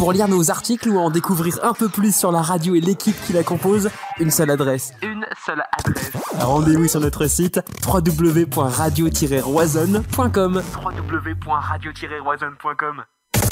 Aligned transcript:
Pour 0.00 0.12
lire 0.14 0.28
nos 0.28 0.50
articles 0.50 0.88
ou 0.88 0.98
en 0.98 1.10
découvrir 1.10 1.58
un 1.62 1.74
peu 1.74 1.90
plus 1.90 2.16
sur 2.16 2.32
la 2.32 2.40
radio 2.40 2.74
et 2.74 2.80
l'équipe 2.80 3.14
qui 3.26 3.34
la 3.34 3.44
compose, 3.44 3.90
une 4.18 4.30
seule 4.30 4.48
adresse. 4.48 4.94
Une 5.02 5.26
seule 5.44 5.62
adresse. 5.78 6.10
Rendez-vous 6.38 6.88
sur 6.88 7.00
notre 7.00 7.26
site 7.26 7.60
www.radio-roisonne.com. 7.86 10.62
www.radio-roisonne.com. 10.82 13.04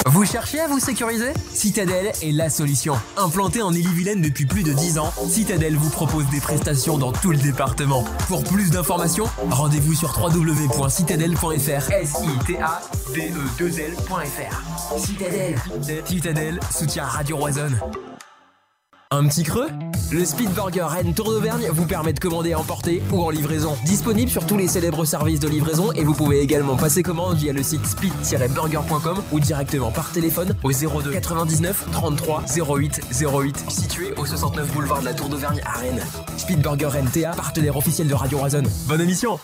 Vous 0.05 0.25
cherchez 0.25 0.59
à 0.59 0.67
vous 0.67 0.79
sécuriser? 0.79 1.33
Citadel 1.53 2.11
est 2.21 2.31
la 2.31 2.49
solution. 2.49 2.95
Implanté 3.17 3.61
en 3.61 3.73
Ille-et-Vilaine 3.73 4.21
depuis 4.21 4.45
plus 4.45 4.63
de 4.63 4.73
10 4.73 4.97
ans, 4.97 5.13
Citadel 5.27 5.75
vous 5.75 5.89
propose 5.89 6.25
des 6.29 6.39
prestations 6.39 6.97
dans 6.97 7.11
tout 7.11 7.31
le 7.31 7.37
département. 7.37 8.03
Pour 8.27 8.43
plus 8.43 8.71
d'informations, 8.71 9.25
rendez-vous 9.49 9.93
sur 9.93 10.17
www.citadel.fr. 10.17 11.91
s 11.91 12.13
i 12.23 12.45
t 12.45 12.57
a 12.59 12.81
d 13.13 13.31
e 13.35 13.49
2 13.57 13.67
lfr 13.67 14.97
Citadel. 14.97 15.55
Citadel 16.05 16.59
soutient 16.71 17.05
Radio 17.05 17.37
Roisonne. 17.37 17.79
Un 19.11 19.27
petit 19.27 19.41
creux 19.41 19.69
Le 20.11 20.23
Speed 20.23 20.51
Burger 20.51 20.83
Rennes 20.83 21.15
Tour 21.15 21.31
d'Auvergne 21.31 21.67
vous 21.71 21.87
permet 21.87 22.13
de 22.13 22.19
commander 22.19 22.53
à 22.53 22.59
emporter 22.59 23.01
ou 23.11 23.23
en 23.23 23.31
livraison. 23.31 23.75
Disponible 23.83 24.29
sur 24.29 24.45
tous 24.45 24.55
les 24.55 24.67
célèbres 24.67 25.03
services 25.03 25.39
de 25.39 25.47
livraison 25.47 25.91
et 25.93 26.03
vous 26.03 26.13
pouvez 26.13 26.41
également 26.41 26.77
passer 26.77 27.01
commande 27.01 27.35
via 27.35 27.51
le 27.51 27.63
site 27.63 27.83
speed-burger.com 27.87 29.23
ou 29.31 29.39
directement 29.39 29.89
par 29.89 30.11
téléphone 30.11 30.55
au 30.61 30.71
02 30.71 31.09
99 31.09 31.87
33 31.91 32.43
08 32.55 33.01
08 33.19 33.71
situé 33.71 34.13
au 34.15 34.27
69 34.27 34.71
boulevard 34.73 34.99
de 34.99 35.05
la 35.05 35.15
Tour 35.15 35.29
d'Auvergne 35.29 35.59
à 35.65 35.79
Rennes. 35.79 36.05
Speed 36.37 36.61
Burger 36.61 36.89
Rennes 36.89 37.09
TA, 37.11 37.31
partenaire 37.31 37.77
officiel 37.77 38.07
de 38.07 38.13
Radio 38.13 38.37
Razon. 38.37 38.61
Bonne 38.87 39.01
émission 39.01 39.39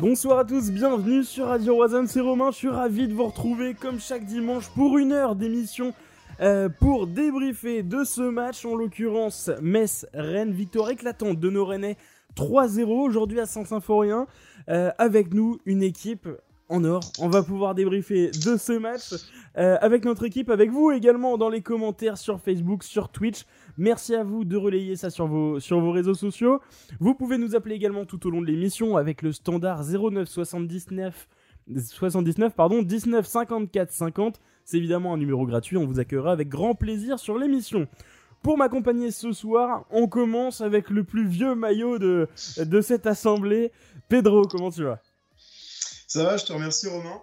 Bonsoir 0.00 0.40
à 0.40 0.44
tous, 0.44 0.72
bienvenue 0.72 1.22
sur 1.22 1.46
Radio 1.46 1.76
Roison, 1.76 2.04
c'est 2.08 2.20
Romain, 2.20 2.50
je 2.50 2.56
suis 2.56 2.68
ravi 2.68 3.06
de 3.06 3.14
vous 3.14 3.26
retrouver 3.26 3.74
comme 3.74 4.00
chaque 4.00 4.24
dimanche 4.24 4.68
pour 4.74 4.98
une 4.98 5.12
heure 5.12 5.36
d'émission 5.36 5.94
euh, 6.40 6.68
pour 6.68 7.06
débriefer 7.06 7.82
de 7.82 8.04
ce 8.04 8.22
match, 8.22 8.64
en 8.64 8.74
l'occurrence 8.74 9.50
Metz-Rennes, 9.62 10.52
victoire 10.52 10.90
éclatante 10.90 11.38
de 11.38 11.50
nos 11.50 11.64
Rennais 11.64 11.96
3-0 12.36 12.84
aujourd'hui 12.86 13.40
à 13.40 13.46
Saint-Symphorien. 13.46 14.26
Euh, 14.68 14.90
avec 14.98 15.32
nous, 15.32 15.58
une 15.66 15.82
équipe 15.82 16.28
en 16.68 16.84
or. 16.84 17.02
On 17.20 17.28
va 17.28 17.42
pouvoir 17.42 17.74
débriefer 17.74 18.30
de 18.30 18.56
ce 18.56 18.72
match 18.72 19.12
euh, 19.58 19.76
avec 19.80 20.04
notre 20.04 20.24
équipe, 20.24 20.50
avec 20.50 20.70
vous 20.70 20.90
également 20.90 21.36
dans 21.36 21.50
les 21.50 21.60
commentaires 21.60 22.16
sur 22.16 22.40
Facebook, 22.40 22.82
sur 22.82 23.10
Twitch. 23.10 23.44
Merci 23.76 24.14
à 24.14 24.24
vous 24.24 24.44
de 24.44 24.56
relayer 24.56 24.96
ça 24.96 25.10
sur 25.10 25.26
vos, 25.26 25.60
sur 25.60 25.80
vos 25.80 25.92
réseaux 25.92 26.14
sociaux. 26.14 26.60
Vous 27.00 27.14
pouvez 27.14 27.38
nous 27.38 27.54
appeler 27.54 27.74
également 27.74 28.06
tout 28.06 28.26
au 28.26 28.30
long 28.30 28.40
de 28.40 28.46
l'émission 28.46 28.96
avec 28.96 29.22
le 29.22 29.32
standard 29.32 29.82
09 29.84 30.28
79 30.28 31.28
79 31.78 32.54
pardon 32.54 32.82
19 32.82 33.26
54 33.26 33.90
50 33.90 34.40
c'est 34.64 34.78
évidemment 34.78 35.14
un 35.14 35.18
numéro 35.18 35.46
gratuit, 35.46 35.76
on 35.76 35.86
vous 35.86 36.00
accueillera 36.00 36.32
avec 36.32 36.48
grand 36.48 36.74
plaisir 36.74 37.18
sur 37.18 37.38
l'émission. 37.38 37.86
Pour 38.42 38.58
m'accompagner 38.58 39.10
ce 39.10 39.32
soir, 39.32 39.86
on 39.90 40.06
commence 40.06 40.60
avec 40.60 40.90
le 40.90 41.02
plus 41.02 41.26
vieux 41.26 41.54
maillot 41.54 41.98
de, 41.98 42.28
de 42.58 42.80
cette 42.82 43.06
assemblée. 43.06 43.72
Pedro, 44.08 44.42
comment 44.42 44.70
tu 44.70 44.84
vas? 44.84 45.00
Ça 46.06 46.24
va, 46.24 46.36
je 46.36 46.44
te 46.44 46.52
remercie 46.52 46.86
Romain. 46.86 47.22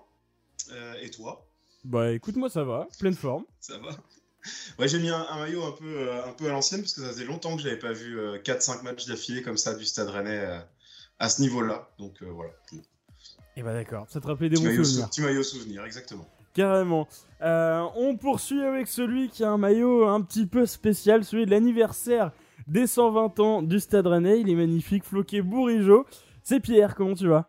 Euh, 0.72 0.95
et 1.02 1.09
toi? 1.11 1.48
Bah 1.83 2.11
écoute, 2.11 2.36
moi 2.36 2.50
ça 2.50 2.64
va, 2.64 2.88
pleine 3.00 3.14
forme. 3.14 3.45
Ça 3.59 3.78
va 3.78 3.89
Ouais, 4.80 4.88
j'ai 4.88 4.98
mis 4.98 5.09
un, 5.09 5.38
maillot 5.38 5.64
un 5.64 5.72
peu, 5.73 5.86
euh, 5.86 6.26
un 6.26 6.33
peu 6.33 6.48
à 6.48 6.50
l'ancienne 6.50 6.81
parce 6.81 6.95
que 6.95 7.02
ça 7.02 7.09
faisait 7.09 7.26
longtemps 7.26 7.55
que 7.55 7.61
j'avais 7.61 7.78
pas 7.78 7.94
vu 7.94 8.17
4-5 8.20 8.80
euh, 8.80 8.81
matchs 8.81 9.05
d'affilée 9.05 9.44
comme 9.44 9.58
ça 9.58 9.76
du 9.76 9.86
Stade 9.86 10.09
Rennais 10.09 10.64
à 11.20 11.30
ce 11.30 11.42
niveau-là. 11.42 11.89
Donc 12.00 12.23
voilà. 12.23 12.52
Et 12.73 12.78
eh 13.58 13.61
bah 13.64 13.73
d'accord, 13.73 14.08
ça 14.09 14.20
te 14.20 14.26
rappelait 14.26 14.50
des 14.50 14.55
bons 14.55 14.83
souvenirs. 14.83 15.09
Petit 15.09 15.22
maillot 15.22 15.44
souvenir, 15.44 15.86
exactement. 15.86 16.28
Carrément. 16.54 17.08
Euh, 17.42 17.84
on 17.96 18.18
poursuit 18.18 18.62
avec 18.62 18.88
celui 18.88 19.30
qui 19.30 19.44
a 19.44 19.50
un 19.50 19.58
maillot 19.58 20.08
un 20.08 20.22
petit 20.22 20.46
peu 20.46 20.66
spécial, 20.66 21.24
celui 21.24 21.46
de 21.46 21.52
l'anniversaire 21.52 22.32
des 22.68 22.88
120 22.88 23.40
ans 23.40 23.62
du 23.62 23.80
Stade 23.80 24.08
Rennais. 24.08 24.42
Il 24.42 24.50
est 24.50 24.56
magnifique, 24.56 25.04
floqué 25.04 25.42
bourrigeau. 25.42 26.06
C'est 26.44 26.60
Pierre, 26.60 26.95
comment 26.95 27.16
tu 27.16 27.28
vas? 27.28 27.48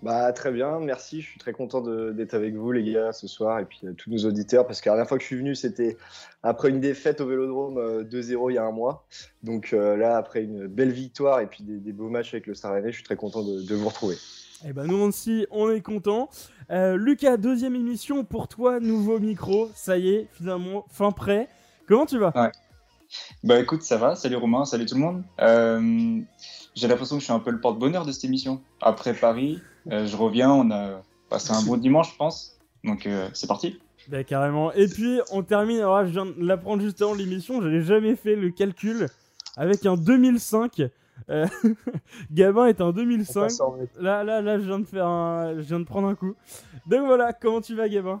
Bah 0.00 0.32
très 0.32 0.50
bien, 0.50 0.80
merci. 0.80 1.20
Je 1.20 1.28
suis 1.28 1.38
très 1.38 1.52
content 1.52 1.80
d'être 1.80 2.34
avec 2.34 2.56
vous 2.56 2.72
les 2.72 2.90
gars 2.90 3.12
ce 3.12 3.28
soir 3.28 3.60
et 3.60 3.66
puis 3.66 3.80
euh, 3.84 3.92
tous 3.92 4.10
nos 4.10 4.24
auditeurs 4.24 4.66
parce 4.66 4.80
que 4.80 4.88
la 4.88 4.96
dernière 4.96 5.08
fois 5.08 5.16
que 5.16 5.22
je 5.22 5.28
suis 5.28 5.36
venu 5.36 5.54
c'était 5.54 5.96
après 6.42 6.70
une 6.70 6.80
défaite 6.80 7.20
au 7.20 7.26
Vélodrome 7.28 8.02
2-0 8.02 8.16
euh, 8.16 8.50
il 8.50 8.54
y 8.54 8.58
a 8.58 8.64
un 8.64 8.72
mois. 8.72 9.06
Donc 9.44 9.70
là 9.70 10.16
après 10.16 10.42
une 10.42 10.66
belle 10.66 10.90
victoire 10.90 11.38
et 11.38 11.46
puis 11.46 11.62
des, 11.62 11.92
beaux 11.92 12.08
matchs 12.08 12.34
avec 12.34 12.48
le 12.48 12.54
Stade 12.54 12.72
Rennais, 12.72 12.90
je 12.90 12.96
suis 12.96 13.04
très 13.04 13.16
content 13.16 13.44
de 13.44 13.74
vous 13.74 13.88
retrouver. 13.88 14.16
Eh 14.64 14.72
ben 14.72 14.86
nous 14.86 14.98
aussi, 14.98 15.44
on 15.50 15.70
est 15.70 15.80
content. 15.80 16.28
Euh, 16.70 16.96
Lucas, 16.96 17.36
deuxième 17.36 17.74
émission 17.74 18.22
pour 18.22 18.46
toi, 18.46 18.78
nouveau 18.78 19.18
micro. 19.18 19.68
Ça 19.74 19.98
y 19.98 20.10
est, 20.10 20.28
finalement, 20.34 20.84
fin 20.88 21.10
prêt. 21.10 21.48
Comment 21.88 22.06
tu 22.06 22.18
vas? 22.18 22.32
Ouais. 22.36 22.52
Bah 23.42 23.58
écoute, 23.58 23.82
ça 23.82 23.96
va. 23.96 24.14
Salut 24.14 24.36
Romain, 24.36 24.64
salut 24.64 24.86
tout 24.86 24.94
le 24.94 25.00
monde. 25.00 25.24
Euh, 25.40 26.20
j'ai 26.76 26.86
l'impression 26.86 27.16
que 27.16 27.20
je 27.20 27.24
suis 27.24 27.32
un 27.32 27.40
peu 27.40 27.50
le 27.50 27.60
porte-bonheur 27.60 28.06
de 28.06 28.12
cette 28.12 28.24
émission. 28.24 28.60
Après 28.80 29.14
Paris, 29.14 29.60
euh, 29.90 30.06
je 30.06 30.16
reviens, 30.16 30.52
on 30.52 30.70
a 30.70 31.02
passé 31.28 31.52
un 31.52 31.62
bon 31.62 31.76
dimanche, 31.76 32.12
je 32.12 32.16
pense. 32.16 32.56
Donc 32.84 33.08
c'est 33.32 33.48
parti. 33.48 33.80
Bah 34.08 34.22
carrément. 34.22 34.72
Et 34.72 34.86
puis 34.86 35.20
on 35.32 35.42
termine, 35.42 35.78
alors 35.78 36.06
je 36.06 36.10
viens 36.10 36.26
de 36.26 36.34
l'apprendre 36.38 36.82
juste 36.82 37.02
avant 37.02 37.14
l'émission, 37.14 37.60
je 37.62 37.68
n'ai 37.68 37.82
jamais 37.82 38.16
fait 38.16 38.36
le 38.36 38.50
calcul 38.50 39.08
avec 39.56 39.86
un 39.86 39.96
2005. 39.96 40.82
Euh, 41.30 41.46
Gabin 42.32 42.66
est 42.66 42.80
en 42.80 42.92
2005. 42.92 43.50
Là, 44.00 44.24
là, 44.24 44.40
là, 44.40 44.58
je 44.58 44.64
viens 44.64 44.78
de 44.78 44.86
faire 44.86 45.06
un, 45.06 45.54
je 45.56 45.62
viens 45.62 45.80
de 45.80 45.84
prendre 45.84 46.08
un 46.08 46.14
coup. 46.14 46.34
Donc 46.86 47.06
voilà, 47.06 47.32
comment 47.32 47.60
tu 47.60 47.74
vas, 47.74 47.88
Gabin? 47.88 48.20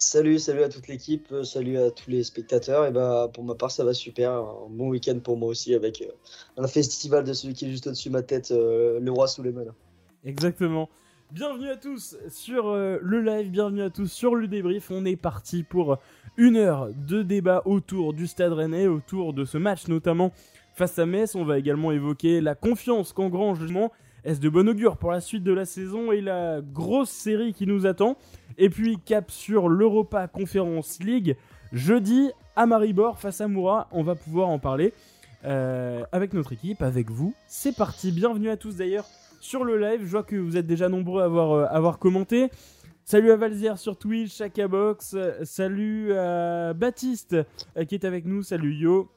Salut, 0.00 0.38
salut 0.38 0.62
à 0.62 0.68
toute 0.68 0.86
l'équipe, 0.86 1.26
euh, 1.32 1.42
salut 1.42 1.76
à 1.76 1.90
tous 1.90 2.10
les 2.10 2.22
spectateurs. 2.22 2.86
Et 2.86 2.92
bah, 2.92 3.28
pour 3.32 3.42
ma 3.44 3.54
part, 3.54 3.70
ça 3.70 3.84
va 3.84 3.92
super. 3.92 4.32
Un 4.32 4.68
bon 4.70 4.88
week-end 4.88 5.18
pour 5.18 5.36
moi 5.36 5.48
aussi 5.48 5.74
avec 5.74 6.02
euh, 6.02 6.12
un 6.56 6.68
festival 6.68 7.24
de 7.24 7.32
celui 7.32 7.54
qui 7.54 7.66
est 7.66 7.70
juste 7.70 7.88
au-dessus 7.88 8.08
de 8.08 8.14
ma 8.14 8.22
tête, 8.22 8.50
le 8.50 9.10
roi 9.10 9.26
sous 9.26 9.42
les 9.42 9.50
mains. 9.50 9.64
Exactement. 10.24 10.88
Bienvenue 11.32 11.68
à 11.68 11.76
tous 11.76 12.16
sur 12.30 12.74
le 12.74 13.20
live, 13.20 13.50
bienvenue 13.50 13.82
à 13.82 13.90
tous 13.90 14.06
sur 14.06 14.34
le 14.34 14.48
débrief. 14.48 14.90
On 14.90 15.04
est 15.04 15.16
parti 15.16 15.62
pour 15.62 15.98
une 16.38 16.56
heure 16.56 16.88
de 17.06 17.22
débat 17.22 17.62
autour 17.66 18.14
du 18.14 18.26
Stade 18.26 18.52
Rennais, 18.52 18.86
autour 18.86 19.34
de 19.34 19.44
ce 19.44 19.58
match 19.58 19.88
notamment 19.88 20.32
Face 20.78 20.96
à 21.00 21.06
Metz, 21.06 21.34
on 21.34 21.44
va 21.44 21.58
également 21.58 21.90
évoquer 21.90 22.40
la 22.40 22.54
confiance 22.54 23.12
qu'engrange 23.12 23.58
Est-ce 24.22 24.38
de 24.38 24.48
bon 24.48 24.68
augure 24.68 24.96
pour 24.96 25.10
la 25.10 25.20
suite 25.20 25.42
de 25.42 25.52
la 25.52 25.64
saison 25.64 26.12
et 26.12 26.20
la 26.20 26.60
grosse 26.60 27.10
série 27.10 27.52
qui 27.52 27.66
nous 27.66 27.84
attend? 27.84 28.16
Et 28.58 28.70
puis 28.70 28.96
cap 29.04 29.28
sur 29.28 29.68
l'Europa 29.68 30.28
Conference 30.28 31.02
League 31.02 31.36
jeudi 31.72 32.30
à 32.54 32.66
Maribor 32.66 33.18
face 33.18 33.40
à 33.40 33.48
Moura. 33.48 33.88
On 33.90 34.04
va 34.04 34.14
pouvoir 34.14 34.50
en 34.50 34.60
parler 34.60 34.94
euh, 35.44 36.04
avec 36.12 36.32
notre 36.32 36.52
équipe, 36.52 36.80
avec 36.80 37.10
vous. 37.10 37.34
C'est 37.48 37.74
parti. 37.74 38.12
Bienvenue 38.12 38.48
à 38.48 38.56
tous 38.56 38.76
d'ailleurs 38.76 39.06
sur 39.40 39.64
le 39.64 39.80
live. 39.80 40.02
Je 40.04 40.10
vois 40.12 40.22
que 40.22 40.36
vous 40.36 40.56
êtes 40.56 40.68
déjà 40.68 40.88
nombreux 40.88 41.22
à 41.22 41.24
avoir, 41.24 41.92
euh, 41.92 41.92
commenté. 41.94 42.52
Salut 43.04 43.32
à 43.32 43.36
Valzière 43.36 43.78
sur 43.78 43.98
Twitch, 43.98 44.40
Box. 44.70 45.16
Salut 45.42 46.12
à 46.12 46.72
Baptiste 46.72 47.34
euh, 47.76 47.84
qui 47.84 47.96
est 47.96 48.04
avec 48.04 48.26
nous. 48.26 48.44
Salut 48.44 48.74
Yo. 48.74 49.08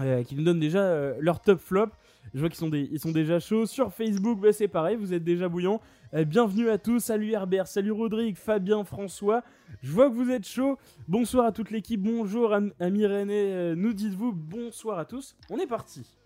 Euh, 0.00 0.22
qui 0.24 0.34
nous 0.34 0.42
donnent 0.44 0.60
déjà 0.60 0.80
euh, 0.80 1.14
leur 1.20 1.40
top 1.40 1.58
flop. 1.58 1.88
Je 2.34 2.40
vois 2.40 2.50
qu'ils 2.50 2.58
sont, 2.58 2.70
sont 2.98 3.12
déjà 3.12 3.40
chauds. 3.40 3.64
Sur 3.64 3.94
Facebook, 3.94 4.38
bah, 4.40 4.52
c'est 4.52 4.68
pareil, 4.68 4.96
vous 4.96 5.14
êtes 5.14 5.24
déjà 5.24 5.48
bouillants. 5.48 5.80
Euh, 6.12 6.24
bienvenue 6.24 6.68
à 6.68 6.76
tous. 6.76 7.00
Salut 7.00 7.30
Herbert, 7.32 7.66
salut 7.66 7.92
Rodrigue, 7.92 8.36
Fabien, 8.36 8.84
François. 8.84 9.42
Je 9.80 9.90
vois 9.90 10.10
que 10.10 10.14
vous 10.14 10.30
êtes 10.30 10.46
chauds. 10.46 10.76
Bonsoir 11.08 11.46
à 11.46 11.52
toute 11.52 11.70
l'équipe. 11.70 12.02
Bonjour 12.02 12.54
ami 12.78 13.06
René. 13.06 13.74
nous 13.74 13.94
dites-vous 13.94 14.32
bonsoir 14.32 14.98
à 14.98 15.06
tous. 15.06 15.34
On 15.48 15.58
est 15.58 15.66
parti. 15.66 16.18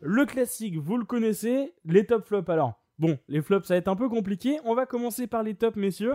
Le 0.00 0.26
classique, 0.26 0.76
vous 0.78 0.96
le 0.96 1.04
connaissez. 1.04 1.74
Les 1.84 2.04
top 2.04 2.26
flops. 2.26 2.48
Alors, 2.48 2.80
bon, 2.98 3.18
les 3.28 3.40
flops, 3.40 3.68
ça 3.68 3.74
va 3.74 3.78
être 3.78 3.88
un 3.88 3.96
peu 3.96 4.08
compliqué. 4.08 4.58
On 4.64 4.74
va 4.74 4.84
commencer 4.84 5.28
par 5.28 5.44
les 5.44 5.54
tops, 5.54 5.76
messieurs. 5.76 6.14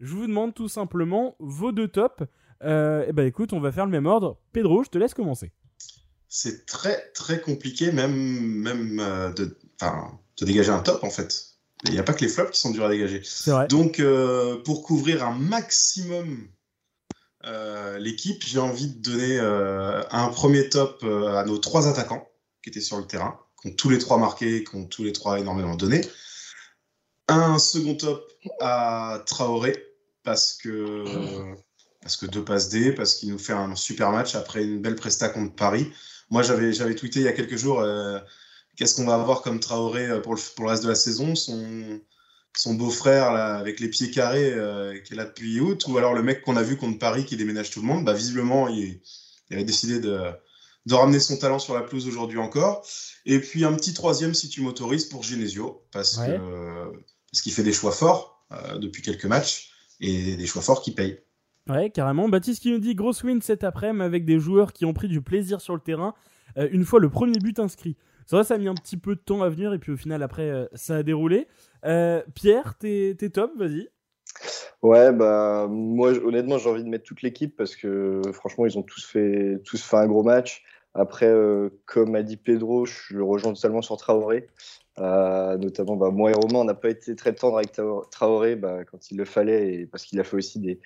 Je 0.00 0.12
vous 0.12 0.26
demande 0.26 0.54
tout 0.54 0.68
simplement 0.68 1.36
vos 1.38 1.70
deux 1.70 1.88
tops. 1.88 2.22
et 2.62 3.04
eh 3.06 3.12
ben 3.12 3.26
écoute, 3.26 3.52
on 3.52 3.60
va 3.60 3.70
faire 3.70 3.86
le 3.86 3.92
même 3.92 4.06
ordre. 4.06 4.40
Pedro, 4.52 4.82
je 4.82 4.90
te 4.90 4.98
laisse 4.98 5.14
commencer 5.14 5.52
c'est 6.28 6.66
très 6.66 7.10
très 7.12 7.40
compliqué 7.40 7.90
même, 7.90 8.14
même 8.14 9.00
euh, 9.00 9.32
de, 9.32 9.56
de 10.38 10.44
dégager 10.44 10.70
un 10.70 10.80
top 10.80 11.04
en 11.04 11.10
fait. 11.10 11.44
Il 11.84 11.92
n'y 11.92 11.98
a 11.98 12.02
pas 12.02 12.12
que 12.12 12.24
les 12.24 12.28
flops 12.28 12.50
qui 12.50 12.60
sont 12.60 12.70
durs 12.70 12.84
à 12.84 12.88
dégager. 12.88 13.22
Donc 13.68 14.00
euh, 14.00 14.62
pour 14.62 14.82
couvrir 14.82 15.24
un 15.24 15.32
maximum 15.32 16.48
euh, 17.44 17.98
l'équipe, 17.98 18.42
j'ai 18.44 18.58
envie 18.58 18.88
de 18.88 19.00
donner 19.00 19.38
un 19.38 20.28
premier 20.28 20.68
top 20.68 21.04
à 21.04 21.44
nos 21.44 21.58
trois 21.58 21.88
attaquants 21.88 22.28
qui 22.62 22.70
étaient 22.70 22.80
sur 22.80 22.98
le 22.98 23.06
terrain, 23.06 23.38
qui 23.62 23.68
ont 23.68 23.74
tous 23.74 23.90
les 23.90 23.98
trois 23.98 24.18
marqué, 24.18 24.64
qui 24.64 24.74
ont 24.74 24.86
tous 24.86 25.04
les 25.04 25.12
trois 25.12 25.38
énormément 25.38 25.76
donné. 25.76 26.00
Un 27.28 27.58
second 27.58 27.94
top 27.94 28.28
à 28.60 29.22
Traoré 29.26 29.76
parce 30.24 30.52
que 30.54 31.04
parce 32.00 32.16
que 32.16 32.26
deux 32.26 32.44
passes 32.44 32.68
D, 32.68 32.92
parce 32.92 33.14
qu'il 33.14 33.30
nous 33.30 33.38
fait 33.38 33.52
un 33.52 33.74
super 33.76 34.10
match 34.10 34.34
après 34.34 34.64
une 34.64 34.80
belle 34.80 34.96
presta 34.96 35.28
contre 35.28 35.54
Paris. 35.54 35.92
Moi, 36.30 36.42
j'avais, 36.42 36.72
j'avais 36.72 36.94
tweeté 36.94 37.20
il 37.20 37.24
y 37.24 37.28
a 37.28 37.32
quelques 37.32 37.56
jours 37.56 37.80
euh, 37.80 38.18
qu'est-ce 38.76 38.94
qu'on 38.94 39.06
va 39.06 39.14
avoir 39.14 39.42
comme 39.42 39.60
Traoré 39.60 40.06
euh, 40.06 40.20
pour 40.20 40.34
le, 40.34 40.40
pour 40.54 40.64
le 40.64 40.70
reste 40.70 40.82
de 40.82 40.88
la 40.88 40.94
saison? 40.94 41.34
Son, 41.34 42.00
son 42.56 42.74
beau-frère 42.74 43.30
avec 43.30 43.80
les 43.80 43.88
pieds 43.88 44.10
carrés 44.10 44.52
qui 45.04 45.12
est 45.12 45.16
là 45.16 45.24
depuis 45.24 45.60
août, 45.60 45.84
ou 45.88 45.96
alors 45.98 46.14
le 46.14 46.22
mec 46.22 46.42
qu'on 46.42 46.56
a 46.56 46.62
vu 46.62 46.76
contre 46.76 46.98
Paris 46.98 47.24
qui 47.24 47.36
déménage 47.36 47.70
tout 47.70 47.80
le 47.80 47.86
monde. 47.86 48.04
Bah, 48.04 48.14
visiblement, 48.14 48.68
il, 48.68 49.00
il 49.50 49.54
avait 49.54 49.64
décidé 49.64 50.00
de, 50.00 50.20
de 50.86 50.94
ramener 50.94 51.20
son 51.20 51.36
talent 51.36 51.58
sur 51.58 51.74
la 51.74 51.82
pelouse 51.82 52.08
aujourd'hui 52.08 52.38
encore. 52.38 52.86
Et 53.26 53.38
puis 53.40 53.64
un 53.64 53.74
petit 53.74 53.94
troisième, 53.94 54.34
si 54.34 54.48
tu 54.48 54.60
m'autorises, 54.60 55.06
pour 55.06 55.22
Genesio, 55.22 55.86
parce 55.92 56.16
parce 57.30 57.42
qu'il 57.42 57.52
fait 57.52 57.62
des 57.62 57.74
choix 57.74 57.92
forts 57.92 58.46
depuis 58.80 59.02
quelques 59.02 59.26
matchs 59.26 59.70
et 60.00 60.36
des 60.36 60.46
choix 60.46 60.62
forts 60.62 60.82
qui 60.82 60.92
payent. 60.92 61.20
Ouais, 61.68 61.90
carrément. 61.90 62.28
Baptiste 62.28 62.62
qui 62.62 62.70
nous 62.72 62.78
dit 62.78 62.94
grosse 62.94 63.22
win 63.22 63.42
cet 63.42 63.62
après-midi 63.62 64.02
avec 64.02 64.24
des 64.24 64.38
joueurs 64.38 64.72
qui 64.72 64.86
ont 64.86 64.94
pris 64.94 65.08
du 65.08 65.20
plaisir 65.20 65.60
sur 65.60 65.74
le 65.74 65.80
terrain 65.80 66.14
euh, 66.56 66.68
une 66.72 66.84
fois 66.84 67.00
le 67.00 67.08
premier 67.08 67.38
but 67.38 67.58
inscrit. 67.58 67.96
C'est 68.26 68.36
vrai, 68.36 68.44
ça 68.44 68.54
a 68.54 68.58
mis 68.58 68.68
un 68.68 68.74
petit 68.74 68.96
peu 68.96 69.14
de 69.14 69.20
temps 69.20 69.42
à 69.42 69.48
venir 69.48 69.72
et 69.72 69.78
puis 69.78 69.92
au 69.92 69.96
final, 69.96 70.22
après, 70.22 70.50
euh, 70.50 70.66
ça 70.74 70.96
a 70.96 71.02
déroulé. 71.02 71.46
Euh, 71.84 72.22
Pierre, 72.34 72.76
t'es 72.78 73.14
top, 73.32 73.52
vas-y. 73.56 73.88
Ouais, 74.82 75.12
bah 75.12 75.66
moi 75.68 76.12
honnêtement 76.12 76.58
j'ai 76.58 76.70
envie 76.70 76.84
de 76.84 76.88
mettre 76.88 77.02
toute 77.02 77.22
l'équipe 77.22 77.56
parce 77.56 77.74
que 77.74 78.20
franchement 78.32 78.64
ils 78.64 78.78
ont 78.78 78.84
tous 78.84 79.04
fait 79.04 79.60
tous 79.64 79.82
fait 79.82 79.96
un 79.96 80.06
gros 80.06 80.22
match. 80.22 80.62
Après, 80.94 81.32
comme 81.86 82.14
a 82.14 82.22
dit 82.22 82.36
Pedro, 82.36 82.86
je 82.86 83.18
rejoins 83.18 83.52
totalement 83.54 83.82
sur 83.82 83.96
Traoré. 83.96 84.48
notamment, 84.98 85.96
bah, 85.96 86.10
moi 86.10 86.30
et 86.30 86.34
Romain, 86.34 86.60
on 86.60 86.64
n'a 86.64 86.74
pas 86.74 86.90
été 86.90 87.16
très 87.16 87.34
tendre 87.34 87.56
avec 87.56 87.72
Traoré 88.10 88.56
bah, 88.56 88.84
quand 88.84 89.10
il 89.10 89.16
le 89.16 89.24
fallait, 89.24 89.74
et 89.74 89.86
parce 89.86 90.04
qu'il 90.04 90.20
a 90.20 90.24
fait 90.24 90.36
aussi 90.36 90.60
des, 90.60 90.80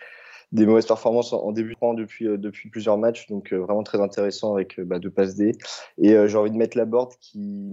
des 0.53 0.67
mauvaises 0.67 0.87
performances 0.87 1.33
en, 1.33 1.51
débutant 1.51 1.95
depuis, 1.95 2.29
euh, 2.29 2.37
depuis 2.37 2.69
plusieurs 2.69 2.99
matchs, 2.99 3.27
donc 3.29 3.53
euh, 3.53 3.59
vraiment 3.59 3.83
très 3.83 4.01
intéressant 4.01 4.55
avec 4.55 4.79
euh, 4.79 4.85
bah, 4.85 4.99
deux 4.99 5.11
passes 5.11 5.35
D. 5.35 5.53
Et 5.99 6.15
j'ai 6.29 6.37
envie 6.37 6.51
de 6.51 6.57
mettre 6.57 6.77
la 6.77 6.85
board 6.85 7.15
qui 7.21 7.73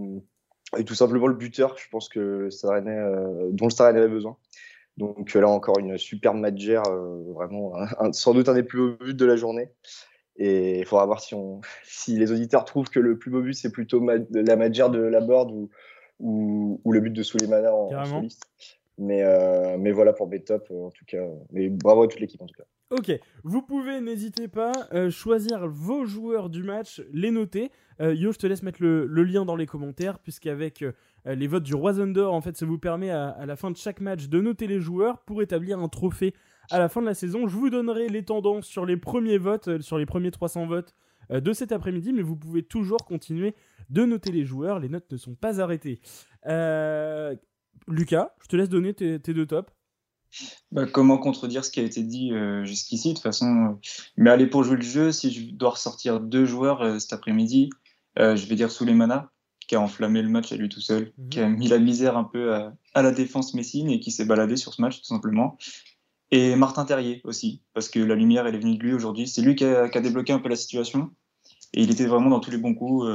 est 0.77 0.83
tout 0.85 0.95
simplement 0.95 1.27
le 1.27 1.35
buteur, 1.35 1.77
je 1.77 1.89
pense 1.89 2.09
que 2.09 2.49
dont 3.51 3.67
le 3.67 3.81
avait 3.81 4.07
besoin. 4.07 4.37
Donc 4.97 5.33
là 5.33 5.47
encore 5.47 5.79
une 5.79 5.97
superbe 5.97 6.37
matchère, 6.37 6.83
vraiment 7.33 7.73
sans 8.11 8.33
doute 8.33 8.49
un 8.49 8.53
des 8.53 8.63
plus 8.63 8.79
beaux 8.79 9.05
buts 9.05 9.13
de 9.13 9.25
la 9.25 9.35
journée. 9.35 9.69
Et 10.41 10.79
il 10.79 10.85
faudra 10.85 11.05
voir 11.05 11.19
si, 11.19 11.35
on, 11.35 11.59
si 11.83 12.17
les 12.17 12.31
auditeurs 12.31 12.63
trouvent 12.65 12.89
que 12.89 12.99
le 12.99 13.17
plus 13.17 13.31
beau 13.31 13.41
but 13.41 13.53
c'est 13.53 13.71
plutôt 13.71 14.05
la 14.31 14.55
matchère 14.55 14.89
de 14.89 14.99
la 14.99 15.21
board 15.21 15.51
ou, 15.51 15.69
ou, 16.19 16.91
le 16.91 16.99
but 16.99 17.11
de 17.11 17.23
Souleymana 17.23 17.73
en, 17.73 17.93
en 17.93 18.05
soliste. 18.05 18.43
Mais, 18.99 19.23
euh, 19.23 19.77
mais 19.79 19.91
voilà 19.91 20.11
pour 20.11 20.27
B-Top, 20.27 20.67
euh, 20.71 20.87
en 20.87 20.91
tout 20.91 21.05
cas. 21.05 21.23
Mais 21.51 21.69
bravo 21.69 22.03
à 22.03 22.07
toute 22.07 22.19
l'équipe, 22.19 22.41
en 22.41 22.45
tout 22.45 22.55
cas. 22.55 22.65
Ok, 22.91 23.11
vous 23.43 23.61
pouvez, 23.61 24.01
n'hésitez 24.01 24.47
pas, 24.47 24.73
euh, 24.93 25.09
choisir 25.09 25.67
vos 25.67 26.05
joueurs 26.05 26.49
du 26.49 26.63
match, 26.63 27.01
les 27.13 27.31
noter. 27.31 27.71
Yo, 28.01 28.31
je 28.31 28.37
te 28.37 28.47
laisse 28.47 28.63
mettre 28.63 28.81
le, 28.81 29.05
lien 29.23 29.43
dans 29.43 29.57
les 29.57 29.65
commentaires, 29.65 30.19
puisqu'avec 30.19 30.85
les 31.25 31.47
votes 31.47 31.63
du 31.63 31.75
Roi 31.75 31.91
d'Or, 31.91 32.33
en 32.33 32.39
fait, 32.39 32.55
ça 32.55 32.65
vous 32.65 32.77
permet 32.77 33.09
à, 33.09 33.45
la 33.45 33.57
fin 33.57 33.71
de 33.71 33.75
chaque 33.75 33.99
match 33.99 34.29
de 34.29 34.39
noter 34.39 34.67
les 34.67 34.79
joueurs 34.79 35.19
pour 35.19 35.41
établir 35.41 35.79
un 35.79 35.89
trophée 35.89 36.33
à 36.71 36.79
la 36.79 36.87
fin 36.87 37.01
de 37.01 37.07
la 37.07 37.13
saison. 37.13 37.45
Je 37.45 37.57
vous 37.57 37.69
donnerai 37.69 38.07
les 38.07 38.23
tendances 38.23 38.67
sur 38.67 38.85
les 38.85 38.95
premiers 38.95 39.37
votes, 39.37 39.81
sur 39.81 39.97
les 39.97 40.05
premiers 40.05 40.31
300 40.31 40.65
votes 40.67 40.95
de 41.29 41.51
cet 41.51 41.73
après-midi, 41.73 42.13
mais 42.13 42.21
vous 42.21 42.37
pouvez 42.37 42.63
toujours 42.63 43.03
continuer 43.05 43.53
de 43.89 44.05
noter 44.05 44.31
les 44.31 44.45
joueurs. 44.45 44.79
Les 44.79 44.87
notes 44.87 45.11
ne 45.11 45.17
sont 45.17 45.35
pas 45.35 45.59
arrêtées. 45.59 45.99
Euh, 46.45 47.35
Lucas, 47.89 48.33
je 48.41 48.47
te 48.47 48.55
laisse 48.55 48.69
donner 48.69 48.93
tes, 48.93 49.19
deux 49.19 49.45
tops. 49.45 49.71
Bah, 50.71 50.85
comment 50.85 51.17
contredire 51.17 51.65
ce 51.65 51.71
qui 51.71 51.79
a 51.79 51.83
été 51.83 52.03
dit 52.03 52.31
euh, 52.33 52.63
jusqu'ici 52.63 53.09
De 53.09 53.13
toute 53.15 53.23
façon, 53.23 53.47
euh, 53.47 53.89
mais 54.15 54.29
allez 54.29 54.45
pour 54.45 54.63
jouer 54.63 54.75
le 54.75 54.83
jeu, 54.83 55.11
si 55.11 55.31
je 55.31 55.51
dois 55.55 55.71
ressortir 55.71 56.19
deux 56.19 56.45
joueurs 56.45 56.81
euh, 56.81 56.99
cet 56.99 57.13
après-midi, 57.13 57.69
je 58.17 58.45
vais 58.47 58.55
dire 58.55 58.69
Souleymana, 58.69 59.31
qui 59.65 59.75
a 59.75 59.81
enflammé 59.81 60.21
le 60.21 60.29
match 60.29 60.51
à 60.51 60.57
lui 60.57 60.67
tout 60.67 60.81
seul, 60.81 61.13
mhm. 61.17 61.29
qui 61.29 61.39
a 61.39 61.47
mis 61.47 61.67
la 61.67 61.79
misère 61.79 62.17
un 62.17 62.25
peu 62.25 62.53
à, 62.53 63.01
la 63.01 63.11
défense 63.11 63.53
messine 63.53 63.89
et 63.89 63.99
qui 63.99 64.11
s'est 64.11 64.25
baladé 64.25 64.57
sur 64.57 64.73
ce 64.73 64.81
match 64.81 64.99
tout 64.99 65.05
simplement. 65.05 65.57
Et 66.31 66.55
Martin 66.55 66.85
Terrier 66.85 67.21
aussi, 67.23 67.63
parce 67.73 67.87
que 67.87 67.99
la 67.99 68.13
lumière 68.13 68.45
elle 68.45 68.55
est 68.55 68.59
venue 68.59 68.77
de 68.77 68.83
lui 68.83 68.93
aujourd'hui. 68.93 69.27
C'est 69.27 69.41
lui 69.41 69.55
qui 69.55 69.63
a, 69.63 69.87
débloqué 69.87 70.33
un 70.33 70.39
peu 70.39 70.49
la 70.49 70.57
situation 70.57 71.11
et 71.73 71.81
il 71.81 71.91
était 71.91 72.05
vraiment 72.05 72.29
dans 72.29 72.41
tous 72.41 72.51
les 72.51 72.57
bons 72.57 72.75
coups. 72.75 73.07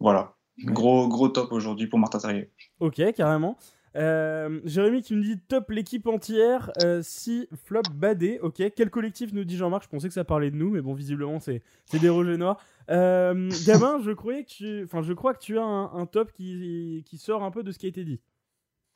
voilà, 0.00 0.36
gros 0.58 1.08
gros 1.08 1.28
top 1.28 1.52
aujourd'hui 1.52 1.86
pour 1.86 1.98
Martin 1.98 2.18
Terrier. 2.18 2.50
Ok, 2.80 3.00
carrément. 3.14 3.56
Euh, 3.96 4.60
Jérémy 4.64 5.02
qui 5.02 5.14
nous 5.14 5.22
dit 5.22 5.38
top 5.48 5.70
l'équipe 5.70 6.06
entière, 6.06 6.70
euh, 6.82 7.00
si 7.02 7.48
flop 7.64 7.82
badé, 7.94 8.38
ok. 8.40 8.62
Quel 8.74 8.90
collectif 8.90 9.32
nous 9.32 9.44
dit 9.44 9.56
Jean-Marc 9.56 9.84
Je 9.84 9.88
pensais 9.88 10.08
que 10.08 10.14
ça 10.14 10.24
parlait 10.24 10.50
de 10.50 10.56
nous, 10.56 10.70
mais 10.70 10.80
bon, 10.80 10.94
visiblement 10.94 11.40
c'est 11.40 11.62
des 11.92 12.08
rejets 12.08 12.38
noirs. 12.38 12.58
Euh, 12.90 13.50
Gabin, 13.66 14.00
je 14.02 14.12
croyais 14.12 14.44
que 14.44 14.50
tu, 14.50 14.84
enfin, 14.84 15.02
je 15.02 15.12
crois 15.12 15.34
que 15.34 15.40
tu 15.40 15.58
as 15.58 15.64
un, 15.64 16.06
top 16.06 16.32
qui, 16.32 17.04
qui, 17.06 17.18
sort 17.18 17.42
un 17.42 17.50
peu 17.50 17.62
de 17.62 17.70
ce 17.70 17.78
qui 17.78 17.86
a 17.86 17.88
été 17.90 18.04
dit. 18.04 18.20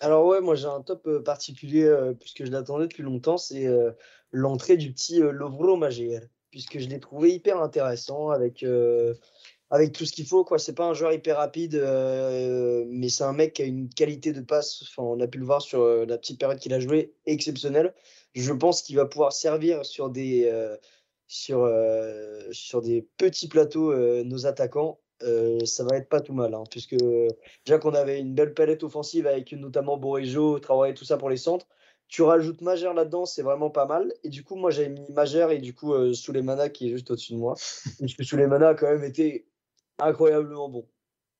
Alors 0.00 0.26
ouais, 0.26 0.40
moi 0.40 0.54
j'ai 0.54 0.66
un 0.66 0.82
top 0.82 1.06
euh, 1.06 1.22
particulier 1.22 1.90
puisque 2.20 2.44
je 2.44 2.50
l'attendais 2.50 2.86
depuis 2.86 3.02
longtemps, 3.02 3.38
c'est 3.38 3.66
l'entrée 4.32 4.76
du 4.76 4.92
petit 4.92 5.20
Lovro 5.20 5.76
Magier, 5.76 6.20
puisque 6.50 6.78
je 6.78 6.88
l'ai 6.88 7.00
trouvé 7.00 7.32
hyper 7.32 7.60
intéressant 7.60 8.30
avec 8.30 8.64
avec 9.70 9.92
tout 9.92 10.04
ce 10.04 10.12
qu'il 10.12 10.26
faut. 10.26 10.44
quoi. 10.44 10.58
C'est 10.58 10.74
pas 10.74 10.86
un 10.86 10.94
joueur 10.94 11.12
hyper 11.12 11.36
rapide, 11.36 11.74
euh, 11.74 12.84
mais 12.88 13.08
c'est 13.08 13.24
un 13.24 13.32
mec 13.32 13.54
qui 13.54 13.62
a 13.62 13.64
une 13.64 13.88
qualité 13.88 14.32
de 14.32 14.40
passe. 14.40 14.82
Enfin, 14.82 15.02
on 15.02 15.20
a 15.20 15.26
pu 15.26 15.38
le 15.38 15.44
voir 15.44 15.62
sur 15.62 15.82
euh, 15.82 16.04
la 16.06 16.18
petite 16.18 16.38
période 16.38 16.58
qu'il 16.58 16.74
a 16.74 16.80
joué, 16.80 17.14
exceptionnelle. 17.26 17.94
Je 18.34 18.52
pense 18.52 18.82
qu'il 18.82 18.96
va 18.96 19.06
pouvoir 19.06 19.32
servir 19.32 19.84
sur 19.84 20.10
des, 20.10 20.48
euh, 20.52 20.76
sur, 21.26 21.68
sur 22.52 22.82
des 22.82 23.06
petits 23.16 23.48
plateaux 23.48 23.94
nos 24.24 24.46
attaquants. 24.46 25.00
ça 25.20 25.84
va 25.84 25.96
être 25.96 26.08
pas 26.08 26.20
tout 26.20 26.34
mal, 26.34 26.54
hein, 26.54 26.64
puisque 26.70 26.96
déjà 27.64 27.78
qu'on 27.78 27.94
avait 27.94 28.20
une 28.20 28.34
belle 28.34 28.54
palette 28.54 28.84
offensive 28.84 29.26
avec 29.26 29.52
notamment 29.52 29.96
Borejo, 29.96 30.58
Traoré, 30.58 30.94
tout 30.94 31.04
ça 31.04 31.16
pour 31.16 31.30
les 31.30 31.38
centres. 31.38 31.66
Tu 32.08 32.22
rajoutes 32.22 32.60
Magère 32.60 32.94
là-dedans, 32.94 33.24
c'est 33.24 33.42
vraiment 33.42 33.70
pas 33.70 33.86
mal. 33.86 34.12
Et 34.22 34.28
du 34.28 34.44
coup, 34.44 34.54
moi, 34.54 34.70
j'avais 34.70 34.90
mis 34.90 35.10
Magère 35.10 35.50
et 35.50 35.58
du 35.58 35.74
coup, 35.74 36.14
Souleymana 36.14 36.68
qui 36.68 36.86
est 36.86 36.90
juste 36.90 37.10
au-dessus 37.10 37.32
de 37.32 37.38
moi. 37.38 37.54
Puisque 37.98 38.22
Souleymana 38.22 38.68
a 38.68 38.74
quand 38.74 38.88
même 38.88 39.02
été 39.02 39.46
incroyablement 39.98 40.69
bon. 40.69 40.87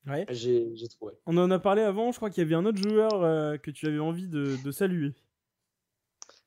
Ouais. 0.07 0.25
J'ai 0.31 0.89
trouvé. 0.89 1.15
On 1.27 1.37
en 1.37 1.51
a 1.51 1.59
parlé 1.59 1.83
avant, 1.83 2.13
je 2.13 2.17
crois 2.17 2.31
qu'il 2.31 2.43
y 2.43 2.47
avait 2.47 2.55
un 2.55 2.65
autre 2.65 2.79
joueur 2.79 3.25
euh, 3.25 3.57
que 3.57 3.71
tu 3.71 3.87
avais 3.87 3.99
envie 3.99 4.29
de, 4.29 4.71
saluer. 4.71 5.13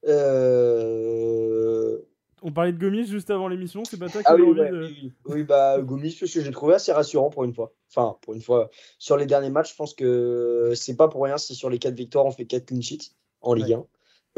Euh... 0.08 2.00
On 2.42 2.54
parlait 2.54 2.72
de 2.72 2.78
Gomis 2.78 3.06
juste 3.06 3.30
avant 3.32 3.50
l'émission, 3.50 3.84
c'est 3.84 4.00
pas 4.00 4.08
toi 4.08 4.22
qui 4.22 4.28
ah, 4.30 4.36
oui, 4.36 4.44
envie 4.44 4.62
de... 4.62 5.12
oui, 5.26 5.44
bah 5.44 5.78
Gomis, 5.82 6.16
parce 6.18 6.32
que 6.32 6.42
j'ai 6.42 6.52
trouvé 6.52 6.74
assez 6.74 6.94
rassurant 6.94 7.30
pour 7.30 7.44
une 7.44 7.54
fois. 7.54 7.74
Enfin, 7.94 8.18
pour 8.22 8.34
une 8.34 8.42
fois, 8.42 8.70
sur 8.98 9.18
les 9.18 9.26
derniers 9.26 9.50
matchs, 9.50 9.72
je 9.72 9.76
pense 9.76 9.94
que 9.94 10.72
c'est 10.74 10.96
pas 10.96 11.10
pour 11.10 11.24
rien 11.24 11.38
si 11.38 11.54
sur 11.54 11.70
les 11.70 11.80
4 11.80 11.94
victoires, 11.94 12.26
on 12.26 12.32
fait 12.32 12.46
4 12.46 12.68
clean 12.68 12.82
sheets 12.82 13.12
en 13.42 13.54
Ligue 13.54 13.74
1. 13.74 13.86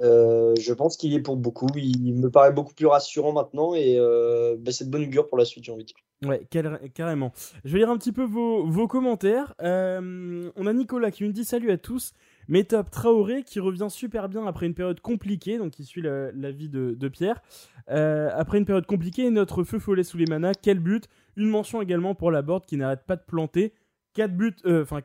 Euh, 0.01 0.55
je 0.59 0.73
pense 0.73 0.97
qu'il 0.97 1.13
est 1.13 1.19
pour 1.19 1.37
beaucoup. 1.37 1.67
Il 1.75 2.15
me 2.15 2.29
paraît 2.29 2.51
beaucoup 2.51 2.73
plus 2.73 2.87
rassurant 2.87 3.33
maintenant 3.33 3.73
et 3.75 3.97
euh, 3.97 4.55
bah, 4.57 4.71
c'est 4.71 4.85
de 4.85 4.89
bonne 4.89 5.03
augure 5.03 5.27
pour 5.27 5.37
la 5.37 5.45
suite, 5.45 5.63
j'ai 5.63 5.71
envie 5.71 5.83
de 5.83 5.87
dire. 5.87 5.97
Ouais, 6.23 6.47
carrément. 6.93 7.31
Je 7.65 7.73
vais 7.73 7.79
lire 7.79 7.89
un 7.89 7.97
petit 7.97 8.11
peu 8.11 8.23
vos, 8.23 8.87
commentaires. 8.87 9.55
Euh, 9.61 10.49
on 10.55 10.67
a 10.67 10.73
Nicolas 10.73 11.09
qui 11.11 11.23
nous 11.23 11.31
dit 11.31 11.43
salut 11.43 11.71
à 11.71 11.77
tous. 11.77 12.13
Métop 12.47 12.89
Traoré 12.91 13.43
qui 13.43 13.59
revient 13.59 13.87
super 13.89 14.29
bien 14.29 14.45
après 14.45 14.65
une 14.65 14.73
période 14.73 14.99
compliquée, 14.99 15.57
donc 15.57 15.79
il 15.79 15.85
suit 15.85 16.01
la, 16.01 16.51
vie 16.51 16.69
de, 16.69 17.07
Pierre. 17.07 17.41
après 17.87 18.57
une 18.57 18.65
période 18.65 18.85
compliquée, 18.85 19.29
notre 19.29 19.63
feu 19.63 19.79
follet 19.79 20.03
sous 20.03 20.17
les 20.17 20.25
manas, 20.25 20.53
quel 20.61 20.79
but? 20.79 21.07
Une 21.37 21.47
mention 21.47 21.81
également 21.81 22.13
pour 22.13 22.29
la 22.29 22.41
board 22.41 22.65
qui 22.65 22.77
n'arrête 22.77 23.03
pas 23.05 23.15
de 23.15 23.23
planter. 23.25 23.73
4 24.13 24.35
buts, 24.35 24.55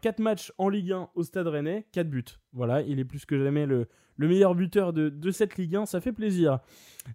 4 0.01 0.19
matchs 0.19 0.53
en 0.59 0.69
Ligue 0.69 0.93
1 0.93 1.11
au 1.15 1.23
Stade 1.23 1.47
Rennais, 1.47 1.87
4 1.93 2.09
buts. 2.09 2.25
Voilà, 2.53 2.83
il 2.83 2.99
est 2.99 3.05
plus 3.05 3.25
que 3.25 3.39
jamais 3.39 3.67
le, 3.67 3.87
le 4.17 4.29
meilleur 4.29 4.55
buteur 4.55 4.93
de, 4.93 5.31
cette 5.31 5.57
Ligue 5.57 5.77
1, 5.77 5.87
ça 5.87 6.01
fait 6.01 6.13
plaisir. 6.13 6.61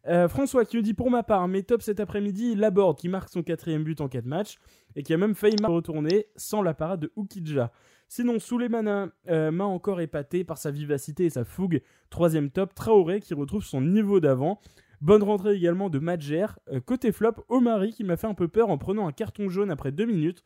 Euh, 0.08 0.28
François 0.28 0.66
qui 0.66 0.78
nous 0.78 0.82
dit 0.82 0.94
pour 0.94 1.10
ma 1.10 1.24
part, 1.24 1.48
mes 1.48 1.64
top 1.64 1.82
cet 1.82 2.00
après-midi, 2.00 2.56
Laborde 2.56 2.98
qui 2.98 3.10
marque 3.10 3.30
son 3.30 3.44
quatrième 3.44 3.84
but 3.84 4.02
en 4.02 4.08
4 4.08 4.26
matchs 4.26 4.58
et 4.96 5.04
qui 5.04 5.14
a 5.14 5.18
même 5.18 5.36
failli 5.36 5.56
retourner 5.64 6.28
sans 6.36 6.62
la 6.62 6.74
parade 6.74 7.02
de 7.02 7.12
Ukidja. 7.18 7.72
Sinon, 8.08 8.40
Souleymana 8.40 9.08
euh, 9.30 9.52
m'a 9.52 9.64
encore 9.64 10.02
épaté 10.02 10.44
par 10.44 10.58
sa 10.58 10.70
vivacité 10.70 11.26
et 11.26 11.30
sa 11.30 11.46
fougue. 11.46 11.82
Troisième 12.10 12.50
top, 12.50 12.76
Traoré 12.76 13.22
qui 13.22 13.34
retrouve 13.34 13.64
son 13.64 13.82
niveau 13.82 14.20
d'avant. 14.20 14.60
Bonne 15.00 15.24
rentrée 15.24 15.56
également 15.56 15.90
de 15.90 15.98
Madjer. 15.98 16.46
Euh, 16.72 16.82
côté 16.82 17.12
flop, 17.12 17.36
Omari 17.48 17.94
qui 17.94 18.04
m'a 18.04 18.18
fait 18.18 18.28
un 18.28 18.34
peu 18.34 18.48
peur 18.48 18.70
en 18.70 18.78
prenant 18.78 19.08
un 19.08 19.12
carton 19.12 19.50
jaune 19.50 19.72
après 19.72 19.92
2 19.92 20.06
minutes. 20.06 20.44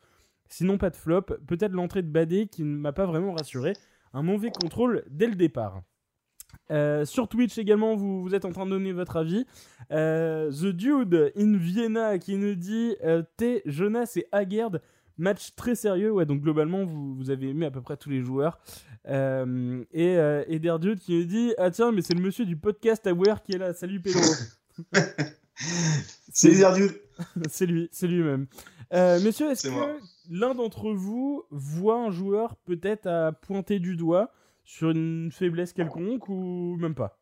Sinon, 0.48 0.78
pas 0.78 0.90
de 0.90 0.96
flop. 0.96 1.22
Peut-être 1.46 1.72
l'entrée 1.72 2.02
de 2.02 2.08
Badé 2.08 2.46
qui 2.46 2.62
ne 2.64 2.76
m'a 2.76 2.92
pas 2.92 3.06
vraiment 3.06 3.32
rassuré. 3.32 3.72
Un 4.12 4.22
mauvais 4.22 4.50
contrôle 4.50 5.04
dès 5.10 5.26
le 5.26 5.34
départ. 5.34 5.82
Euh, 6.70 7.04
sur 7.04 7.28
Twitch 7.28 7.58
également, 7.58 7.94
vous, 7.94 8.22
vous, 8.22 8.34
êtes 8.34 8.44
en 8.44 8.52
train 8.52 8.64
de 8.66 8.70
donner 8.70 8.92
votre 8.92 9.16
avis. 9.16 9.46
Euh, 9.92 10.50
The 10.50 10.66
Dude 10.66 11.32
in 11.36 11.56
Vienna 11.56 12.18
qui 12.18 12.36
nous 12.36 12.54
dit 12.54 12.96
euh, 13.04 13.22
T, 13.36 13.62
Jonas 13.66 14.12
et 14.16 14.26
Haggard, 14.32 14.78
match 15.18 15.54
très 15.54 15.74
sérieux. 15.74 16.10
Ouais, 16.10 16.26
donc 16.26 16.40
globalement, 16.40 16.84
vous, 16.84 17.14
vous 17.14 17.30
avez 17.30 17.50
aimé 17.50 17.66
à 17.66 17.70
peu 17.70 17.82
près 17.82 17.96
tous 17.96 18.10
les 18.10 18.22
joueurs. 18.22 18.58
et, 19.06 20.16
et 20.48 20.58
Dude 20.58 20.98
qui 20.98 21.18
nous 21.18 21.24
dit 21.24 21.54
Ah 21.58 21.70
tiens, 21.70 21.92
mais 21.92 22.02
c'est 22.02 22.14
le 22.14 22.22
monsieur 22.22 22.44
du 22.44 22.56
podcast 22.56 23.06
Aware 23.06 23.42
qui 23.42 23.52
est 23.52 23.58
là. 23.58 23.72
Salut 23.72 24.00
Pedro. 24.00 24.22
c'est 26.32 26.50
Dude. 26.50 27.00
c'est 27.48 27.66
lui, 27.66 27.88
c'est 27.92 28.08
lui-même. 28.08 28.46
Messieurs, 28.92 29.50
est-ce 29.50 29.68
que 29.68 30.00
l'un 30.30 30.54
d'entre 30.54 30.92
vous 30.92 31.44
voit 31.50 31.98
un 31.98 32.10
joueur 32.10 32.56
peut-être 32.64 33.06
à 33.06 33.32
pointer 33.32 33.78
du 33.78 33.96
doigt 33.96 34.30
sur 34.64 34.90
une 34.90 35.30
faiblesse 35.32 35.72
quelconque 35.72 36.28
ou 36.28 36.76
même 36.78 36.94
pas? 36.94 37.18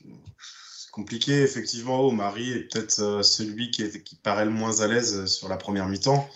C'est 0.00 0.90
compliqué, 0.92 1.42
effectivement. 1.42 2.10
Marie 2.12 2.52
est 2.52 2.72
peut-être 2.72 3.00
euh, 3.00 3.22
celui 3.22 3.70
qui, 3.70 3.82
est, 3.82 4.02
qui 4.02 4.16
paraît 4.16 4.44
le 4.44 4.50
moins 4.50 4.80
à 4.80 4.86
l'aise 4.86 5.26
sur 5.26 5.48
la 5.48 5.56
première 5.56 5.88
mi-temps. 5.88 6.28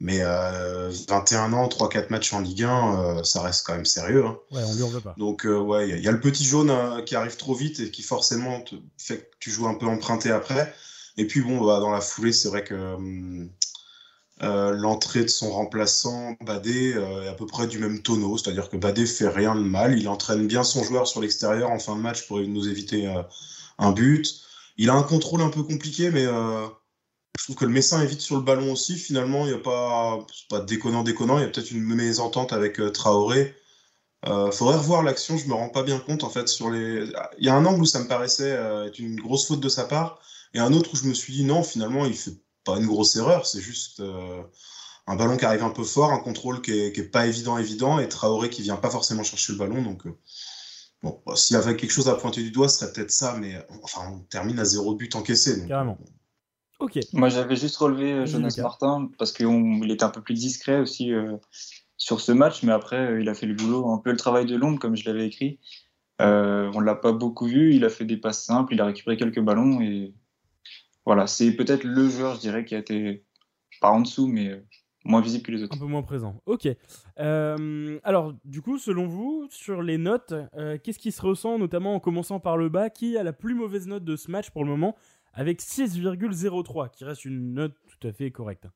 Mais 0.00 0.22
21 0.22 1.52
ans, 1.52 1.68
3-4 1.68 2.10
matchs 2.10 2.32
en 2.32 2.40
Ligue 2.40 2.64
1, 2.64 3.22
ça 3.22 3.40
reste 3.42 3.64
quand 3.64 3.74
même 3.74 3.86
sérieux. 3.86 4.26
Hein. 4.26 4.36
Ouais, 4.50 4.62
on 4.66 4.74
lui 4.74 4.82
en 4.82 4.88
veut 4.88 5.00
pas. 5.00 5.14
Donc, 5.16 5.44
ouais, 5.44 5.88
il 5.88 6.00
y, 6.00 6.08
a 6.08 6.12
le 6.12 6.20
petit 6.20 6.44
jaune 6.44 7.02
qui 7.04 7.14
arrive 7.14 7.36
trop 7.36 7.54
vite 7.54 7.78
et 7.78 7.90
qui 7.90 8.02
forcément 8.02 8.60
te 8.62 8.74
fait 8.98 9.30
que 9.30 9.36
tu 9.38 9.50
joues 9.50 9.68
un 9.68 9.74
peu 9.74 9.86
emprunté 9.86 10.32
après. 10.32 10.74
Et 11.16 11.26
puis, 11.26 11.40
bon, 11.40 11.64
bah, 11.64 11.80
dans 11.80 11.90
la 11.90 12.00
foulée, 12.00 12.32
c'est 12.32 12.48
vrai 12.48 12.64
que 12.64 12.74
hum, 12.74 13.50
euh, 14.42 14.72
l'entrée 14.72 15.22
de 15.22 15.28
son 15.28 15.52
remplaçant, 15.52 16.36
Badé, 16.40 16.94
euh, 16.94 17.22
est 17.22 17.28
à 17.28 17.34
peu 17.34 17.46
près 17.46 17.68
du 17.68 17.78
même 17.78 18.02
tonneau, 18.02 18.36
c'est-à-dire 18.36 18.68
que 18.68 18.76
Badé 18.76 19.06
fait 19.06 19.28
rien 19.28 19.54
de 19.54 19.60
mal, 19.60 19.96
il 19.96 20.08
entraîne 20.08 20.46
bien 20.48 20.64
son 20.64 20.82
joueur 20.82 21.06
sur 21.06 21.20
l'extérieur 21.20 21.70
en 21.70 21.78
fin 21.78 21.94
de 21.94 22.00
match 22.00 22.26
pour 22.26 22.40
nous 22.40 22.68
éviter 22.68 23.06
euh, 23.06 23.22
un 23.78 23.92
but. 23.92 24.42
Il 24.76 24.90
a 24.90 24.94
un 24.94 25.04
contrôle 25.04 25.40
un 25.40 25.50
peu 25.50 25.62
compliqué, 25.62 26.10
mais 26.10 26.24
je 26.24 27.44
trouve 27.44 27.54
que 27.54 27.64
le 27.64 27.70
Messin 27.70 28.02
est 28.02 28.06
vite 28.06 28.20
sur 28.20 28.34
le 28.34 28.42
ballon 28.42 28.72
aussi. 28.72 28.96
Finalement, 28.96 29.46
il 29.46 29.52
n'y 29.52 29.54
a 29.54 29.58
pas, 29.58 30.26
pas 30.50 30.60
déconnant, 30.60 31.04
déconnant, 31.04 31.38
il 31.38 31.42
y 31.42 31.44
a 31.44 31.48
peut-être 31.48 31.70
une 31.70 31.84
mésentente 31.84 32.52
avec 32.52 32.80
Traoré. 32.92 33.54
faudrait 34.24 34.76
revoir 34.76 35.04
l'action, 35.04 35.38
je 35.38 35.46
me 35.46 35.54
rends 35.54 35.68
pas 35.68 35.84
bien 35.84 36.00
compte 36.00 36.24
en 36.24 36.30
fait 36.30 36.48
sur 36.48 36.70
les. 36.70 37.06
Il 37.38 37.46
y 37.46 37.48
a 37.48 37.54
un 37.54 37.64
angle 37.66 37.82
où 37.82 37.86
ça 37.86 38.00
me 38.00 38.08
paraissait 38.08 38.50
être 38.50 38.98
une 38.98 39.20
grosse 39.20 39.46
faute 39.46 39.60
de 39.60 39.68
sa 39.68 39.84
part, 39.84 40.18
et 40.54 40.60
un 40.60 40.72
autre 40.72 40.90
où 40.94 40.96
je 40.96 41.06
me 41.06 41.14
suis 41.14 41.32
dit 41.32 41.44
non, 41.44 41.62
finalement, 41.62 42.06
il 42.06 42.14
fait 42.14 42.36
pas 42.64 42.78
une 42.78 42.86
grosse 42.86 43.16
erreur, 43.16 43.44
c'est 43.46 43.60
juste 43.60 44.00
euh, 44.00 44.42
un 45.06 45.16
ballon 45.16 45.36
qui 45.36 45.44
arrive 45.44 45.64
un 45.64 45.70
peu 45.70 45.84
fort, 45.84 46.12
un 46.12 46.20
contrôle 46.20 46.62
qui 46.62 46.72
est, 46.72 47.10
pas 47.10 47.26
évident, 47.26 47.58
évident, 47.58 47.98
et 47.98 48.08
Traoré 48.08 48.48
qui 48.48 48.62
vient 48.62 48.76
pas 48.76 48.90
forcément 48.90 49.24
chercher 49.24 49.52
le 49.52 49.58
ballon. 49.58 49.82
Donc, 49.82 50.06
euh, 50.06 50.16
bon, 51.02 51.20
bah, 51.26 51.34
s'il 51.36 51.54
y 51.54 51.58
avait 51.58 51.76
quelque 51.76 51.90
chose 51.90 52.08
à 52.08 52.14
pointer 52.14 52.42
du 52.42 52.52
doigt, 52.52 52.68
ce 52.68 52.78
serait 52.78 52.92
peut-être 52.92 53.10
ça, 53.10 53.36
mais 53.38 53.66
enfin, 53.82 54.00
on 54.12 54.20
termine 54.20 54.58
à 54.60 54.64
zéro 54.64 54.94
but 54.94 55.14
encaissé. 55.16 55.66
Carrément. 55.66 55.98
Ok. 56.78 56.98
Moi, 57.12 57.28
j'avais 57.28 57.56
juste 57.56 57.76
relevé 57.76 58.12
euh, 58.12 58.26
Jonas 58.26 58.56
Martin 58.58 59.10
parce 59.18 59.32
qu'il 59.32 59.90
était 59.90 60.04
un 60.04 60.10
peu 60.10 60.22
plus 60.22 60.34
discret 60.34 60.78
aussi 60.80 61.10
sur 61.96 62.20
ce 62.20 62.30
match, 62.30 62.62
mais 62.62 62.72
après, 62.72 63.20
il 63.20 63.28
a 63.28 63.34
fait 63.34 63.46
le 63.46 63.54
boulot, 63.54 63.90
un 63.90 63.98
peu 63.98 64.12
le 64.12 64.16
travail 64.16 64.46
de 64.46 64.54
l'ombre, 64.54 64.78
comme 64.78 64.96
je 64.96 65.04
l'avais 65.04 65.26
écrit. 65.26 65.58
on 66.20 66.80
l'a 66.80 66.94
pas 66.94 67.12
beaucoup 67.12 67.46
vu, 67.46 67.74
il 67.74 67.84
a 67.84 67.90
fait 67.90 68.04
des 68.04 68.16
passes 68.16 68.44
simples, 68.44 68.74
il 68.74 68.80
a 68.80 68.86
récupéré 68.86 69.16
quelques 69.16 69.40
ballons 69.40 69.80
et 69.80 70.14
voilà, 71.06 71.26
c'est 71.26 71.52
peut-être 71.54 71.84
le 71.84 72.08
joueur, 72.08 72.36
je 72.36 72.40
dirais, 72.40 72.64
qui 72.64 72.74
a 72.74 72.78
été 72.78 73.24
pas 73.80 73.90
en 73.90 74.00
dessous, 74.00 74.26
mais 74.26 74.48
euh, 74.48 74.66
moins 75.04 75.20
visible 75.20 75.44
que 75.44 75.52
les 75.52 75.62
autres. 75.62 75.76
Un 75.76 75.78
peu 75.78 75.86
moins 75.86 76.02
présent. 76.02 76.40
Ok. 76.46 76.68
Euh, 77.18 78.00
alors, 78.02 78.32
du 78.44 78.62
coup, 78.62 78.78
selon 78.78 79.06
vous, 79.06 79.46
sur 79.50 79.82
les 79.82 79.98
notes, 79.98 80.34
euh, 80.56 80.78
qu'est-ce 80.82 80.98
qui 80.98 81.12
se 81.12 81.22
ressent, 81.22 81.58
notamment 81.58 81.94
en 81.94 82.00
commençant 82.00 82.40
par 82.40 82.56
le 82.56 82.68
bas? 82.68 82.90
Qui 82.90 83.18
a 83.18 83.22
la 83.22 83.32
plus 83.32 83.54
mauvaise 83.54 83.86
note 83.86 84.04
de 84.04 84.16
ce 84.16 84.30
match 84.30 84.50
pour 84.50 84.64
le 84.64 84.70
moment 84.70 84.96
Avec 85.32 85.60
6,03, 85.60 86.90
qui 86.90 87.04
reste 87.04 87.24
une 87.24 87.54
note 87.54 87.74
tout 87.86 88.06
à 88.06 88.12
fait 88.12 88.30
correcte? 88.30 88.66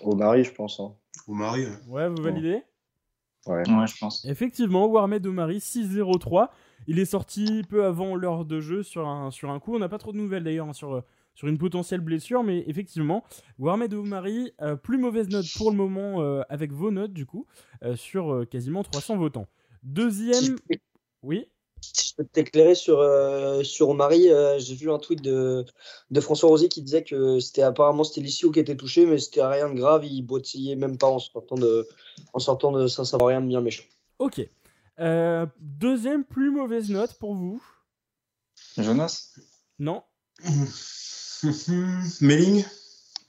Au 0.00 0.14
mari, 0.14 0.44
je 0.44 0.52
pense. 0.52 0.80
Hein. 0.80 0.94
Au 1.26 1.34
mari. 1.34 1.66
Ouais, 1.88 2.08
vous 2.08 2.22
validez? 2.22 2.62
Ouais. 3.46 3.68
ouais. 3.68 3.86
je 3.86 3.98
pense. 3.98 4.24
Effectivement, 4.24 4.86
Warmed 4.86 5.26
Omari, 5.26 5.58
6,03. 5.58 6.48
Il 6.86 6.98
est 6.98 7.04
sorti 7.04 7.62
peu 7.68 7.84
avant 7.84 8.14
l'heure 8.14 8.44
de 8.44 8.60
jeu 8.60 8.82
sur 8.82 9.08
un, 9.08 9.30
sur 9.30 9.50
un 9.50 9.58
coup. 9.58 9.74
On 9.74 9.78
n'a 9.78 9.88
pas 9.88 9.98
trop 9.98 10.12
de 10.12 10.16
nouvelles 10.16 10.44
d'ailleurs 10.44 10.68
hein, 10.68 10.72
sur, 10.72 11.02
sur 11.38 11.46
une 11.46 11.56
potentielle 11.56 12.00
blessure, 12.00 12.42
mais 12.42 12.64
effectivement, 12.66 13.22
Warmed 13.60 13.94
Oumari, 13.94 14.52
euh, 14.60 14.74
plus 14.74 14.98
mauvaise 14.98 15.28
note 15.28 15.46
pour 15.56 15.70
le 15.70 15.76
moment 15.76 16.20
euh, 16.20 16.42
avec 16.48 16.72
vos 16.72 16.90
notes 16.90 17.12
du 17.12 17.26
coup, 17.26 17.46
euh, 17.84 17.94
sur 17.94 18.44
quasiment 18.50 18.82
300 18.82 19.18
votants. 19.18 19.46
Deuxième, 19.84 20.56
oui. 21.22 21.48
je 21.80 22.16
peux 22.16 22.24
t'éclairer 22.24 22.74
sur, 22.74 22.98
sur 23.64 23.88
Omari, 23.88 24.30
j'ai 24.58 24.74
vu 24.74 24.90
un 24.90 24.98
tweet 24.98 25.22
de, 25.22 25.64
de 26.10 26.20
François 26.20 26.48
Rosy 26.48 26.68
qui 26.68 26.82
disait 26.82 27.04
que 27.04 27.38
c'était 27.38 27.62
apparemment 27.62 28.02
c'était 28.02 28.26
qui 28.26 28.58
était 28.58 28.76
touché, 28.76 29.06
mais 29.06 29.18
c'était 29.18 29.44
rien 29.44 29.72
de 29.72 29.78
grave, 29.78 30.04
il 30.04 30.22
boitillait 30.22 30.74
même 30.74 30.98
pas 30.98 31.06
en 31.06 31.20
sortant 31.20 31.54
de, 31.54 31.86
en 32.32 32.40
sortant 32.40 32.72
de 32.72 32.88
ça, 32.88 33.04
ça 33.04 33.16
va 33.16 33.26
rien 33.26 33.40
de 33.40 33.46
bien 33.46 33.60
méchant. 33.60 33.84
Ok. 34.18 34.40
deuxième 35.60 36.24
plus 36.24 36.50
mauvaise 36.50 36.90
note 36.90 37.14
pour 37.20 37.36
vous 37.36 37.62
Jonas? 38.76 39.34
Non. 39.78 40.02
Melling 42.20 42.64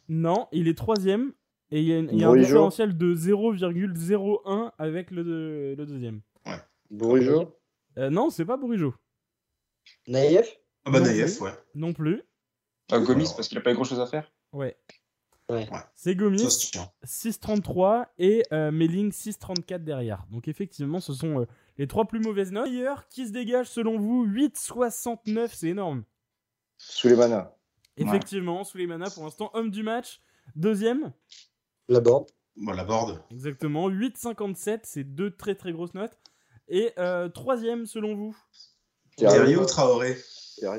Non, 0.07 0.47
il 0.51 0.67
est 0.67 0.77
troisième. 0.77 1.33
Et 1.71 1.81
il 1.81 1.87
y 1.87 2.23
a, 2.23 2.29
un 2.29 2.35
différentiel 2.35 2.97
de 2.97 3.13
0,01 3.13 4.71
avec 4.79 5.11
le, 5.11 5.75
le 5.75 5.85
deuxième. 5.85 6.21
Ouais. 6.47 6.57
Bourigeau 6.89 7.55
euh, 7.99 8.09
Non, 8.09 8.31
c'est 8.31 8.45
pas 8.45 8.57
Bourigeau. 8.57 8.95
Naïef 10.07 10.59
Ah 10.85 10.91
bah 10.91 10.99
Naïef, 10.99 11.39
ouais. 11.41 11.51
Non 11.75 11.93
plus. 11.93 12.23
Ah, 12.91 12.99
Gomis, 12.99 13.29
parce 13.35 13.47
qu'il 13.47 13.57
a 13.59 13.61
pas 13.61 13.73
grand 13.73 13.83
chose 13.83 13.99
à 13.99 14.07
faire 14.07 14.31
Ouais. 14.51 14.75
Ouais. 15.49 15.67
C'est 15.95 16.15
Gomis, 16.15 16.47
6,33 17.05 18.05
et 18.17 18.43
euh, 18.51 18.71
Melling 18.71 19.11
6,34 19.11 19.83
derrière. 19.83 20.25
Donc 20.31 20.47
effectivement, 20.47 20.99
ce 20.99 21.13
sont 21.13 21.41
euh, 21.41 21.45
les 21.77 21.87
trois 21.87 22.05
plus 22.05 22.19
mauvaises 22.19 22.51
notes. 22.51 22.65
D'ailleurs, 22.65 23.07
qui 23.09 23.27
se 23.27 23.31
dégage 23.31 23.67
selon 23.67 23.97
vous 23.97 24.27
8,69, 24.27 25.49
c'est 25.53 25.67
énorme. 25.67 26.03
Sous 26.77 27.09
les 27.09 27.15
manas. 27.15 27.55
Effectivement, 27.99 28.63
sous 28.63 28.77
les 28.77 28.87
manas 28.87 29.11
pour 29.13 29.23
l'instant, 29.23 29.51
homme 29.53 29.71
du 29.71 29.83
match. 29.83 30.21
Deuxième 30.55 31.11
La 31.87 31.99
board. 31.99 32.27
Bon, 32.55 32.73
la 32.73 32.83
board. 32.83 33.21
Exactement, 33.31 33.89
8,57, 33.89 34.81
c'est 34.83 35.03
deux 35.03 35.31
très 35.31 35.55
très 35.55 35.71
grosses 35.71 35.93
notes. 35.93 36.17
Et 36.67 36.91
euh, 36.97 37.29
troisième 37.29 37.85
selon 37.85 38.15
vous? 38.15 38.35
Thierry 39.15 39.55
ou 39.55 39.65
Traoré? 39.65 40.17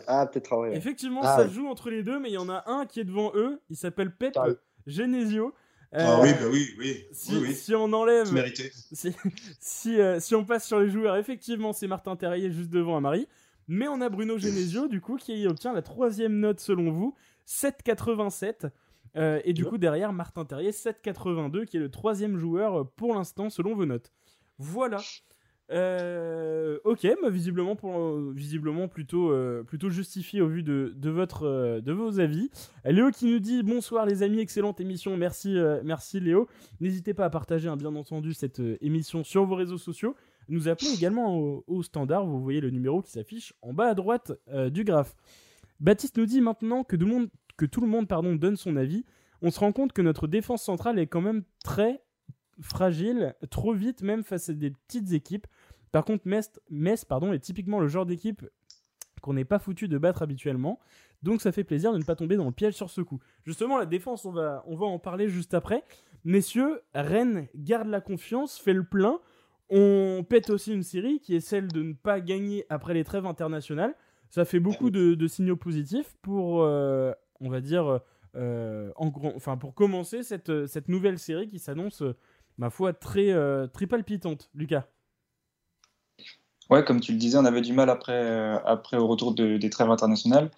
Ah, 0.06 0.26
peut-être 0.26 0.44
Traoré. 0.44 0.74
Effectivement, 0.74 1.22
ah, 1.22 1.36
ça 1.36 1.48
joue 1.48 1.66
entre 1.68 1.90
les 1.90 2.02
deux, 2.02 2.18
mais 2.20 2.30
il 2.30 2.34
y 2.34 2.38
en 2.38 2.48
a 2.48 2.64
un 2.66 2.86
qui 2.86 3.00
est 3.00 3.04
devant 3.04 3.32
eux. 3.34 3.60
Il 3.70 3.76
s'appelle 3.76 4.14
Pep 4.14 4.38
Genesio. 4.86 5.54
ah 5.92 6.20
oui, 6.20 6.32
bah 6.34 6.46
oui, 6.50 6.68
oui. 6.78 7.04
Si, 7.12 7.54
si 7.54 7.74
on 7.74 7.92
enlève. 7.92 8.28
Si, 8.92 9.14
si, 9.60 10.00
euh, 10.00 10.20
si, 10.20 10.34
on 10.34 10.44
passe 10.44 10.66
sur 10.66 10.80
les 10.80 10.90
joueurs, 10.90 11.16
effectivement, 11.16 11.72
c'est 11.72 11.86
Martin 11.86 12.16
Terrier 12.16 12.50
juste 12.50 12.70
devant 12.70 12.96
Amari. 12.96 13.26
Mais 13.72 13.86
on 13.86 14.00
a 14.00 14.08
Bruno 14.08 14.36
Genesio, 14.36 14.88
du 14.88 15.00
coup, 15.00 15.14
qui 15.14 15.46
obtient 15.46 15.72
la 15.72 15.80
troisième 15.80 16.40
note 16.40 16.58
selon 16.58 16.90
vous, 16.90 17.14
7,87. 17.46 18.68
Euh, 19.16 19.40
et 19.44 19.52
du 19.52 19.64
coup, 19.64 19.78
derrière, 19.78 20.12
Martin 20.12 20.44
Terrier, 20.44 20.72
7,82, 20.72 21.66
qui 21.66 21.76
est 21.76 21.80
le 21.80 21.88
troisième 21.88 22.36
joueur 22.36 22.90
pour 22.96 23.14
l'instant 23.14 23.48
selon 23.48 23.76
vos 23.76 23.86
notes. 23.86 24.10
Voilà. 24.58 24.98
Euh, 25.70 26.78
ok, 26.82 27.06
bah, 27.22 27.30
visiblement, 27.30 27.76
pour, 27.76 28.18
visiblement 28.32 28.88
plutôt, 28.88 29.30
euh, 29.30 29.62
plutôt 29.62 29.88
justifié 29.88 30.40
au 30.40 30.48
vu 30.48 30.64
de, 30.64 30.92
de, 30.96 31.10
votre, 31.10 31.78
de 31.78 31.92
vos 31.92 32.18
avis. 32.18 32.50
Léo 32.84 33.12
qui 33.12 33.26
nous 33.26 33.38
dit 33.38 33.62
bonsoir 33.62 34.04
les 34.04 34.24
amis, 34.24 34.40
excellente 34.40 34.80
émission, 34.80 35.16
merci, 35.16 35.56
merci 35.84 36.18
Léo. 36.18 36.48
N'hésitez 36.80 37.14
pas 37.14 37.26
à 37.26 37.30
partager 37.30 37.68
hein, 37.68 37.76
bien 37.76 37.94
entendu 37.94 38.34
cette 38.34 38.60
émission 38.80 39.22
sur 39.22 39.44
vos 39.44 39.54
réseaux 39.54 39.78
sociaux 39.78 40.16
nous 40.50 40.68
appelons 40.68 40.92
également 40.92 41.62
au, 41.66 41.82
standard. 41.82 42.26
Vous 42.26 42.42
voyez 42.42 42.60
le 42.60 42.70
numéro 42.70 43.00
qui 43.02 43.10
s'affiche 43.10 43.54
en 43.62 43.72
bas 43.72 43.88
à 43.88 43.94
droite 43.94 44.32
euh, 44.48 44.68
du 44.68 44.84
graphe. 44.84 45.16
Baptiste 45.78 46.18
nous 46.18 46.26
dit 46.26 46.40
maintenant 46.40 46.84
que, 46.84 46.96
tout 46.96 47.80
le 47.80 47.86
monde, 47.86 48.38
donne 48.38 48.56
son 48.56 48.76
avis. 48.76 49.04
On 49.42 49.50
se 49.50 49.60
rend 49.60 49.72
compte 49.72 49.92
que 49.92 50.02
notre 50.02 50.26
défense 50.26 50.62
centrale 50.62 50.98
est 50.98 51.06
quand 51.06 51.22
même 51.22 51.44
très 51.64 52.02
fragile, 52.60 53.34
trop 53.48 53.72
vite 53.72 54.02
même 54.02 54.22
face 54.22 54.50
à 54.50 54.52
des 54.52 54.70
petites 54.70 55.12
équipes. 55.12 55.46
Par 55.92 56.04
contre, 56.04 56.24
Metz, 56.26 57.04
pardon, 57.04 57.32
est 57.32 57.38
typiquement 57.38 57.80
le 57.80 57.88
genre 57.88 58.04
d'équipe 58.04 58.44
qu'on 59.22 59.34
n'est 59.34 59.44
pas 59.44 59.58
foutu 59.58 59.88
de 59.88 59.98
battre 59.98 60.22
habituellement. 60.22 60.80
Donc 61.22 61.42
ça 61.42 61.52
fait 61.52 61.64
plaisir 61.64 61.92
de 61.92 61.98
ne 61.98 62.04
pas 62.04 62.16
tomber 62.16 62.36
dans 62.36 62.46
le 62.46 62.52
piège 62.52 62.74
sur 62.74 62.90
ce 62.90 63.00
coup. 63.00 63.20
Justement, 63.44 63.78
la 63.78 63.86
défense, 63.86 64.24
on 64.24 64.32
va 64.32 64.62
en 64.66 64.98
parler 64.98 65.28
juste 65.28 65.54
après. 65.54 65.84
Messieurs, 66.24 66.82
Rennes 66.94 67.48
garde 67.54 67.88
la 67.88 68.00
confiance, 68.00 68.58
fait 68.58 68.72
le 68.72 68.84
plein. 68.84 69.20
On 69.70 70.24
pète 70.28 70.50
aussi 70.50 70.72
une 70.72 70.82
série 70.82 71.20
qui 71.20 71.36
est 71.36 71.40
celle 71.40 71.68
de 71.68 71.82
ne 71.82 71.92
pas 71.92 72.20
gagner 72.20 72.66
après 72.70 72.92
les 72.92 73.04
trêves 73.04 73.24
internationales. 73.24 73.94
Ça 74.30 74.44
fait 74.44 74.58
beaucoup 74.58 74.90
de, 74.90 75.26
signaux 75.28 75.56
positifs 75.56 76.16
pour, 76.22 76.62
euh, 76.62 77.12
on 77.40 77.48
va 77.48 77.60
dire, 77.60 78.00
euh, 78.36 78.90
en 78.96 79.12
enfin 79.36 79.56
pour 79.56 79.74
commencer 79.74 80.22
cette, 80.24 80.88
nouvelle 80.88 81.18
série 81.20 81.48
qui 81.48 81.60
s'annonce, 81.60 82.02
ma 82.58 82.70
foi, 82.70 82.92
très, 82.92 83.30
euh, 83.30 83.68
très 83.68 83.86
palpitante. 83.86 84.50
Lucas 84.54 84.86
Ouais, 86.68 86.84
comme 86.84 87.00
tu 87.00 87.12
le 87.12 87.18
disais, 87.18 87.38
on 87.38 87.44
avait 87.44 87.60
du 87.60 87.72
mal 87.72 87.90
après, 87.90 88.58
au 88.96 89.06
retour 89.06 89.34
des 89.34 89.70
trêves 89.70 89.90
internationales. 89.90 90.50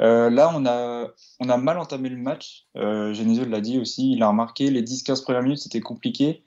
là, 0.00 0.52
on 0.54 0.66
a, 0.66 1.56
mal 1.56 1.78
entamé 1.78 2.08
le 2.08 2.16
match. 2.16 2.66
Genesio 2.74 3.44
l'a 3.44 3.60
dit 3.60 3.78
aussi, 3.78 4.12
il 4.12 4.22
a 4.24 4.28
remarqué 4.28 4.70
les 4.70 4.82
10-15 4.82 5.22
premières 5.22 5.42
minutes, 5.42 5.58
c'était 5.58 5.80
compliqué. 5.80 6.42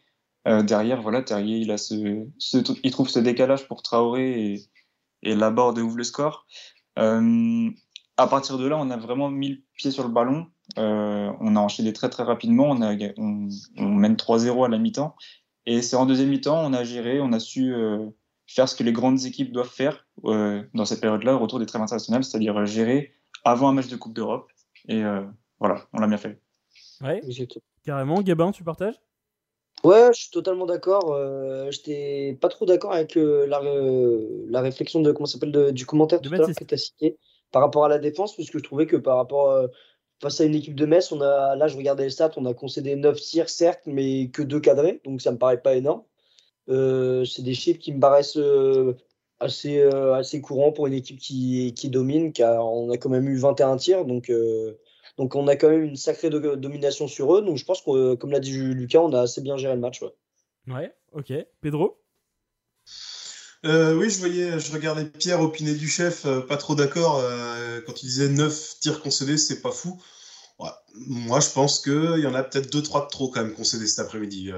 Euh, 0.47 0.63
derrière, 0.63 1.01
voilà, 1.01 1.21
Terrier, 1.21 1.57
il, 1.57 1.71
a 1.71 1.77
ce, 1.77 2.25
il 2.83 2.91
trouve 2.91 3.09
ce 3.09 3.19
décalage 3.19 3.67
pour 3.67 3.83
Traoré 3.83 4.53
et, 4.53 4.69
et 5.23 5.35
Laborde 5.35 5.77
ouvre 5.79 5.97
le 5.97 6.03
score. 6.03 6.47
Euh, 6.97 7.69
à 8.17 8.27
partir 8.27 8.57
de 8.57 8.67
là, 8.67 8.77
on 8.77 8.89
a 8.89 8.97
vraiment 8.97 9.29
mis 9.29 9.49
le 9.49 9.57
pied 9.75 9.91
sur 9.91 10.03
le 10.03 10.09
ballon. 10.09 10.47
Euh, 10.77 11.31
on 11.39 11.55
a 11.55 11.59
enchaîné 11.59 11.93
très 11.93 12.09
très 12.09 12.23
rapidement. 12.23 12.65
On, 12.69 12.81
a, 12.81 12.95
on, 13.17 13.49
mène 13.77 14.15
3-0 14.15 14.65
à 14.65 14.69
la 14.69 14.77
mi-temps. 14.77 15.15
Et 15.65 15.81
c'est 15.81 15.95
en 15.95 16.05
deuxième 16.05 16.29
mi-temps, 16.29 16.65
on 16.65 16.73
a 16.73 16.83
géré, 16.83 17.19
on 17.21 17.31
a 17.33 17.39
su 17.39 17.73
faire 18.47 18.67
ce 18.67 18.75
que 18.75 18.83
les 18.83 18.91
grandes 18.91 19.25
équipes 19.25 19.51
doivent 19.51 19.69
faire 19.69 20.07
dans 20.23 20.85
cette 20.85 21.01
période-là, 21.01 21.35
au 21.35 21.39
retour 21.39 21.59
des 21.59 21.65
trêves 21.67 21.81
internationales, 21.81 22.23
c'est-à-dire 22.23 22.65
gérer 22.65 23.13
avant 23.43 23.69
un 23.69 23.73
match 23.73 23.87
de 23.87 23.95
Coupe 23.95 24.13
d'Europe. 24.13 24.49
Et 24.87 25.03
voilà, 25.59 25.85
on 25.93 25.99
l'a 25.99 26.07
bien 26.07 26.17
fait. 26.17 26.41
Ouais, 27.01 27.21
carrément. 27.85 28.21
Gabin, 28.21 28.51
tu 28.51 28.63
partages? 28.63 28.99
Ouais, 29.83 30.09
je 30.13 30.21
suis 30.21 30.29
totalement 30.29 30.65
d'accord. 30.65 31.13
Euh, 31.13 31.71
J'étais 31.71 32.37
pas 32.41 32.49
trop 32.49 32.65
d'accord 32.65 32.93
avec 32.93 33.15
euh, 33.17 33.45
la, 33.47 33.61
la 34.49 34.61
réflexion 34.61 34.99
de 34.99 35.11
comment 35.11 35.25
s'appelle 35.25 35.71
du 35.71 35.85
commentaire 35.85 36.19
tout 36.21 36.33
à 36.33 36.37
l'heure 36.37 36.47
que 36.53 36.63
tu 36.63 36.73
as 36.73 36.77
cité 36.77 37.17
par 37.51 37.61
rapport 37.61 37.85
à 37.85 37.89
la 37.89 37.97
défense, 37.97 38.35
puisque 38.35 38.57
je 38.57 38.63
trouvais 38.63 38.87
que 38.87 38.97
par 38.97 39.15
rapport 39.17 39.51
euh, 39.51 39.67
face 40.21 40.41
à 40.41 40.45
une 40.45 40.55
équipe 40.55 40.75
de 40.75 40.85
Metz, 40.85 41.11
on 41.11 41.21
a 41.21 41.55
là 41.55 41.67
je 41.67 41.77
regardais 41.77 42.03
les 42.03 42.09
stats, 42.09 42.31
on 42.35 42.45
a 42.45 42.53
concédé 42.53 42.95
9 42.95 43.19
tirs 43.19 43.49
certes, 43.49 43.81
mais 43.85 44.29
que 44.29 44.41
2 44.43 44.59
cadrés, 44.59 45.01
donc 45.05 45.21
ça 45.21 45.31
me 45.31 45.37
paraît 45.37 45.61
pas 45.61 45.75
énorme. 45.75 46.03
Euh, 46.67 47.23
c'est 47.25 47.41
des 47.41 47.53
chiffres 47.53 47.79
qui 47.79 47.93
me 47.93 47.99
paraissent 47.99 48.37
assez 49.39 49.81
assez 49.81 50.41
courants 50.41 50.73
pour 50.73 50.87
une 50.87 50.93
équipe 50.93 51.19
qui, 51.19 51.73
qui 51.73 51.89
domine, 51.89 52.33
car 52.33 52.67
on 52.67 52.91
a 52.91 52.97
quand 52.97 53.09
même 53.09 53.29
eu 53.29 53.37
21 53.37 53.77
tirs, 53.77 54.05
donc 54.05 54.29
donc 55.17 55.35
on 55.35 55.47
a 55.47 55.55
quand 55.55 55.69
même 55.69 55.83
une 55.83 55.95
sacrée 55.95 56.29
domination 56.29 57.07
sur 57.07 57.35
eux. 57.35 57.41
Donc 57.41 57.57
je 57.57 57.65
pense 57.65 57.81
que, 57.81 58.15
comme 58.15 58.31
l'a 58.31 58.39
dit 58.39 58.57
Lucas, 58.57 58.99
on 58.99 59.13
a 59.13 59.21
assez 59.21 59.41
bien 59.41 59.57
géré 59.57 59.75
le 59.75 59.81
match. 59.81 60.01
Ouais, 60.67 60.93
ok. 61.13 61.33
Pedro? 61.61 61.99
Euh, 63.65 63.93
oui, 63.95 64.09
je 64.09 64.19
voyais, 64.19 64.59
je 64.59 64.71
regardais 64.71 65.05
Pierre 65.05 65.41
opiner 65.41 65.73
du 65.73 65.89
chef, 65.89 66.25
euh, 66.25 66.39
pas 66.39 66.55
trop 66.55 66.75
d'accord 66.75 67.19
euh, 67.19 67.81
quand 67.85 68.01
il 68.01 68.05
disait 68.05 68.29
9 68.29 68.79
tirs 68.79 69.01
concédés, 69.01 69.37
c'est 69.37 69.61
pas 69.61 69.71
fou. 69.71 70.01
Moi, 71.07 71.39
je 71.39 71.49
pense 71.49 71.79
qu'il 71.79 72.19
y 72.19 72.27
en 72.27 72.35
a 72.35 72.43
peut-être 72.43 72.69
2-3 72.69 73.05
de 73.05 73.09
trop 73.09 73.29
quand 73.29 73.41
même 73.41 73.53
concédés 73.53 73.87
cet 73.87 73.99
après-midi. 73.99 74.51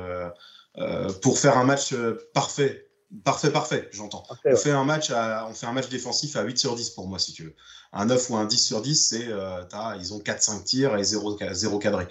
pour 1.22 1.38
faire 1.38 1.58
un 1.58 1.64
match 1.64 1.94
parfait, 2.34 2.91
Parfait, 3.26 3.52
parfait, 3.52 3.90
j'entends. 3.92 4.24
On, 4.46 4.56
fait 4.56 4.72
un 4.72 4.86
match 4.86 5.12
on 5.12 5.54
fait 5.54 5.66
un 5.66 5.74
match 5.74 5.90
défensif 5.90 6.38
à 6.38 6.44
8 6.44 6.58
sur 6.58 6.76
10 6.76 6.92
pour 6.92 7.08
moi, 7.08 7.20
si 7.20 7.34
tu 7.34 7.44
veux. 7.44 7.56
Un 7.92 8.06
9 8.06 8.30
ou 8.30 8.38
un 8.38 8.46
10 8.46 8.58
sur 8.58 8.82
10, 8.82 8.96
c'est, 8.96 9.28
euh, 9.28 9.64
ils 10.00 10.14
ont 10.14 10.20
4-5 10.20 10.64
tirs 10.64 10.96
et 10.96 11.04
0, 11.04 11.38
0 11.52 11.80
cadré. 11.80 12.08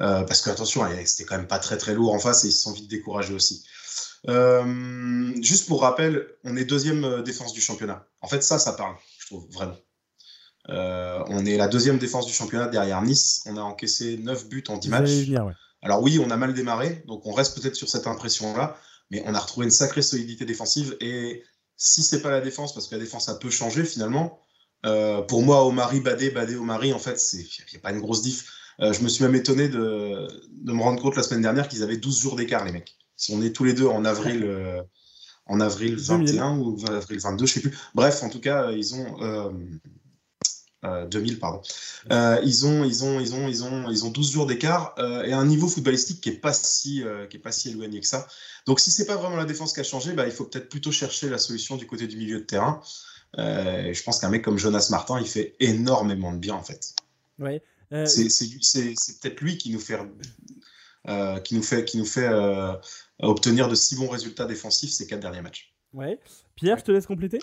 Euh, 0.00 0.22
parce 0.24 0.40
que, 0.40 0.50
attention, 0.50 0.84
c'était 1.04 1.24
quand 1.24 1.36
même 1.36 1.46
pas 1.46 1.60
très 1.60 1.78
très 1.78 1.94
lourd 1.94 2.12
en 2.12 2.18
face 2.18 2.44
et 2.44 2.48
ils 2.48 2.52
se 2.52 2.62
sont 2.62 2.72
vite 2.72 2.90
découragés 2.90 3.34
aussi. 3.34 3.64
Euh, 4.28 5.32
juste 5.42 5.68
pour 5.68 5.82
rappel, 5.82 6.26
on 6.42 6.56
est 6.56 6.64
deuxième 6.64 7.22
défense 7.22 7.52
du 7.52 7.60
championnat. 7.60 8.04
En 8.20 8.26
fait, 8.26 8.42
ça, 8.42 8.58
ça 8.58 8.72
parle, 8.72 8.96
je 9.18 9.26
trouve, 9.26 9.46
vraiment. 9.52 9.76
on 10.68 11.46
est 11.46 11.56
la 11.56 11.68
deuxième 11.68 11.98
défense 11.98 12.26
du 12.26 12.32
championnat 12.32 12.66
derrière 12.66 13.00
Nice. 13.02 13.44
On 13.46 13.56
a 13.56 13.62
encaissé 13.62 14.16
9 14.16 14.48
buts 14.48 14.64
en 14.68 14.76
10 14.76 14.88
matchs. 14.88 15.10
Alors 15.82 16.02
oui, 16.02 16.20
on 16.24 16.30
a 16.30 16.36
mal 16.36 16.52
démarré, 16.54 17.02
donc 17.06 17.26
on 17.26 17.32
reste 17.32 17.60
peut-être 17.60 17.74
sur 17.74 17.88
cette 17.88 18.06
impression-là 18.06 18.76
mais 19.12 19.22
on 19.26 19.34
a 19.34 19.38
retrouvé 19.38 19.66
une 19.66 19.70
sacrée 19.70 20.00
solidité 20.00 20.46
défensive. 20.46 20.96
Et 21.00 21.44
si 21.76 22.02
c'est 22.02 22.22
pas 22.22 22.30
la 22.30 22.40
défense, 22.40 22.72
parce 22.72 22.88
que 22.88 22.94
la 22.94 23.00
défense 23.00 23.28
a 23.28 23.34
peu 23.34 23.50
changé 23.50 23.84
finalement, 23.84 24.40
euh, 24.86 25.20
pour 25.20 25.42
moi, 25.42 25.66
Omari, 25.66 26.00
Badé, 26.00 26.30
Badé, 26.30 26.56
Omari, 26.56 26.94
en 26.94 26.98
fait, 26.98 27.20
il 27.34 27.40
n'y 27.40 27.76
a 27.76 27.80
pas 27.80 27.92
une 27.92 28.00
grosse 28.00 28.22
diff. 28.22 28.50
Euh, 28.80 28.94
je 28.94 29.02
me 29.02 29.08
suis 29.08 29.22
même 29.22 29.34
étonné 29.34 29.68
de, 29.68 30.26
de, 30.50 30.72
me 30.72 30.80
rendre 30.82 31.00
compte 31.00 31.14
la 31.14 31.22
semaine 31.22 31.42
dernière 31.42 31.68
qu'ils 31.68 31.82
avaient 31.82 31.98
12 31.98 32.20
jours 32.22 32.36
d'écart, 32.36 32.64
les 32.64 32.72
mecs. 32.72 32.96
Si 33.14 33.34
on 33.34 33.42
est 33.42 33.54
tous 33.54 33.64
les 33.64 33.74
deux 33.74 33.86
en 33.86 34.06
avril, 34.06 34.44
euh, 34.44 34.82
en 35.44 35.60
avril 35.60 35.94
21 35.96 36.56
ou 36.56 36.78
avril 36.88 37.20
22, 37.20 37.44
je 37.44 37.52
sais 37.52 37.60
plus. 37.60 37.76
Bref, 37.94 38.22
en 38.22 38.30
tout 38.30 38.40
cas, 38.40 38.72
ils 38.72 38.94
ont 38.94 39.52
2000 40.82 41.34
euh, 41.34 41.38
pardon. 41.38 41.62
Euh, 42.10 42.40
ils 42.44 42.66
ont 42.66 42.84
ils 42.84 43.04
ont 43.04 43.20
ils 43.20 43.34
ont 43.34 43.48
ils 43.48 43.62
ont 43.62 43.90
ils 43.90 44.04
ont 44.04 44.10
12 44.10 44.32
jours 44.32 44.46
d'écart 44.46 44.94
euh, 44.98 45.22
et 45.22 45.32
un 45.32 45.46
niveau 45.46 45.68
footballistique 45.68 46.20
qui 46.20 46.30
est 46.30 46.40
pas 46.40 46.52
si 46.52 47.04
qui 47.30 47.36
est 47.36 47.40
pas 47.40 47.52
si 47.52 47.70
éloigné 47.70 48.00
que 48.00 48.06
ça. 48.06 48.26
Donc 48.66 48.80
si 48.80 48.90
c'est 48.90 49.06
pas 49.06 49.16
vraiment 49.16 49.36
la 49.36 49.44
défense 49.44 49.72
qui 49.72 49.80
a 49.80 49.84
changé, 49.84 50.12
bah, 50.12 50.26
il 50.26 50.32
faut 50.32 50.44
peut-être 50.44 50.68
plutôt 50.68 50.92
chercher 50.92 51.28
la 51.28 51.38
solution 51.38 51.76
du 51.76 51.86
côté 51.86 52.06
du 52.06 52.16
milieu 52.16 52.40
de 52.40 52.44
terrain. 52.44 52.80
je 53.36 54.02
pense 54.02 54.18
qu'un 54.18 54.28
mec 54.28 54.42
comme 54.42 54.58
Jonas 54.58 54.88
Martin, 54.90 55.20
il 55.20 55.26
fait 55.26 55.54
énormément 55.60 56.32
de 56.32 56.38
bien 56.38 56.54
en 56.54 56.62
fait. 56.62 56.94
Ouais. 57.38 57.62
C'est 58.06 58.26
peut-être 59.20 59.40
lui 59.40 59.58
qui 59.58 59.70
nous 59.70 59.80
fait 59.80 60.00
qui 61.44 61.54
nous 61.54 61.62
fait 61.62 61.84
qui 61.84 61.98
nous 61.98 62.06
fait 62.06 62.28
obtenir 63.20 63.68
de 63.68 63.76
si 63.76 63.94
bons 63.94 64.08
résultats 64.08 64.46
défensifs 64.46 64.90
ces 64.90 65.06
quatre 65.06 65.20
derniers 65.20 65.42
matchs. 65.42 65.72
Ouais. 65.92 66.18
Pierre, 66.56 66.78
je 66.78 66.84
te 66.84 66.90
laisse 66.90 67.06
compléter. 67.06 67.38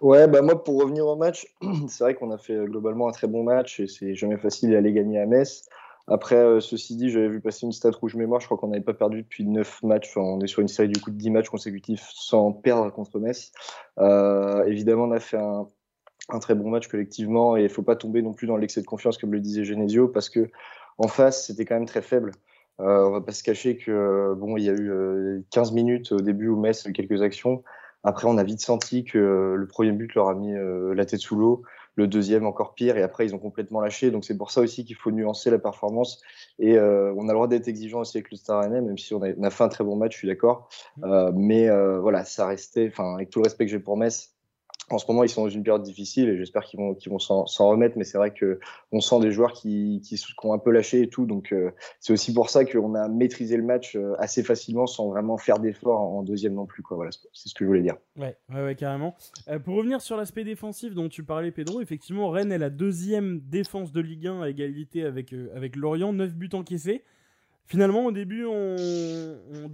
Ouais, 0.00 0.26
bah 0.28 0.42
moi 0.42 0.62
pour 0.62 0.80
revenir 0.80 1.06
au 1.06 1.16
match, 1.16 1.46
c'est 1.88 2.04
vrai 2.04 2.14
qu'on 2.14 2.30
a 2.30 2.38
fait 2.38 2.54
euh, 2.54 2.66
globalement 2.66 3.08
un 3.08 3.12
très 3.12 3.26
bon 3.26 3.42
match 3.42 3.80
et 3.80 3.86
c'est 3.86 4.14
jamais 4.14 4.38
facile 4.38 4.70
d'aller 4.70 4.92
gagner 4.92 5.18
à 5.18 5.26
Metz. 5.26 5.68
Après, 6.10 6.36
euh, 6.36 6.60
ceci 6.60 6.96
dit, 6.96 7.10
j'avais 7.10 7.28
vu 7.28 7.40
passer 7.40 7.66
une 7.66 7.72
stat 7.72 7.90
rouge 7.90 8.14
mémoire, 8.14 8.40
je 8.40 8.46
crois 8.46 8.56
qu'on 8.56 8.68
n'avait 8.68 8.82
pas 8.82 8.94
perdu 8.94 9.22
depuis 9.22 9.44
9 9.44 9.82
matchs, 9.82 10.16
on 10.16 10.40
est 10.40 10.46
sur 10.46 10.62
une 10.62 10.68
série 10.68 10.88
du 10.88 11.00
coup 11.00 11.10
de 11.10 11.18
10 11.18 11.30
matchs 11.30 11.50
consécutifs 11.50 12.08
sans 12.14 12.52
perdre 12.52 12.90
contre 12.90 13.18
Metz. 13.18 13.52
Euh, 13.98 14.64
évidemment, 14.64 15.04
on 15.04 15.12
a 15.12 15.20
fait 15.20 15.36
un, 15.36 15.66
très 16.40 16.54
bon 16.54 16.70
match 16.70 16.88
collectivement 16.88 17.56
et 17.56 17.64
il 17.64 17.68
faut 17.68 17.82
pas 17.82 17.96
tomber 17.96 18.22
non 18.22 18.32
plus 18.32 18.46
dans 18.46 18.56
l'excès 18.56 18.80
de 18.80 18.86
confiance 18.86 19.18
comme 19.18 19.32
le 19.32 19.40
disait 19.40 19.64
Genesio 19.64 20.08
parce 20.08 20.30
que 20.30 20.50
en 20.98 21.08
face, 21.08 21.46
c'était 21.46 21.64
quand 21.64 21.74
même 21.74 21.86
très 21.86 22.02
faible. 22.02 22.32
Euh, 22.80 23.06
on 23.06 23.10
va 23.10 23.20
pas 23.20 23.32
se 23.32 23.42
cacher 23.42 23.76
que 23.76 24.34
bon, 24.34 24.56
il 24.56 24.64
y 24.64 24.70
a 24.70 24.74
eu 24.74 25.44
15 25.50 25.72
minutes 25.72 26.12
au 26.12 26.20
début 26.20 26.48
où 26.48 26.58
Metz 26.58 26.86
a 26.86 26.90
eu 26.90 26.92
quelques 26.92 27.22
actions. 27.22 27.62
Après, 28.04 28.28
on 28.28 28.38
a 28.38 28.44
vite 28.44 28.60
senti 28.60 29.04
que 29.04 29.18
euh, 29.18 29.54
le 29.56 29.66
premier 29.66 29.92
but 29.92 30.14
leur 30.14 30.28
a 30.28 30.34
mis 30.34 30.54
euh, 30.54 30.94
la 30.94 31.04
tête 31.04 31.20
sous 31.20 31.36
l'eau, 31.36 31.62
le 31.96 32.06
deuxième 32.06 32.46
encore 32.46 32.74
pire, 32.74 32.96
et 32.96 33.02
après, 33.02 33.26
ils 33.26 33.34
ont 33.34 33.38
complètement 33.38 33.80
lâché. 33.80 34.10
Donc, 34.10 34.24
c'est 34.24 34.36
pour 34.36 34.50
ça 34.50 34.60
aussi 34.60 34.84
qu'il 34.84 34.96
faut 34.96 35.10
nuancer 35.10 35.50
la 35.50 35.58
performance. 35.58 36.22
Et 36.58 36.78
euh, 36.78 37.12
on 37.16 37.24
a 37.28 37.32
le 37.32 37.34
droit 37.34 37.48
d'être 37.48 37.66
exigeant 37.66 38.00
aussi 38.00 38.18
avec 38.18 38.30
le 38.30 38.36
Star 38.36 38.62
Rennais, 38.62 38.80
même 38.80 38.98
si 38.98 39.14
on 39.14 39.22
a, 39.22 39.50
fait 39.50 39.64
un 39.64 39.68
très 39.68 39.84
bon 39.84 39.96
match, 39.96 40.12
je 40.12 40.18
suis 40.18 40.28
d'accord. 40.28 40.68
Mmh. 40.98 41.30
mais 41.34 41.68
voilà, 41.98 42.24
ça 42.24 42.46
restait, 42.46 42.88
enfin, 42.88 43.14
avec 43.14 43.30
tout 43.30 43.40
le 43.40 43.44
respect 43.44 43.66
que 43.66 43.72
j'ai 43.72 43.80
pour 43.80 43.96
Metz, 43.96 44.37
en 44.90 44.98
ce 44.98 45.06
moment, 45.08 45.22
ils 45.22 45.28
sont 45.28 45.44
dans 45.44 45.50
une 45.50 45.62
période 45.62 45.82
difficile 45.82 46.28
et 46.28 46.36
j'espère 46.36 46.64
qu'ils 46.64 46.80
vont, 46.80 46.94
qu'ils 46.94 47.12
vont 47.12 47.18
s'en, 47.18 47.44
remettre. 47.44 47.96
Mais 47.98 48.04
c'est 48.04 48.18
vrai 48.18 48.32
qu'on 48.32 49.00
sent 49.00 49.20
des 49.20 49.30
joueurs 49.30 49.52
qui, 49.52 50.00
qui, 50.04 50.20
ont 50.42 50.52
un 50.52 50.58
peu 50.58 50.70
lâché 50.70 51.02
et 51.02 51.08
tout. 51.08 51.26
Donc, 51.26 51.52
euh, 51.52 51.70
c'est 52.00 52.12
aussi 52.12 52.32
pour 52.32 52.50
ça 52.50 52.64
qu'on 52.64 52.94
a 52.94 53.08
maîtrisé 53.08 53.56
le 53.56 53.62
match 53.62 53.96
euh, 53.96 54.14
assez 54.18 54.42
facilement 54.42 54.86
sans 54.86 55.08
vraiment 55.08 55.36
faire 55.36 55.58
d'efforts 55.58 56.00
en 56.00 56.22
deuxième 56.22 56.54
non 56.54 56.66
plus. 56.66 56.82
Voilà, 56.90 57.10
c'est 57.32 57.48
ce 57.48 57.54
que 57.54 57.64
je 57.64 57.68
voulais 57.68 57.82
dire. 57.82 57.96
Ouais, 58.16 58.36
ouais, 58.50 58.74
carrément. 58.74 59.14
Euh, 59.48 59.58
pour 59.58 59.76
revenir 59.76 60.00
sur 60.00 60.16
l'aspect 60.16 60.44
défensif 60.44 60.94
dont 60.94 61.08
tu 61.08 61.22
parlais, 61.22 61.50
Pedro, 61.50 61.80
effectivement, 61.80 62.30
Rennes 62.30 62.52
est 62.52 62.58
la 62.58 62.70
deuxième 62.70 63.40
défense 63.40 63.92
de 63.92 64.00
Ligue 64.00 64.26
1 64.26 64.42
à 64.42 64.48
égalité 64.48 65.04
avec, 65.04 65.34
avec 65.54 65.76
Lorient, 65.76 66.12
9 66.12 66.34
buts 66.34 66.50
encaissés. 66.52 67.04
Finalement, 67.66 68.06
au 68.06 68.12
début, 68.12 68.46
on, 68.46 68.76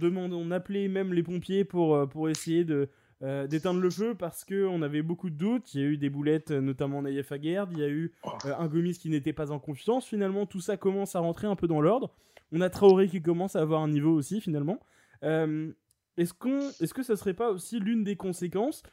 on, 0.01 0.31
on 0.31 0.51
appelait 0.51 0.89
même 0.89 1.13
les 1.13 1.23
pompiers 1.23 1.63
pour, 1.63 2.09
pour 2.09 2.27
essayer 2.27 2.65
de 2.65 2.89
euh, 3.23 3.47
d'éteindre 3.47 3.79
le 3.79 3.89
feu 3.89 4.13
parce 4.13 4.43
qu'on 4.43 4.81
avait 4.81 5.01
beaucoup 5.01 5.29
de 5.29 5.35
doutes. 5.35 5.73
Il 5.73 5.81
y 5.81 5.83
a 5.83 5.87
eu 5.87 5.97
des 5.97 6.09
boulettes, 6.09 6.51
euh, 6.51 6.59
notamment 6.59 7.01
Naïef 7.01 7.31
Aguerd. 7.31 7.71
Il 7.71 7.79
y 7.79 7.83
a 7.83 7.87
eu 7.87 8.13
euh, 8.45 8.53
un 8.57 8.67
Gomis 8.67 8.97
qui 8.97 9.09
n'était 9.09 9.31
pas 9.31 9.51
en 9.51 9.59
confiance. 9.59 10.05
Finalement, 10.05 10.45
tout 10.45 10.59
ça 10.59 10.75
commence 10.75 11.15
à 11.15 11.19
rentrer 11.19 11.47
un 11.47 11.55
peu 11.55 11.67
dans 11.67 11.79
l'ordre. 11.79 12.13
On 12.51 12.59
a 12.59 12.69
Traoré 12.69 13.07
qui 13.07 13.21
commence 13.21 13.55
à 13.55 13.61
avoir 13.61 13.81
un 13.81 13.87
niveau 13.87 14.13
aussi, 14.13 14.41
finalement. 14.41 14.79
est-ce, 15.21 16.33
qu'on, 16.33 16.59
est-ce 16.81 16.93
que 16.93 17.03
ça 17.03 17.15
serait 17.15 17.33
pas 17.33 17.51
aussi 17.51 17.79
l'une 17.79 18.03
des 18.03 18.17
conséquences, 18.17 18.83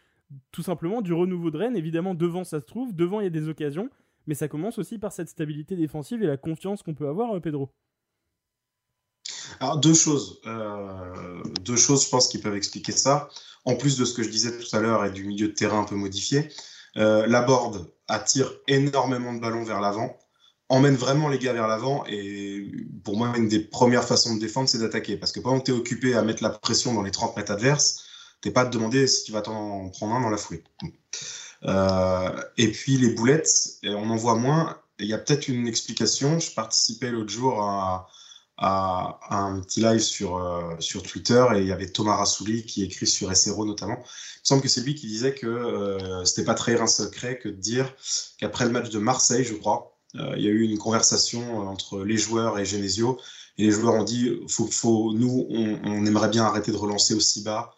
tout 0.53 0.63
simplement, 0.63 1.03
du 1.03 1.13
renouveau 1.13 1.51
de 1.51 1.59
Rennes? 1.59 1.77
Évidemment, 1.77 2.15
devant 2.15 2.45
ça 2.45 2.61
se 2.61 2.65
trouve, 2.65 2.95
devant 2.95 3.21
il 3.21 3.25
y 3.25 3.27
a 3.27 3.31
des 3.31 3.49
occasions, 3.49 3.91
mais 4.27 4.35
ça 4.35 4.49
commence 4.49 4.79
aussi 4.79 4.99
par 4.99 5.13
cette 5.13 5.29
stabilité 5.29 5.77
défensive 5.77 6.23
et 6.23 6.27
la 6.27 6.37
confiance 6.37 6.83
qu'on 6.83 6.95
peut 6.95 7.09
avoir, 7.09 7.39
Pedro. 7.41 7.71
Alors, 9.61 9.79
deux 9.79 9.95
choses. 9.95 10.41
deux 11.61 11.77
choses, 11.77 12.05
je 12.05 12.09
pense, 12.09 12.29
qui 12.29 12.39
peuvent 12.39 12.57
expliquer 12.57 12.93
ça 12.93 13.29
en 13.65 13.77
plus 13.77 13.97
de 13.97 14.05
ce 14.05 14.15
que 14.15 14.23
je 14.23 14.29
disais 14.29 14.59
tout 14.59 14.77
à 14.77 14.81
l'heure 14.81 15.05
et 15.05 15.11
du 15.11 15.25
milieu 15.25 15.49
de 15.49 15.53
terrain 15.53 15.81
un 15.81 15.85
peu 15.85 15.95
modifié, 15.95 16.49
euh, 16.97 17.27
la 17.27 17.43
board 17.43 17.91
attire 18.09 18.53
énormément 18.69 19.33
de 19.33 19.41
ballons 19.41 19.65
vers 19.65 19.81
l'avant, 19.81 20.19
emmène 20.69 20.97
vraiment 20.97 21.29
les 21.29 21.39
gars 21.39 21.53
vers 21.53 21.69
l'avant. 21.69 22.05
Et 22.09 22.71
pour 23.05 23.17
moi, 23.17 23.33
une 23.37 23.49
des 23.49 23.61
premières 23.61 24.05
façons 24.05 24.35
de 24.35 24.41
défendre, 24.41 24.69
c'est 24.69 24.79
d'attaquer. 24.79 25.17
Parce 25.17 25.33
que 25.33 25.41
pendant 25.41 25.61
que 25.61 25.65
tu 25.65 25.71
es 25.71 25.75
occupé 25.75 26.15
à 26.15 26.23
mettre 26.23 26.43
la 26.43 26.51
pression 26.51 26.95
dans 26.95 27.03
les 27.03 27.11
30 27.11 27.37
mètres 27.37 27.53
adverses, 27.53 28.05
tu 28.43 28.53
pas 28.53 28.63
à 28.63 28.67
te 28.67 28.73
demander 28.73 29.07
si 29.07 29.25
tu 29.25 29.33
vas 29.33 29.43
t'en 29.43 29.89
prendre 29.91 30.15
un 30.15 30.21
dans 30.21 30.31
la 30.31 30.37
foulée. 30.37 30.65
Euh, 31.65 32.43
et 32.59 32.73
puis 32.73 32.97
les 32.97 33.11
boulettes, 33.11 33.79
on 33.85 34.11
en 34.11 34.17
voit 34.17 34.35
moins. 34.35 34.79
Il 34.99 35.07
y 35.07 35.15
a 35.15 35.19
peut-être 35.19 35.49
une 35.49 35.67
explication. 35.69 36.39
Je 36.39 36.53
participais 36.53 37.11
l'autre 37.11 37.31
jour 37.31 37.63
à, 37.63 38.09
à, 38.59 39.19
un 39.31 39.61
petit 39.61 39.81
live 39.81 40.01
sur, 40.01 40.37
euh, 40.37 40.75
sur 40.79 41.03
Twitter 41.03 41.45
et 41.55 41.61
il 41.61 41.67
y 41.67 41.73
avait 41.73 41.91
Thomas 41.91 42.17
Rassouli 42.17 42.65
qui 42.65 42.85
écrit 42.85 43.07
sur 43.07 43.35
SRO 43.35 43.65
notamment. 43.65 43.97
Il 43.97 44.01
me 44.01 44.45
semble 44.45 44.63
que 44.63 44.69
c'est 44.69 44.83
lui 44.83 44.95
qui 44.95 45.07
disait 45.07 45.35
que 45.35 45.47
euh, 45.47 46.25
c'était 46.25 46.45
pas 46.45 46.55
trahir 46.55 46.83
un 46.83 46.87
secret 46.87 47.39
que 47.39 47.49
de 47.49 47.57
dire 47.57 47.93
qu'après 48.39 48.65
le 48.65 48.71
match 48.71 48.91
de 48.91 48.99
Marseille, 48.99 49.45
je 49.45 49.55
crois, 49.55 49.97
euh, 50.17 50.35
il 50.37 50.43
y 50.43 50.47
a 50.47 50.51
eu 50.51 50.63
une 50.63 50.79
conversation 50.79 51.59
entre 51.69 52.05
les 52.05 52.19
joueurs 52.19 52.59
et 52.59 52.65
Genesio 52.65 53.19
et 53.59 53.65
les 53.65 53.71
joueurs 53.71 53.95
ont 53.95 54.05
dit 54.05 54.31
faut, 54.49 54.67
faut, 54.67 55.13
nous, 55.15 55.47
on, 55.51 56.07
aimerait 56.07 56.29
bien 56.29 56.45
arrêter 56.45 56.73
de 56.73 56.77
relancer 56.77 57.15
aussi 57.15 57.43
bas. 57.43 57.75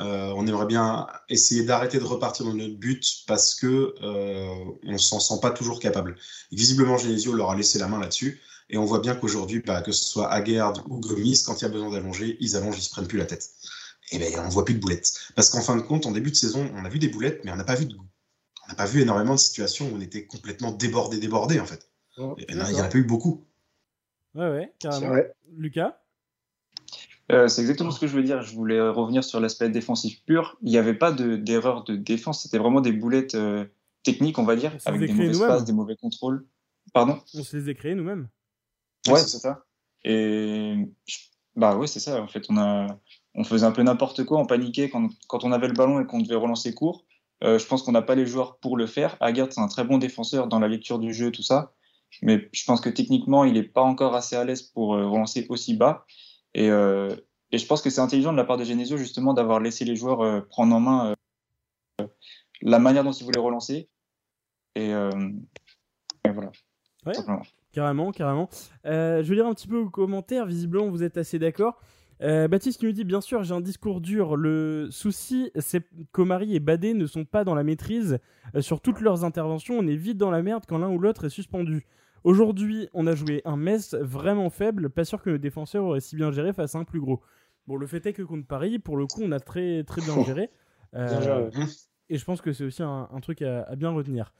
Euh, 0.00 0.32
on 0.36 0.46
aimerait 0.46 0.66
bien 0.66 1.06
essayer 1.28 1.64
d'arrêter 1.64 1.98
de 1.98 2.04
repartir 2.04 2.46
dans 2.46 2.54
notre 2.54 2.76
but 2.76 3.24
parce 3.26 3.54
que 3.54 3.94
euh, 4.02 4.48
on 4.84 4.96
s'en 4.96 5.20
sent 5.20 5.38
pas 5.42 5.50
toujours 5.50 5.80
capable. 5.80 6.16
visiblement, 6.50 6.96
Genesio 6.96 7.34
leur 7.34 7.50
a 7.50 7.56
laissé 7.56 7.78
la 7.78 7.88
main 7.88 8.00
là-dessus. 8.00 8.40
Et 8.72 8.78
on 8.78 8.84
voit 8.84 9.00
bien 9.00 9.14
qu'aujourd'hui, 9.14 9.60
bah, 9.60 9.82
que 9.82 9.92
ce 9.92 10.04
soit 10.04 10.32
Aguerd 10.32 10.82
ou 10.88 10.98
Gomis, 10.98 11.42
quand 11.46 11.60
il 11.60 11.62
y 11.62 11.66
a 11.66 11.68
besoin 11.68 11.90
d'allonger, 11.90 12.38
ils 12.40 12.56
allongent, 12.56 12.78
ils 12.78 12.82
se 12.82 12.90
prennent 12.90 13.06
plus 13.06 13.18
la 13.18 13.26
tête. 13.26 13.50
Et 14.10 14.18
ben, 14.18 14.42
on 14.44 14.48
voit 14.48 14.64
plus 14.64 14.74
de 14.74 14.80
boulettes. 14.80 15.12
Parce 15.36 15.50
qu'en 15.50 15.60
fin 15.60 15.76
de 15.76 15.82
compte, 15.82 16.06
en 16.06 16.10
début 16.10 16.30
de 16.30 16.36
saison, 16.36 16.70
on 16.74 16.84
a 16.84 16.88
vu 16.88 16.98
des 16.98 17.08
boulettes, 17.08 17.42
mais 17.44 17.52
on 17.52 17.56
n'a 17.56 17.64
pas 17.64 17.74
vu 17.74 17.86
on 18.64 18.68
n'a 18.68 18.74
pas 18.74 18.86
vu 18.86 19.02
énormément 19.02 19.34
de 19.34 19.38
situations 19.38 19.90
où 19.90 19.96
on 19.96 20.00
était 20.00 20.24
complètement 20.24 20.70
débordé, 20.72 21.18
débordé 21.18 21.60
en 21.60 21.66
fait. 21.66 21.90
il 22.16 22.56
n'y 22.56 22.60
en 22.60 22.84
a 22.84 22.88
pas 22.88 22.98
eu 22.98 23.04
beaucoup. 23.04 23.44
Ouais, 24.34 24.48
ouais, 24.48 24.72
carrément. 24.78 25.16
Lucas? 25.56 25.98
Euh, 27.30 27.48
c'est 27.48 27.60
exactement 27.60 27.90
ce 27.90 28.00
que 28.00 28.06
je 28.06 28.14
veux 28.14 28.22
dire. 28.22 28.42
Je 28.42 28.54
voulais 28.54 28.80
revenir 28.80 29.24
sur 29.24 29.40
l'aspect 29.40 29.68
défensif 29.68 30.24
pur. 30.24 30.56
Il 30.62 30.70
n'y 30.70 30.78
avait 30.78 30.94
pas 30.94 31.12
d'erreur 31.12 31.84
de, 31.84 31.96
défense. 31.96 32.42
C'était 32.42 32.58
vraiment 32.58 32.80
des 32.80 32.92
boulettes 32.92 33.34
euh, 33.34 33.64
techniques, 34.02 34.38
on 34.38 34.44
va 34.44 34.56
dire, 34.56 34.76
avec 34.84 35.00
des 35.00 35.12
mauvais 35.12 35.46
passes, 35.46 35.64
des 35.64 35.72
mauvais 35.72 35.96
contrôles. 35.96 36.46
Pardon? 36.92 37.20
On 37.34 37.42
se 37.42 37.56
les 37.56 37.68
a 37.68 37.74
créés 37.74 37.94
nous-mêmes. 37.94 38.28
Ouais, 39.08 39.20
c'est 39.20 39.38
ça. 39.38 39.64
Et 40.04 40.74
bah 41.56 41.76
ouais, 41.76 41.86
c'est 41.86 42.00
ça. 42.00 42.22
En 42.22 42.28
fait, 42.28 42.44
on 42.48 42.56
a, 42.56 42.86
on 43.34 43.44
faisait 43.44 43.66
un 43.66 43.72
peu 43.72 43.82
n'importe 43.82 44.24
quoi, 44.24 44.38
on 44.38 44.46
paniquait 44.46 44.90
quand, 44.90 45.08
quand, 45.28 45.44
on 45.44 45.52
avait 45.52 45.68
le 45.68 45.74
ballon 45.74 46.00
et 46.00 46.06
qu'on 46.06 46.20
devait 46.20 46.34
relancer 46.36 46.74
court. 46.74 47.04
Euh, 47.44 47.58
je 47.58 47.66
pense 47.66 47.82
qu'on 47.82 47.92
n'a 47.92 48.02
pas 48.02 48.14
les 48.14 48.26
joueurs 48.26 48.58
pour 48.58 48.76
le 48.76 48.86
faire. 48.86 49.16
Aguerd, 49.20 49.52
c'est 49.52 49.60
un 49.60 49.68
très 49.68 49.84
bon 49.84 49.98
défenseur 49.98 50.46
dans 50.46 50.60
la 50.60 50.68
lecture 50.68 50.98
du 50.98 51.12
jeu, 51.12 51.32
tout 51.32 51.42
ça. 51.42 51.72
Mais 52.20 52.48
je 52.52 52.64
pense 52.64 52.80
que 52.80 52.88
techniquement, 52.88 53.44
il 53.44 53.54
n'est 53.54 53.62
pas 53.62 53.82
encore 53.82 54.14
assez 54.14 54.36
à 54.36 54.44
l'aise 54.44 54.62
pour 54.62 54.90
relancer 54.90 55.46
aussi 55.48 55.74
bas. 55.74 56.06
Et, 56.54 56.70
euh, 56.70 57.08
et 57.50 57.58
je 57.58 57.66
pense 57.66 57.82
que 57.82 57.90
c'est 57.90 58.00
intelligent 58.00 58.32
de 58.32 58.36
la 58.36 58.44
part 58.44 58.58
de 58.58 58.64
Genesio 58.64 58.96
justement 58.96 59.34
d'avoir 59.34 59.60
laissé 59.60 59.84
les 59.84 59.96
joueurs 59.96 60.20
euh, 60.20 60.40
prendre 60.40 60.74
en 60.74 60.80
main 60.80 61.14
euh, 62.00 62.06
la 62.60 62.78
manière 62.78 63.02
dont 63.02 63.12
ils 63.12 63.24
voulaient 63.24 63.40
relancer. 63.40 63.88
Et, 64.74 64.90
et 64.90 66.30
voilà. 66.30 66.50
Ouais, 67.04 67.12
carrément, 67.72 68.12
carrément. 68.12 68.48
je 68.84 69.22
vais 69.22 69.34
lire 69.34 69.46
un 69.46 69.54
petit 69.54 69.68
peu 69.68 69.78
vos 69.78 69.90
commentaires. 69.90 70.46
Visiblement, 70.46 70.88
vous 70.88 71.02
êtes 71.02 71.16
assez 71.16 71.38
d'accord. 71.38 71.80
Baptiste 72.20 72.78
qui 72.78 72.86
nous 72.86 72.92
dit 72.92 73.04
bien 73.04 73.20
sûr 73.20 73.42
j'ai 73.42 73.54
un 73.54 73.60
discours 73.60 74.00
dur. 74.00 74.36
Le 74.36 74.88
souci 74.90 75.50
c'est 75.56 75.82
qu'Omari 76.12 76.54
et 76.54 76.60
Badé 76.60 76.94
ne 76.94 77.06
sont 77.06 77.24
pas 77.24 77.42
dans 77.42 77.56
la 77.56 77.64
maîtrise 77.64 78.20
sur 78.60 78.80
toutes 78.80 79.00
leurs 79.00 79.24
interventions. 79.24 79.78
On 79.78 79.86
est 79.88 79.96
vite 79.96 80.18
dans 80.18 80.30
la 80.30 80.42
merde 80.42 80.64
quand 80.68 80.78
l'un 80.78 80.90
ou 80.90 80.98
l'autre 80.98 81.24
est 81.24 81.30
suspendu. 81.30 81.84
Aujourd'hui, 82.24 82.88
on 82.94 83.06
a 83.08 83.14
joué 83.14 83.42
un 83.44 83.56
Metz 83.56 83.94
vraiment 83.94 84.48
faible, 84.48 84.90
pas 84.90 85.04
sûr 85.04 85.20
que 85.22 85.30
le 85.30 85.38
défenseur 85.38 85.84
aurait 85.84 86.00
si 86.00 86.14
bien 86.14 86.30
géré 86.30 86.52
face 86.52 86.74
à 86.76 86.78
un 86.78 86.84
plus 86.84 87.00
gros. 87.00 87.20
Bon, 87.66 87.76
le 87.76 87.86
fait 87.86 88.04
est 88.06 88.12
que 88.12 88.22
contre 88.22 88.46
Paris, 88.46 88.78
pour 88.78 88.96
le 88.96 89.06
coup, 89.06 89.22
on 89.22 89.32
a 89.32 89.40
très, 89.40 89.82
très 89.84 90.02
bien 90.02 90.22
géré. 90.24 90.50
Euh, 90.94 91.50
et 92.08 92.18
je 92.18 92.24
pense 92.24 92.40
que 92.40 92.52
c'est 92.52 92.64
aussi 92.64 92.82
un, 92.82 93.08
truc 93.22 93.42
à, 93.42 93.74
bien 93.76 93.90
retenir. 93.90 94.32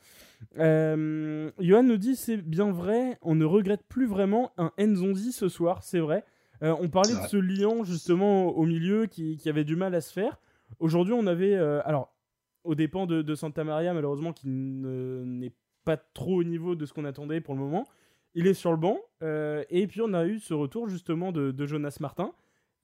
Euh, 0.59 1.51
Johan 1.61 1.83
nous 1.83 1.97
dit 1.97 2.17
c'est 2.17 2.37
bien 2.37 2.71
vrai, 2.71 3.19
on 3.23 3.35
ne 3.35 3.45
regrette 3.45 3.85
plus 3.89 4.07
vraiment 4.07 4.53
un 4.59 4.73
Nzonzi 4.79 5.33
ce 5.33 5.49
soir, 5.49 5.83
c'est 5.83 6.01
vrai. 6.01 6.25
Euh, 6.63 6.75
on 6.81 6.89
parlait 6.89 7.15
de 7.15 7.27
ce 7.29 7.37
lion 7.37 7.85
justement 7.85 8.49
au 8.49 8.65
milieu 8.65 9.07
qui, 9.07 9.41
avait 9.47 9.65
du 9.65 9.77
mal 9.77 9.95
à 9.95 10.01
se 10.01 10.13
faire. 10.13 10.39
Aujourd'hui, 10.79 11.15
on 11.15 11.27
avait. 11.27 11.55
alors, 11.55 12.15
au 12.65 12.75
dépend 12.75 13.07
de, 13.07 13.23
de, 13.23 13.35
Santa 13.35 13.65
Maria, 13.65 13.93
malheureusement, 13.95 14.33
qui 14.33 14.49
n'est 14.49 15.53
pas 15.85 15.97
trop 15.97 16.41
au 16.41 16.45
niveau 16.45 16.75
de 16.75 16.87
ce 16.87 16.93
qu'on 16.93 17.05
attendait 17.05 17.41
pour 17.41 17.55
le 17.55 17.61
moment. 17.61 17.87
Il 18.35 18.47
est 18.47 18.55
sur 18.55 18.71
le 18.71 18.77
banc. 18.77 18.99
Euh, 19.23 19.65
et 19.71 19.87
puis 19.87 20.01
on 20.01 20.13
a 20.15 20.27
eu 20.27 20.39
ce 20.39 20.55
retour 20.55 20.89
justement 20.89 21.33
de, 21.33 21.67
Jonas 21.67 21.99
Martin. 22.01 22.33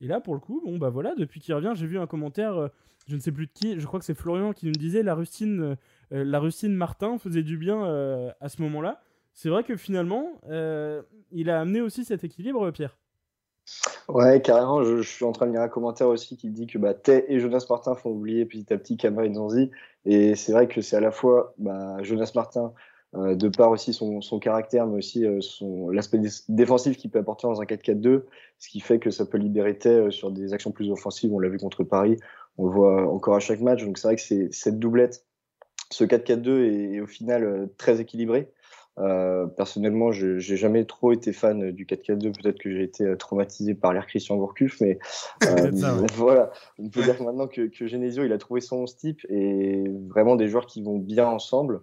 Et 0.01 0.07
là, 0.07 0.21
pour 0.21 0.35
le 0.35 0.41
coup, 0.41 0.63
bon 0.65 0.79
bah 0.79 0.91
voilà, 0.91 1.15
depuis 1.17 1.41
qu'il 1.41 1.55
revient, 1.55 1.73
j'ai 1.75 1.87
vu 1.87 1.99
un 1.99 2.07
commentaire, 2.07 2.57
euh, 2.57 2.69
je 3.07 3.15
ne 3.15 3.21
sais 3.21 3.33
plus 3.33 3.47
de 3.47 3.53
qui, 3.53 3.81
je 3.81 3.87
crois 3.87 3.99
que 3.99 4.07
c'est 4.07 4.15
Florian 4.15 4.53
qui 4.53 4.67
nous 4.67 4.73
disait 4.73 5.03
la 5.03 5.15
rustine, 5.15 5.77
euh, 6.13 6.25
la 6.25 6.39
rustine 6.39 6.75
Martin 6.75 7.19
faisait 7.19 7.43
du 7.43 7.57
bien 7.57 7.85
à 8.41 8.49
ce 8.49 8.63
moment-là. 8.63 9.03
C'est 9.35 9.49
vrai 9.49 9.63
que 9.63 9.77
finalement, 9.77 10.41
il 11.31 11.51
a 11.51 11.61
amené 11.61 11.81
aussi 11.81 12.05
cet 12.05 12.25
équilibre, 12.25 12.71
Pierre. 12.71 12.97
Ouais, 14.09 14.41
carrément. 14.41 14.83
Je, 14.83 15.03
suis 15.03 15.25
en 15.25 15.33
train 15.33 15.47
de 15.47 15.53
lire 15.53 15.61
un 15.61 15.69
commentaire 15.69 16.09
aussi 16.09 16.37
qui 16.37 16.49
dit 16.49 16.67
que 16.67 16.79
bah, 16.79 16.95
Tay 16.95 17.27
et 17.29 17.41
Jonas 17.41 17.67
Martin 17.69 17.95
font 17.95 18.11
oublier 18.11 18.47
petit 18.47 18.73
à 18.73 18.79
petit 18.79 18.97
Kama 18.97 19.27
et 19.27 19.35
Zanzi. 19.35 19.71
Et 20.07 20.35
c'est 20.35 20.53
vrai 20.53 20.67
que 20.67 20.81
c'est 20.81 20.97
à 20.97 21.01
la 21.01 21.11
fois 21.11 21.55
bah, 21.59 22.03
Jonas 22.03 22.33
Martin, 22.35 22.73
euh, 23.15 23.35
de 23.35 23.49
par 23.49 23.71
aussi 23.71 23.95
son, 23.95 24.21
caractère, 24.39 24.87
mais 24.87 24.99
aussi 24.99 25.25
euh, 25.25 25.41
l'aspect 25.93 26.21
défensif 26.49 26.97
qu'il 26.97 27.11
peut 27.11 27.19
apporter 27.19 27.47
dans 27.47 27.61
un 27.61 27.65
4-4-2, 27.65 28.25
ce 28.59 28.69
qui 28.69 28.81
fait 28.81 28.99
que 28.99 29.11
ça 29.11 29.25
peut 29.25 29.39
libérer 29.39 29.79
Tay 29.79 29.89
euh, 29.89 30.11
sur 30.11 30.31
des 30.31 30.53
actions 30.53 30.73
plus 30.73 30.91
offensives. 30.91 31.33
On 31.33 31.39
l'a 31.39 31.49
vu 31.49 31.59
contre 31.59 31.85
Paris, 31.85 32.19
on 32.59 32.67
le 32.67 32.71
voit 32.71 33.11
encore 33.11 33.35
à 33.35 33.41
chaque 33.41 33.61
match. 33.61 33.83
Donc 33.85 33.99
c'est 33.99 34.09
vrai 34.09 34.17
que 34.17 34.23
c'est 34.23 34.49
cette 34.53 34.79
doublette, 34.79 35.25
ce 35.91 36.05
4-4-2 36.05 36.95
est, 36.95 37.01
au 37.01 37.07
final 37.07 37.71
très 37.79 38.01
équilibré. 38.01 38.53
Euh, 39.01 39.47
personnellement, 39.47 40.11
je 40.11 40.27
n'ai 40.27 40.57
jamais 40.57 40.85
trop 40.85 41.13
été 41.13 41.33
fan 41.33 41.71
du 41.71 41.87
4-4-2. 41.87 42.43
Peut-être 42.43 42.59
que 42.59 42.71
j'ai 42.71 42.83
été 42.83 43.17
traumatisé 43.17 43.75
par 43.75 43.93
l'air 43.93 44.07
Christian 44.07 44.37
Gourcuff, 44.37 44.81
mais 44.81 44.99
euh, 45.45 45.71
voilà. 46.15 46.51
On 46.79 46.89
peut 46.89 47.03
dire 47.03 47.23
maintenant 47.23 47.47
que, 47.47 47.69
que, 47.69 47.87
Genesio 47.87 48.25
il 48.25 48.33
a 48.33 48.39
trouvé 48.39 48.61
son 48.61 48.85
type 48.85 49.25
et 49.29 49.85
vraiment 50.09 50.37
des 50.37 50.49
joueurs 50.49 50.67
qui 50.67 50.83
vont 50.83 50.99
bien 50.99 51.27
ensemble. 51.27 51.81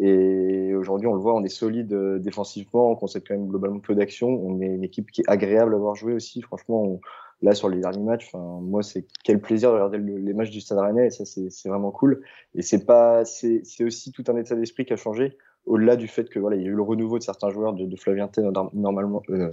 Et 0.00 0.74
aujourd'hui, 0.74 1.06
on 1.06 1.14
le 1.14 1.20
voit, 1.20 1.34
on 1.34 1.42
est 1.44 1.48
solide 1.48 1.94
défensivement, 2.18 2.92
on 2.92 2.96
concède 2.96 3.24
quand 3.26 3.34
même 3.34 3.48
globalement 3.48 3.80
peu 3.80 3.94
d'action. 3.94 4.28
On 4.28 4.60
est 4.60 4.66
une 4.66 4.84
équipe 4.84 5.10
qui 5.10 5.22
est 5.22 5.28
agréable 5.28 5.74
à 5.74 5.78
voir 5.78 5.94
jouer 5.94 6.12
aussi. 6.12 6.42
Franchement, 6.42 7.00
là 7.42 7.54
sur 7.54 7.68
les 7.68 7.80
derniers 7.80 8.02
matchs, 8.02 8.30
moi 8.34 8.82
c'est 8.82 9.06
quel 9.24 9.40
plaisir 9.40 9.70
de 9.70 9.74
regarder 9.74 9.98
les 9.98 10.34
matchs 10.34 10.50
du 10.50 10.60
Stade 10.60 10.78
Rennais 10.78 11.06
et 11.06 11.10
ça 11.10 11.24
c'est 11.24 11.68
vraiment 11.68 11.90
cool. 11.90 12.22
Et 12.54 12.62
c'est 12.62 12.84
pas, 12.84 13.24
c'est 13.24 13.62
aussi 13.82 14.12
tout 14.12 14.24
un 14.28 14.36
état 14.36 14.54
d'esprit 14.54 14.84
qui 14.84 14.92
a 14.92 14.96
changé 14.96 15.36
au-delà 15.68 15.96
du 15.96 16.08
fait 16.08 16.28
que 16.28 16.38
voilà, 16.38 16.56
il 16.56 16.62
y 16.62 16.66
a 16.66 16.68
eu 16.68 16.74
le 16.74 16.82
renouveau 16.82 17.18
de 17.18 17.22
certains 17.22 17.50
joueurs 17.50 17.74
de, 17.74 17.86
de 17.86 17.96
Flavien 17.96 18.28
T 18.28 18.42
normalement, 18.72 19.22
euh, 19.30 19.50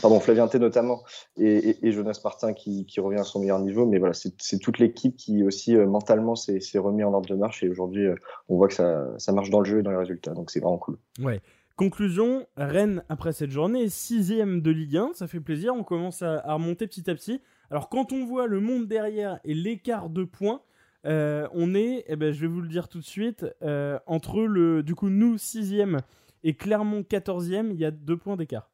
pardon 0.00 0.18
Flavien 0.20 0.48
notamment 0.54 1.02
et, 1.36 1.92
Jonas 1.92 2.20
Martin 2.24 2.52
qui, 2.52 2.86
revient 2.98 3.20
à 3.20 3.24
son 3.24 3.40
meilleur 3.40 3.60
niveau, 3.60 3.86
mais 3.86 3.98
voilà, 3.98 4.14
c'est 4.14 4.58
toute 4.58 4.78
l'équipe 4.78 5.16
qui 5.16 5.44
aussi 5.44 5.76
euh, 5.76 5.86
mentalement 5.86 6.34
s'est 6.34 6.78
remis 6.78 7.04
en 7.04 7.12
ordre 7.12 7.28
de 7.28 7.34
marche 7.34 7.62
et 7.62 7.68
aujourd'hui 7.68 8.06
euh, 8.06 8.14
on 8.48 8.56
voit 8.56 8.68
que 8.68 8.74
ça, 8.74 9.06
ça, 9.18 9.32
marche 9.32 9.50
dans 9.50 9.60
le 9.60 9.66
jeu 9.66 9.80
et 9.80 9.82
dans 9.82 9.90
les 9.90 9.96
résultats, 9.96 10.32
donc 10.32 10.50
c'est 10.50 10.60
vraiment 10.60 10.78
cool. 10.78 10.98
Ouais. 11.22 11.40
Conclusion, 11.76 12.46
Rennes 12.56 13.02
après 13.08 13.32
cette 13.32 13.50
journée 13.50 13.88
sixième 13.88 14.60
de 14.62 14.70
Ligue 14.70 14.96
1, 14.96 15.10
ça 15.14 15.26
fait 15.26 15.40
plaisir, 15.40 15.74
on 15.74 15.82
commence 15.82 16.22
à, 16.22 16.38
à 16.46 16.54
remonter 16.54 16.86
petit 16.86 17.10
à 17.10 17.14
petit. 17.14 17.40
Alors 17.70 17.88
quand 17.88 18.12
on 18.12 18.24
voit 18.24 18.46
le 18.46 18.60
monde 18.60 18.86
derrière 18.86 19.40
et 19.44 19.54
l'écart 19.54 20.08
de 20.08 20.24
points, 20.24 20.60
euh, 21.06 21.48
on 21.52 21.74
est, 21.74 22.04
eh 22.08 22.16
ben, 22.16 22.32
je 22.32 22.40
vais 22.40 22.46
vous 22.46 22.60
le 22.60 22.68
dire 22.68 22.88
tout 22.88 22.98
de 22.98 23.04
suite, 23.04 23.46
euh, 23.62 23.98
entre 24.06 24.42
le, 24.42 24.82
du 24.82 24.94
coup, 24.94 25.08
nous, 25.08 25.36
6ème 25.36 26.00
et 26.42 26.54
Clermont, 26.54 27.02
14ème, 27.02 27.70
il 27.70 27.78
y 27.78 27.84
a 27.84 27.90
deux 27.90 28.16
points 28.16 28.36
d'écart. 28.36 28.70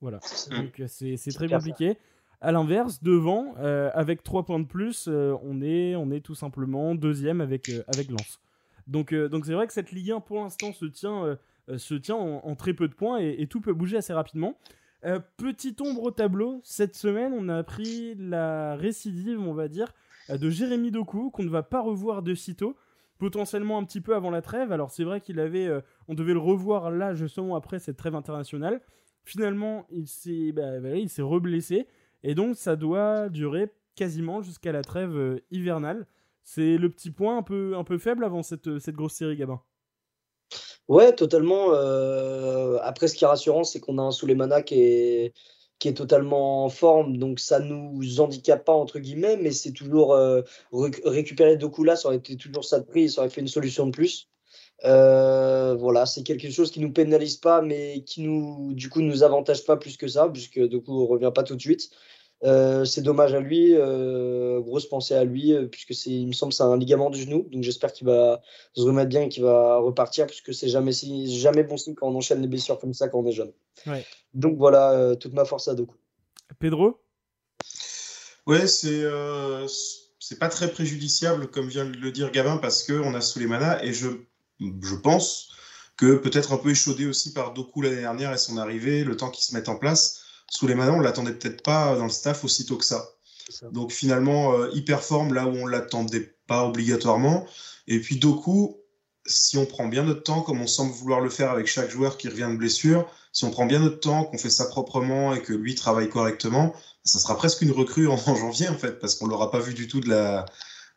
Voilà. 0.00 0.20
Donc, 0.50 0.82
c'est 0.86 1.16
très 1.34 1.48
compliqué. 1.48 1.96
À 2.40 2.52
l'inverse, 2.52 3.02
devant, 3.02 3.54
euh, 3.58 3.90
avec 3.94 4.22
trois 4.22 4.44
points 4.44 4.60
de 4.60 4.66
plus, 4.66 5.08
on, 5.08 5.62
est, 5.62 5.96
on 5.96 6.10
est 6.10 6.20
tout 6.20 6.34
simplement 6.34 6.94
deuxième 6.94 7.40
avec, 7.40 7.70
avec 7.86 8.10
Lens. 8.10 8.40
Donc, 8.86 9.14
donc 9.14 9.46
c'est 9.46 9.54
vrai 9.54 9.66
que 9.66 9.72
cette 9.72 9.92
Ligue 9.92 10.10
1, 10.10 10.20
pour 10.20 10.42
l'instant, 10.42 10.72
se 10.74 10.84
tient, 10.84 11.38
se 11.78 11.94
tient 11.94 12.16
en, 12.16 12.54
très 12.54 12.74
peu 12.74 12.86
de 12.86 12.94
points 12.94 13.18
et, 13.18 13.36
et 13.38 13.46
tout 13.46 13.62
peut 13.62 13.72
bouger 13.72 13.96
assez 13.96 14.12
rapidement. 14.12 14.58
petit 15.38 15.74
ombre 15.80 16.02
au 16.02 16.10
tableau, 16.10 16.60
cette 16.64 16.96
semaine, 16.96 17.32
on 17.34 17.48
a 17.48 17.56
appris 17.56 18.14
la 18.16 18.76
récidive, 18.76 19.40
on 19.40 19.54
va 19.54 19.68
dire, 19.68 19.88
euh, 19.88 19.92
de 20.28 20.50
Jérémy 20.50 20.90
Doku, 20.90 21.30
qu'on 21.30 21.42
ne 21.42 21.50
va 21.50 21.62
pas 21.62 21.80
revoir 21.80 22.22
de 22.22 22.34
sitôt, 22.34 22.76
potentiellement 23.18 23.78
un 23.78 23.84
petit 23.84 24.00
peu 24.00 24.14
avant 24.14 24.30
la 24.30 24.42
trêve. 24.42 24.72
Alors 24.72 24.90
c'est 24.90 25.04
vrai 25.04 25.20
qu'il 25.20 25.40
avait, 25.40 25.66
euh, 25.66 25.80
on 26.08 26.14
devait 26.14 26.32
le 26.32 26.38
revoir 26.38 26.90
là 26.90 27.14
justement 27.14 27.56
après 27.56 27.78
cette 27.78 27.96
trêve 27.96 28.14
internationale. 28.14 28.80
Finalement, 29.24 29.86
il 29.90 30.06
s'est, 30.06 30.52
bah, 30.52 30.78
il 30.96 31.08
s'est 31.08 31.22
reblessé 31.22 31.86
et 32.22 32.34
donc 32.34 32.56
ça 32.56 32.76
doit 32.76 33.28
durer 33.28 33.70
quasiment 33.96 34.42
jusqu'à 34.42 34.72
la 34.72 34.82
trêve 34.82 35.16
euh, 35.16 35.40
hivernale. 35.50 36.06
C'est 36.42 36.76
le 36.76 36.90
petit 36.90 37.10
point 37.10 37.38
un 37.38 37.42
peu, 37.42 37.76
un 37.76 37.84
peu 37.84 37.96
faible 37.96 38.24
avant 38.24 38.42
cette, 38.42 38.78
cette 38.78 38.94
grosse 38.94 39.14
série, 39.14 39.36
Gabin? 39.36 39.62
Ouais, 40.88 41.14
totalement. 41.14 41.72
après, 42.82 43.08
ce 43.08 43.14
qui 43.14 43.24
est 43.24 43.26
rassurant, 43.26 43.64
c'est 43.64 43.80
qu'on 43.80 43.96
a 43.96 44.02
un 44.02 44.10
Souleymana 44.10 44.60
qui 44.60 44.74
est, 44.74 45.32
qui 45.78 45.88
est 45.88 45.94
totalement 45.94 46.64
en 46.64 46.68
forme, 46.68 47.18
donc 47.18 47.40
ça 47.40 47.58
nous 47.60 48.20
handicape 48.20 48.64
pas 48.64 48.72
entre 48.72 48.98
guillemets, 49.00 49.36
mais 49.36 49.52
c'est 49.52 49.72
toujours 49.72 50.14
euh, 50.14 50.42
récupérer 50.72 51.56
Doku 51.56 51.84
ça 51.96 52.08
aurait 52.08 52.16
été 52.16 52.36
toujours 52.36 52.64
ça 52.64 52.80
de 52.80 52.86
prix, 52.86 53.10
ça 53.10 53.20
aurait 53.20 53.30
fait 53.30 53.40
une 53.40 53.48
solution 53.48 53.86
de 53.86 53.90
plus. 53.90 54.28
Euh, 54.84 55.74
voilà, 55.74 56.04
c'est 56.06 56.22
quelque 56.22 56.50
chose 56.50 56.70
qui 56.70 56.80
nous 56.80 56.92
pénalise 56.92 57.36
pas, 57.36 57.62
mais 57.62 58.02
qui 58.04 58.22
nous, 58.22 58.74
du 58.74 58.90
coup, 58.90 59.00
nous 59.00 59.22
avantage 59.22 59.64
pas 59.64 59.76
plus 59.76 59.96
que 59.96 60.08
ça, 60.08 60.28
puisque 60.28 60.60
Doku 60.60 60.92
on 60.92 61.06
revient 61.06 61.32
pas 61.34 61.42
tout 61.42 61.56
de 61.56 61.60
suite. 61.60 61.90
Euh, 62.44 62.84
c'est 62.84 63.00
dommage 63.00 63.32
à 63.32 63.40
lui, 63.40 63.74
euh, 63.74 64.60
grosse 64.60 64.86
pensée 64.86 65.14
à 65.14 65.24
lui, 65.24 65.52
euh, 65.52 65.66
puisque 65.66 65.94
c'est, 65.94 66.10
il 66.10 66.26
me 66.26 66.32
semble, 66.32 66.52
c'est 66.52 66.62
un 66.62 66.76
ligament 66.76 67.08
du 67.08 67.22
genou, 67.22 67.48
donc 67.50 67.62
j'espère 67.62 67.92
qu'il 67.92 68.06
va 68.06 68.42
se 68.74 68.82
remettre 68.82 69.08
bien 69.08 69.22
et 69.22 69.28
qu'il 69.30 69.42
va 69.42 69.78
repartir, 69.78 70.26
puisque 70.26 70.52
c'est 70.52 70.68
jamais, 70.68 70.92
jamais 70.92 71.62
bon 71.62 71.78
signe 71.78 71.94
quand 71.94 72.08
on 72.08 72.14
enchaîne 72.14 72.42
les 72.42 72.48
blessures 72.48 72.78
comme 72.78 72.92
ça 72.92 73.08
quand 73.08 73.20
on 73.20 73.26
est 73.26 73.32
jeune. 73.32 73.52
Donc 74.34 74.58
voilà, 74.58 75.16
toute 75.16 75.32
ma 75.32 75.46
force 75.46 75.68
à 75.68 75.74
coups. 75.74 75.98
Pedro? 76.58 77.00
Ouais, 78.46 78.66
c'est 78.66 79.04
c'est 80.18 80.38
pas 80.38 80.48
très 80.48 80.70
préjudiciable, 80.70 81.48
comme 81.48 81.68
vient 81.68 81.84
de 81.84 81.96
le 81.96 82.10
dire 82.10 82.30
Gabin, 82.30 82.56
parce 82.56 82.82
qu'on 82.82 83.14
a 83.14 83.20
Souleymana, 83.20 83.84
et 83.84 83.92
je, 83.92 84.08
je 84.60 84.94
pense 84.94 85.50
que 85.96 86.16
peut-être 86.16 86.52
un 86.52 86.56
peu 86.56 86.70
échaudé 86.70 87.06
aussi 87.06 87.32
par 87.32 87.52
Doku 87.52 87.82
l'année 87.82 88.00
dernière 88.00 88.32
et 88.32 88.38
son 88.38 88.56
arrivée, 88.56 89.04
le 89.04 89.16
temps 89.16 89.30
qu'il 89.30 89.44
se 89.44 89.54
mette 89.54 89.68
en 89.68 89.76
place. 89.76 90.23
Sous 90.50 90.66
les 90.66 90.74
manants, 90.74 90.96
on 90.96 91.00
l'attendait 91.00 91.34
peut-être 91.34 91.62
pas 91.62 91.96
dans 91.96 92.04
le 92.04 92.10
staff 92.10 92.44
aussitôt 92.44 92.76
que 92.76 92.84
ça. 92.84 93.04
Donc 93.72 93.92
finalement, 93.92 94.54
euh, 94.54 94.70
il 94.74 94.84
performe 94.84 95.34
là 95.34 95.46
où 95.46 95.54
on 95.54 95.66
l'attendait 95.66 96.34
pas 96.46 96.64
obligatoirement. 96.64 97.46
Et 97.86 98.00
puis 98.00 98.18
Doku, 98.18 98.76
si 99.26 99.56
on 99.56 99.66
prend 99.66 99.88
bien 99.88 100.04
notre 100.04 100.22
temps, 100.22 100.42
comme 100.42 100.60
on 100.60 100.66
semble 100.66 100.92
vouloir 100.92 101.20
le 101.20 101.30
faire 101.30 101.50
avec 101.50 101.66
chaque 101.66 101.90
joueur 101.90 102.16
qui 102.16 102.28
revient 102.28 102.48
de 102.50 102.56
blessure, 102.56 103.06
si 103.32 103.44
on 103.44 103.50
prend 103.50 103.66
bien 103.66 103.80
notre 103.80 104.00
temps, 104.00 104.24
qu'on 104.24 104.38
fait 104.38 104.50
ça 104.50 104.66
proprement 104.66 105.34
et 105.34 105.42
que 105.42 105.52
lui 105.52 105.74
travaille 105.74 106.08
correctement, 106.08 106.74
ça 107.04 107.18
sera 107.18 107.36
presque 107.36 107.62
une 107.62 107.72
recrue 107.72 108.08
en, 108.08 108.16
janvier 108.36 108.68
en 108.68 108.78
fait, 108.78 108.98
parce 109.00 109.14
qu'on 109.14 109.26
l'aura 109.26 109.50
pas 109.50 109.60
vu 109.60 109.74
du 109.74 109.88
tout 109.88 110.00
de 110.00 110.08
la, 110.08 110.46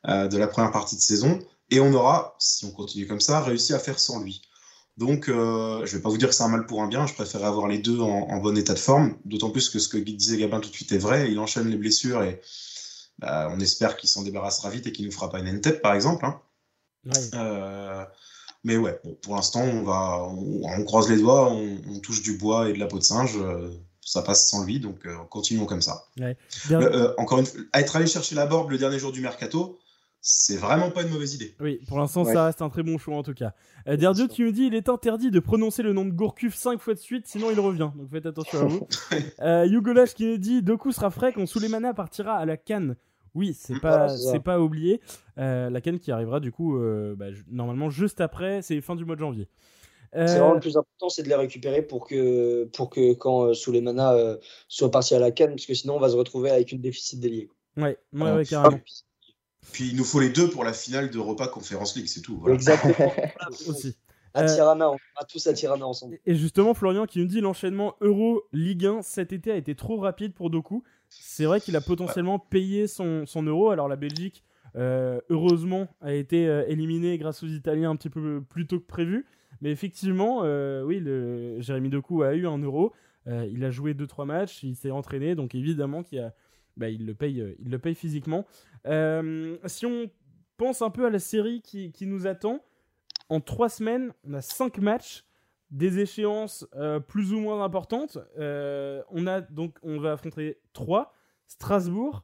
euh, 0.08 0.28
de 0.28 0.38
la 0.38 0.48
première 0.48 0.72
partie 0.72 0.96
de 0.96 1.02
saison. 1.02 1.40
Et 1.70 1.80
on 1.80 1.94
aura, 1.94 2.36
si 2.40 2.66
on 2.66 2.72
continue 2.72 3.08
comme 3.08 3.20
ça, 3.20 3.42
réussi 3.42 3.74
à 3.74 3.80
faire 3.80 4.00
sans 4.00 4.22
lui. 4.22 4.42
Donc, 4.98 5.30
euh, 5.30 5.86
je 5.86 5.92
ne 5.92 5.98
vais 5.98 6.02
pas 6.02 6.10
vous 6.10 6.18
dire 6.18 6.30
que 6.30 6.34
c'est 6.34 6.44
un 6.44 6.48
mal 6.48 6.66
pour 6.66 6.82
un 6.82 6.88
bien, 6.88 7.06
je 7.06 7.14
préférerais 7.14 7.48
avoir 7.48 7.68
les 7.68 7.78
deux 7.78 8.00
en, 8.00 8.38
bon 8.38 8.58
état 8.58 8.74
de 8.74 8.80
forme, 8.80 9.16
d'autant 9.26 9.52
plus 9.52 9.70
que 9.70 9.78
ce 9.78 9.88
que 9.88 9.98
disait 9.98 10.38
Gabin 10.38 10.60
tout 10.60 10.70
de 10.70 10.76
suite 10.76 10.92
est 10.92 10.98
vrai, 10.98 11.32
il 11.32 11.38
enchaîne 11.40 11.70
les 11.70 11.78
blessures 11.78 12.24
et 12.24 12.42
bah, 13.20 13.52
on 13.56 13.60
espère 13.60 13.96
qu'il 13.96 14.10
s'en 14.10 14.24
débarrassera 14.24 14.72
vite 14.72 14.88
et 14.88 14.92
qu'il 14.92 15.06
ne 15.06 15.12
fera 15.12 15.30
pas 15.30 15.40
une 15.40 15.48
N-tête, 15.48 15.84
par 15.84 15.94
exemple. 15.94 16.26
Hein. 16.26 16.42
Euh, 17.36 18.04
mais 18.64 18.76
ouais, 18.76 19.00
pour 19.22 19.36
l'instant, 19.36 19.62
on, 19.62 19.84
va, 19.84 20.24
on, 20.24 20.84
croise 20.84 21.10
les 21.10 21.18
doigts, 21.18 21.52
on, 21.52 22.00
touche 22.00 22.24
du 22.24 22.36
bois 22.36 22.68
et 22.70 22.74
de 22.74 22.80
la 22.80 22.88
peau 22.88 22.98
de 22.98 23.04
singe, 23.04 23.38
euh, 23.38 23.70
ça 24.02 24.24
passe 24.24 24.50
sans 24.50 24.64
lui, 24.64 24.80
donc 24.80 25.08
continuons 25.30 25.66
comme 25.66 25.82
ça. 25.82 26.08
encore 27.20 27.38
une 27.38 27.46
fois, 27.46 27.60
être 27.76 27.96
allé 27.98 28.08
chercher 28.08 28.34
la 28.34 28.48
board 28.48 28.72
le 28.72 28.80
dernier 28.80 28.98
jour 28.98 29.12
du 29.12 29.22
mercato, 29.22 29.78
c'est 30.22 30.58
vraiment 30.58 30.92
pas 30.92 31.04
une 31.04 31.10
mauvaise 31.10 31.36
idée. 31.36 31.56
Oui, 31.60 31.80
pour 31.88 31.98
l'instant, 32.00 32.26
ça 32.26 32.46
reste 32.46 32.62
un 32.62 32.70
très 32.70 32.84
bon 32.84 32.98
choix 32.98 33.16
en 33.16 33.24
tout 33.24 33.34
cas. 33.34 33.54
Euh, 33.88 33.96
Derdio 33.96 34.28
qui 34.28 34.44
nous 34.44 34.52
dit 34.52 34.66
il 34.66 34.76
est 34.76 34.90
interdit 34.90 35.32
de 35.32 35.40
prononcer 35.40 35.84
le 35.84 35.94
nom 35.94 36.06
de 36.06 36.12
Gourcuff 36.12 36.56
5 36.56 36.82
fois 36.82 36.94
de 36.94 37.00
suite, 37.00 37.28
sinon 37.28 37.50
il 37.52 37.60
revient. 37.60 37.92
Donc 37.96 38.10
faites 38.12 38.26
attention 38.26 38.60
à 38.60 38.66
vous. 38.66 38.88
euh, 39.42 39.66
Yugolash 39.66 40.14
qui 40.16 40.26
nous 40.26 40.38
dit 40.38 40.62
Doku 40.62 40.92
sera 40.92 41.12
frais 41.12 41.32
quand 41.32 41.46
Souleymana 41.46 41.94
partira 41.94 42.36
à 42.36 42.46
la 42.46 42.58
Cannes. 42.58 42.96
Oui, 43.36 43.54
c'est 43.54 43.80
pas, 43.80 44.10
c'est 44.10 44.40
pas 44.40 44.60
oublié. 44.60 45.00
Euh, 45.38 45.70
la 45.70 45.80
Cannes 45.80 46.00
qui 46.00 46.12
arrivera 46.12 46.40
du 46.40 46.52
coup, 46.52 46.78
euh, 46.78 47.16
bah, 47.16 47.28
normalement 47.50 47.90
juste 47.90 48.20
après, 48.20 48.62
c'est 48.62 48.82
fin 48.82 48.96
du 48.96 49.06
mois 49.06 49.16
de 49.16 49.22
janvier. 49.22 49.48
C'est 50.14 50.40
vraiment 50.40 50.54
le 50.54 50.60
plus 50.60 50.78
important, 50.78 51.10
c'est 51.10 51.22
de 51.22 51.30
les 51.30 51.36
récupérer 51.36 51.84
pour 51.84 52.08
que, 52.08 52.66
pour 52.74 52.90
que 52.90 53.14
quand 53.14 53.54
Souleymana 53.54 54.16
soit 54.68 54.90
parti 54.90 55.14
à 55.14 55.20
la 55.20 55.32
Cannes, 55.32 55.52
parce 55.52 55.68
que 55.68 55.76
sinon 55.76 55.98
on 55.98 56.00
va 56.00 56.10
se 56.10 56.16
retrouver 56.16 56.50
avec 56.50 56.72
une 56.72 56.82
déficit 56.82 57.20
d'ailier. 57.20 57.50
Ouais, 57.78 57.98
ouais, 58.14 58.32
ouais, 58.32 58.46
carrément. 58.46 58.80
Puis 59.72 59.90
il 59.90 59.96
nous 59.96 60.04
faut 60.04 60.20
les 60.20 60.30
deux 60.30 60.50
pour 60.50 60.64
la 60.64 60.74
finale 60.74 61.10
de 61.10 61.20
repas 61.20 61.48
Conférence 61.48 61.96
League, 61.96 62.08
c'est 62.08 62.22
tout. 62.22 62.44
Exactement. 62.48 63.14
aussi. 63.68 63.96
À 64.34 64.44
euh, 64.44 64.48
Tirana, 64.54 64.92
on 64.92 64.98
va 65.20 65.26
tous 65.28 65.48
à 65.48 65.54
Tirana 65.54 65.86
ensemble. 65.86 66.20
Et 66.26 66.36
justement, 66.36 66.74
Florian 66.74 67.06
qui 67.06 67.20
nous 67.20 67.26
dit 67.26 67.42
l'enchaînement 67.42 67.96
Euro 68.02 68.44
Ligue 68.54 68.86
1 68.86 69.02
cet 69.02 69.34
été 69.34 69.52
a 69.52 69.56
été 69.56 69.74
trop 69.74 69.98
rapide 69.98 70.34
pour 70.34 70.50
Doku. 70.50 70.84
C'est 71.10 71.46
vrai 71.46 71.60
qu'il 71.60 71.76
a 71.76 71.82
potentiellement 71.82 72.38
payé 72.38 72.88
son, 72.88 73.26
son, 73.26 73.44
euro. 73.44 73.72
Alors 73.72 73.88
la 73.88 73.96
Belgique, 73.96 74.44
euh, 74.76 75.20
heureusement, 75.30 75.88
a 76.02 76.14
été 76.14 76.48
euh, 76.48 76.66
éliminée 76.68 77.18
grâce 77.18 77.42
aux 77.44 77.48
Italiens 77.48 77.92
un 77.92 77.96
petit 77.96 78.10
peu 78.10 78.44
plus 78.48 78.68
tôt 78.68 78.80
que 78.80 78.86
prévu. 78.86 79.26
Mais 79.62 79.72
effectivement, 79.72 80.42
oui, 80.42 81.00
le, 81.00 81.60
Jérémy 81.62 81.90
Doku 81.90 82.22
a 82.22 82.36
eu 82.36 82.46
un 82.46 82.60
euro. 82.60 82.94
il 83.26 83.66
a 83.66 83.72
joué 83.72 83.96
2-3 83.96 84.26
matchs, 84.26 84.62
il 84.62 84.76
s'est 84.76 84.92
entraîné, 84.92 85.34
donc 85.34 85.56
évidemment 85.56 86.04
qu'il 86.04 86.20
a, 86.20 86.32
bah, 86.78 86.90
il, 86.90 87.06
le 87.06 87.14
paye, 87.14 87.56
il 87.60 87.70
le 87.70 87.80
paye 87.80 87.96
physiquement. 87.96 88.46
Euh, 88.86 89.58
si 89.66 89.86
on 89.86 90.10
pense 90.56 90.82
un 90.82 90.90
peu 90.90 91.06
à 91.06 91.10
la 91.10 91.20
série 91.20 91.62
qui, 91.62 91.94
nous 92.02 92.28
attend, 92.28 92.64
en 93.30 93.42
trois 93.42 93.70
semaines, 93.70 94.14
on 94.24 94.34
a 94.34 94.42
cinq 94.42 94.78
matchs, 94.78 95.26
des 95.70 96.00
échéances 96.00 96.66
euh, 96.76 97.00
plus 97.00 97.34
ou 97.34 97.40
moins 97.40 97.64
importantes. 97.64 98.18
Euh, 98.38 99.04
on 99.10 99.28
a 99.28 99.42
donc, 99.42 99.78
on 99.84 100.00
va 100.00 100.14
affronter 100.14 100.60
trois 100.72 101.14
Strasbourg, 101.48 102.24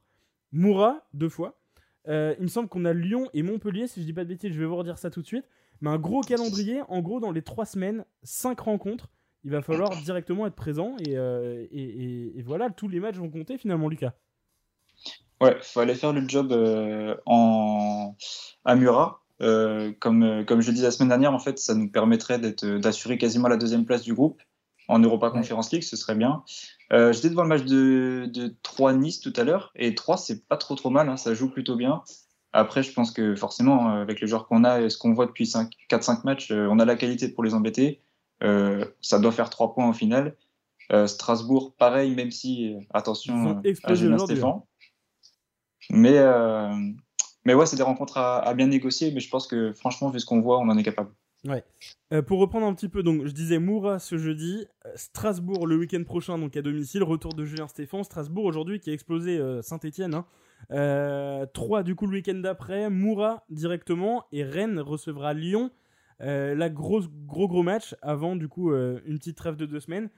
Moura 0.52 1.06
deux 1.12 1.28
fois. 1.28 1.58
il 2.06 2.36
me 2.40 2.46
semble 2.46 2.68
qu'on 2.68 2.84
a 2.84 2.92
Lyon 2.92 3.28
et 3.34 3.42
Montpellier, 3.42 3.86
si 3.86 4.00
je 4.00 4.06
dis 4.06 4.12
pas 4.12 4.24
de 4.24 4.28
bêtises, 4.28 4.52
je 4.52 4.58
vais 4.58 4.66
vous 4.66 4.76
redire 4.76 4.98
ça 4.98 5.10
tout 5.10 5.20
de 5.20 5.26
suite. 5.26 5.46
Mais 5.80 5.90
un 5.90 5.98
gros 5.98 6.20
calendrier, 6.20 6.82
en 6.88 7.00
gros, 7.00 7.20
dans 7.20 7.32
les 7.32 7.42
trois 7.42 7.66
semaines, 7.66 8.04
cinq 8.22 8.60
rencontres. 8.60 9.10
Il 9.42 9.50
va 9.50 9.60
falloir 9.60 9.90
directement 10.02 10.46
être 10.46 10.54
présent 10.54 10.96
et, 11.04 11.12
et 11.12 12.42
voilà, 12.42 12.70
tous 12.70 12.88
les 12.88 13.00
matchs 13.00 13.16
vont 13.16 13.28
compter 13.28 13.58
finalement, 13.58 13.88
Lucas. 13.88 14.14
Ouais, 15.44 15.56
il 15.58 15.64
fallait 15.64 15.94
faire 15.94 16.14
le 16.14 16.26
job 16.26 16.52
euh, 16.52 17.14
en... 17.26 18.16
à 18.64 18.74
Murat. 18.74 19.20
Euh, 19.42 19.92
comme, 20.00 20.22
euh, 20.22 20.44
comme 20.44 20.62
je 20.62 20.68
le 20.68 20.74
disais 20.74 20.86
la 20.86 20.90
semaine 20.90 21.10
dernière, 21.10 21.34
en 21.34 21.38
fait, 21.38 21.58
ça 21.58 21.74
nous 21.74 21.90
permettrait 21.90 22.38
d'assurer 22.38 23.18
quasiment 23.18 23.48
la 23.48 23.58
deuxième 23.58 23.84
place 23.84 24.02
du 24.02 24.14
groupe 24.14 24.40
en 24.88 24.98
Europa 24.98 25.30
Conference 25.30 25.72
League, 25.72 25.82
ce 25.82 25.96
serait 25.96 26.14
bien. 26.14 26.42
J'étais 26.90 27.30
devant 27.30 27.42
le 27.42 27.48
match 27.48 27.64
de, 27.64 28.30
de 28.32 28.54
3 28.62 28.92
Nice 28.92 29.20
tout 29.20 29.32
à 29.36 29.42
l'heure, 29.42 29.72
et 29.76 29.94
3, 29.94 30.18
c'est 30.18 30.46
pas 30.46 30.58
trop 30.58 30.74
trop 30.74 30.90
mal, 30.90 31.08
hein, 31.08 31.16
ça 31.16 31.32
joue 31.32 31.50
plutôt 31.50 31.74
bien. 31.74 32.02
Après, 32.52 32.82
je 32.82 32.92
pense 32.92 33.10
que 33.10 33.34
forcément, 33.34 33.88
avec 33.88 34.20
les 34.20 34.26
joueurs 34.26 34.46
qu'on 34.46 34.62
a 34.62 34.82
et 34.82 34.90
ce 34.90 34.98
qu'on 34.98 35.14
voit 35.14 35.24
depuis 35.24 35.44
4-5 35.90 36.20
matchs, 36.24 36.52
on 36.52 36.78
a 36.78 36.84
la 36.84 36.96
qualité 36.96 37.28
pour 37.28 37.42
les 37.42 37.54
embêter. 37.54 38.02
ça 39.00 39.18
doit 39.18 39.32
faire 39.32 39.48
3 39.48 39.74
points 39.74 39.88
au 39.88 39.94
final. 39.94 40.36
Strasbourg, 41.06 41.74
pareil, 41.78 42.14
même 42.14 42.30
si, 42.30 42.74
attention 42.92 43.62
à 43.84 43.94
Julien 43.94 44.18
Stéphane. 44.18 44.60
Mais, 45.90 46.18
euh, 46.18 46.74
mais 47.44 47.54
ouais, 47.54 47.66
c'est 47.66 47.76
des 47.76 47.82
rencontres 47.82 48.18
à, 48.18 48.54
bien 48.54 48.66
négocier, 48.66 49.12
mais 49.12 49.20
je 49.20 49.28
pense 49.28 49.46
que 49.46 49.72
franchement, 49.72 50.10
vu 50.10 50.20
ce 50.20 50.26
qu'on 50.26 50.40
voit, 50.40 50.58
on 50.58 50.68
en 50.68 50.78
est 50.78 50.82
capable. 50.82 51.10
Euh, 52.10 52.22
pour 52.22 52.38
reprendre 52.38 52.66
un 52.66 52.72
petit 52.72 52.88
peu, 52.88 53.02
donc 53.02 53.26
je 53.26 53.32
disais 53.32 53.58
Moura 53.58 53.98
ce 53.98 54.16
jeudi, 54.16 54.66
euh, 54.86 54.92
Strasbourg 54.94 55.66
le 55.66 55.76
week-end 55.76 56.02
prochain, 56.02 56.38
donc 56.38 56.56
à 56.56 56.62
domicile, 56.62 57.02
retour 57.02 57.34
de 57.34 57.44
Julien 57.44 57.68
Stéphane, 57.68 58.02
Strasbourg 58.02 58.46
aujourd'hui 58.46 58.80
qui 58.80 58.88
a 58.88 58.94
explosé 58.94 59.38
Saint-Etienne. 59.62 60.14
Hein. 60.14 61.46
3 61.52 61.82
du 61.82 61.94
coup 61.94 62.06
le 62.06 62.14
week-end 62.14 62.36
d'après, 62.36 62.88
Moura 62.88 63.44
directement, 63.50 64.24
et 64.32 64.42
Rennes 64.42 64.80
recevra 64.80 65.34
Lyon. 65.34 65.70
la 66.20 66.70
grosse, 66.70 67.10
gros 67.26 67.46
gros 67.46 67.62
match 67.62 67.94
avant 68.00 68.36
du 68.36 68.48
coup 68.48 68.72
une 68.72 69.18
petite 69.18 69.36
trêve 69.36 69.56
de 69.56 69.66
deux 69.66 69.80
semaines. 69.80 70.08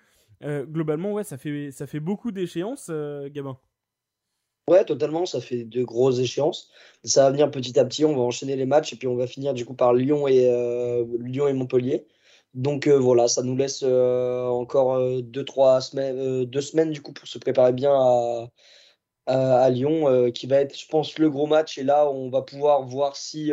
globalement, 0.45 1.13
ouais, 1.13 1.25
ça 1.25 1.39
fait, 1.39 1.73
ça 1.73 1.89
fait 1.89 1.99
beaucoup 1.99 2.31
d'échéances, 2.31 2.89
Gabin. 3.33 3.59
Ouais, 4.69 4.85
totalement, 4.85 5.27
ça 5.27 5.41
fait 5.41 5.65
de 5.65 5.85
grosses 5.85 6.19
échéances. 6.19 6.71
Ça 7.05 7.23
va 7.25 7.31
venir 7.31 7.51
petit 7.53 7.79
à 7.79 7.85
petit, 7.85 8.05
on 8.05 8.17
va 8.17 8.23
enchaîner 8.23 8.57
les 8.57 8.67
matchs 8.67 8.93
et 8.93 8.97
puis 8.97 9.07
on 9.07 9.15
va 9.15 9.29
finir 9.29 9.55
du 9.55 9.65
coup 9.65 9.75
par 9.75 9.95
Lyon 9.95 10.27
et, 10.27 10.49
euh, 10.51 11.05
Montpellier. 11.55 12.07
Donc 12.55 12.89
euh, 12.89 12.99
voilà, 12.99 13.29
ça 13.29 13.43
nous 13.43 13.57
laisse 13.57 13.83
euh, 13.85 14.47
encore 14.49 14.99
deux, 15.23 15.45
trois 15.45 15.81
semaines, 15.81 16.45
deux 16.47 16.61
semaines 16.61 16.91
du 16.91 17.01
coup 17.01 17.13
pour 17.13 17.29
se 17.29 17.39
préparer 17.39 17.73
bien 17.73 17.93
à, 17.95 18.49
à 19.27 19.69
Lyon, 19.71 20.31
qui 20.33 20.47
va 20.47 20.57
être, 20.61 20.79
je 20.79 20.87
pense, 20.87 21.19
le 21.19 21.31
gros 21.31 21.47
match. 21.47 21.79
Et 21.79 21.83
là, 21.83 22.11
on 22.11 22.31
va 22.31 22.43
pouvoir 22.43 22.83
voir 22.83 23.17
si 23.17 23.53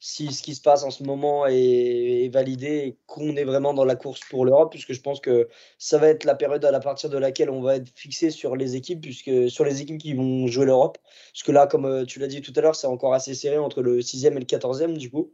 si 0.00 0.32
ce 0.32 0.42
qui 0.42 0.54
se 0.54 0.62
passe 0.62 0.82
en 0.82 0.90
ce 0.90 1.02
moment 1.04 1.46
est, 1.46 2.30
validé 2.32 2.66
et 2.66 2.98
qu'on 3.06 3.36
est 3.36 3.44
vraiment 3.44 3.74
dans 3.74 3.84
la 3.84 3.96
course 3.96 4.20
pour 4.30 4.46
l'Europe, 4.46 4.70
puisque 4.70 4.94
je 4.94 5.00
pense 5.00 5.20
que 5.20 5.48
ça 5.78 5.98
va 5.98 6.08
être 6.08 6.24
la 6.24 6.34
période 6.34 6.64
à 6.64 6.80
partir 6.80 7.10
de 7.10 7.18
laquelle 7.18 7.50
on 7.50 7.60
va 7.60 7.76
être 7.76 7.88
fixé 7.94 8.30
sur 8.30 8.56
les 8.56 8.76
équipes, 8.76 9.02
puisque 9.02 9.50
sur 9.50 9.64
les 9.64 9.82
équipes 9.82 9.98
qui 9.98 10.14
vont 10.14 10.46
jouer 10.46 10.64
l'Europe. 10.64 10.98
Parce 11.32 11.42
que 11.42 11.52
là, 11.52 11.66
comme 11.66 11.84
euh, 11.84 12.04
tu 12.06 12.18
l'as 12.18 12.28
dit 12.28 12.40
tout 12.40 12.52
à 12.56 12.60
l'heure, 12.62 12.76
c'est 12.76 12.86
encore 12.86 13.12
assez 13.12 13.34
serré 13.34 13.58
entre 13.58 13.82
le 13.82 14.00
6e 14.00 14.36
et 14.36 14.40
le 14.40 14.46
14e, 14.46 14.96
du 14.96 15.10
coup. 15.10 15.30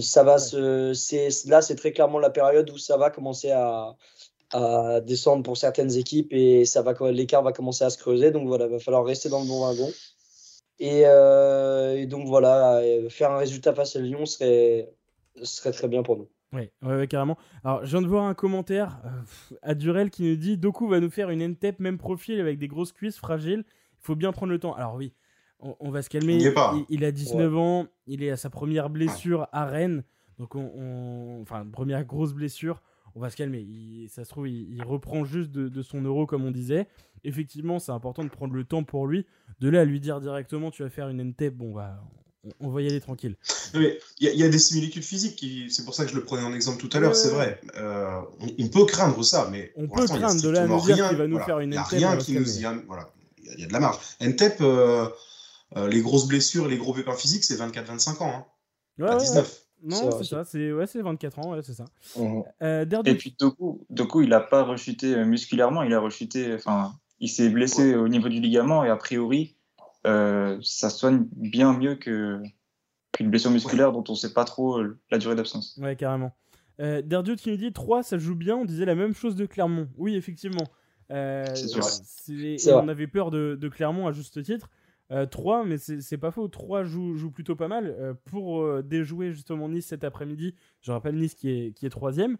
Ça 0.00 0.22
va 0.22 0.38
se, 0.38 1.48
là, 1.48 1.62
c'est 1.62 1.76
très 1.76 1.92
clairement 1.92 2.18
la 2.18 2.30
période 2.30 2.70
où 2.70 2.78
ça 2.78 2.96
va 2.96 3.10
commencer 3.10 3.50
à, 3.50 3.96
à 4.56 5.00
descendre 5.00 5.42
pour 5.42 5.56
certaines 5.56 5.96
équipes 5.96 6.32
et 6.32 6.64
ça 6.64 6.80
va 6.80 6.94
l'écart 7.10 7.42
va 7.42 7.52
commencer 7.52 7.84
à 7.84 7.90
se 7.90 7.98
creuser. 7.98 8.30
Donc 8.30 8.48
voilà, 8.48 8.66
il 8.66 8.72
va 8.72 8.78
falloir 8.78 9.04
rester 9.04 9.28
dans 9.28 9.42
le 9.42 9.46
bon 9.46 9.60
wagon. 9.60 9.90
Euh, 10.82 11.96
et, 11.96 12.06
donc 12.06 12.26
voilà, 12.26 12.78
euh, 12.78 13.08
faire 13.10 13.32
un 13.32 13.38
résultat 13.38 13.74
face 13.74 13.96
à 13.96 14.00
Lyon 14.00 14.24
serait, 14.24 14.90
serait 15.42 15.72
très 15.72 15.88
bien 15.88 16.02
pour 16.02 16.16
nous. 16.16 16.28
Oui, 16.52 16.70
ouais, 16.82 17.06
carrément. 17.06 17.36
Alors, 17.64 17.84
je 17.84 17.90
viens 17.90 18.02
de 18.02 18.06
voir 18.06 18.24
un 18.24 18.34
commentaire 18.34 18.98
à 19.62 19.70
euh, 19.70 19.74
Durel 19.74 20.10
qui 20.10 20.22
nous 20.22 20.36
dit 20.36 20.56
Doku 20.56 20.88
va 20.88 21.00
nous 21.00 21.10
faire 21.10 21.28
une 21.28 21.42
NTEP 21.42 21.80
même 21.80 21.98
profil 21.98 22.40
avec 22.40 22.58
des 22.58 22.68
grosses 22.68 22.92
cuisses 22.92 23.18
fragiles. 23.18 23.64
Il 23.66 24.06
faut 24.06 24.14
bien 24.14 24.32
prendre 24.32 24.52
le 24.52 24.58
temps. 24.58 24.72
Alors, 24.74 24.94
oui, 24.94 25.12
on, 25.58 25.90
va 25.90 26.00
se 26.00 26.08
calmer. 26.08 26.38
Il, 26.88 27.04
a 27.04 27.12
19 27.12 27.56
ans, 27.58 27.86
il 28.06 28.22
est 28.22 28.30
à 28.30 28.36
sa 28.36 28.48
première 28.48 28.88
blessure 28.88 29.48
à 29.52 29.66
Rennes. 29.66 30.02
Donc, 30.38 30.54
on, 30.54 31.40
enfin, 31.42 31.66
première 31.70 32.04
grosse 32.04 32.32
blessure 32.32 32.80
on 33.16 33.20
va 33.20 33.30
se 33.30 33.36
calmer. 33.36 33.66
ça 34.10 34.24
se 34.24 34.30
trouve, 34.30 34.46
il, 34.46 34.82
reprend 34.84 35.24
juste 35.24 35.50
de, 35.50 35.82
son 35.82 36.02
euro, 36.02 36.26
comme 36.26 36.44
on 36.44 36.50
disait. 36.50 36.86
Effectivement, 37.24 37.78
c'est 37.78 37.92
important 37.92 38.22
de 38.22 38.28
prendre 38.28 38.54
le 38.54 38.64
temps 38.64 38.84
pour 38.84 39.06
lui. 39.06 39.26
De 39.58 39.70
là 39.70 39.80
à 39.80 39.84
lui 39.84 40.00
dire 40.00 40.20
directement, 40.20 40.70
tu 40.70 40.82
vas 40.82 40.90
faire 40.90 41.08
une 41.08 41.20
NTEP, 41.20 41.54
bon, 41.54 41.72
bah, 41.72 41.98
on, 42.60 42.68
va 42.68 42.82
y 42.82 42.88
aller 42.88 43.00
tranquille. 43.00 43.36
Il 43.74 43.98
y, 44.20 44.44
a 44.44 44.48
des 44.48 44.58
similitudes 44.58 45.02
physiques, 45.02 45.44
c'est 45.70 45.84
pour 45.84 45.94
ça 45.94 46.04
que 46.04 46.10
je 46.10 46.16
le 46.16 46.24
prenais 46.24 46.44
en 46.44 46.52
exemple 46.52 46.76
tout 46.76 46.94
à 46.94 47.00
l'heure, 47.00 47.16
c'est 47.16 47.30
vrai. 47.30 47.58
Euh, 47.76 48.20
on, 48.58 48.68
peut 48.68 48.84
craindre 48.84 49.24
ça, 49.24 49.48
mais. 49.50 49.72
On 49.76 49.88
peut 49.88 50.04
craindre 50.04 50.42
de 50.42 50.48
là 50.50 50.64
à 50.64 50.66
nous 50.66 50.80
dire 50.82 51.08
qu'il 51.08 51.16
va 51.16 51.26
nous 51.26 51.40
faire 51.40 51.60
une 51.60 51.70
NTEP. 51.70 51.92
Il 51.92 51.98
n'y 51.98 52.04
a 52.04 52.10
rien 52.10 52.18
qui 52.18 52.32
nous. 52.34 52.44
Voilà, 52.86 53.10
il 53.42 53.60
y, 53.60 53.64
a 53.64 53.66
de 53.66 53.72
la 53.72 53.80
marge. 53.80 53.98
NTEP, 54.20 54.60
euh, 54.60 55.08
euh, 55.76 55.88
les 55.88 56.02
grosses 56.02 56.28
blessures, 56.28 56.68
les 56.68 56.76
gros 56.76 56.92
pépins 56.92 57.16
physiques, 57.16 57.44
c'est 57.44 57.56
24-25 57.56 58.22
ans. 58.22 58.46
Hein. 58.98 59.16
19. 59.18 59.65
Non, 59.82 60.10
c'est 60.18 60.24
ça, 60.24 60.44
c'est 60.44 60.72
ouais, 60.72 60.86
24 60.86 61.38
ans, 61.38 61.52
ouais, 61.52 61.60
c'est 61.62 61.74
ça. 61.74 61.84
Mmh. 62.16 62.42
Et 63.04 63.14
puis 63.14 63.36
Doku, 63.90 64.22
il 64.22 64.30
n'a 64.30 64.40
pas 64.40 64.62
rechuté 64.64 65.24
musculairement, 65.24 65.82
il 65.82 65.92
a 65.92 66.00
rechuté, 66.00 66.54
enfin, 66.54 66.94
il 67.20 67.28
s'est 67.28 67.50
blessé 67.50 67.94
au 67.94 68.08
niveau 68.08 68.28
du 68.28 68.40
ligament 68.40 68.84
et 68.84 68.90
a 68.90 68.96
priori, 68.96 69.56
ça 70.04 70.90
soigne 70.90 71.26
bien 71.32 71.72
mieux 71.72 71.94
que 71.94 72.40
qu'une 73.12 73.30
blessure 73.30 73.50
musculaire 73.50 73.92
dont 73.92 74.04
on 74.08 74.12
ne 74.12 74.16
sait 74.16 74.32
pas 74.32 74.44
trop 74.44 74.82
la 75.10 75.18
durée 75.18 75.34
d'absence. 75.36 75.78
Ouais, 75.80 75.96
carrément. 75.96 76.32
Euh, 76.80 77.02
Derdiot 77.02 77.36
qui 77.36 77.50
nous 77.50 77.56
dit 77.56 77.72
3, 77.72 78.02
ça 78.02 78.18
joue 78.18 78.34
bien. 78.34 78.56
On 78.56 78.64
disait 78.64 78.84
la 78.84 78.94
même 78.94 79.14
chose 79.14 79.34
de 79.34 79.46
Clermont. 79.46 79.88
Oui, 79.96 80.16
effectivement. 80.16 80.64
Euh, 81.10 81.44
on 82.68 82.88
avait 82.88 83.06
peur 83.06 83.30
de, 83.30 83.68
Clermont 83.68 84.06
à 84.06 84.12
juste 84.12 84.42
titre. 84.42 84.68
3, 85.30 85.60
euh, 85.60 85.64
mais 85.66 85.78
c'est 85.78 86.18
pas 86.18 86.30
faux. 86.30 86.48
3 86.48 86.84
joue, 86.84 87.16
joue 87.16 87.30
plutôt 87.30 87.56
pas 87.56 87.68
mal. 87.68 87.94
Euh, 87.98 88.14
pour 88.24 88.82
déjouer 88.82 89.32
justement 89.32 89.68
Nice 89.68 89.86
cet 89.86 90.04
après-midi, 90.04 90.54
je 90.82 90.92
rappelle 90.92 91.16
Nice 91.16 91.34
qui 91.34 91.50
est, 91.50 91.72
qui 91.72 91.86
est 91.86 91.90
troisième. 91.90 92.36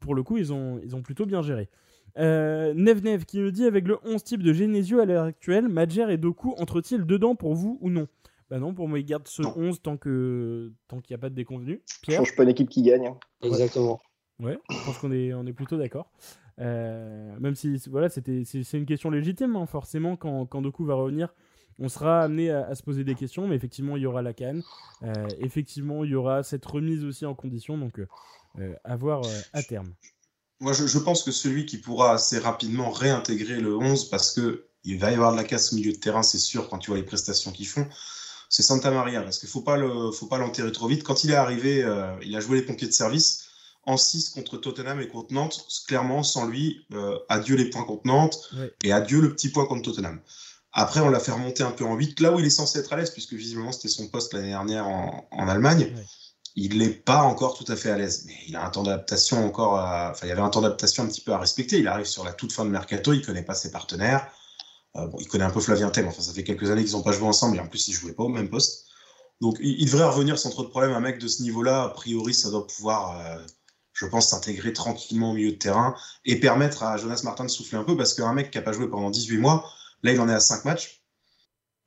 pour 0.00 0.14
le 0.14 0.22
coup, 0.22 0.36
ils 0.36 0.52
ont, 0.52 0.80
ils 0.82 0.96
ont 0.96 1.02
plutôt 1.02 1.26
bien 1.26 1.42
géré. 1.42 1.68
Nev 2.16 3.02
Nev 3.02 3.24
qui 3.24 3.38
nous 3.38 3.50
dit 3.50 3.64
avec 3.64 3.86
le 3.88 3.98
11 4.04 4.22
type 4.22 4.42
de 4.42 4.52
Genesio 4.52 5.00
à 5.00 5.04
l'heure 5.04 5.24
actuelle, 5.24 5.68
Madjer 5.68 6.12
et 6.12 6.16
Doku 6.16 6.54
entrent-ils 6.58 7.04
dedans 7.04 7.34
pour 7.34 7.54
vous 7.54 7.78
ou 7.80 7.90
non? 7.90 8.06
Bah 8.50 8.58
non, 8.58 8.74
pour 8.74 8.88
moi, 8.88 8.98
il 8.98 9.04
garde 9.04 9.26
ce 9.26 9.42
11 9.42 9.80
tant 9.80 9.96
que 9.96 10.70
tant 10.86 11.00
qu'il 11.00 11.14
n'y 11.14 11.18
a 11.18 11.20
pas 11.20 11.30
de 11.30 11.34
déconvenu. 11.34 11.82
Pierre? 12.02 12.18
change 12.18 12.36
pas 12.36 12.44
d'équipe 12.44 12.68
qui 12.68 12.82
gagne. 12.82 13.06
Hein. 13.06 13.16
Exactement. 13.42 14.00
Ouais, 14.40 14.58
je 14.70 14.84
pense 14.84 14.98
qu'on 14.98 15.12
est, 15.12 15.32
on 15.32 15.46
est 15.46 15.52
plutôt 15.52 15.76
d'accord. 15.76 16.10
Euh, 16.60 17.36
même 17.40 17.54
si 17.54 17.80
voilà, 17.88 18.08
c'était, 18.08 18.42
c'est, 18.44 18.78
une 18.78 18.86
question 18.86 19.10
légitime, 19.10 19.56
hein. 19.56 19.66
forcément, 19.66 20.16
quand, 20.16 20.46
quand 20.46 20.62
Doku 20.62 20.84
va 20.84 20.94
revenir, 20.94 21.34
on 21.78 21.88
sera 21.88 22.22
amené 22.22 22.50
à, 22.50 22.74
se 22.74 22.82
poser 22.82 23.04
des 23.04 23.14
questions, 23.14 23.46
mais 23.48 23.56
effectivement, 23.56 23.96
il 23.96 24.02
y 24.02 24.06
aura 24.06 24.22
la 24.22 24.32
canne. 24.32 24.62
Euh, 25.02 25.12
effectivement, 25.40 26.04
il 26.04 26.10
y 26.10 26.14
aura 26.14 26.42
cette 26.42 26.64
remise 26.64 27.04
aussi 27.04 27.26
en 27.26 27.34
condition, 27.34 27.78
donc 27.78 28.00
euh, 28.58 28.74
à 28.84 28.96
voir 28.96 29.22
à 29.52 29.62
terme. 29.62 29.92
Moi, 30.60 30.72
je, 30.72 30.86
je, 30.86 30.98
pense 30.98 31.22
que 31.22 31.32
celui 31.32 31.66
qui 31.66 31.78
pourra 31.78 32.12
assez 32.12 32.38
rapidement 32.38 32.90
réintégrer 32.90 33.60
le 33.60 33.76
11, 33.76 34.08
parce 34.08 34.32
que 34.32 34.66
il 34.84 34.98
va 34.98 35.10
y 35.10 35.14
avoir 35.14 35.32
de 35.32 35.36
la 35.36 35.44
casse 35.44 35.72
au 35.72 35.76
milieu 35.76 35.92
de 35.92 35.98
terrain, 35.98 36.22
c'est 36.22 36.38
sûr, 36.38 36.68
quand 36.68 36.78
tu 36.78 36.90
vois 36.90 36.98
les 36.98 37.04
prestations 37.04 37.50
qu'ils 37.50 37.66
font 37.66 37.86
c'est 38.54 38.62
Santa 38.62 38.92
Maria, 38.92 39.20
parce 39.20 39.40
qu'il 39.40 39.48
ne 39.48 40.12
faut 40.12 40.26
pas 40.26 40.38
l'enterrer 40.38 40.70
trop 40.70 40.86
vite. 40.86 41.02
Quand 41.02 41.24
il 41.24 41.32
est 41.32 41.36
arrivé, 41.36 41.82
euh, 41.82 42.14
il 42.22 42.36
a 42.36 42.40
joué 42.40 42.60
les 42.60 42.64
pompiers 42.64 42.86
de 42.86 42.92
service 42.92 43.48
en 43.82 43.96
6 43.96 44.30
contre 44.30 44.58
Tottenham 44.58 45.00
et 45.00 45.08
contre 45.08 45.34
Nantes. 45.34 45.66
Clairement, 45.88 46.22
sans 46.22 46.46
lui, 46.46 46.86
euh, 46.92 47.18
adieu 47.28 47.56
les 47.56 47.68
points 47.68 47.82
contre 47.82 48.06
Nantes 48.06 48.50
et 48.84 48.92
adieu 48.92 49.20
le 49.20 49.34
petit 49.34 49.48
point 49.48 49.66
contre 49.66 49.82
Tottenham. 49.82 50.20
Après, 50.74 51.00
on 51.00 51.08
l'a 51.08 51.20
fait 51.20 51.32
remonter 51.32 51.62
un 51.62 51.70
peu 51.70 51.84
en 51.84 51.94
8, 51.94 52.20
là 52.20 52.32
où 52.32 52.40
il 52.40 52.44
est 52.44 52.50
censé 52.50 52.80
être 52.80 52.92
à 52.92 52.96
l'aise, 52.96 53.10
puisque 53.10 53.32
visiblement 53.32 53.72
c'était 53.72 53.88
son 53.88 54.08
poste 54.08 54.34
l'année 54.34 54.48
dernière 54.48 54.86
en, 54.86 55.48
Allemagne. 55.48 55.94
Il 56.56 56.78
n'est 56.78 56.90
pas 56.90 57.22
encore 57.22 57.56
tout 57.56 57.64
à 57.72 57.76
fait 57.76 57.90
à 57.90 57.96
l'aise, 57.96 58.24
mais 58.26 58.34
il 58.48 58.56
a 58.56 58.64
un 58.64 58.70
temps 58.70 58.82
d'adaptation 58.82 59.44
encore. 59.44 59.74
Enfin, 59.74 60.26
il 60.26 60.28
y 60.28 60.32
avait 60.32 60.40
un 60.40 60.50
temps 60.50 60.60
d'adaptation 60.60 61.04
un 61.04 61.06
petit 61.06 61.20
peu 61.20 61.32
à 61.32 61.38
respecter. 61.38 61.78
Il 61.78 61.88
arrive 61.88 62.06
sur 62.06 62.24
la 62.24 62.32
toute 62.32 62.52
fin 62.52 62.64
de 62.64 62.70
mercato, 62.70 63.12
il 63.12 63.24
connaît 63.24 63.42
pas 63.42 63.54
ses 63.54 63.70
partenaires. 63.70 64.28
Euh, 64.96 65.06
bon, 65.06 65.18
il 65.20 65.28
connaît 65.28 65.44
un 65.44 65.50
peu 65.50 65.60
Flavien 65.60 65.90
Thème, 65.90 66.06
enfin 66.06 66.22
ça 66.22 66.32
fait 66.32 66.44
quelques 66.44 66.70
années 66.70 66.84
qu'ils 66.84 66.94
n'ont 66.94 67.02
pas 67.02 67.12
joué 67.12 67.26
ensemble 67.26 67.56
et 67.56 67.60
en 67.60 67.66
plus 67.66 67.88
ils 67.88 67.92
ne 67.92 67.96
jouaient 67.96 68.12
pas 68.12 68.22
au 68.24 68.28
même 68.28 68.48
poste. 68.48 68.86
Donc 69.40 69.56
il, 69.60 69.84
devrait 69.86 70.04
revenir 70.04 70.38
sans 70.38 70.50
trop 70.50 70.62
de 70.62 70.68
problème. 70.68 70.92
Un 70.92 71.00
mec 71.00 71.18
de 71.18 71.26
ce 71.26 71.42
niveau-là, 71.42 71.84
a 71.84 71.88
priori, 71.88 72.32
ça 72.32 72.50
doit 72.50 72.66
pouvoir, 72.66 73.20
euh, 73.20 73.44
je 73.92 74.06
pense, 74.06 74.30
s'intégrer 74.30 74.72
tranquillement 74.72 75.32
au 75.32 75.34
milieu 75.34 75.50
de 75.50 75.56
terrain 75.56 75.96
et 76.24 76.38
permettre 76.38 76.84
à 76.84 76.96
Jonas 76.96 77.22
Martin 77.24 77.44
de 77.44 77.50
souffler 77.50 77.78
un 77.78 77.84
peu 77.84 77.96
parce 77.96 78.14
qu'un 78.14 78.32
mec 78.32 78.50
qui 78.52 78.58
n'a 78.58 78.62
pas 78.62 78.72
joué 78.72 78.88
pendant 78.88 79.10
18 79.10 79.38
mois, 79.38 79.68
là 80.04 80.12
il 80.12 80.20
en 80.20 80.28
est 80.28 80.34
à 80.34 80.40
5 80.40 80.64
matchs. 80.64 81.00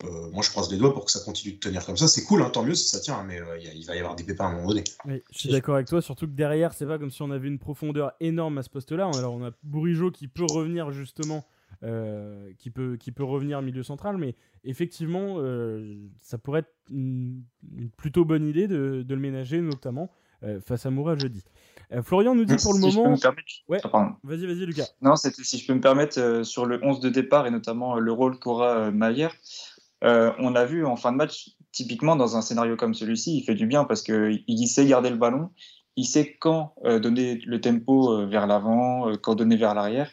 Euh, 0.03 0.29
moi, 0.29 0.43
je 0.43 0.51
croise 0.51 0.69
les 0.69 0.77
doigts 0.77 0.93
pour 0.93 1.05
que 1.05 1.11
ça 1.11 1.21
continue 1.21 1.55
de 1.55 1.59
tenir 1.59 1.83
comme 1.83 1.97
ça. 1.97 2.07
C'est 2.07 2.23
cool, 2.23 2.43
hein, 2.43 2.51
tant 2.51 2.61
mieux 2.61 2.75
si 2.75 2.87
ça 2.87 2.99
tient, 2.99 3.23
mais 3.23 3.39
il 3.73 3.83
va 3.83 3.95
y 3.95 3.99
avoir 3.99 4.15
des 4.15 4.23
pépins 4.23 4.45
à 4.45 4.49
un 4.49 4.55
moment 4.57 4.67
donné. 4.67 4.83
Je 5.07 5.39
suis 5.39 5.49
d'accord 5.49 5.73
avec 5.73 5.87
toi, 5.87 6.03
surtout 6.03 6.27
que 6.27 6.33
derrière, 6.33 6.73
c'est 6.73 6.85
pas 6.85 6.99
comme 6.99 7.09
si 7.09 7.23
on 7.23 7.31
avait 7.31 7.47
une 7.47 7.57
profondeur 7.57 8.11
énorme 8.19 8.59
à 8.59 8.63
ce 8.63 8.69
poste-là. 8.69 9.09
Alors, 9.15 9.33
on 9.33 9.43
a 9.43 9.49
Bourigeau 9.63 10.11
qui 10.11 10.27
peut 10.27 10.45
revenir 10.47 10.91
justement 10.91 11.47
euh, 11.83 12.53
qui, 12.57 12.71
peut, 12.71 12.97
qui 12.97 13.11
peut 13.11 13.23
revenir 13.23 13.61
milieu 13.61 13.83
central, 13.83 14.17
mais 14.17 14.35
effectivement, 14.63 15.35
euh, 15.37 15.95
ça 16.21 16.39
pourrait 16.39 16.61
être 16.61 16.73
une, 16.89 17.43
plutôt 17.97 18.25
bonne 18.25 18.47
idée 18.47 18.67
de, 18.67 19.03
de 19.03 19.13
le 19.13 19.21
ménager, 19.21 19.61
notamment 19.61 20.09
euh, 20.09 20.26
face 20.65 20.85
à 20.85 20.89
Moura 20.89 21.17
jeudi. 21.17 21.43
Florian 22.03 22.35
nous 22.35 22.45
dit 22.45 22.55
pour 22.61 22.73
le 22.73 22.79
moment. 22.79 23.17
Ouais. 23.69 23.79
Ah, 23.93 24.17
vas-y, 24.23 24.45
vas-y, 24.45 24.65
Lucas. 24.65 24.87
Non, 25.01 25.15
c'était 25.15 25.43
si 25.43 25.57
je 25.57 25.65
peux 25.65 25.73
me 25.73 25.81
permettre 25.81 26.43
sur 26.43 26.65
le 26.65 26.83
11 26.83 26.99
de 26.99 27.09
départ 27.09 27.47
et 27.47 27.51
notamment 27.51 27.97
le 27.99 28.11
rôle 28.11 28.39
qu'aura 28.39 28.91
Maillère. 28.91 29.33
on 30.01 30.55
a 30.55 30.65
vu 30.65 30.85
en 30.85 30.95
fin 30.97 31.11
de 31.11 31.17
match, 31.17 31.51
typiquement 31.71 32.15
dans 32.15 32.35
un 32.35 32.41
scénario 32.41 32.75
comme 32.75 32.93
celui-ci, 32.93 33.37
il 33.37 33.43
fait 33.43 33.55
du 33.55 33.67
bien 33.67 33.85
parce 33.85 34.01
qu'il 34.01 34.67
sait 34.67 34.85
garder 34.85 35.09
le 35.09 35.15
ballon, 35.15 35.49
il 35.95 36.05
sait 36.05 36.35
quand 36.39 36.75
donner 36.83 37.35
le 37.45 37.61
tempo 37.61 38.27
vers 38.27 38.47
l'avant, 38.47 39.15
quand 39.21 39.35
donner 39.35 39.55
vers 39.55 39.73
l'arrière. 39.73 40.11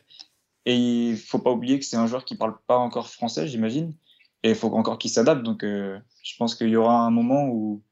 Et 0.67 0.77
il 0.77 1.17
faut 1.17 1.39
pas 1.39 1.51
oublier 1.51 1.79
que 1.79 1.85
c'est 1.85 1.97
un 1.97 2.07
joueur 2.07 2.25
qui 2.25 2.37
parle 2.37 2.57
pas 2.67 2.77
encore 2.77 3.09
français, 3.09 3.47
j'imagine. 3.47 3.95
Et 4.43 4.51
il 4.51 4.55
faut 4.55 4.69
encore 4.75 4.99
qu'il 4.99 5.11
s'adapte. 5.11 5.43
Donc, 5.43 5.63
euh, 5.63 5.99
je 6.23 6.37
pense 6.37 6.55
qu'il 6.55 6.69
y 6.69 6.77
aura 6.77 7.01
un 7.01 7.11
moment 7.11 7.47
où, 7.47 7.83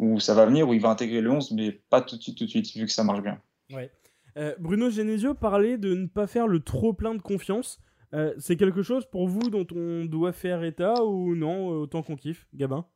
où 0.00 0.20
ça 0.20 0.34
va 0.34 0.46
venir, 0.46 0.68
où 0.68 0.74
il 0.74 0.80
va 0.80 0.90
intégrer 0.90 1.20
le 1.20 1.30
11, 1.30 1.52
mais 1.52 1.72
pas 1.72 2.00
tout 2.00 2.16
de 2.16 2.22
suite, 2.22 2.38
tout 2.38 2.44
de 2.44 2.50
suite, 2.50 2.74
vu 2.74 2.86
que 2.86 2.92
ça 2.92 3.04
marche 3.04 3.22
bien. 3.22 3.40
Ouais. 3.72 3.90
Euh, 4.36 4.54
Bruno 4.58 4.90
Genesio 4.90 5.34
parlait 5.34 5.78
de 5.78 5.94
ne 5.94 6.06
pas 6.06 6.26
faire 6.26 6.48
le 6.48 6.60
trop 6.60 6.92
plein 6.92 7.14
de 7.14 7.22
confiance. 7.22 7.78
Euh, 8.12 8.34
c'est 8.38 8.56
quelque 8.56 8.82
chose 8.82 9.06
pour 9.06 9.28
vous 9.28 9.50
dont 9.50 9.66
on 9.74 10.04
doit 10.04 10.32
faire 10.32 10.64
état 10.64 11.04
ou 11.04 11.34
non, 11.34 11.68
autant 11.68 12.02
qu'on 12.02 12.16
kiffe, 12.16 12.46
Gabin? 12.54 12.86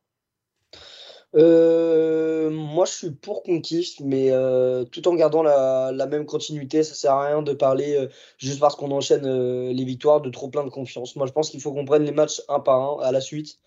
Euh, 1.34 2.50
moi, 2.50 2.87
je 2.87 2.92
suis 2.92 3.11
pour 3.11 3.42
qu'on 3.42 3.61
kiffe, 3.61 4.00
mais 4.00 4.30
euh, 4.30 4.84
tout 4.84 5.06
en 5.08 5.14
gardant 5.14 5.42
la, 5.42 5.92
la, 5.92 6.06
même 6.06 6.24
continuité. 6.26 6.82
Ça 6.82 6.94
sert 6.94 7.12
à 7.12 7.26
rien 7.26 7.42
de 7.42 7.52
parler 7.52 7.96
euh, 7.96 8.08
juste 8.38 8.61
parce 8.61 8.76
qu'on 8.76 8.90
enchaîne 8.90 9.26
les 9.70 9.84
victoires 9.84 10.20
de 10.22 10.30
trop 10.30 10.48
plein 10.48 10.64
de 10.64 10.70
confiance. 10.70 11.16
Moi, 11.16 11.26
je 11.26 11.32
pense 11.32 11.50
qu'il 11.50 11.61
faut 11.61 11.72
qu'on 11.72 11.84
prenne 11.84 12.04
les 12.04 12.12
matchs 12.12 12.40
un 12.48 12.61
par 12.61 12.80
un 12.80 13.02
à 13.02 13.12
la 13.12 13.20
suite, 13.20 13.58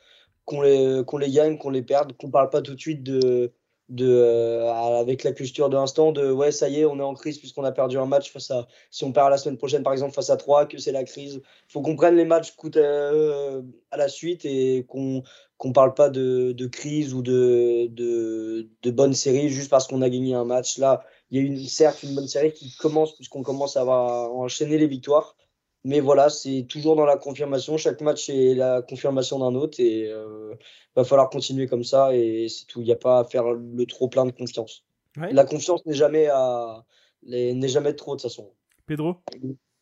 qu'on 0.52 0.62
les, 0.62 1.04
qu'on 1.08 1.18
les 1.18 1.32
gagne, 1.32 1.58
qu'on 1.58 1.70
les 1.70 1.82
perde, 1.82 2.14
qu'on 2.18 2.30
parle 2.30 2.50
pas 2.50 2.62
tout 2.62 2.76
de 2.76 2.80
suite 2.80 3.04
de, 3.04 3.54
de 3.88 4.06
euh, 4.10 4.72
avec 5.00 5.24
la 5.24 5.32
culture 5.32 5.70
de 5.70 5.76
l'instant 5.76 6.12
de 6.12 6.30
ouais 6.30 6.52
ça 6.52 6.68
y 6.68 6.82
est 6.82 6.86
on 6.86 7.00
est 7.00 7.04
en 7.04 7.14
crise 7.14 7.38
puisqu'on 7.40 7.64
a 7.64 7.72
perdu 7.72 7.98
un 7.98 8.06
match 8.06 8.32
face 8.32 8.52
à 8.52 8.68
si 8.90 9.04
on 9.06 9.12
perd 9.14 9.30
la 9.30 9.38
semaine 9.38 9.58
prochaine 9.58 9.84
par 9.84 9.94
exemple 9.94 10.14
face 10.14 10.30
à 10.30 10.38
3 10.38 10.66
que 10.66 10.78
c'est 10.78 10.92
la 10.92 11.06
crise. 11.06 11.42
Faut 11.70 11.82
qu'on 11.82 11.96
prenne 11.96 12.16
les 12.18 12.26
matchs 12.26 12.54
euh, 12.76 13.62
à, 13.92 13.98
la 13.98 14.10
suite 14.10 14.44
et 14.46 14.86
qu'on 14.88 15.24
qu'on 15.58 15.72
parle 15.74 15.94
pas 15.94 16.10
de, 16.10 16.52
de 16.54 16.68
crise 16.68 17.14
ou 17.14 17.22
de, 17.22 17.88
de, 17.88 18.92
bonne 18.92 19.14
série 19.14 19.50
juste 19.50 19.70
parce 19.70 19.88
qu'on 19.88 20.02
a 20.02 20.10
gagné 20.10 20.34
un 20.34 20.46
match. 20.46 20.78
Là 20.78 21.06
il 21.30 21.42
y 21.42 21.42
a 21.42 21.48
une 21.48 21.60
certes 21.60 22.04
une 22.04 22.16
bonne 22.16 22.28
série 22.28 22.52
qui 22.52 22.76
commence 22.78 23.16
puisqu'on 23.16 23.44
commence 23.44 23.78
à 23.78 23.82
avoir 23.82 24.34
enchaîner 24.34 24.78
les 24.78 24.88
victoires 24.88 25.36
mais 25.84 26.00
voilà, 26.00 26.30
c'est 26.30 26.66
toujours 26.70 26.96
dans 26.96 27.06
la 27.06 27.18
confirmation. 27.18 27.78
Chaque 27.78 28.02
match 28.02 28.30
est 28.30 28.54
la 28.54 28.82
confirmation 28.82 29.40
d'un 29.40 29.56
autre 29.56 29.80
et 29.80 30.02
il 30.02 30.12
euh, 30.12 30.54
va 30.96 31.04
falloir 31.04 31.30
continuer 31.30 31.68
comme 31.68 31.84
ça 31.84 32.16
et 32.16 32.48
c'est 32.50 32.66
tout. 32.66 32.82
Il 32.82 32.86
n'y 32.86 32.92
a 32.92 32.98
pas 32.98 33.20
à 33.20 33.24
faire 33.24 33.52
le 33.52 33.86
trop 33.86 34.08
plein 34.08 34.26
de 34.26 34.32
confiance. 34.32 34.86
La 35.16 35.44
confiance 35.44 35.86
n'est 35.86 35.96
jamais 35.96 36.28
à 36.28 36.86
n'est 37.24 37.68
jamais 37.68 37.94
trop 37.94 38.16
de 38.16 38.22
toute 38.22 38.30
façon. 38.30 38.52
Pedro? 38.86 39.18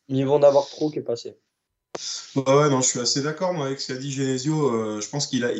Ils 0.08 0.26
vont 0.26 0.34
en 0.34 0.42
avoir 0.42 0.66
trop 0.66 0.90
qui 0.90 0.98
est 0.98 1.02
passé. 1.02 1.36
ouais, 2.34 2.70
non, 2.70 2.80
je 2.80 2.88
suis 2.88 3.00
assez 3.00 3.22
d'accord 3.22 3.52
moi 3.52 3.66
avec 3.66 3.80
ce 3.80 3.92
qu'a 3.92 3.98
dit 3.98 4.10
Genesio. 4.10 4.74
Euh, 4.74 5.00
je 5.00 5.08
pense 5.08 5.26
qu'il 5.26 5.44
a. 5.44 5.50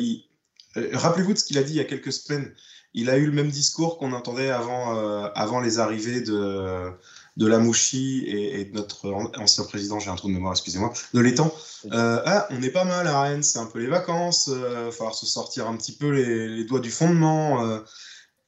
Euh, 0.77 0.89
rappelez-vous 0.93 1.33
de 1.33 1.37
ce 1.37 1.45
qu'il 1.45 1.57
a 1.57 1.63
dit 1.63 1.73
il 1.73 1.77
y 1.77 1.81
a 1.81 1.85
quelques 1.85 2.13
semaines. 2.13 2.53
Il 2.93 3.09
a 3.09 3.17
eu 3.17 3.27
le 3.27 3.31
même 3.31 3.49
discours 3.49 3.97
qu'on 3.97 4.11
entendait 4.11 4.49
avant, 4.49 4.93
avant 5.33 5.61
les 5.61 5.79
arrivées 5.79 6.19
de 6.19 6.91
de 7.37 7.47
la 7.47 7.59
Mouchi 7.59 8.25
et, 8.27 8.65
de 8.65 8.73
notre 8.73 9.11
ancien 9.37 9.63
président, 9.63 9.99
j'ai 9.99 10.09
un 10.09 10.15
trou 10.15 10.27
de 10.27 10.33
mémoire, 10.33 10.53
excusez-moi, 10.53 10.93
de 11.13 11.19
l'étang. 11.19 11.53
Euh, 11.91 12.21
ah, 12.25 12.47
on 12.51 12.61
est 12.61 12.71
pas 12.71 12.83
mal 12.83 13.07
à 13.07 13.21
Rennes, 13.21 13.43
c'est 13.43 13.59
un 13.59 13.65
peu 13.65 13.79
les 13.79 13.87
vacances, 13.87 14.47
il 14.47 14.53
euh, 14.53 14.85
va 14.85 14.91
falloir 14.91 15.15
se 15.15 15.25
sortir 15.25 15.67
un 15.67 15.77
petit 15.77 15.93
peu 15.93 16.09
les, 16.09 16.65
doigts 16.65 16.81
du 16.81 16.91
fondement. 16.91 17.65
Euh, 17.65 17.79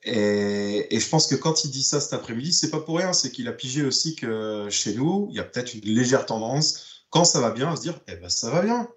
et, 0.03 0.99
je 0.99 1.09
pense 1.09 1.27
que 1.27 1.35
quand 1.35 1.63
il 1.63 1.71
dit 1.71 1.83
ça 1.83 2.01
cet 2.01 2.13
après-midi, 2.13 2.51
c'est 2.51 2.69
pas 2.69 2.81
pour 2.81 2.97
rien, 2.97 3.13
c'est 3.13 3.31
qu'il 3.31 3.47
a 3.47 3.53
pigé 3.53 3.83
aussi 3.83 4.15
que 4.15 4.67
chez 4.69 4.93
nous, 4.95 5.27
il 5.29 5.37
y 5.37 5.39
a 5.39 5.43
peut-être 5.43 5.73
une 5.73 5.85
légère 5.85 6.25
tendance, 6.25 7.05
quand 7.09 7.23
ça 7.23 7.39
va 7.39 7.51
bien, 7.51 7.71
à 7.71 7.75
se 7.77 7.81
dire, 7.81 7.99
eh 8.07 8.15
ben 8.15 8.29
ça 8.29 8.49
va 8.49 8.61
bien. 8.61 8.89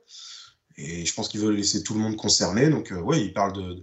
Et 0.79 1.07
je 1.07 1.15
pense 1.15 1.29
qu'il 1.29 1.41
veut 1.41 1.53
laisser 1.53 1.83
tout 1.83 1.95
le 1.95 2.01
monde 2.01 2.17
concerné, 2.17 2.69
donc 2.69 2.93
ouais, 3.05 3.21
il 3.21 3.33
parle 3.33 3.53
de 3.53 3.83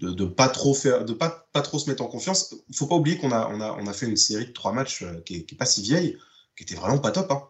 de, 0.00 0.24
pas 0.24 0.48
trop 0.48 0.74
faire, 0.74 1.04
de 1.04 1.12
pas, 1.12 1.46
pas 1.52 1.60
trop 1.60 1.78
se 1.78 1.88
mettre 1.88 2.02
en 2.02 2.06
confiance. 2.06 2.54
Il 2.68 2.76
faut 2.76 2.86
pas 2.86 2.96
oublier 2.96 3.18
qu'on 3.18 3.32
a, 3.32 3.48
on 3.52 3.60
a, 3.60 3.76
on 3.78 3.86
a 3.86 3.92
fait 3.92 4.06
une 4.06 4.16
série 4.16 4.46
de 4.46 4.52
trois 4.52 4.72
matchs 4.72 5.02
euh, 5.02 5.20
qui, 5.24 5.36
est, 5.36 5.54
pas 5.56 5.66
si 5.66 5.82
vieille, 5.82 6.16
qui 6.56 6.64
était 6.64 6.74
vraiment 6.74 6.98
pas 6.98 7.10
top. 7.10 7.30
Hein. 7.30 7.42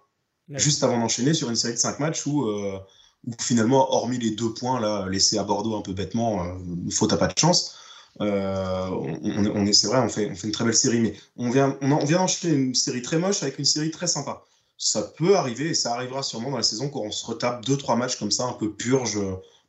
Juste 0.49 0.83
avant 0.83 0.99
d'enchaîner 0.99 1.33
sur 1.33 1.49
une 1.49 1.57
série 1.57 1.75
de 1.75 1.79
cinq 1.79 2.01
matchs 2.01 2.27
où, 2.27 2.47
euh, 2.47 2.79
où, 3.25 3.33
finalement, 3.41 3.93
hormis 3.93 4.19
les 4.19 4.33
deux 4.33 4.53
points 4.53 4.81
là, 4.81 5.07
laissés 5.09 5.39
à 5.39 5.45
Bordeaux 5.45 5.77
un 5.77 5.83
peu 5.83 5.93
bêtement, 5.93 6.45
euh, 6.45 6.91
faute 6.91 7.13
à 7.13 7.17
pas 7.17 7.29
de 7.29 7.39
chance, 7.39 7.77
euh, 8.21 8.89
on, 8.89 9.47
on, 9.47 9.67
est, 9.67 9.73
c'est 9.73 9.87
vrai, 9.87 10.01
on 10.01 10.09
fait, 10.09 10.29
on 10.29 10.35
fait 10.35 10.49
une 10.49 10.53
très 10.53 10.65
belle 10.65 10.75
série, 10.75 11.01
mais 11.01 11.15
on 11.37 11.51
vient, 11.51 11.79
on, 11.83 11.93
on 11.93 12.05
vient 12.05 12.19
d'enchaîner 12.19 12.55
une 12.55 12.75
série 12.75 13.03
très 13.03 13.19
moche 13.19 13.45
avec 13.45 13.61
une 13.61 13.65
série 13.65 13.93
très 13.93 14.09
sympa. 14.09 14.43
Ça 14.77 15.03
peut 15.03 15.37
arriver 15.37 15.69
et 15.69 15.75
ça 15.75 15.95
arrivera 15.95 16.25
sûrement 16.25 16.51
dans 16.51 16.57
la 16.57 16.65
saison 16.65 16.89
quand 16.89 17.01
on 17.01 17.13
se 17.13 17.25
retape 17.25 17.65
deux 17.65 17.77
trois 17.77 17.95
matchs 17.95 18.17
comme 18.17 18.33
ça, 18.33 18.45
un 18.45 18.55
peu 18.55 18.73
purge. 18.73 19.19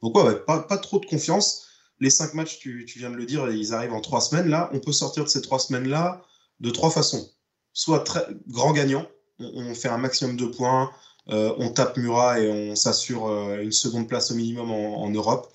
Donc 0.01 0.17
ouais, 0.17 0.35
pas, 0.47 0.59
pas 0.61 0.77
trop 0.79 0.99
de 0.99 1.05
confiance 1.05 1.67
les 2.01 2.09
cinq 2.09 2.33
matchs, 2.33 2.57
tu, 2.57 2.83
viens 2.97 3.11
de 3.11 3.15
le 3.15 3.25
dire, 3.25 3.49
ils 3.49 3.73
arrivent 3.73 3.93
en 3.93 4.01
trois 4.01 4.21
semaines. 4.21 4.49
Là, 4.49 4.69
on 4.73 4.79
peut 4.79 4.91
sortir 4.91 5.23
de 5.23 5.29
ces 5.29 5.41
trois 5.41 5.59
semaines-là 5.59 6.23
de 6.59 6.69
trois 6.71 6.89
façons. 6.89 7.29
Soit 7.73 8.03
grand 8.47 8.73
gagnant, 8.73 9.07
on, 9.39 9.73
fait 9.75 9.87
un 9.87 9.97
maximum 9.97 10.35
de 10.35 10.47
points, 10.47 10.91
euh, 11.29 11.53
on 11.57 11.69
tape 11.69 11.97
Murat 11.97 12.39
et 12.39 12.49
on 12.49 12.75
s'assure 12.75 13.27
euh, 13.27 13.61
une 13.61 13.71
seconde 13.71 14.07
place 14.07 14.31
au 14.31 14.35
minimum 14.35 14.71
en, 14.71 15.09
Europe. 15.11 15.53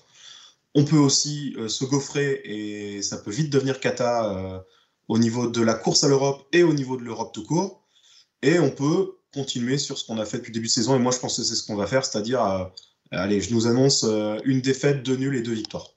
On 0.73 0.85
peut 0.85 0.97
aussi 0.97 1.53
euh, 1.57 1.67
se 1.67 1.85
gaufrer 1.85 2.41
et 2.45 3.01
ça 3.01 3.17
peut 3.17 3.31
vite 3.31 3.51
devenir 3.51 3.79
cata 3.79 4.63
au 5.07 5.17
niveau 5.17 5.47
de 5.47 5.61
la 5.61 5.73
course 5.73 6.03
à 6.03 6.07
l'Europe 6.07 6.47
et 6.53 6.63
au 6.63 6.73
niveau 6.73 6.97
de 6.97 7.03
l'Europe 7.03 7.33
tout 7.33 7.43
court. 7.43 7.83
Et 8.41 8.59
on 8.59 8.71
peut 8.71 9.17
continuer 9.33 9.77
sur 9.77 9.97
ce 9.97 10.05
qu'on 10.05 10.17
a 10.17 10.25
fait 10.25 10.37
depuis 10.37 10.51
le 10.51 10.55
début 10.55 10.67
de 10.67 10.71
saison. 10.71 10.95
Et 10.95 10.99
moi, 10.99 11.11
je 11.11 11.19
pense 11.19 11.37
que 11.37 11.43
c'est 11.43 11.55
ce 11.55 11.65
qu'on 11.65 11.75
va 11.75 11.87
faire, 11.87 12.05
c'est-à-dire, 12.05 12.69
allez, 13.11 13.41
je 13.41 13.53
nous 13.53 13.67
annonce 13.67 14.05
une 14.45 14.61
défaite, 14.61 15.03
deux 15.03 15.17
nuls 15.17 15.35
et 15.35 15.41
deux 15.41 15.53
victoires. 15.53 15.96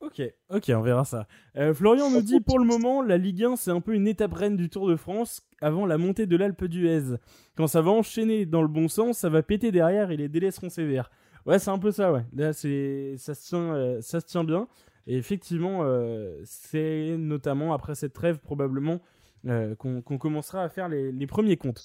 Ok, 0.00 0.22
ok, 0.50 0.70
on 0.76 0.80
verra 0.80 1.04
ça. 1.04 1.26
Euh, 1.56 1.74
Florian 1.74 2.08
nous 2.10 2.22
dit 2.22 2.40
pour 2.40 2.60
le 2.60 2.64
moment, 2.64 3.02
la 3.02 3.16
Ligue 3.16 3.42
1 3.42 3.56
c'est 3.56 3.72
un 3.72 3.80
peu 3.80 3.94
une 3.94 4.06
étape 4.06 4.32
reine 4.32 4.56
du 4.56 4.70
Tour 4.70 4.88
de 4.88 4.94
France 4.94 5.42
avant 5.60 5.86
la 5.86 5.98
montée 5.98 6.26
de 6.26 6.36
l'Alpe 6.36 6.66
d'Huez. 6.66 7.16
Quand 7.56 7.66
ça 7.66 7.82
va 7.82 7.90
enchaîner 7.90 8.46
dans 8.46 8.62
le 8.62 8.68
bon 8.68 8.86
sens, 8.86 9.18
ça 9.18 9.28
va 9.28 9.42
péter 9.42 9.72
derrière 9.72 10.12
et 10.12 10.16
les 10.16 10.28
délais 10.28 10.52
seront 10.52 10.68
sévères. 10.68 11.10
Ouais, 11.46 11.58
c'est 11.58 11.70
un 11.70 11.78
peu 11.78 11.90
ça, 11.90 12.12
ouais. 12.12 12.24
Là, 12.32 12.52
ça 12.52 12.62
se 12.62 13.48
tient, 13.48 13.74
euh, 13.74 14.00
ça 14.00 14.20
se 14.20 14.26
tient 14.26 14.44
bien. 14.44 14.68
Et 15.08 15.16
effectivement, 15.16 15.80
euh, 15.82 16.40
c'est 16.44 17.16
notamment 17.18 17.72
après 17.72 17.96
cette 17.96 18.12
trêve 18.12 18.38
probablement 18.38 19.00
qu'on, 19.78 20.02
commencera 20.02 20.62
à 20.62 20.68
faire 20.68 20.88
les, 20.88 21.26
premiers 21.26 21.56
comptes. 21.56 21.82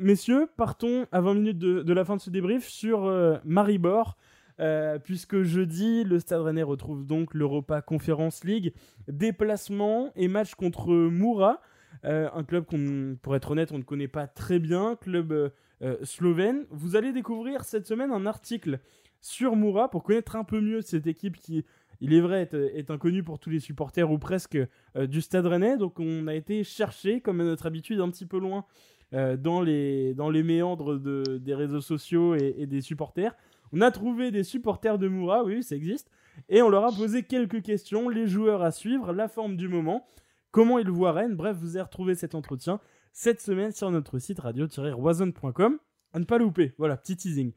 messieurs, 0.00 0.48
partons 0.56 1.06
à 1.10 1.20
20 1.20 1.34
minutes 1.34 1.58
de, 1.58 1.92
la 1.92 2.04
fin 2.04 2.16
de 2.16 2.20
ce 2.20 2.28
débrief 2.28 2.68
sur 2.68 3.10
Maribor. 3.44 4.18
Euh, 4.60 4.98
puisque 4.98 5.42
jeudi, 5.42 6.04
le 6.04 6.18
Stade 6.18 6.42
Rennais 6.42 6.62
retrouve 6.62 7.06
donc 7.06 7.34
l'Europa 7.34 7.82
Conference 7.82 8.44
League. 8.44 8.72
Déplacement 9.08 10.12
et 10.16 10.28
match 10.28 10.54
contre 10.54 10.92
Moura, 10.92 11.60
euh, 12.04 12.28
un 12.32 12.44
club 12.44 12.64
qu'on, 12.64 13.16
pour 13.20 13.36
être 13.36 13.50
honnête, 13.50 13.72
on 13.72 13.78
ne 13.78 13.82
connaît 13.82 14.08
pas 14.08 14.26
très 14.26 14.58
bien, 14.58 14.96
club 14.96 15.32
euh, 15.32 15.96
slovène. 16.02 16.66
Vous 16.70 16.96
allez 16.96 17.12
découvrir 17.12 17.64
cette 17.64 17.86
semaine 17.86 18.10
un 18.10 18.26
article 18.26 18.78
sur 19.20 19.56
Moura 19.56 19.90
pour 19.90 20.02
connaître 20.02 20.36
un 20.36 20.44
peu 20.44 20.60
mieux 20.60 20.80
cette 20.82 21.06
équipe 21.06 21.36
qui, 21.36 21.64
il 22.00 22.12
est 22.12 22.20
vrai, 22.20 22.48
est, 22.52 22.90
inconnue 22.90 23.22
pour 23.22 23.38
tous 23.38 23.50
les 23.50 23.60
supporters 23.60 24.10
ou 24.10 24.18
presque 24.18 24.58
du 24.96 25.20
Stade 25.20 25.46
Rennais. 25.46 25.76
Donc 25.76 26.00
on 26.00 26.26
a 26.26 26.34
été 26.34 26.64
chercher, 26.64 27.20
comme 27.20 27.40
à 27.40 27.44
notre 27.44 27.66
habitude, 27.66 28.00
un 28.00 28.10
petit 28.10 28.26
peu 28.26 28.40
loin 28.40 28.64
dans, 29.12 29.60
les, 29.60 30.14
dans 30.14 30.28
les 30.28 30.42
méandres 30.42 30.98
de, 30.98 31.38
des 31.38 31.54
réseaux 31.54 31.80
sociaux 31.80 32.34
et 32.34 32.66
des 32.66 32.80
supporters. 32.80 33.36
On 33.72 33.80
a 33.80 33.90
trouvé 33.90 34.30
des 34.30 34.44
supporters 34.44 34.98
de 34.98 35.08
Moura, 35.08 35.44
oui, 35.44 35.62
ça 35.62 35.76
existe, 35.76 36.10
et 36.48 36.62
on 36.62 36.68
leur 36.68 36.84
a 36.84 36.92
posé 36.92 37.22
quelques 37.22 37.62
questions, 37.62 38.08
les 38.08 38.26
joueurs 38.26 38.62
à 38.62 38.70
suivre, 38.70 39.12
la 39.12 39.28
forme 39.28 39.56
du 39.56 39.68
moment, 39.68 40.06
comment 40.50 40.78
ils 40.78 40.90
voient 40.90 41.12
Rennes. 41.12 41.36
Bref, 41.36 41.56
vous 41.58 41.76
avez 41.76 41.82
retrouvé 41.82 42.14
cet 42.14 42.34
entretien 42.34 42.80
cette 43.12 43.40
semaine 43.40 43.72
sur 43.72 43.90
notre 43.90 44.18
site 44.18 44.40
radio-roison.com. 44.40 45.78
À 46.14 46.18
ne 46.18 46.24
pas 46.24 46.38
louper, 46.38 46.74
voilà, 46.78 46.96
petit 46.96 47.16
teasing. 47.16 47.52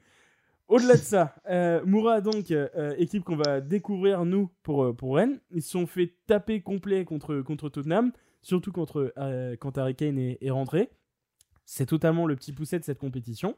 Au-delà 0.68 0.93
de 0.93 0.99
ça, 0.99 1.36
euh, 1.49 1.86
Moura, 1.86 2.22
donc, 2.22 2.51
euh, 2.51 2.95
équipe 2.97 3.24
qu'on 3.24 3.36
va 3.36 3.61
découvrir, 3.61 4.26
nous, 4.26 4.49
pour, 4.63 4.86
euh, 4.86 4.93
pour 4.93 5.16
Rennes. 5.16 5.39
Ils 5.51 5.61
se 5.61 5.72
sont 5.72 5.86
fait 5.86 6.16
taper 6.28 6.61
complet 6.61 7.05
contre, 7.05 7.41
contre 7.41 7.70
Tottenham, 7.70 8.11
surtout 8.41 8.72
contre, 8.72 9.13
quand 9.59 9.78
Harry 9.78 9.95
Kane 9.95 10.18
est, 10.18 10.38
est 10.41 10.51
rentré. 10.51 10.89
C'est 11.66 11.88
totalement 11.88 12.28
le 12.28 12.36
petit 12.36 12.53
pousset 12.53 12.80
de 12.80 12.84
cette 12.84 12.99
compétition. 12.99 13.55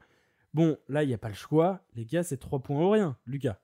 Bon, 0.57 0.75
là, 0.89 1.03
il 1.03 1.07
n'y 1.07 1.13
a 1.13 1.19
pas 1.19 1.27
le 1.27 1.35
choix. 1.35 1.81
Les 1.93 2.03
gars, 2.03 2.23
c'est 2.23 2.37
3 2.37 2.57
points 2.61 2.83
ou 2.83 2.89
rien. 2.89 3.15
Lucas 3.27 3.57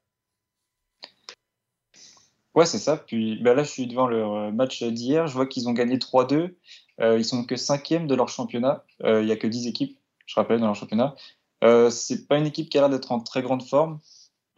Ouais, 2.54 2.68
c'est 2.68 2.78
ça. 2.78 2.98
Puis 2.98 3.42
bah 3.42 3.56
là, 3.56 3.64
je 3.64 3.70
suis 3.72 3.88
devant 3.88 4.06
le 4.06 4.24
euh, 4.24 4.52
match 4.52 4.84
d'hier. 4.84 5.26
Je 5.26 5.34
vois 5.34 5.48
qu'ils 5.48 5.68
ont 5.68 5.72
gagné 5.72 5.98
3-2. 5.98 6.54
Euh, 7.02 7.18
ils 7.18 7.26
sont 7.26 7.46
que 7.46 7.56
cinquième 7.56 8.06
de 8.06 8.14
leur 8.14 8.30
championnat. 8.30 8.84
Euh, 9.02 9.22
il 9.22 9.26
n'y 9.26 9.32
a 9.32 9.38
que 9.38 9.48
10 9.48 9.66
équipes, 9.66 9.98
je 10.28 10.36
rappelle, 10.36 10.60
dans 10.60 10.68
leur 10.68 10.76
championnat. 10.76 11.16
C'est 11.90 12.28
pas 12.28 12.38
une 12.38 12.46
équipe 12.46 12.70
qui 12.70 12.78
a 12.78 12.82
l'air 12.82 12.92
d'être 12.92 13.12
en 13.12 13.22
très 13.22 13.42
grande 13.42 13.64
forme. 13.64 14.00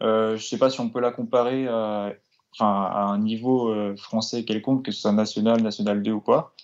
je 0.02 0.32
ne 0.32 0.36
sais 0.36 0.58
pas 0.58 0.68
si 0.68 0.78
on 0.80 0.90
peut 0.90 1.00
la 1.00 1.12
comparer 1.12 1.66
à, 1.68 2.12
à 2.58 3.02
un 3.04 3.18
niveau 3.18 3.96
français 3.96 4.44
quelconque, 4.44 4.84
que 4.84 4.92
ce 4.92 5.00
soit 5.00 5.12
national, 5.12 5.62
national 5.62 6.02
2 6.02 6.12
ou 6.12 6.20
quoi. 6.20 6.54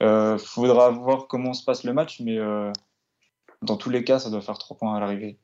Il 0.00 0.38
faudra 0.38 0.90
voir 0.90 1.26
comment 1.26 1.52
se 1.52 1.64
passe 1.64 1.82
le 1.82 1.94
match, 1.94 2.20
mais 2.20 2.38
dans 3.62 3.76
tous 3.76 3.90
les 3.90 4.04
cas, 4.04 4.18
ça 4.18 4.30
doit 4.30 4.40
faire 4.40 4.58
3 4.58 4.76
points 4.76 4.94
à 4.94 5.00
l'arrivée. 5.00 5.38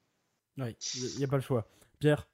Oui, 0.58 0.76
il 0.94 1.18
n'y 1.18 1.24
a 1.24 1.28
pas 1.28 1.36
le 1.36 1.42
choix. 1.42 1.66
Pierre? 1.98 2.28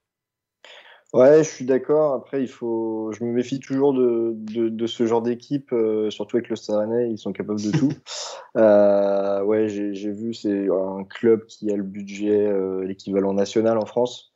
Ouais, 1.14 1.42
je 1.42 1.48
suis 1.48 1.64
d'accord. 1.64 2.14
Après, 2.14 2.42
il 2.42 2.48
faut, 2.48 3.10
je 3.12 3.24
me 3.24 3.32
méfie 3.32 3.60
toujours 3.60 3.94
de, 3.94 4.34
de, 4.36 4.86
ce 4.86 5.06
genre 5.06 5.22
d'équipe, 5.22 5.72
euh, 5.72 6.10
surtout 6.10 6.36
avec 6.36 6.50
le 6.50 6.56
Stade 6.56 6.90
ils 7.08 7.16
sont 7.16 7.32
capables 7.32 7.62
de 7.62 7.70
tout. 7.70 7.92
euh, 8.58 9.42
ouais, 9.42 9.68
j'ai 9.68 10.12
vu, 10.12 10.34
c'est 10.34 10.68
un 10.68 11.04
club 11.04 11.46
qui 11.46 11.70
a 11.70 11.76
le 11.76 11.82
budget, 11.82 12.46
euh, 12.46 12.84
l'équivalent 12.84 13.32
national 13.32 13.78
en 13.78 13.86
France. 13.86 14.32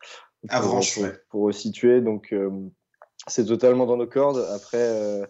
Pour, 0.48 0.80
pour, 0.80 1.06
pour, 1.28 1.54
situer, 1.54 2.00
donc 2.00 2.32
euh, 2.32 2.50
c'est 3.28 3.44
totalement 3.44 3.84
dans 3.84 3.98
nos 3.98 4.08
cordes. 4.08 4.44
Après, 4.54 5.28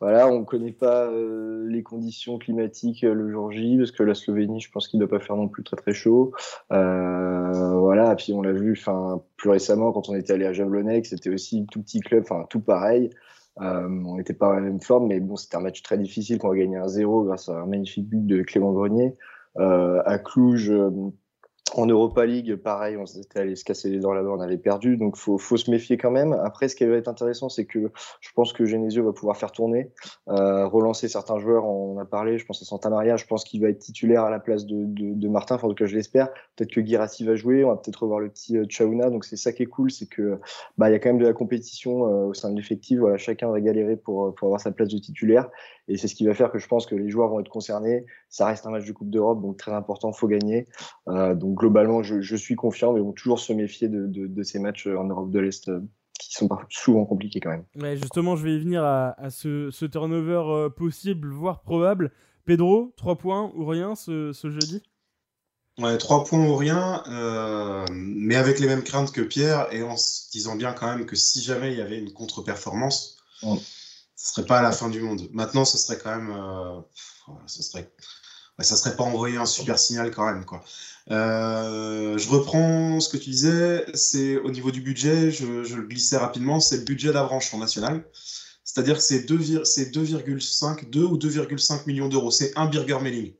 voilà, 0.00 0.28
on 0.28 0.40
ne 0.40 0.44
connaît 0.44 0.72
pas 0.72 1.06
euh, 1.06 1.66
les 1.68 1.82
conditions 1.82 2.38
climatiques 2.38 3.02
euh, 3.02 3.14
le 3.14 3.32
jour 3.32 3.50
J, 3.50 3.76
parce 3.78 3.90
que 3.90 4.04
la 4.04 4.14
Slovénie, 4.14 4.60
je 4.60 4.70
pense 4.70 4.86
qu'il 4.86 5.00
ne 5.00 5.04
doit 5.04 5.18
pas 5.18 5.24
faire 5.24 5.34
non 5.34 5.48
plus 5.48 5.64
très 5.64 5.76
très 5.76 5.92
chaud. 5.92 6.32
Euh, 6.72 7.78
voilà, 7.78 8.14
puis 8.14 8.32
on 8.32 8.40
l'a 8.40 8.52
vu 8.52 8.72
enfin 8.78 9.20
plus 9.36 9.50
récemment 9.50 9.90
quand 9.92 10.08
on 10.08 10.14
était 10.14 10.34
allé 10.34 10.46
à 10.46 10.52
Jablonec, 10.52 11.06
c'était 11.06 11.30
aussi 11.30 11.66
tout 11.72 11.82
petit 11.82 12.00
club, 12.00 12.22
enfin 12.22 12.46
tout 12.48 12.60
pareil. 12.60 13.10
on 13.56 14.16
n'était 14.16 14.34
pas 14.34 14.52
à 14.52 14.54
la 14.56 14.60
même 14.60 14.80
forme, 14.80 15.08
mais 15.08 15.18
bon, 15.18 15.34
c'était 15.34 15.56
un 15.56 15.60
match 15.60 15.82
très 15.82 15.98
difficile 15.98 16.38
qu'on 16.38 16.52
a 16.52 16.56
gagné 16.56 16.76
un 16.76 16.86
0 16.86 17.24
grâce 17.24 17.48
à 17.48 17.60
un 17.60 17.66
magnifique 17.66 18.08
but 18.08 18.24
de 18.24 18.42
Clément 18.42 18.72
Grenier. 18.72 19.16
à 19.56 20.18
Cluj, 20.18 20.72
en 21.74 21.86
Europa 21.86 22.24
League, 22.24 22.56
pareil, 22.56 22.96
on 22.96 23.06
s'était 23.06 23.40
allé 23.40 23.56
se 23.56 23.64
casser 23.64 23.90
les 23.90 23.98
dents 23.98 24.12
là-bas, 24.12 24.30
on 24.30 24.40
avait 24.40 24.58
perdu, 24.58 24.96
donc 24.96 25.16
faut, 25.16 25.38
faut 25.38 25.56
se 25.56 25.70
méfier 25.70 25.96
quand 25.96 26.10
même. 26.10 26.32
Après, 26.32 26.68
ce 26.68 26.74
qui 26.76 26.84
va 26.84 26.96
être 26.96 27.08
intéressant, 27.08 27.48
c'est 27.48 27.66
que 27.66 27.90
je 28.20 28.28
pense 28.34 28.52
que 28.52 28.64
Genesio 28.64 29.04
va 29.04 29.12
pouvoir 29.12 29.36
faire 29.36 29.52
tourner, 29.52 29.90
euh, 30.28 30.66
relancer 30.66 31.08
certains 31.08 31.38
joueurs. 31.38 31.66
On 31.66 31.98
a 31.98 32.04
parlé, 32.04 32.38
je 32.38 32.46
pense 32.46 32.62
à 32.62 32.64
Santa 32.64 32.90
Maria, 32.90 33.16
je 33.16 33.26
pense 33.26 33.44
qu'il 33.44 33.60
va 33.60 33.68
être 33.68 33.78
titulaire 33.78 34.24
à 34.24 34.30
la 34.30 34.40
place 34.40 34.66
de, 34.66 34.84
de, 34.84 35.14
de 35.14 35.28
Martin, 35.28 35.56
en 35.56 35.68
tout 35.68 35.74
cas, 35.74 35.86
je 35.86 35.96
l'espère. 35.96 36.28
Peut-être 36.56 36.70
que 36.70 36.84
Girassi 36.84 37.24
va 37.24 37.34
jouer, 37.34 37.64
on 37.64 37.68
va 37.68 37.76
peut-être 37.76 38.02
revoir 38.02 38.20
le 38.20 38.28
petit 38.28 38.56
euh, 38.56 38.64
Chauna, 38.68 39.10
donc 39.10 39.24
c'est 39.24 39.36
ça 39.36 39.52
qui 39.52 39.62
est 39.62 39.66
cool, 39.66 39.90
c'est 39.90 40.06
que 40.08 40.38
bah 40.76 40.88
il 40.88 40.92
y 40.92 40.96
a 40.96 40.98
quand 40.98 41.10
même 41.10 41.18
de 41.18 41.26
la 41.26 41.32
compétition 41.32 42.06
euh, 42.06 42.26
au 42.28 42.34
sein 42.34 42.50
de 42.50 42.56
l'effectif. 42.56 42.98
Voilà, 42.98 43.18
chacun 43.18 43.50
va 43.50 43.60
galérer 43.60 43.96
pour, 43.96 44.34
pour 44.34 44.46
avoir 44.46 44.60
sa 44.60 44.72
place 44.72 44.88
de 44.88 44.98
titulaire, 44.98 45.50
et 45.88 45.96
c'est 45.96 46.06
ce 46.06 46.14
qui 46.14 46.26
va 46.26 46.34
faire 46.34 46.52
que 46.52 46.58
je 46.58 46.68
pense 46.68 46.86
que 46.86 46.94
les 46.94 47.08
joueurs 47.08 47.28
vont 47.28 47.40
être 47.40 47.48
concernés. 47.48 48.04
Ça 48.28 48.46
reste 48.46 48.66
un 48.66 48.70
match 48.70 48.84
de 48.84 48.92
Coupe 48.92 49.10
d'Europe, 49.10 49.40
donc 49.40 49.56
très 49.56 49.72
important, 49.72 50.12
faut 50.12 50.28
gagner. 50.28 50.66
Euh, 51.08 51.34
donc 51.34 51.58
globalement, 51.58 52.02
je, 52.02 52.36
suis 52.36 52.54
confiant, 52.54 52.92
mais 52.92 53.00
on 53.00 53.12
toujours 53.12 53.40
se 53.40 53.52
méfier 53.52 53.88
de, 53.88 54.42
ces 54.42 54.58
matchs 54.58 54.86
en 54.86 55.04
Europe 55.04 55.30
de 55.30 55.38
l'Est 55.40 55.68
euh, 55.68 55.80
qui 56.18 56.34
sont 56.34 56.48
souvent 56.68 57.04
compliqués 57.04 57.40
quand 57.40 57.50
même. 57.50 57.64
Ouais, 57.76 57.96
justement, 57.96 58.36
je 58.36 58.44
vais 58.44 58.56
y 58.56 58.60
venir 58.60 58.84
à, 58.84 59.30
ce, 59.30 59.86
turnover 59.86 60.42
euh, 60.46 60.68
possible, 60.68 61.28
voire 61.28 61.62
probable. 61.62 62.12
Pedro, 62.44 62.92
3 62.96 63.16
points 63.16 63.52
ou 63.54 63.66
rien 63.66 63.94
ce, 63.94 64.32
jeudi? 64.44 64.82
Ouais, 65.78 65.96
3 65.96 66.24
points 66.24 66.46
ou 66.46 66.56
rien, 66.56 67.02
euh, 67.08 67.84
mais 67.92 68.36
avec 68.36 68.58
les 68.58 68.66
mêmes 68.66 68.82
craintes 68.82 69.12
que 69.12 69.20
Pierre, 69.20 69.72
et 69.72 69.82
en 69.82 69.96
se 69.96 70.30
disant 70.30 70.56
bien 70.56 70.72
quand 70.72 70.86
même 70.86 71.06
que 71.06 71.16
si 71.16 71.40
jamais 71.40 71.72
il 71.72 71.78
y 71.78 71.82
avait 71.82 71.98
une 71.98 72.12
contre-performance, 72.12 73.18
ce 74.18 74.30
ne 74.30 74.34
serait 74.34 74.46
pas 74.46 74.58
à 74.58 74.62
la 74.62 74.72
fin 74.72 74.90
du 74.90 75.00
monde. 75.00 75.28
Maintenant, 75.32 75.64
ce 75.64 75.78
serait 75.78 75.98
quand 75.98 76.16
même. 76.16 76.84
ce 77.46 77.62
serait 77.62 77.90
ça 78.64 78.76
serait 78.76 78.96
pas 78.96 79.04
envoyer 79.04 79.36
un 79.36 79.46
super 79.46 79.78
signal 79.78 80.10
quand 80.10 80.26
même. 80.26 80.44
Quoi. 80.44 80.62
Euh, 81.10 82.18
je 82.18 82.28
reprends 82.28 83.00
ce 83.00 83.08
que 83.08 83.16
tu 83.16 83.30
disais, 83.30 83.86
c'est 83.94 84.36
au 84.38 84.50
niveau 84.50 84.70
du 84.70 84.80
budget, 84.80 85.30
je, 85.30 85.46
le 85.46 85.86
glissais 85.86 86.16
rapidement, 86.16 86.60
c'est 86.60 86.78
le 86.78 86.84
budget 86.84 87.12
d'Avranches 87.12 87.52
en 87.54 87.58
national. 87.58 88.04
C'est-à-dire 88.64 88.96
que 88.96 89.02
c'est 89.02 89.20
2,5 89.20 90.90
2 90.90 91.04
ou 91.04 91.16
2,5 91.16 91.86
millions 91.86 92.08
d'euros. 92.08 92.30
C'est 92.30 92.52
un 92.56 92.66
Birger 92.66 92.98
Melling. 93.00 93.34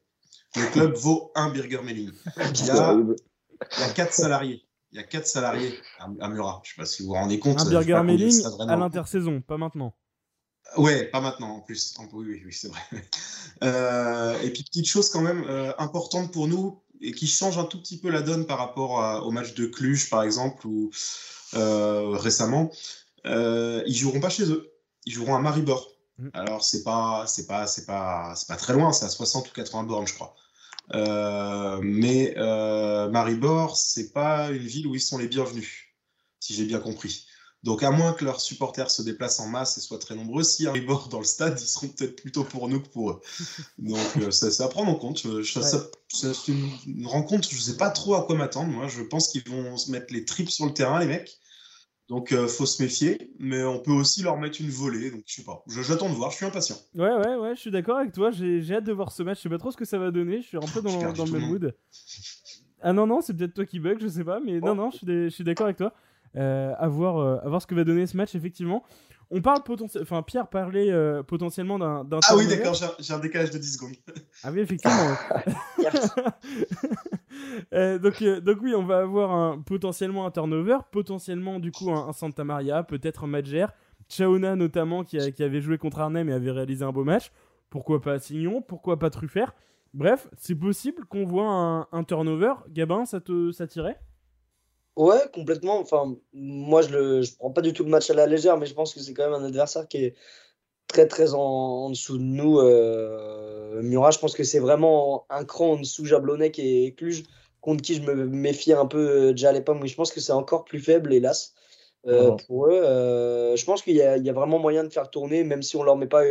Le 0.57 0.67
club 0.73 0.95
vaut 0.95 1.31
un 1.35 1.51
Birger 1.51 1.83
Melling. 1.83 2.11
Il 2.55 2.67
y 2.67 2.71
a, 2.71 2.95
il 2.95 3.81
y 3.81 3.83
a 3.83 3.91
4 3.91 4.15
salariés. 4.15 4.65
Il 4.93 4.97
y 4.97 5.01
a 5.01 5.05
4 5.05 5.27
salariés 5.27 5.75
à, 5.99 6.29
Murat. 6.29 6.63
Je 6.65 6.71
ne 6.71 6.75
sais 6.75 6.81
pas 6.81 6.87
si 6.87 7.03
vous 7.03 7.09
vous 7.09 7.15
rendez 7.15 7.39
compte. 7.39 7.61
Un 7.61 7.69
Birger 7.69 8.03
Melling 8.03 8.43
à 8.67 8.77
l'intersaison, 8.77 9.43
pas 9.43 9.59
maintenant. 9.59 9.95
Ouais, 10.77 11.05
pas 11.07 11.21
maintenant 11.21 11.57
en 11.57 11.61
plus. 11.61 11.95
Oui, 12.13 12.27
oui, 12.29 12.43
oui 12.45 12.53
c'est 12.53 12.69
vrai. 12.69 12.81
Euh, 13.65 14.41
et 14.41 14.51
puis 14.53 14.63
petite 14.63 14.87
chose 14.87 15.11
quand 15.11 15.21
même 15.21 15.43
euh, 15.49 15.73
importante 15.79 16.31
pour 16.33 16.47
nous 16.47 16.81
et 17.01 17.11
qui 17.11 17.27
change 17.27 17.59
un 17.59 17.65
tout 17.65 17.81
petit 17.81 17.99
peu 17.99 18.09
la 18.09 18.23
donne 18.23 18.47
par 18.47 18.57
rapport 18.57 19.27
au 19.27 19.33
match 19.33 19.55
de 19.55 19.67
Cluj 19.67 20.09
par 20.11 20.23
exemple 20.23 20.65
ou 20.65 20.93
euh, 21.55 22.11
récemment, 22.11 22.71
ils 23.25 23.97
joueront 23.97 24.21
pas 24.21 24.29
chez 24.29 24.45
eux. 24.45 24.71
Ils 25.07 25.13
joueront 25.13 25.35
à 25.35 25.41
Maribor. 25.41 25.91
Mm. 26.19 26.29
Alors 26.35 26.63
c'est 26.63 26.85
pas 26.85 27.25
c'est 27.27 27.49
pas 27.49 27.67
c'est 27.67 27.85
pas 27.85 28.35
c'est 28.37 28.47
pas 28.47 28.55
très 28.55 28.75
loin, 28.75 28.93
c'est 28.93 29.07
à 29.07 29.09
60 29.09 29.49
ou 29.49 29.53
80 29.53 29.83
bornes 29.83 30.07
je 30.07 30.15
crois. 30.15 30.37
mais 31.83 32.37
Maribor 33.11 33.77
c'est 33.77 34.13
pas 34.13 34.51
une 34.51 34.67
ville 34.67 34.87
où 34.87 34.95
ils 34.95 35.01
sont 35.01 35.19
les 35.19 35.27
bienvenus, 35.27 35.89
si 36.39 36.55
j'ai 36.55 36.65
bien 36.65 36.79
compris. 36.79 37.27
Donc, 37.65 37.83
à 37.83 37.91
moins 37.91 38.13
que 38.13 38.25
leurs 38.25 38.41
supporters 38.41 38.91
se 38.91 39.03
déplacent 39.03 39.41
en 39.41 39.49
masse 39.49 39.77
et 39.79 39.81
soient 39.81 39.99
très 39.99 40.15
nombreux, 40.15 40.45
s'il 40.45 40.67
y 40.67 40.69
a 40.69 40.71
un 40.71 40.75
rebord 40.75 41.09
dans 41.09 41.19
le 41.19 41.25
stade, 41.25 41.59
ils 41.61 41.67
seront 41.67 41.89
peut-être 41.89 42.15
plutôt 42.15 42.45
pour 42.45 42.69
nous 42.69 42.81
que 42.81 42.89
pour 42.89 43.11
eux. 43.11 43.21
Donc, 43.79 43.99
euh, 44.19 44.31
c'est 44.31 44.63
à 44.63 44.69
prendre 44.69 44.91
en 44.91 44.95
compte. 44.95 45.19
c'est 45.19 46.49
une 46.49 47.07
rencontre, 47.07 47.49
je 47.51 47.57
ne 47.57 47.61
sais 47.61 47.77
pas 47.77 47.91
trop 47.91 48.15
à 48.15 48.23
quoi 48.23 48.37
m'attendre. 48.37 48.71
Moi, 48.71 48.87
je 48.87 49.03
pense 49.03 49.29
qu'ils 49.29 49.49
vont 49.49 49.77
se 49.77 49.91
mettre 49.91 50.13
les 50.13 50.25
tripes 50.25 50.51
sur 50.51 50.67
le 50.67 50.73
terrain, 50.73 51.01
les 51.01 51.07
mecs. 51.07 51.39
Donc, 52.09 52.33
euh, 52.33 52.49
faut 52.49 52.65
se 52.65 52.83
méfier, 52.83 53.33
mais 53.39 53.63
on 53.65 53.81
peut 53.81 53.93
aussi 53.93 54.23
leur 54.23 54.39
mettre 54.39 54.61
une 54.61 54.71
volée. 54.71 55.11
Donc, 55.11 55.25
je 55.27 55.35
sais 55.35 55.45
pas. 55.45 55.63
J'attends 55.67 56.09
de 56.09 56.15
voir. 56.15 56.31
Je 56.31 56.37
suis 56.37 56.47
impatient. 56.47 56.77
Ouais, 56.95 57.13
ouais, 57.13 57.35
ouais. 57.35 57.55
Je 57.55 57.61
suis 57.61 57.71
d'accord 57.71 57.99
avec 57.99 58.13
toi. 58.13 58.31
J'ai 58.31 58.73
hâte 58.73 58.85
de 58.85 58.93
voir 58.93 59.13
ce 59.13 59.23
match. 59.23 59.39
Je 59.39 59.43
sais 59.43 59.49
pas 59.51 59.59
trop 59.59 59.71
ce 59.71 59.77
que 59.77 59.85
ça 59.85 59.99
va 59.99 60.11
donner. 60.11 60.41
Je 60.41 60.47
suis 60.47 60.57
un 60.57 60.61
peu 60.61 60.81
dans, 60.81 60.97
le 60.97 61.33
même 61.33 61.49
mood. 61.49 61.75
Ah 62.81 62.93
non, 62.93 63.07
non, 63.07 63.21
c'est 63.21 63.35
peut-être 63.35 63.55
toi 63.55 63.67
qui 63.67 63.81
bug, 63.81 63.99
je 64.01 64.09
sais 64.09 64.25
pas. 64.25 64.41
Mais 64.41 64.61
non, 64.61 64.75
non, 64.75 64.91
je 64.91 65.29
suis 65.29 65.45
d'accord 65.45 65.67
avec 65.67 65.77
toi. 65.77 65.93
Euh, 66.37 66.75
à, 66.79 66.89
voir, 66.89 67.19
euh, 67.19 67.39
à 67.43 67.49
voir 67.49 67.63
ce 67.63 67.67
que 67.67 67.75
va 67.75 67.85
donner 67.85 68.07
ce 68.07 68.17
match, 68.17 68.35
effectivement. 68.35 68.85
On 69.31 69.43
parle 69.43 69.63
potentiellement. 69.63 70.03
Enfin, 70.03 70.23
Pierre 70.23 70.49
parlait 70.49 70.91
euh, 70.91 71.23
potentiellement 71.23 71.79
d'un. 71.79 72.07
Ah 72.29 72.37
oui, 72.37 72.47
d'accord, 72.47 72.75
j'ai 72.99 73.13
un 73.13 73.19
décalage 73.19 73.51
de 73.51 73.59
10 73.59 73.75
secondes. 73.75 73.95
Ah 74.43 74.51
oui, 74.51 74.61
effectivement. 74.61 74.97
donc, 77.73 78.23
donc, 78.23 78.59
oui, 78.63 78.75
on 78.75 78.85
va 78.85 79.01
avoir 79.01 79.33
un, 79.33 79.61
potentiellement 79.61 80.27
un 80.27 80.31
turnover, 80.31 80.79
potentiellement 80.91 81.59
du 81.59 81.73
coup 81.73 81.91
un, 81.91 82.13
Santa 82.13 82.45
Maria, 82.45 82.83
peut-être 82.83 83.25
un 83.25 83.29
Madjer. 83.29 83.67
Chaona 84.11 84.57
notamment, 84.57 85.05
qui, 85.05 85.19
qui, 85.33 85.43
avait 85.43 85.61
joué 85.61 85.77
contre 85.77 86.01
Arnhem 86.01 86.31
et 86.31 86.33
avait 86.33 86.51
réalisé 86.51 86.83
un 86.83 86.93
beau 86.93 87.05
match. 87.05 87.31
Pourquoi 87.69 88.01
pas 88.01 88.19
Signon 88.19 88.63
Pourquoi 88.63 88.99
pas 88.99 89.11
Truffert? 89.11 89.55
Bref, 89.93 90.29
c'est 90.39 90.55
possible 90.55 91.05
qu'on 91.05 91.27
voit 91.27 91.51
un, 91.51 91.87
un, 91.93 92.05
turnover. 92.05 92.55
Gabin, 92.71 93.05
ça 93.05 93.21
te 93.21 93.53
ça 93.53 93.67
tirait? 93.67 93.99
Ouais, 94.99 95.21
complètement. 95.33 95.79
Enfin, 95.79 96.17
moi, 96.33 96.83
je 96.83 96.89
ne 96.89 97.23
je 97.23 97.37
prends 97.37 97.53
pas 97.53 97.61
du 97.61 97.73
tout 97.73 97.85
le 97.85 97.89
match 97.91 98.11
à 98.11 98.15
la 98.15 98.27
légère, 98.27 98.59
mais 98.59 98.67
je 98.67 98.75
pense 98.75 98.93
que 98.93 98.99
c'est 98.99 99.15
quand 99.15 99.31
même 99.31 99.41
un 99.41 99.47
adversaire 99.47 99.87
qui 99.87 99.99
est 99.99 100.17
très, 100.89 101.07
très 101.07 101.35
en, 101.35 101.91
dessous 101.91 102.19
de 102.19 102.25
nous. 102.25 102.59
Euh, 102.59 103.81
Murat, 103.81 104.11
je 104.11 104.19
pense 104.19 104.35
que 104.35 104.43
c'est 104.43 104.59
vraiment 104.59 105.25
un 105.31 105.45
cran 105.45 105.75
en 105.75 105.77
dessous 105.77 106.05
Jablonec 106.05 106.59
et 106.59 106.95
Cluj, 106.97 107.23
contre 107.61 107.83
qui 107.83 107.95
je 107.95 108.03
me 108.03 108.27
méfiais 108.27 108.75
un 108.75 108.87
peu 108.87 109.29
euh, 109.29 109.31
déjà 109.31 109.51
à 109.51 109.53
l'époque, 109.53 109.79
mais 109.81 109.87
je 109.87 109.95
pense 109.95 110.11
que 110.11 110.19
c'est 110.21 110.33
encore 110.33 110.65
plus 110.65 110.81
faible, 110.81 111.15
hélas. 111.15 111.55
Euh, 112.09 112.33
pour 112.49 112.67
eux, 112.67 112.81
euh, 112.83 113.55
je 113.55 113.65
pense 113.65 113.83
qu'il 113.83 113.95
y, 113.95 113.99
y, 113.99 114.31
a 114.31 114.33
vraiment 114.33 114.59
moyen 114.59 114.83
de 114.83 114.89
faire 114.89 115.11
tourner, 115.11 115.45
même 115.45 115.63
si 115.63 115.77
on 115.77 115.85
leur 115.85 115.97
met 115.97 116.07
pas 116.07 116.25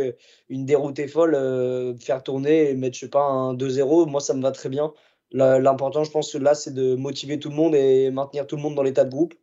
une 0.50 0.66
déroutée 0.66 1.08
folle, 1.08 1.96
faire 2.00 2.22
tourner 2.22 2.70
et 2.70 2.74
mettre, 2.74 2.96
je 2.96 3.00
sais 3.00 3.08
pas, 3.08 3.22
un 3.24 3.54
2-0, 3.54 4.06
moi 4.06 4.20
ça 4.20 4.34
me 4.34 4.42
va 4.42 4.50
très 4.50 4.68
bien. 4.68 4.92
L'important, 5.32 6.04
je 6.04 6.10
pense, 6.10 6.34
là, 6.34 6.54
c'est 6.54 6.72
de 6.72 6.94
motiver 6.94 7.38
tout 7.38 7.50
le 7.50 7.54
monde 7.56 7.74
et 7.74 8.10
maintenir 8.10 8.46
tout 8.46 8.56
le 8.56 8.62
monde 8.62 8.74
dans 8.74 8.82
l'état 8.82 9.04
de 9.04 9.10
groupe. 9.10 9.34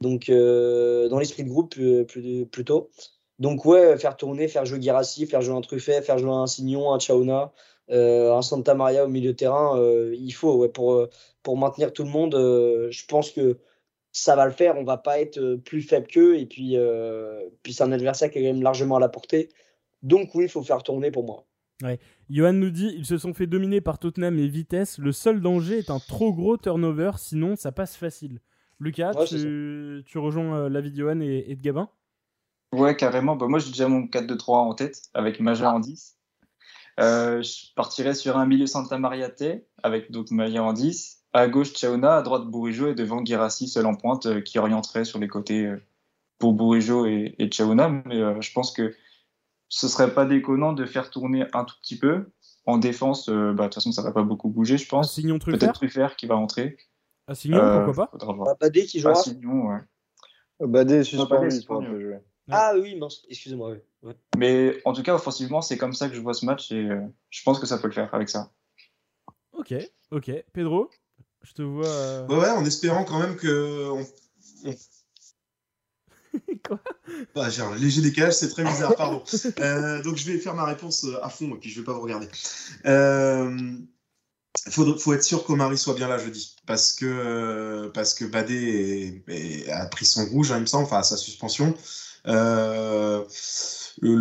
Donc, 0.00 0.28
euh, 0.28 1.08
dans 1.08 1.18
l'esprit 1.18 1.44
de 1.44 1.48
groupe 1.50 1.74
euh, 1.78 2.04
plutôt. 2.50 2.90
Donc, 3.38 3.64
ouais, 3.64 3.96
faire 3.98 4.16
tourner, 4.16 4.48
faire 4.48 4.64
jouer 4.66 4.80
Girassi, 4.80 5.26
faire 5.26 5.42
jouer 5.42 5.54
un 5.56 5.60
Truffet, 5.60 6.02
faire 6.02 6.18
jouer 6.18 6.30
un 6.30 6.46
Signon, 6.46 6.92
un 6.92 6.98
Chaona, 6.98 7.52
euh, 7.90 8.34
un 8.34 8.42
Santa 8.42 8.74
Maria 8.74 9.04
au 9.04 9.08
milieu 9.08 9.32
de 9.32 9.36
terrain. 9.36 9.78
il 10.12 10.32
faut, 10.32 10.68
pour, 10.68 11.06
pour 11.42 11.56
maintenir 11.56 11.92
tout 11.92 12.04
le 12.04 12.10
monde. 12.10 12.34
je 12.34 13.06
pense 13.06 13.30
que 13.30 13.58
ça 14.12 14.36
va 14.36 14.46
le 14.46 14.52
faire. 14.52 14.76
On 14.76 14.84
va 14.84 14.96
pas 14.96 15.20
être 15.20 15.56
plus 15.64 15.82
faible 15.82 16.06
qu'eux. 16.06 16.38
Et 16.38 16.46
puis, 16.46 16.76
puis 17.62 17.72
c'est 17.72 17.84
un 17.84 17.92
adversaire 17.92 18.30
qui 18.30 18.38
est 18.38 18.42
quand 18.42 18.52
même 18.52 18.62
largement 18.62 18.96
à 18.96 19.00
la 19.00 19.08
portée. 19.08 19.50
Donc, 20.02 20.34
oui, 20.34 20.44
il 20.44 20.50
faut 20.50 20.62
faire 20.62 20.82
tourner 20.82 21.10
pour 21.10 21.24
moi. 21.24 21.46
Johan 22.30 22.52
nous 22.52 22.70
dit 22.70 22.94
ils 22.96 23.06
se 23.06 23.18
sont 23.18 23.34
fait 23.34 23.48
dominer 23.48 23.80
par 23.80 23.98
Tottenham 23.98 24.38
et 24.38 24.46
Vitesse. 24.46 24.98
Le 24.98 25.10
seul 25.10 25.40
danger 25.40 25.78
est 25.78 25.90
un 25.90 25.98
trop 25.98 26.32
gros 26.32 26.56
turnover, 26.56 27.12
sinon 27.16 27.56
ça 27.56 27.72
passe 27.72 27.96
facile. 27.96 28.40
Lucas, 28.78 29.12
tu, 29.26 30.02
tu, 30.06 30.18
rejoins 30.18 30.56
euh, 30.56 30.68
l'avis 30.68 30.92
de 30.92 30.96
Johan 30.96 31.20
et, 31.20 31.54
de 31.54 31.60
Gabin? 31.60 31.90
Ouais, 32.72 32.96
carrément. 32.96 33.36
Bah, 33.36 33.46
moi, 33.46 33.58
j'ai 33.58 33.70
déjà 33.70 33.88
mon 33.88 34.02
4-2-3 34.02 34.52
en 34.54 34.74
tête 34.74 35.02
avec 35.12 35.40
Major 35.40 35.74
en 35.74 35.80
10. 35.80 36.16
Euh, 37.00 37.42
je 37.42 37.74
partirais 37.74 38.14
sur 38.14 38.38
un 38.38 38.46
milieu 38.46 38.66
Santa 38.66 38.96
Mariate 38.96 39.42
avec 39.82 40.10
donc 40.10 40.30
Maya 40.30 40.62
en 40.62 40.72
10. 40.72 41.24
À 41.32 41.48
gauche, 41.48 41.74
Chaona, 41.74 42.16
à 42.16 42.22
droite, 42.22 42.46
Bourigeau 42.46 42.88
et 42.88 42.94
devant 42.94 43.24
Girassi, 43.24 43.68
seul 43.68 43.86
en 43.86 43.94
pointe, 43.94 44.26
euh, 44.26 44.40
qui 44.40 44.58
orienterait 44.58 45.04
sur 45.04 45.18
les 45.18 45.28
côtés 45.28 45.70
pour 46.38 46.54
Bourigeau 46.54 47.06
et, 47.06 47.34
et 47.38 47.50
Chaona. 47.50 47.88
Mais 47.88 48.40
je 48.40 48.52
pense 48.52 48.72
que 48.72 48.94
ce 49.70 49.88
serait 49.88 50.12
pas 50.12 50.26
déconnant 50.26 50.74
de 50.74 50.84
faire 50.84 51.10
tourner 51.10 51.46
un 51.54 51.64
tout 51.64 51.76
petit 51.80 51.96
peu. 51.96 52.26
En 52.66 52.76
défense, 52.76 53.28
euh, 53.30 53.52
bah, 53.54 53.64
de 53.64 53.68
toute 53.68 53.76
façon, 53.76 53.92
ça 53.92 54.02
va 54.02 54.12
pas 54.12 54.22
beaucoup 54.22 54.50
bouger, 54.50 54.76
je 54.76 54.86
pense. 54.86 55.18
Peut-être 55.18 55.72
Truffert 55.72 56.16
qui 56.16 56.26
va 56.26 56.34
rentrer. 56.34 56.76
Assignon, 57.26 57.58
euh, 57.58 57.84
pourquoi 57.86 58.10
pas 58.10 58.50
ah, 58.50 58.56
Badé 58.60 58.84
qui 58.84 59.00
jouera 59.00 59.18
Assignon, 59.18 59.68
ouais. 59.68 59.78
Euh, 60.60 60.66
Badé, 60.66 61.04
suspendu, 61.04 61.50
jouer. 62.02 62.18
Ah 62.50 62.72
oui, 62.74 63.00
excusez-moi. 63.28 63.76
Mais 64.36 64.80
en 64.84 64.92
tout 64.92 65.02
cas, 65.02 65.14
offensivement, 65.14 65.62
c'est 65.62 65.78
comme 65.78 65.92
ça 65.92 66.08
que 66.08 66.16
je 66.16 66.20
vois 66.20 66.34
ce 66.34 66.44
match 66.44 66.72
et 66.72 66.88
je 67.30 67.42
pense 67.44 67.60
que 67.60 67.66
ça 67.66 67.78
peut 67.78 67.86
le 67.86 67.94
faire 67.94 68.12
avec 68.12 68.28
ça. 68.28 68.50
Ok, 69.52 69.72
ok. 70.10 70.32
Pedro, 70.52 70.90
je 71.42 71.52
te 71.52 71.62
vois. 71.62 72.22
Ouais, 72.22 72.36
ouais, 72.36 72.50
en 72.50 72.64
espérant 72.64 73.04
quand 73.04 73.20
même 73.20 73.36
que 73.36 74.02
Quoi? 76.66 76.80
Bah, 77.34 77.48
léger 77.78 78.02
décalage, 78.02 78.34
c'est 78.34 78.48
très 78.48 78.64
bizarre, 78.64 78.94
pardon. 78.96 79.22
Euh, 79.60 80.02
donc 80.02 80.16
je 80.16 80.30
vais 80.30 80.38
faire 80.38 80.54
ma 80.54 80.64
réponse 80.64 81.04
euh, 81.04 81.24
à 81.24 81.28
fond 81.28 81.54
et 81.54 81.58
puis 81.58 81.70
je 81.70 81.80
vais 81.80 81.84
pas 81.84 81.92
vous 81.92 82.02
regarder. 82.02 82.28
Euh, 82.86 83.72
faut, 84.70 85.12
être 85.14 85.22
sûr 85.22 85.44
qu'Omari 85.44 85.78
soit 85.78 85.94
bien 85.94 86.08
là 86.08 86.18
jeudi 86.18 86.56
parce 86.66 86.92
que, 86.92 87.88
parce 87.94 88.14
que 88.14 88.24
Badé 88.24 89.22
a 89.70 89.86
pris 89.86 90.06
son 90.06 90.26
rouge, 90.26 90.52
hein, 90.52 90.56
il 90.58 90.62
me 90.62 90.66
semble, 90.66 90.84
enfin 90.84 91.02
sa 91.02 91.16
suspension. 91.16 91.74
le, 92.24 93.24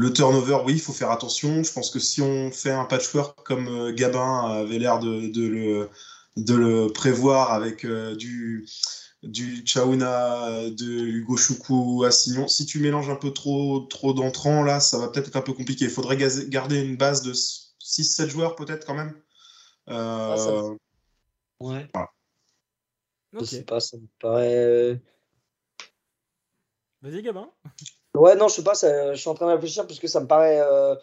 turnover, 0.09 0.59
oui, 0.65 0.73
il 0.73 0.81
faut 0.81 0.93
faire 0.93 1.11
attention. 1.11 1.63
Je 1.63 1.71
pense 1.71 1.91
que 1.91 1.99
si 1.99 2.21
on 2.21 2.51
fait 2.51 2.71
un 2.71 2.85
patchwork 2.85 3.45
comme 3.45 3.91
Gabin 3.91 4.61
avait 4.61 4.79
l'air 4.79 4.99
de, 4.99 5.31
le, 5.35 5.89
de 6.37 6.55
le 6.55 6.87
prévoir 6.87 7.51
avec 7.53 7.85
du 7.85 8.65
du 9.23 9.65
Chauna, 9.65 10.69
de 10.69 10.85
Hugo 10.85 11.35
Choukou 11.35 12.03
à 12.05 12.11
Signon. 12.11 12.47
Si 12.47 12.65
tu 12.65 12.79
mélanges 12.79 13.09
un 13.09 13.15
peu 13.15 13.31
trop, 13.31 13.81
trop 13.81 14.13
d'entrants, 14.13 14.63
là, 14.63 14.79
ça 14.79 14.97
va 14.97 15.09
peut-être 15.09 15.27
être 15.27 15.35
un 15.35 15.41
peu 15.41 15.53
compliqué. 15.53 15.85
Il 15.85 15.91
faudrait 15.91 16.17
garder 16.47 16.81
une 16.81 16.95
base 16.95 17.21
de 17.21 17.33
6-7 17.33 18.27
joueurs, 18.27 18.55
peut-être, 18.55 18.85
quand 18.85 18.95
même. 18.95 19.19
Euh... 19.89 20.75
Ouais. 21.59 21.89
Je 23.33 23.43
sais 23.43 23.63
pas, 23.63 23.79
ça 23.79 23.97
me 23.97 24.07
paraît. 24.19 24.55
Euh, 24.55 24.95
Vas-y, 27.01 27.21
Gabin. 27.21 27.49
Ouais, 28.13 28.35
non, 28.35 28.47
je 28.47 28.55
sais 28.55 28.63
pas, 28.63 28.73
je 28.73 29.15
suis 29.15 29.29
en 29.29 29.35
train 29.35 29.47
de 29.47 29.53
réfléchir 29.53 29.85
parce 29.85 29.99
que 29.99 30.07
ça 30.07 30.19
me 30.19 30.27
paraît. 30.27 30.59
Euh, 30.61 30.95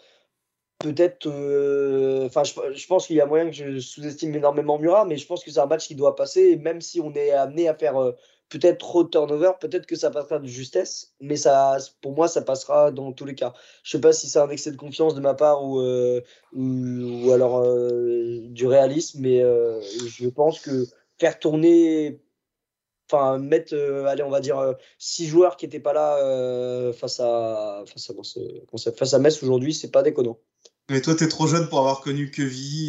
peut-être. 0.79 1.27
Euh, 1.27 2.25
enfin, 2.27 2.43
je, 2.43 2.87
pense 2.87 3.07
qu'il 3.07 3.15
y 3.15 3.21
a 3.21 3.25
moyen 3.25 3.49
que 3.49 3.55
je 3.55 3.79
sous-estime 3.79 4.35
énormément 4.35 4.77
Murat, 4.77 5.05
mais 5.05 5.17
je 5.17 5.25
pense 5.25 5.43
que 5.43 5.51
c'est 5.51 5.59
un 5.59 5.65
match 5.65 5.87
qui 5.87 5.95
doit 5.95 6.15
passer. 6.15 6.57
même 6.57 6.81
si 6.81 6.99
on 6.99 7.13
est 7.13 7.31
amené 7.31 7.67
à 7.67 7.75
faire 7.75 7.97
euh, 7.97 8.11
peut-être 8.49 8.77
trop 8.79 9.03
de 9.03 9.09
turnover, 9.09 9.51
peut-être 9.59 9.85
que 9.85 9.95
ça 9.95 10.11
passera 10.11 10.39
de 10.39 10.47
justesse. 10.47 11.13
Mais 11.19 11.35
ça, 11.35 11.77
pour 12.01 12.13
moi, 12.13 12.27
ça 12.27 12.41
passera 12.41 12.91
dans 12.91 13.11
tous 13.13 13.25
les 13.25 13.35
cas. 13.35 13.53
Je 13.83 13.91
sais 13.91 14.01
pas 14.01 14.13
si 14.13 14.27
c'est 14.29 14.39
un 14.39 14.49
excès 14.49 14.71
de 14.71 14.77
confiance 14.77 15.15
de 15.15 15.21
ma 15.21 15.33
part 15.33 15.63
ou, 15.63 15.79
euh, 15.79 16.21
ou, 16.53 17.31
alors 17.31 17.63
du 18.49 18.67
réalisme, 18.67 19.21
mais 19.21 19.39
je 19.39 20.27
pense 20.29 20.59
que 20.59 20.85
faire 21.19 21.39
tourner 21.39 22.21
enfin 23.09 23.37
mettre 23.37 23.73
allez 24.05 24.21
on 24.21 24.29
va 24.29 24.41
dire 24.41 24.75
six 24.99 25.27
joueurs 25.27 25.55
qui 25.55 25.65
n'étaient 25.65 25.79
pas 25.79 25.93
là 25.93 26.91
face 26.91 27.21
à 27.21 27.83
face 27.87 28.11
à 28.87 28.91
face 28.91 29.13
à 29.13 29.19
Metz 29.19 29.41
aujourd'hui 29.41 29.73
c'est 29.73 29.91
pas 29.91 30.03
déconnant 30.03 30.37
mais 30.89 31.01
toi, 31.01 31.15
tu 31.15 31.25
es 31.25 31.27
trop 31.27 31.47
jeune 31.47 31.67
pour 31.67 31.79
avoir 31.79 32.01
connu 32.01 32.31
que 32.31 32.43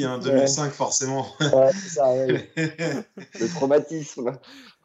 hein, 0.04 0.18
2005, 0.18 0.70
forcément. 0.72 1.26
Ouais, 1.40 1.70
c'est 1.72 1.96
ça, 1.96 2.26
Le 2.26 3.48
traumatisme, 3.54 4.32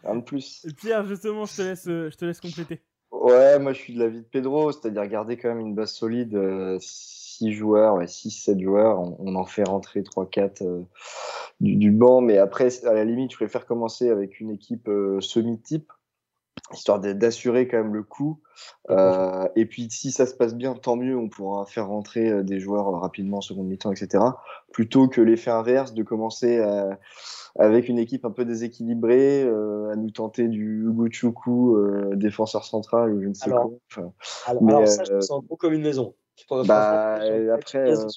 un 0.04 0.16
de 0.16 0.22
plus. 0.22 0.66
Et 0.68 0.74
Pierre, 0.74 1.06
justement, 1.06 1.46
je 1.46 1.56
te 1.56 1.62
laisse, 1.62 1.88
euh, 1.88 2.10
je 2.12 2.18
te 2.18 2.26
laisse 2.26 2.42
compléter. 2.42 2.82
Ouais, 3.12 3.60
moi, 3.60 3.74
je 3.74 3.80
suis 3.80 3.94
de 3.94 4.00
l'avis 4.00 4.22
de 4.22 4.26
Pedro, 4.26 4.72
c'est-à-dire 4.72 5.06
garder 5.08 5.38
quand 5.38 5.50
même 5.50 5.60
une 5.60 5.76
base 5.76 5.92
solide, 5.92 6.32
6 6.80 7.48
euh, 7.48 7.52
joueurs, 7.52 8.02
6-7 8.02 8.60
joueurs, 8.60 9.00
on, 9.00 9.36
en 9.36 9.46
fait 9.46 9.64
rentrer 9.64 10.02
3-4 10.02 10.64
euh, 10.64 10.82
du, 11.62 11.92
banc, 11.92 12.22
mais 12.22 12.40
après, 12.40 12.70
à 12.86 12.94
la 12.94 13.06
limite, 13.06 13.32
je 13.32 13.38
préfère 13.38 13.68
commencer 13.68 14.10
avec 14.10 14.40
une 14.40 14.50
équipe 14.50 14.90
semi-type 15.20 15.92
histoire 16.74 17.00
d'assurer 17.00 17.68
quand 17.68 17.78
même 17.78 17.94
le 17.94 18.04
coup. 18.04 18.40
Euh, 18.90 19.48
et 19.56 19.66
puis 19.66 19.90
si 19.90 20.12
ça 20.12 20.26
se 20.26 20.34
passe 20.34 20.56
bien, 20.56 20.74
tant 20.74 20.96
mieux, 20.96 21.18
on 21.18 21.30
pourra 21.30 21.66
faire 21.66 21.88
rentrer 21.88 22.30
euh, 22.30 22.44
des 22.44 22.60
joueurs 22.60 22.92
rapidement 23.00 23.38
en 23.38 23.42
seconde 23.42 23.68
mi-temps, 23.68 23.92
etc. 23.92 24.24
Plutôt 24.72 25.08
que 25.08 25.22
l'effet 25.22 25.52
inverse 25.52 25.94
de 25.94 26.04
commencer 26.04 26.58
euh, 26.58 26.94
avec 27.58 27.88
une 27.88 28.00
équipe 28.00 28.26
un 28.26 28.32
peu 28.32 28.46
déséquilibrée, 28.46 29.44
à 29.44 29.96
nous 29.96 30.12
tenter 30.12 30.48
du 30.48 30.86
Hugo 30.88 31.08
défenseur 32.16 32.66
central 32.66 33.14
ou 33.14 33.22
je 33.22 33.28
ne 33.28 33.34
sais 33.34 33.50
quoi. 33.50 33.70
alors, 34.48 34.64
mais, 34.64 34.86
ça, 34.88 35.04
je 35.04 35.14
me 35.14 35.22
sens 35.22 35.44
comme 35.60 35.74
une 35.74 35.84
maison. 35.84 36.16
Bah, 36.66 37.20
après, 37.54 37.92
euh, 37.92 38.08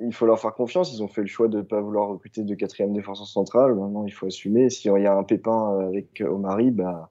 il 0.00 0.12
faut 0.12 0.26
leur 0.26 0.38
faire 0.38 0.54
confiance. 0.54 0.92
Ils 0.92 1.02
ont 1.02 1.08
fait 1.08 1.22
le 1.22 1.26
choix 1.26 1.48
de 1.48 1.58
ne 1.58 1.62
pas 1.62 1.80
vouloir 1.80 2.08
recruter 2.08 2.42
de 2.42 2.54
quatrième 2.54 2.92
défenseur 2.92 3.26
central. 3.26 3.74
Maintenant, 3.74 4.06
il 4.06 4.12
faut 4.12 4.26
assumer. 4.26 4.70
S'il 4.70 4.92
y 4.92 5.06
a 5.06 5.14
un 5.14 5.24
pépin 5.24 5.78
avec 5.86 6.22
Omari, 6.26 6.70
bah, 6.70 7.10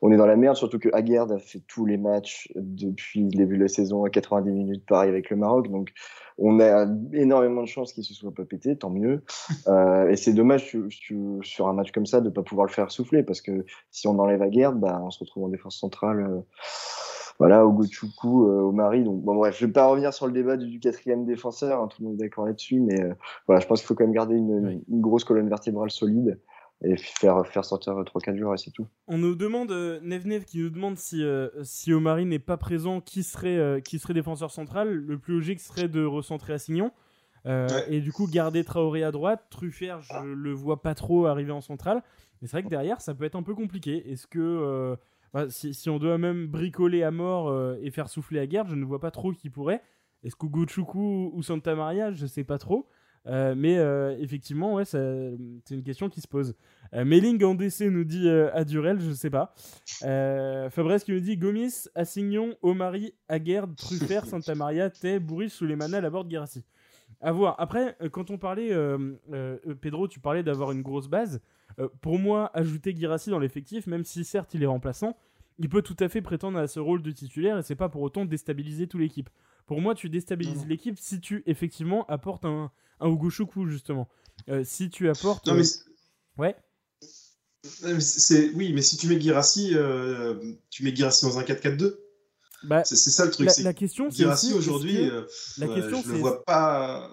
on 0.00 0.12
est 0.12 0.16
dans 0.16 0.26
la 0.26 0.36
merde. 0.36 0.56
Surtout 0.56 0.78
que 0.78 0.88
Aguerd 0.92 1.30
a 1.32 1.38
fait 1.38 1.60
tous 1.66 1.84
les 1.84 1.96
matchs 1.96 2.50
depuis 2.54 3.22
le 3.24 3.30
début 3.30 3.56
de 3.56 3.62
la 3.62 3.68
saison 3.68 4.04
à 4.04 4.10
90 4.10 4.50
minutes, 4.52 4.86
pareil 4.86 5.10
avec 5.10 5.30
le 5.30 5.36
Maroc. 5.36 5.68
Donc, 5.68 5.92
on 6.38 6.60
a 6.60 6.86
énormément 7.12 7.62
de 7.62 7.68
chances 7.68 7.92
qu'il 7.92 8.04
se 8.04 8.14
soit 8.14 8.32
pas 8.32 8.44
pété, 8.44 8.76
tant 8.76 8.90
mieux. 8.90 9.22
Euh, 9.68 10.08
et 10.08 10.16
c'est 10.16 10.32
dommage 10.32 10.76
sur 11.42 11.68
un 11.68 11.72
match 11.72 11.92
comme 11.92 12.04
ça 12.04 12.20
de 12.20 12.28
ne 12.28 12.34
pas 12.34 12.42
pouvoir 12.42 12.66
le 12.66 12.72
faire 12.72 12.90
souffler 12.90 13.22
parce 13.22 13.40
que 13.40 13.64
si 13.90 14.08
on 14.08 14.18
enlève 14.18 14.42
Aguerd, 14.42 14.78
bah, 14.78 15.00
on 15.04 15.10
se 15.10 15.20
retrouve 15.20 15.44
en 15.44 15.48
défense 15.48 15.78
centrale. 15.78 16.20
Euh, 16.20 16.40
voilà, 17.42 17.66
au 17.66 17.72
Gochoukou, 17.72 18.46
euh, 18.46 18.60
au 18.60 18.70
Mari. 18.70 19.02
Donc, 19.02 19.20
bon, 19.24 19.34
bref, 19.34 19.58
je 19.58 19.66
vais 19.66 19.72
pas 19.72 19.86
revenir 19.86 20.14
sur 20.14 20.28
le 20.28 20.32
débat 20.32 20.56
du, 20.56 20.78
quatrième 20.78 21.24
défenseur, 21.24 21.80
hein, 21.80 21.88
tout 21.88 22.00
le 22.00 22.06
monde 22.06 22.14
est 22.14 22.26
d'accord 22.26 22.46
là-dessus, 22.46 22.78
mais 22.78 23.02
euh, 23.02 23.14
voilà, 23.48 23.58
je 23.58 23.66
pense 23.66 23.80
qu'il 23.80 23.88
faut 23.88 23.96
quand 23.96 24.04
même 24.04 24.12
garder 24.12 24.36
une, 24.36 24.80
grosse 24.88 25.24
colonne 25.24 25.48
vertébrale 25.48 25.90
solide 25.90 26.38
et 26.84 26.96
faire, 26.96 27.44
faire 27.44 27.64
sortir 27.64 27.94
3-4 27.94 28.38
joueurs 28.38 28.54
et 28.54 28.58
c'est 28.58 28.70
tout. 28.70 28.86
On 29.08 29.18
nous 29.18 29.34
demande, 29.34 29.72
euh, 29.72 29.98
Nev 30.04 30.44
qui 30.44 30.60
nous 30.60 30.70
demande 30.70 30.96
si, 30.96 31.24
si 31.64 31.92
Omari 31.92 32.26
n'est 32.26 32.38
pas 32.38 32.56
présent, 32.56 33.00
qui 33.00 33.24
serait, 33.24 33.82
qui 33.82 33.98
serait 33.98 34.14
défenseur 34.14 34.52
central? 34.52 34.92
Le 34.92 35.18
plus 35.18 35.34
logique 35.34 35.58
serait 35.58 35.88
de 35.88 36.04
recentrer 36.04 36.52
Assignon. 36.52 36.92
Et 37.88 38.00
du 38.00 38.12
coup, 38.12 38.28
garder 38.28 38.62
Traoré 38.62 39.02
à 39.02 39.10
droite. 39.10 39.46
Truffert, 39.50 40.00
je 40.00 40.24
le 40.24 40.52
vois 40.52 40.80
pas 40.80 40.94
trop 40.94 41.26
arriver 41.26 41.50
en 41.50 41.60
centrale. 41.60 42.04
Mais 42.40 42.46
c'est 42.46 42.52
vrai 42.52 42.62
que 42.62 42.68
derrière, 42.68 43.00
ça 43.00 43.14
peut 43.14 43.24
être 43.24 43.34
un 43.34 43.42
peu 43.42 43.56
compliqué. 43.56 44.12
Est-ce 44.12 44.28
que 44.28 44.96
si, 45.48 45.90
on 45.90 45.98
doit 45.98 46.18
même 46.18 46.46
bricoler 46.46 47.02
à 47.02 47.10
mort 47.10 47.48
euh, 47.48 47.76
et 47.80 47.90
faire 47.90 48.08
souffler 48.08 48.38
à 48.38 48.46
guerre, 48.46 48.66
je 48.66 48.74
ne 48.74 48.84
vois 48.84 49.00
pas 49.00 49.10
trop 49.10 49.32
qui 49.32 49.50
pourrait. 49.50 49.82
Est-ce 50.24 50.36
Kuguchuku 50.36 51.30
ou 51.32 51.42
Santa 51.42 51.74
Maria 51.74 52.12
Je 52.12 52.22
ne 52.22 52.28
sais 52.28 52.44
pas 52.44 52.58
trop. 52.58 52.88
Euh, 53.26 53.54
mais 53.56 53.78
euh, 53.78 54.16
effectivement, 54.18 54.74
ouais, 54.74 54.84
c'est 54.84 54.98
une 55.70 55.82
question 55.84 56.08
qui 56.08 56.20
se 56.20 56.28
pose. 56.28 56.54
Mailing 56.92 57.42
en 57.44 57.54
DC 57.54 57.82
nous 57.82 58.04
dit 58.04 58.28
Adurel, 58.28 59.00
je 59.00 59.08
ne 59.08 59.14
sais 59.14 59.30
pas. 59.30 59.54
Fabrice 60.70 61.04
qui 61.04 61.12
nous 61.12 61.20
dit 61.20 61.36
Gomis, 61.36 61.88
Assignon, 61.94 62.54
Omari, 62.62 63.14
Aguerd, 63.28 63.74
Truffert, 63.76 64.26
Santa 64.26 64.54
Maria, 64.54 64.90
Tay, 64.90 65.18
Bourris, 65.18 65.50
Souleymana, 65.50 66.00
Laborde, 66.00 66.30
Girassi. 66.30 66.64
À 67.20 67.32
voir. 67.32 67.54
Après, 67.58 67.96
quand 68.10 68.30
on 68.30 68.38
parlait, 68.38 68.70
Pedro, 69.80 70.08
tu 70.08 70.20
parlais 70.20 70.42
d'avoir 70.42 70.72
une 70.72 70.82
grosse 70.82 71.08
base. 71.08 71.40
Euh, 71.78 71.88
pour 72.00 72.18
moi, 72.18 72.50
ajouter 72.54 72.94
Girassi 72.94 73.30
dans 73.30 73.38
l'effectif, 73.38 73.86
même 73.86 74.04
si 74.04 74.24
certes 74.24 74.54
il 74.54 74.62
est 74.62 74.66
remplaçant, 74.66 75.16
il 75.58 75.68
peut 75.68 75.82
tout 75.82 75.96
à 76.00 76.08
fait 76.08 76.22
prétendre 76.22 76.58
à 76.58 76.66
ce 76.66 76.80
rôle 76.80 77.02
de 77.02 77.10
titulaire 77.10 77.58
et 77.58 77.62
c'est 77.62 77.76
pas 77.76 77.88
pour 77.88 78.02
autant 78.02 78.24
déstabiliser 78.24 78.86
toute 78.86 79.00
l'équipe. 79.00 79.30
Pour 79.66 79.80
moi, 79.80 79.94
tu 79.94 80.08
déstabilises 80.08 80.66
l'équipe 80.66 80.98
si 80.98 81.20
tu 81.20 81.42
effectivement 81.46 82.04
apportes 82.06 82.44
un, 82.44 82.70
un 83.00 83.08
Hugo 83.08 83.30
justement. 83.66 84.08
Euh, 84.48 84.64
si 84.64 84.90
tu 84.90 85.08
apportes. 85.08 85.46
Non, 85.46 85.54
mais... 85.54 85.62
Euh, 85.62 86.42
ouais. 86.42 86.56
C'est 88.00 88.50
oui, 88.54 88.72
mais 88.72 88.82
si 88.82 88.96
tu 88.96 89.06
mets 89.06 89.20
Girassi, 89.20 89.76
tu 90.70 90.84
mets 90.84 90.94
Girassi 90.94 91.24
dans 91.24 91.38
un 91.38 91.42
4-4-2. 91.42 91.94
Bah, 92.64 92.84
c'est 92.84 92.96
ça 92.96 93.24
le 93.24 93.30
truc. 93.30 93.48
La, 93.58 93.74
question, 93.74 94.10
c'est 94.10 94.18
Girassi 94.18 94.52
aujourd'hui, 94.52 95.10
la 95.58 95.68
question, 95.68 96.02
je 96.02 96.12
le 96.12 96.18
vois 96.18 96.44
pas 96.44 97.10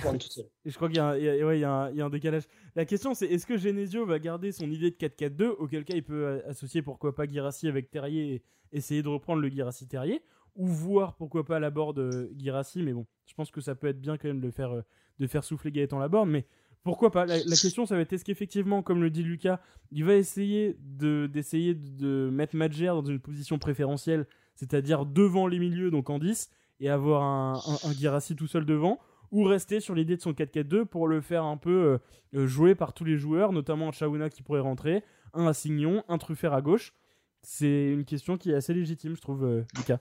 je 0.64 0.74
crois 0.74 0.88
qu'il 0.88 0.96
y, 0.96 1.58
y, 1.58 1.64
a 1.64 2.04
un 2.04 2.10
décalage. 2.10 2.44
La 2.76 2.84
question, 2.84 3.14
c'est 3.14 3.26
est-ce 3.26 3.46
que 3.46 3.56
Genesio 3.56 4.06
va 4.06 4.18
garder 4.18 4.52
son 4.52 4.70
idée 4.70 4.90
de 4.90 4.96
4-4-2, 4.96 5.48
auquel 5.58 5.84
cas 5.84 5.94
il 5.94 6.02
peut 6.02 6.24
euh, 6.24 6.48
associer 6.48 6.82
pourquoi 6.82 7.14
pas 7.14 7.26
Girassi 7.26 7.68
avec 7.68 7.90
Terrier 7.90 8.34
et 8.34 8.42
essayer 8.72 9.02
de 9.02 9.08
reprendre 9.08 9.40
le 9.40 9.48
Girassi 9.48 9.86
Terrier, 9.86 10.22
ou 10.54 10.66
voir 10.66 11.16
pourquoi 11.16 11.44
pas 11.44 11.58
la 11.58 11.70
board 11.70 11.98
euh, 11.98 12.30
Girassi, 12.36 12.82
mais 12.82 12.92
bon, 12.92 13.06
je 13.26 13.34
pense 13.34 13.50
que 13.50 13.60
ça 13.60 13.74
peut 13.74 13.88
être 13.88 14.00
bien 14.00 14.16
quand 14.16 14.28
même 14.28 14.40
de 14.40 14.50
faire, 14.50 14.72
euh, 14.72 14.82
de 15.18 15.26
faire 15.26 15.44
souffler 15.44 15.72
Gaëtan 15.72 15.98
la 15.98 16.08
board, 16.08 16.28
mais 16.28 16.46
pourquoi 16.82 17.10
pas? 17.10 17.26
La, 17.26 17.38
question, 17.40 17.84
ça 17.84 17.94
va 17.94 18.00
être 18.00 18.12
est-ce 18.12 18.24
qu'effectivement, 18.24 18.82
comme 18.82 19.02
le 19.02 19.10
dit 19.10 19.22
Lucas, 19.22 19.60
il 19.90 20.04
va 20.04 20.14
essayer 20.14 20.76
de, 20.80 21.28
d'essayer 21.30 21.74
de 21.74 22.30
mettre 22.32 22.56
Madger 22.56 22.86
dans 22.86 23.04
une 23.04 23.20
position 23.20 23.58
préférentielle, 23.58 24.26
c'est-à-dire 24.54 25.04
devant 25.04 25.46
les 25.46 25.58
milieux, 25.58 25.90
donc 25.90 26.08
en 26.08 26.18
10, 26.18 26.50
et 26.80 26.88
avoir 26.88 27.22
un, 27.22 27.60
un, 27.84 28.34
tout 28.34 28.46
seul 28.46 28.64
devant 28.64 28.98
ou 29.30 29.44
rester 29.44 29.80
sur 29.80 29.94
l'idée 29.94 30.16
de 30.16 30.22
son 30.22 30.32
4-4-2 30.32 30.84
pour 30.86 31.06
le 31.06 31.20
faire 31.20 31.44
un 31.44 31.56
peu 31.56 32.00
euh, 32.34 32.46
jouer 32.46 32.74
par 32.74 32.92
tous 32.94 33.04
les 33.04 33.16
joueurs, 33.16 33.52
notamment 33.52 33.92
Chaouna 33.92 34.28
qui 34.28 34.42
pourrait 34.42 34.60
rentrer, 34.60 35.04
un 35.34 35.46
Assignon, 35.46 36.02
un 36.08 36.18
Truffert 36.18 36.52
à 36.52 36.62
gauche? 36.62 36.94
C'est 37.42 37.92
une 37.92 38.04
question 38.04 38.36
qui 38.36 38.50
est 38.50 38.54
assez 38.54 38.74
légitime, 38.74 39.14
je 39.14 39.20
trouve, 39.20 39.44
euh, 39.44 39.64
Lucas. 39.76 39.98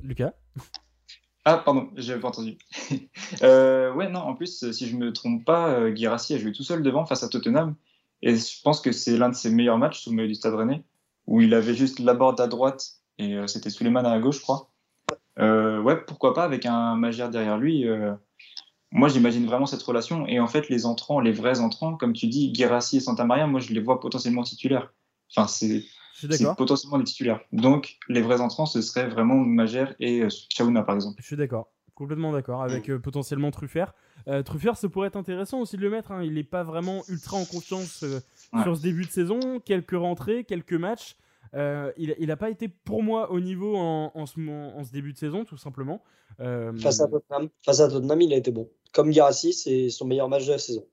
Lucas? 0.00 0.34
Ah, 1.44 1.58
pardon, 1.58 1.90
j'avais 1.96 2.20
pas 2.20 2.28
entendu. 2.28 2.56
ouais, 3.42 4.08
non, 4.08 4.20
en 4.20 4.34
plus, 4.34 4.70
si 4.70 4.86
je 4.86 4.96
me 4.96 5.12
trompe 5.12 5.44
pas, 5.44 5.70
euh, 5.70 5.94
Girassi 5.94 6.34
a 6.34 6.38
joué 6.38 6.52
tout 6.52 6.62
seul 6.62 6.82
devant 6.82 7.04
face 7.04 7.24
à 7.24 7.28
Tottenham. 7.28 7.74
Et 8.22 8.36
je 8.36 8.62
pense 8.62 8.80
que 8.80 8.92
c'est 8.92 9.16
l'un 9.16 9.28
de 9.28 9.34
ses 9.34 9.50
meilleurs 9.50 9.78
matchs 9.78 10.00
sous 10.02 10.10
le 10.10 10.16
milieu 10.16 10.28
du 10.28 10.34
Stade 10.36 10.54
Rennais, 10.54 10.84
où 11.26 11.40
il 11.40 11.52
avait 11.54 11.74
juste 11.74 11.98
la 11.98 12.14
board 12.14 12.40
à 12.40 12.46
droite 12.46 13.02
et 13.18 13.36
c'était 13.46 13.70
Suleiman 13.70 14.04
à 14.04 14.18
gauche, 14.18 14.38
je 14.38 14.42
crois. 14.42 14.70
Euh, 15.38 15.80
ouais, 15.80 15.96
pourquoi 16.06 16.34
pas 16.34 16.44
avec 16.44 16.66
un 16.66 16.96
Magyar 16.96 17.30
derrière 17.30 17.58
lui. 17.58 17.88
Euh, 17.88 18.14
moi, 18.90 19.08
j'imagine 19.08 19.46
vraiment 19.46 19.66
cette 19.66 19.82
relation. 19.82 20.26
Et 20.26 20.40
en 20.40 20.46
fait, 20.46 20.68
les 20.68 20.86
entrants, 20.86 21.20
les 21.20 21.32
vrais 21.32 21.60
entrants, 21.60 21.96
comme 21.96 22.12
tu 22.12 22.26
dis, 22.26 22.52
Guérassi 22.52 22.98
et 22.98 23.00
Santa 23.00 23.24
Maria, 23.24 23.46
moi, 23.46 23.60
je 23.60 23.72
les 23.72 23.80
vois 23.80 24.00
potentiellement 24.00 24.42
titulaires. 24.42 24.92
Enfin, 25.34 25.46
c'est 25.46 25.84
potentiellement 26.56 26.98
des 26.98 27.04
titulaires. 27.04 27.40
Donc, 27.52 27.98
les 28.08 28.22
vrais 28.22 28.40
entrants, 28.40 28.66
ce 28.66 28.80
serait 28.80 29.08
vraiment 29.08 29.36
Majer 29.36 29.86
et 30.00 30.22
euh, 30.22 30.28
Chaouna, 30.50 30.82
par 30.82 30.94
exemple. 30.94 31.16
Je 31.20 31.26
suis 31.26 31.36
d'accord. 31.36 31.68
Complètement 31.94 32.32
d'accord. 32.32 32.62
Avec 32.62 32.88
mm. 32.88 33.00
potentiellement 33.00 33.50
Truffert. 33.50 33.94
Truffert, 34.44 34.76
ça 34.76 34.88
pourrait 34.88 35.08
être 35.08 35.16
intéressant 35.16 35.60
aussi 35.60 35.76
de 35.76 35.82
le 35.82 35.90
mettre. 35.90 36.12
Hein. 36.12 36.22
Il 36.22 36.34
n'est 36.34 36.44
pas 36.44 36.62
vraiment 36.62 37.02
ultra 37.08 37.36
en 37.36 37.44
confiance 37.44 38.04
sur 38.62 38.76
ce 38.76 38.82
début 38.82 39.04
de 39.04 39.10
saison. 39.10 39.60
Quelques 39.64 39.92
rentrées, 39.92 40.44
quelques 40.44 40.74
matchs. 40.74 41.16
Euh, 41.54 41.92
il 41.96 42.26
n'a 42.26 42.36
pas 42.36 42.50
été 42.50 42.68
pour 42.68 43.02
moi 43.02 43.30
au 43.30 43.40
niveau 43.40 43.76
en, 43.76 44.26
ce, 44.26 44.92
début 44.92 45.12
de 45.12 45.18
saison, 45.18 45.44
tout 45.44 45.56
simplement. 45.56 46.02
Euh, 46.40 46.72
face, 46.78 47.00
à 47.00 47.08
Tottenham, 47.08 47.48
face 47.64 47.80
à 47.80 47.88
Tottenham, 47.88 48.20
il 48.22 48.32
a 48.32 48.36
été 48.36 48.50
bon. 48.50 48.70
Comme 48.94 49.10
Garassi, 49.10 49.52
c'est 49.52 49.90
son 49.90 50.06
meilleur 50.06 50.28
match 50.28 50.46
de 50.46 50.52
la 50.52 50.58
saison. 50.58 50.86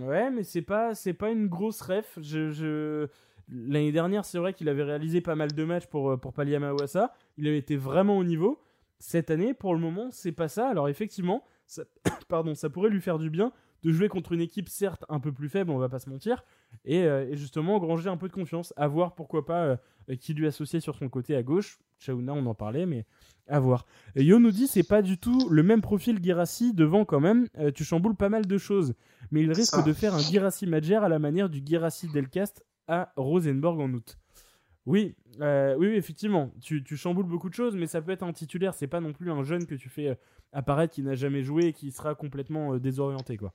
Ouais, 0.00 0.30
mais 0.30 0.42
c'est 0.42 0.62
pas, 0.62 0.94
c'est 0.94 1.14
pas 1.14 1.30
une 1.30 1.46
grosse 1.46 1.80
ref. 1.80 2.18
Je, 2.20 3.08
L'année 3.50 3.92
dernière, 3.92 4.24
c'est 4.24 4.38
vrai 4.38 4.52
qu'il 4.52 4.68
avait 4.68 4.82
réalisé 4.82 5.20
pas 5.20 5.34
mal 5.34 5.52
de 5.52 5.64
matchs 5.64 5.86
pour, 5.86 6.18
pour 6.20 6.32
pallier 6.32 6.56
à 6.56 7.12
Il 7.36 7.48
avait 7.48 7.58
été 7.58 7.76
vraiment 7.76 8.18
au 8.18 8.24
niveau. 8.24 8.60
Cette 8.98 9.30
année, 9.30 9.54
pour 9.54 9.74
le 9.74 9.80
moment, 9.80 10.08
c'est 10.10 10.32
pas 10.32 10.48
ça. 10.48 10.68
Alors 10.68 10.88
effectivement, 10.88 11.44
ça, 11.66 11.84
pardon, 12.28 12.54
ça 12.54 12.68
pourrait 12.68 12.90
lui 12.90 13.00
faire 13.00 13.18
du 13.18 13.30
bien 13.30 13.52
de 13.82 13.92
jouer 13.92 14.08
contre 14.08 14.32
une 14.32 14.40
équipe 14.40 14.68
certes 14.68 15.04
un 15.08 15.20
peu 15.20 15.32
plus 15.32 15.48
faible, 15.48 15.70
on 15.70 15.78
va 15.78 15.88
pas 15.88 15.98
se 15.98 16.10
mentir, 16.10 16.44
et, 16.84 17.04
euh, 17.04 17.34
justement 17.34 17.76
engranger 17.76 18.08
un 18.08 18.16
peu 18.16 18.28
de 18.28 18.32
confiance, 18.32 18.74
à 18.76 18.88
voir 18.88 19.14
pourquoi 19.14 19.46
pas 19.46 19.78
euh, 20.08 20.16
qui 20.18 20.34
lui 20.34 20.46
associer 20.46 20.80
sur 20.80 20.96
son 20.96 21.08
côté 21.08 21.36
à 21.36 21.42
gauche. 21.42 21.78
Chaouna, 21.98 22.32
on 22.32 22.46
en 22.46 22.54
parlait, 22.54 22.86
mais 22.86 23.04
à 23.46 23.60
voir. 23.60 23.86
Yo 24.14 24.38
nous 24.38 24.50
dit 24.50 24.66
c'est 24.66 24.82
pas 24.82 25.02
du 25.02 25.18
tout 25.18 25.48
le 25.48 25.62
même 25.62 25.80
profil 25.80 26.18
Girassi 26.22 26.74
devant 26.74 27.04
quand 27.04 27.20
même. 27.20 27.48
Euh, 27.58 27.70
tu 27.70 27.84
chamboules 27.84 28.14
pas 28.14 28.28
mal 28.28 28.46
de 28.46 28.58
choses, 28.58 28.94
mais 29.30 29.42
il 29.42 29.52
risque 29.52 29.84
de 29.84 29.92
faire 29.92 30.14
un 30.14 30.20
Girassi 30.20 30.66
Madjer 30.66 30.96
à 30.96 31.08
la 31.08 31.18
manière 31.18 31.48
du 31.48 31.62
Girassi 31.64 32.08
Delcast 32.08 32.64
à 32.88 33.12
Rosenborg 33.16 33.80
en 33.80 33.92
août. 33.92 34.18
Oui, 34.86 35.14
oui, 35.38 35.88
effectivement, 35.94 36.50
tu, 36.62 36.82
tu, 36.82 36.96
chamboules 36.96 37.26
beaucoup 37.26 37.50
de 37.50 37.54
choses, 37.54 37.76
mais 37.76 37.86
ça 37.86 38.00
peut 38.00 38.10
être 38.10 38.22
un 38.22 38.32
titulaire. 38.32 38.74
C'est 38.74 38.86
pas 38.86 39.00
non 39.00 39.12
plus 39.12 39.30
un 39.30 39.42
jeune 39.44 39.66
que 39.66 39.74
tu 39.74 39.88
fais 39.88 40.18
apparaître 40.52 40.94
qui 40.94 41.02
n'a 41.02 41.14
jamais 41.14 41.42
joué 41.42 41.66
et 41.66 41.72
qui 41.74 41.92
sera 41.92 42.14
complètement 42.14 42.78
désorienté, 42.78 43.36
quoi. 43.36 43.52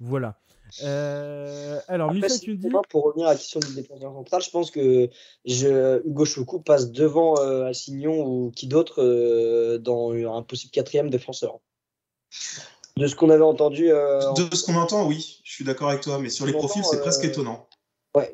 Voilà. 0.00 0.38
Euh, 0.82 1.80
alors, 1.88 2.12
Michel, 2.12 2.40
tu 2.40 2.56
dis. 2.56 2.68
Pour 2.90 3.04
revenir 3.04 3.26
à 3.26 3.30
la 3.30 3.36
question 3.36 3.60
du 3.60 3.74
défenseur 3.74 4.12
central, 4.12 4.42
je 4.42 4.50
pense 4.50 4.70
que 4.70 5.08
je, 5.44 6.06
Hugo 6.06 6.24
Choukou 6.24 6.60
passe 6.60 6.90
devant 6.90 7.38
euh, 7.38 7.66
Assignon 7.66 8.26
ou 8.26 8.50
qui 8.50 8.66
d'autre 8.66 9.02
euh, 9.02 9.78
dans 9.78 10.12
un 10.12 10.42
possible 10.42 10.70
quatrième 10.70 11.10
défenseur. 11.10 11.58
De 12.96 13.06
ce 13.06 13.14
qu'on 13.14 13.30
avait 13.30 13.42
entendu. 13.42 13.90
Euh, 13.90 14.32
de 14.32 14.54
ce 14.54 14.64
qu'on 14.64 14.74
entend, 14.74 15.06
oui, 15.06 15.40
je 15.44 15.52
suis 15.52 15.64
d'accord 15.64 15.88
avec 15.88 16.02
toi, 16.02 16.18
mais 16.18 16.30
sur 16.30 16.46
les 16.46 16.52
profils, 16.52 16.84
c'est 16.84 17.00
presque 17.00 17.24
étonnant. 17.24 17.68
Ouais, 18.14 18.32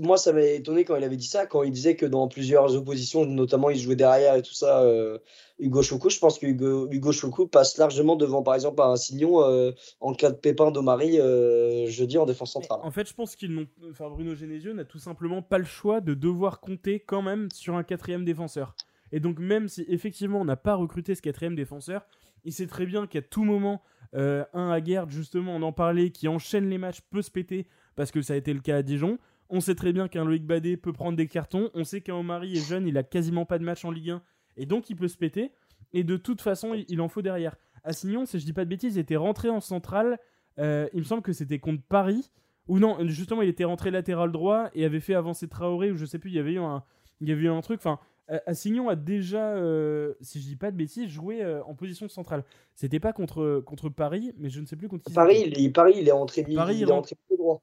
moi 0.00 0.18
ça 0.18 0.32
m'a 0.32 0.42
étonné 0.42 0.84
quand 0.84 0.96
il 0.96 1.04
avait 1.04 1.16
dit 1.16 1.26
ça, 1.26 1.46
quand 1.46 1.62
il 1.62 1.70
disait 1.70 1.94
que 1.94 2.06
dans 2.06 2.26
plusieurs 2.26 2.74
oppositions, 2.74 3.24
notamment 3.24 3.70
il 3.70 3.78
jouait 3.78 3.94
derrière 3.94 4.34
et 4.34 4.42
tout 4.42 4.52
ça, 4.52 4.82
euh, 4.82 5.16
Hugo 5.60 5.80
Choukou, 5.80 6.10
je 6.10 6.18
pense 6.18 6.40
que 6.40 6.46
Hugo, 6.46 6.88
Hugo 6.90 7.46
passe 7.46 7.78
largement 7.78 8.16
devant 8.16 8.42
par 8.42 8.56
exemple 8.56 8.82
un 8.82 8.96
Signon 8.96 9.44
euh, 9.44 9.70
en 10.00 10.12
cas 10.12 10.30
de 10.30 10.36
pépin 10.36 10.72
d'Omari 10.72 11.20
euh, 11.20 11.86
jeudi 11.86 12.18
en 12.18 12.26
défense 12.26 12.52
centrale. 12.52 12.80
En 12.82 12.90
fait, 12.90 13.08
je 13.08 13.14
pense 13.14 13.36
qu'il 13.36 13.54
n'ont, 13.54 13.68
enfin 13.90 14.10
Bruno 14.10 14.34
Genesio 14.34 14.74
n'a 14.74 14.84
tout 14.84 14.98
simplement 14.98 15.40
pas 15.40 15.58
le 15.58 15.64
choix 15.64 16.00
de 16.00 16.14
devoir 16.14 16.58
compter 16.60 16.98
quand 16.98 17.22
même 17.22 17.48
sur 17.52 17.76
un 17.76 17.84
quatrième 17.84 18.24
défenseur. 18.24 18.74
Et 19.12 19.20
donc 19.20 19.38
même 19.38 19.68
si 19.68 19.84
effectivement 19.88 20.40
on 20.40 20.44
n'a 20.44 20.56
pas 20.56 20.74
recruté 20.74 21.14
ce 21.14 21.22
quatrième 21.22 21.54
défenseur, 21.54 22.04
il 22.44 22.52
sait 22.52 22.66
très 22.66 22.86
bien 22.86 23.06
qu'à 23.06 23.22
tout 23.22 23.44
moment, 23.44 23.82
un 24.14 24.70
Aguerd 24.70 25.10
justement 25.10 25.54
on 25.54 25.62
en 25.62 25.72
parlait, 25.72 26.10
qui 26.10 26.26
enchaîne 26.26 26.68
les 26.68 26.78
matchs 26.78 27.02
peut 27.08 27.22
se 27.22 27.30
péter 27.30 27.68
parce 27.96 28.10
que 28.10 28.22
ça 28.22 28.34
a 28.34 28.36
été 28.36 28.52
le 28.52 28.60
cas 28.60 28.76
à 28.76 28.82
Dijon. 28.82 29.18
On 29.50 29.60
sait 29.60 29.74
très 29.74 29.92
bien 29.92 30.08
qu'un 30.08 30.24
Loïc 30.24 30.46
Badé 30.46 30.76
peut 30.76 30.92
prendre 30.92 31.16
des 31.16 31.26
cartons. 31.26 31.70
On 31.74 31.84
sait 31.84 32.00
qu'un 32.00 32.14
Omari 32.14 32.56
est 32.56 32.66
jeune, 32.66 32.86
il 32.86 32.96
a 32.96 33.02
quasiment 33.02 33.44
pas 33.44 33.58
de 33.58 33.64
match 33.64 33.84
en 33.84 33.90
Ligue 33.90 34.10
1 34.10 34.22
et 34.56 34.66
donc 34.66 34.90
il 34.90 34.96
peut 34.96 35.08
se 35.08 35.16
péter. 35.16 35.52
Et 35.92 36.04
de 36.04 36.16
toute 36.16 36.40
façon, 36.40 36.74
il, 36.88 37.00
en 37.00 37.08
faut 37.08 37.22
derrière. 37.22 37.56
Assignon, 37.84 38.24
si 38.24 38.38
je 38.38 38.44
dis 38.44 38.52
pas 38.52 38.64
de 38.64 38.70
bêtises, 38.70 38.96
était 38.96 39.16
rentré 39.16 39.50
en 39.50 39.60
centrale. 39.60 40.18
Euh, 40.58 40.88
il 40.94 41.00
me 41.00 41.04
semble 41.04 41.22
que 41.22 41.32
c'était 41.32 41.58
contre 41.58 41.82
Paris. 41.82 42.30
Ou 42.68 42.78
non, 42.78 42.96
justement, 43.08 43.42
il 43.42 43.48
était 43.48 43.64
rentré 43.64 43.90
latéral 43.90 44.32
droit 44.32 44.70
et 44.74 44.84
avait 44.84 45.00
fait 45.00 45.14
avancer 45.14 45.48
Traoré, 45.48 45.90
ou 45.90 45.96
je 45.96 46.06
sais 46.06 46.18
plus, 46.18 46.30
il 46.30 46.36
y 46.36 46.38
avait 46.38 46.52
eu 46.52 46.60
un, 46.60 46.84
il 47.20 47.28
y 47.28 47.32
avait 47.32 47.42
eu 47.42 47.48
un 47.48 47.60
truc. 47.60 47.80
Enfin, 47.80 47.98
Assignon 48.46 48.88
a 48.88 48.96
déjà, 48.96 49.54
euh, 49.56 50.14
si 50.20 50.40
je 50.40 50.46
dis 50.46 50.56
pas 50.56 50.70
de 50.70 50.76
bêtises, 50.76 51.08
joué 51.08 51.42
euh, 51.42 51.62
en 51.64 51.74
position 51.74 52.08
centrale. 52.08 52.44
C'était 52.74 53.00
pas 53.00 53.12
contre, 53.12 53.62
contre 53.66 53.88
Paris, 53.88 54.32
mais 54.38 54.48
je 54.48 54.60
ne 54.60 54.66
sais 54.66 54.76
plus 54.76 54.88
contre 54.88 55.04
qui. 55.04 55.12
Paris, 55.12 55.42
il 55.44 55.60
est, 55.60 55.70
Paris, 55.70 55.94
il 55.96 56.08
est 56.08 56.12
rentré, 56.12 56.44
Paris, 56.54 56.76
il 56.76 56.88
est 56.88 56.92
rentré 56.92 57.16
droit. 57.36 57.62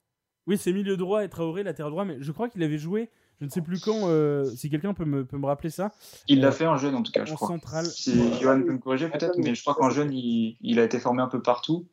Oui, 0.50 0.58
c'est 0.58 0.72
milieu 0.72 0.96
droit 0.96 1.22
et 1.22 1.28
Traoré 1.28 1.62
latéral 1.62 1.92
droit, 1.92 2.04
mais 2.04 2.16
je 2.18 2.32
crois 2.32 2.48
qu'il 2.48 2.60
avait 2.64 2.76
joué. 2.76 3.08
Je 3.40 3.44
ne 3.44 3.50
sais 3.50 3.60
plus 3.60 3.80
quand, 3.80 4.08
euh, 4.08 4.44
si 4.46 4.68
quelqu'un 4.68 4.94
peut 4.94 5.04
me, 5.04 5.24
peut 5.24 5.38
me 5.38 5.46
rappeler 5.46 5.70
ça. 5.70 5.92
Il 6.26 6.40
l'a 6.40 6.50
fait 6.50 6.66
en 6.66 6.76
jeune 6.76 6.96
en 6.96 7.02
tout 7.04 7.12
cas, 7.12 7.24
je 7.24 7.32
en 7.32 7.36
crois. 7.36 7.46
centrale. 7.46 7.86
Si 7.86 8.12
Johan 8.40 8.60
peut 8.60 8.72
me 8.72 8.78
corriger 8.78 9.08
peut-être, 9.08 9.38
mais 9.38 9.54
je 9.54 9.62
crois 9.62 9.76
qu'en 9.76 9.90
jeune, 9.90 10.12
il, 10.12 10.56
il, 10.60 10.80
a 10.80 10.84
été 10.84 10.98
formé 10.98 11.22
un 11.22 11.28
peu 11.28 11.40
partout. 11.40 11.86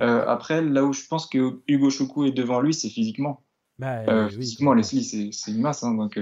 après, 0.00 0.60
là 0.60 0.84
où 0.84 0.92
je 0.92 1.06
pense 1.06 1.28
que 1.28 1.60
Hugo 1.68 1.88
Choukou 1.88 2.24
est 2.24 2.32
devant 2.32 2.60
lui, 2.60 2.74
c'est 2.74 2.88
physiquement. 2.88 3.44
Bah, 3.78 4.02
oui, 4.08 4.34
physiquement, 4.34 4.74
Leslie, 4.74 5.32
c'est 5.32 5.50
une 5.52 5.60
masse. 5.60 5.84
Hein, 5.84 5.94
donc. 5.94 6.18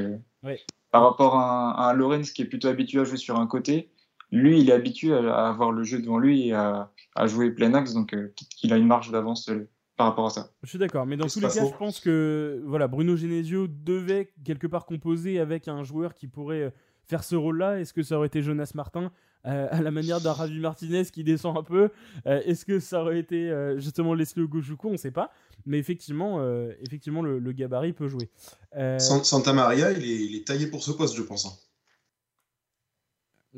Par 0.90 1.02
rapport 1.02 1.36
à 1.36 1.88
un, 1.88 1.94
Lorenz 1.94 2.32
qui 2.32 2.42
est 2.42 2.46
plutôt 2.46 2.68
habitué 2.68 3.00
à 3.00 3.04
jouer 3.04 3.16
sur 3.16 3.40
un 3.40 3.46
côté, 3.46 3.90
lui, 4.30 4.60
il 4.60 4.68
est 4.68 4.74
habitué 4.74 5.14
à, 5.14 5.48
avoir 5.48 5.72
le 5.72 5.84
jeu 5.84 6.00
devant 6.00 6.18
lui 6.18 6.48
et 6.48 6.52
à, 6.52 6.90
jouer 7.24 7.50
plein 7.50 7.72
axe, 7.72 7.94
donc 7.94 8.12
euh, 8.12 8.34
il 8.62 8.74
a 8.74 8.76
une 8.76 8.86
marge 8.86 9.10
d'avance 9.10 9.48
euh, 9.48 9.68
par 9.98 10.06
rapport 10.06 10.26
à 10.26 10.30
ça. 10.30 10.50
Je 10.62 10.68
suis 10.70 10.78
d'accord, 10.78 11.04
mais 11.04 11.18
dans 11.18 11.26
tous 11.26 11.40
les 11.40 11.48
cas, 11.48 11.66
je 11.66 11.76
pense 11.76 12.00
que 12.00 12.62
voilà, 12.64 12.88
Bruno 12.88 13.16
Genesio 13.16 13.66
devait 13.68 14.32
quelque 14.44 14.66
part 14.66 14.86
composer 14.86 15.38
avec 15.38 15.68
un 15.68 15.84
joueur 15.84 16.14
qui 16.14 16.26
pourrait 16.26 16.62
euh, 16.62 16.70
faire 17.04 17.22
ce 17.22 17.36
rôle-là. 17.36 17.80
Est-ce 17.80 17.92
que 17.92 18.02
ça 18.02 18.16
aurait 18.16 18.28
été 18.28 18.40
Jonas 18.40 18.72
Martin 18.74 19.12
à 19.44 19.80
la 19.80 19.90
manière 19.90 20.20
d'un 20.20 20.32
Ravi 20.32 20.58
Martinez 20.58 21.06
qui 21.06 21.24
descend 21.24 21.56
un 21.56 21.62
peu? 21.62 21.88
Est-ce 22.26 22.66
que 22.66 22.80
ça 22.80 23.00
aurait 23.00 23.18
été 23.18 23.50
justement 23.78 24.12
Leslie 24.12 24.42
Ogojouko 24.42 24.88
On 24.88 24.92
ne 24.92 24.96
sait 24.98 25.10
pas. 25.10 25.30
Mais 25.66 25.78
effectivement, 25.78 26.40
euh, 26.40 26.72
effectivement 26.80 27.22
le, 27.22 27.52
gabarit 27.52 27.92
peut 27.92 28.08
jouer. 28.08 28.30
Euh, 28.76 28.98
Santa 28.98 29.52
Maria, 29.52 29.92
il 29.92 30.36
est, 30.36 30.46
taillé 30.46 30.66
pour 30.66 30.82
ce 30.82 30.92
poste, 30.92 31.14
je 31.14 31.22
pense. 31.22 31.46
Hein. 31.46 31.52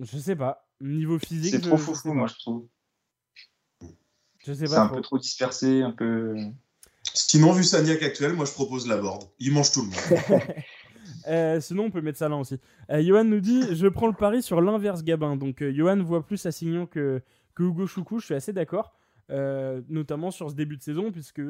Je 0.01 0.19
sais 0.19 0.37
pas. 0.37 0.69
Niveau 0.81 1.19
physique. 1.19 1.53
C'est 1.53 1.61
trop 1.61 1.77
fou, 1.77 2.13
moi, 2.13 2.27
je 2.27 2.35
trouve. 2.35 2.67
Je 4.47 4.53
sais 4.53 4.65
pas. 4.65 4.71
C'est 4.71 4.77
un 4.77 4.89
peu 4.89 5.01
trop 5.01 5.19
dispersé, 5.19 5.83
un 5.83 5.91
peu. 5.91 6.37
Sinon, 7.15 7.53
vu 7.53 7.65
Sagnac 7.65 8.03
actuel, 8.03 8.35
moi 8.35 8.45
je 8.45 8.53
propose 8.53 8.87
la 8.87 8.97
board. 8.97 9.25
Il 9.39 9.53
mange 9.53 9.73
tout 9.73 9.83
le 9.83 9.89
monde. 9.89 10.43
Euh, 11.27 11.61
sinon, 11.61 11.85
on 11.85 11.91
peut 11.91 12.01
mettre 12.01 12.19
ça 12.19 12.31
là 12.31 12.37
aussi. 12.37 12.59
Johan 12.89 13.25
nous 13.25 13.41
dit 13.41 13.75
Je 13.75 13.87
prends 13.89 14.07
le 14.07 14.15
pari 14.15 14.43
sur 14.43 14.63
l'inverse 14.63 15.03
Gabin. 15.03 15.37
Donc, 15.37 15.63
Johan 15.63 16.03
voit 16.03 16.25
plus 16.25 16.47
Assignon 16.47 16.87
que, 16.87 17.21
que 17.55 17.63
Hugo 17.63 17.87
Choukou. 17.87 18.21
Je 18.21 18.25
suis 18.27 18.35
assez 18.35 18.55
d'accord. 18.55 18.95
Euh, 19.31 19.81
notamment 19.89 20.33
sur 20.33 20.51
ce 20.51 20.57
début 20.57 20.77
de 20.77 20.83
saison, 20.83 21.13
puisque 21.13 21.43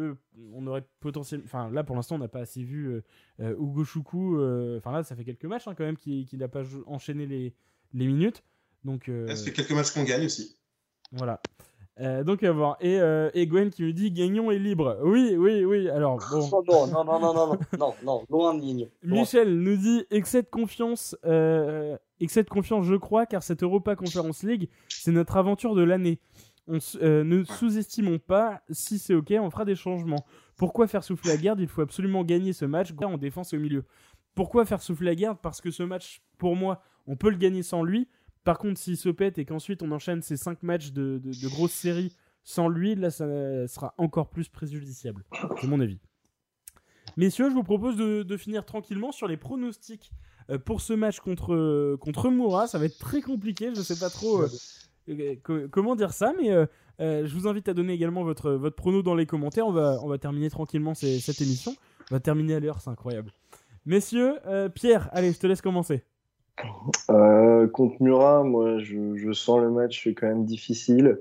on 0.53 0.67
aurait 0.67 0.85
potentiellement. 1.01 1.47
Enfin, 1.47 1.71
là 1.71 1.83
pour 1.83 1.97
l'instant, 1.97 2.17
on 2.17 2.19
n'a 2.19 2.29
pas 2.29 2.41
assez 2.41 2.63
vu 2.63 2.89
euh, 2.89 3.03
euh, 3.41 3.55
Hugo 3.55 3.85
Choukou. 3.85 4.35
Enfin, 4.77 4.93
là, 4.93 5.03
ça 5.03 5.17
fait 5.17 5.25
quelques 5.25 5.47
matchs 5.47 5.67
hein, 5.67 5.75
quand 5.75 5.85
même 5.85 5.97
qui, 5.97 6.29
n'a 6.35 6.49
pas 6.49 6.63
enchaîné 6.87 7.27
les, 7.27 7.55
les 7.95 8.07
minutes. 8.07 8.43
Donc, 8.85 9.11
ça 9.29 9.37
fait 9.37 9.53
quelques 9.53 9.73
matchs 9.73 9.93
qu'on 9.93 10.05
gagne 10.05 10.27
aussi. 10.27 10.57
Voilà. 11.13 11.41
Donc 11.99 12.43
à 12.43 12.53
voir. 12.53 12.77
Et, 12.81 12.99
et, 13.35 13.47
Gwen 13.47 13.71
qui 13.71 13.83
me 13.83 13.93
dit 13.93 14.11
Gagnon 14.11 14.51
est 14.51 14.59
libre. 14.59 14.99
Oui, 15.03 15.35
oui, 15.37 15.65
oui. 15.65 15.89
Alors 15.91 16.19
bon. 16.31 16.63
non, 16.87 17.05
non, 17.05 17.05
non, 17.05 17.21
non, 17.21 17.35
non, 17.35 17.59
non, 17.79 17.95
non, 18.05 18.23
loin 18.31 18.55
de 18.55 18.61
ligne. 18.61 18.89
Michel 19.03 19.59
nous 19.59 19.77
dit 19.77 20.05
excès 20.11 20.43
de 20.43 20.49
confiance, 20.49 21.17
excès 22.21 22.43
de 22.43 22.49
confiance, 22.49 22.87
je 22.87 22.95
crois, 22.95 23.27
car 23.27 23.43
cette 23.43 23.63
Europa 23.63 23.97
Conference 23.97 24.43
League, 24.43 24.69
c'est 24.89 25.13
notre 25.13 25.37
aventure 25.37 25.75
de 25.75 25.83
l'année. 25.83 26.19
Euh, 27.01 27.25
ne 27.25 27.43
sous-estimons 27.43 28.19
pas, 28.19 28.63
si 28.71 28.99
c'est 28.99 29.15
ok, 29.15 29.33
on 29.41 29.51
fera 29.51 29.65
des 29.65 29.75
changements. 29.75 30.25
Pourquoi 30.57 30.87
faire 30.87 31.03
souffler 31.03 31.33
la 31.33 31.37
garde? 31.37 31.61
Il 31.61 31.69
faut 31.69 31.83
absolument 31.83 32.23
gagner 32.23 32.53
ce 32.53 32.65
match 32.65 32.93
en 33.03 33.19
défense 33.19 33.53
et 33.53 33.57
au 33.57 33.61
milieu. 33.61 33.85
Pourquoi 34.35 34.65
faire 34.65 34.83
souffler 34.83 35.07
la 35.07 35.15
garde? 35.15 35.39
Parce 35.43 35.61
que 35.61 35.71
ce 35.71 35.83
match, 35.83 36.23
pour 36.39 36.55
moi, 36.55 36.83
on 37.07 37.17
peut 37.17 37.31
le 37.31 37.37
gagner 37.37 37.63
sans 37.63 37.83
lui. 37.83 38.09
Par 38.45 38.59
contre, 38.59 38.79
s'il 38.79 38.97
se 38.97 39.09
pète 39.09 39.39
et 39.39 39.45
qu'ensuite 39.45 39.83
on 39.83 39.91
enchaîne 39.93 40.23
ces 40.23 40.37
5 40.37 40.63
matchs 40.63 40.93
de, 40.93 41.21
de, 41.23 41.49
grosses 41.49 41.73
séries 41.73 42.17
sans 42.43 42.69
lui, 42.69 42.95
là, 42.95 43.11
ça 43.11 43.27
sera 43.69 43.95
encore 43.99 44.31
plus 44.31 44.49
préjudiciable. 44.49 45.25
C'est 45.61 45.67
mon 45.67 45.81
avis. 45.81 45.99
Messieurs, 47.17 47.51
je 47.51 47.55
vous 47.55 47.63
propose 47.63 47.97
de, 47.97 48.37
finir 48.37 48.65
tranquillement 48.65 49.13
sur 49.13 49.27
les 49.27 49.37
pronostics 49.37 50.11
euh, 50.51 50.59
pour 50.59 50.81
ce 50.81 50.93
match 50.93 51.21
contre, 51.21 51.97
contre 51.97 52.31
Moura. 52.31 52.67
Ça 52.67 52.79
va 52.79 52.87
être 52.87 52.99
très 52.99 53.21
compliqué, 53.21 53.71
je 53.75 53.83
sais 53.83 53.99
pas 53.99 54.11
trop. 54.11 54.43
Euh, 54.43 54.49
euh, 55.09 55.69
comment 55.71 55.97
dire 55.97 56.13
ça, 56.13 56.33
mais 56.41 56.51
je 56.99 57.35
vous 57.35 57.47
invite 57.49 57.69
à 57.69 57.75
donner 57.75 57.93
également 57.93 58.23
votre, 58.23 58.53
votre 58.53 58.77
prono 58.77 59.03
dans 59.03 59.15
les 59.15 59.27
commentaires. 59.27 59.67
On 59.67 59.73
va, 59.73 59.99
on 60.03 60.09
va 60.09 60.19
terminer 60.19 60.51
tranquillement 60.51 60.95
cette 60.95 61.41
émission. 61.41 61.75
On 62.11 62.15
va 62.15 62.21
terminer 62.21 62.55
à 62.55 62.61
l'heure, 62.61 62.81
c'est 62.81 62.91
incroyable. 62.91 63.33
Messieurs, 63.87 64.37
Pierre, 64.75 65.09
allez, 65.13 65.33
je 65.33 65.39
te 65.39 65.47
laisse 65.47 65.63
commencer. 65.63 66.05
Contre 67.73 67.97
Murat, 68.01 68.43
moi, 68.45 68.79
je, 68.79 69.33
sens 69.33 69.61
le 69.61 69.71
match 69.71 70.09
quand 70.17 70.27
même 70.27 70.45
difficile. 70.45 71.19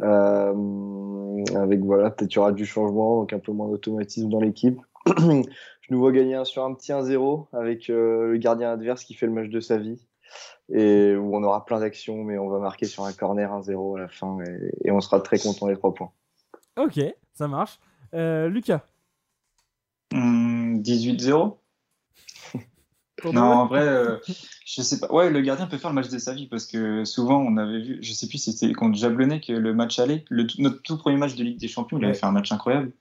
avec 0.00 1.80
voilà, 1.80 2.10
peut-être 2.10 2.32
il 2.32 2.36
y 2.36 2.38
aura 2.38 2.52
du 2.52 2.66
changement, 2.66 3.20
donc 3.20 3.32
un 3.32 3.38
peu 3.38 3.52
moins 3.52 3.68
d'automatisme 3.68 4.28
dans 4.28 4.40
l'équipe. 4.40 4.80
je 5.06 5.42
nous 5.90 5.98
vois 5.98 6.12
gagner 6.12 6.44
sur 6.44 6.64
un 6.64 6.74
petit 6.74 6.92
1-0 6.92 7.46
avec 7.52 7.88
le 7.88 8.36
gardien 8.36 8.72
adverse 8.72 9.04
qui 9.04 9.14
fait 9.14 9.26
le 9.26 9.32
match 9.32 9.48
de 9.48 9.60
sa 9.60 9.78
vie 9.78 10.06
et 10.70 11.16
où 11.16 11.34
on 11.34 11.42
aura 11.42 11.64
plein 11.64 11.80
d'actions, 11.80 12.24
mais 12.24 12.38
on 12.38 12.48
va 12.48 12.58
marquer 12.58 12.86
sur 12.86 13.04
un 13.04 13.12
corner 13.12 13.50
1-0 13.50 13.96
à 13.96 14.00
la 14.00 14.08
fin 14.08 14.38
et, 14.84 14.90
on 14.90 15.00
sera 15.00 15.20
très 15.20 15.38
content 15.38 15.66
des 15.66 15.76
trois 15.76 15.94
points. 15.94 16.10
Ok, 16.78 17.00
ça 17.34 17.48
marche. 17.48 17.78
Euh, 18.14 18.48
Lucas 18.48 18.82
18-0 20.12 21.46
hmm, 21.46 21.52
non, 23.24 23.42
en 23.42 23.66
vrai, 23.66 23.86
euh, 23.86 24.16
je 24.66 24.82
sais 24.82 25.00
pas. 25.00 25.12
Ouais, 25.12 25.30
le 25.30 25.40
gardien 25.40 25.66
peut 25.66 25.78
faire 25.78 25.90
le 25.90 25.94
match 25.94 26.08
de 26.08 26.18
sa 26.18 26.34
vie 26.34 26.46
parce 26.46 26.66
que 26.66 27.04
souvent 27.04 27.40
on 27.40 27.56
avait 27.56 27.80
vu, 27.80 27.98
je 28.00 28.12
sais 28.12 28.28
plus 28.28 28.38
si 28.38 28.52
c'était 28.52 28.72
contre 28.72 28.96
Jablonnet 28.98 29.40
que 29.40 29.52
le 29.52 29.74
match 29.74 29.98
allait, 29.98 30.24
le, 30.30 30.46
notre 30.58 30.82
tout 30.82 30.96
premier 30.98 31.16
match 31.16 31.34
de 31.34 31.44
Ligue 31.44 31.60
des 31.60 31.68
Champions, 31.68 31.98
il 31.98 32.04
avait 32.04 32.14
fait 32.14 32.26
un 32.26 32.32
match 32.32 32.52
incroyable. 32.52 32.92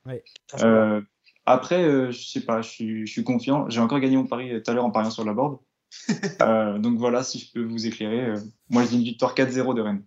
Euh, 0.63 1.01
après, 1.45 2.11
je 2.11 2.25
sais 2.25 2.41
pas, 2.41 2.61
je 2.61 2.69
suis, 2.69 3.07
je 3.07 3.11
suis 3.11 3.23
confiant. 3.23 3.69
J'ai 3.69 3.79
encore 3.79 3.99
gagné 3.99 4.17
mon 4.17 4.25
pari 4.25 4.61
tout 4.61 4.71
à 4.71 4.73
l'heure 4.73 4.85
en 4.85 4.91
pariant 4.91 5.11
sur 5.11 5.23
la 5.23 5.33
board. 5.33 5.59
Euh, 6.41 6.77
donc 6.77 6.97
voilà, 6.97 7.23
si 7.23 7.39
je 7.39 7.51
peux 7.51 7.63
vous 7.63 7.87
éclairer. 7.87 8.25
Euh, 8.25 8.37
moi, 8.69 8.83
je 8.83 8.89
dis 8.89 8.97
une 8.97 9.03
victoire 9.03 9.33
4-0 9.33 9.75
de 9.75 9.81
Rennes. 9.81 10.03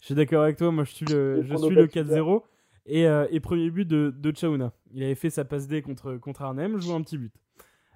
Je 0.00 0.06
suis 0.06 0.14
d'accord 0.14 0.42
avec 0.42 0.56
toi. 0.56 0.70
Moi, 0.70 0.84
je 0.84 0.92
suis 0.92 1.06
le, 1.06 1.42
je 1.42 1.56
suis 1.56 1.74
le 1.74 1.86
4-0. 1.86 2.42
Et, 2.86 3.06
euh, 3.06 3.26
et, 3.30 3.40
premier 3.40 3.70
but 3.70 3.86
de, 3.86 4.12
de 4.14 4.36
Chauna. 4.36 4.72
Il 4.92 5.02
avait 5.02 5.14
fait 5.14 5.30
sa 5.30 5.44
passe 5.44 5.66
D 5.66 5.80
contre, 5.80 6.16
contre 6.16 6.42
Arnhem. 6.42 6.78
Je 6.78 6.86
vois 6.86 6.96
un 6.96 7.02
petit 7.02 7.18
but. 7.18 7.32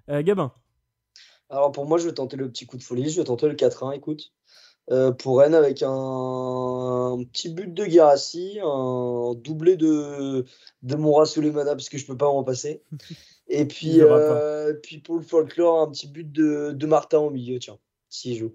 Gabin 0.09 0.53
Alors, 1.51 1.73
pour 1.73 1.87
moi, 1.87 1.99
je 1.99 2.07
vais 2.07 2.15
tenter 2.15 2.37
le 2.37 2.49
petit 2.49 2.67
coup 2.67 2.77
de 2.77 2.83
folie. 2.83 3.09
Je 3.09 3.21
vais 3.21 3.25
tenter 3.25 3.49
le 3.49 3.55
4-1. 3.55 3.95
Écoute. 3.95 4.33
pour 5.19 5.39
Rennes 5.39 5.55
avec 5.55 5.83
un, 5.83 7.19
petit 7.33 7.49
but 7.49 7.73
de 7.73 7.85
Garassi, 7.85 8.59
un 8.63 9.35
doublé 9.35 9.77
de, 9.77 10.45
de 10.83 10.97
Moura 10.97 11.27
Souleymana 11.27 11.73
parce 11.73 11.89
que 11.89 11.99
je 11.99 12.07
peux 12.07 12.17
pas 12.17 12.29
en 12.29 12.45
passer. 12.45 12.83
Et 13.49 13.67
puis, 13.67 14.01
euh, 14.03 14.75
puis 14.83 14.99
pour 14.99 15.17
le 15.17 15.23
folklore, 15.23 15.81
un 15.81 15.91
petit 15.91 16.07
but 16.07 16.31
de, 16.31 16.73
de 16.73 16.87
Martin 16.87 17.19
au 17.19 17.31
milieu, 17.31 17.59
tiens, 17.59 17.79
s'il 18.09 18.37
joue. 18.37 18.55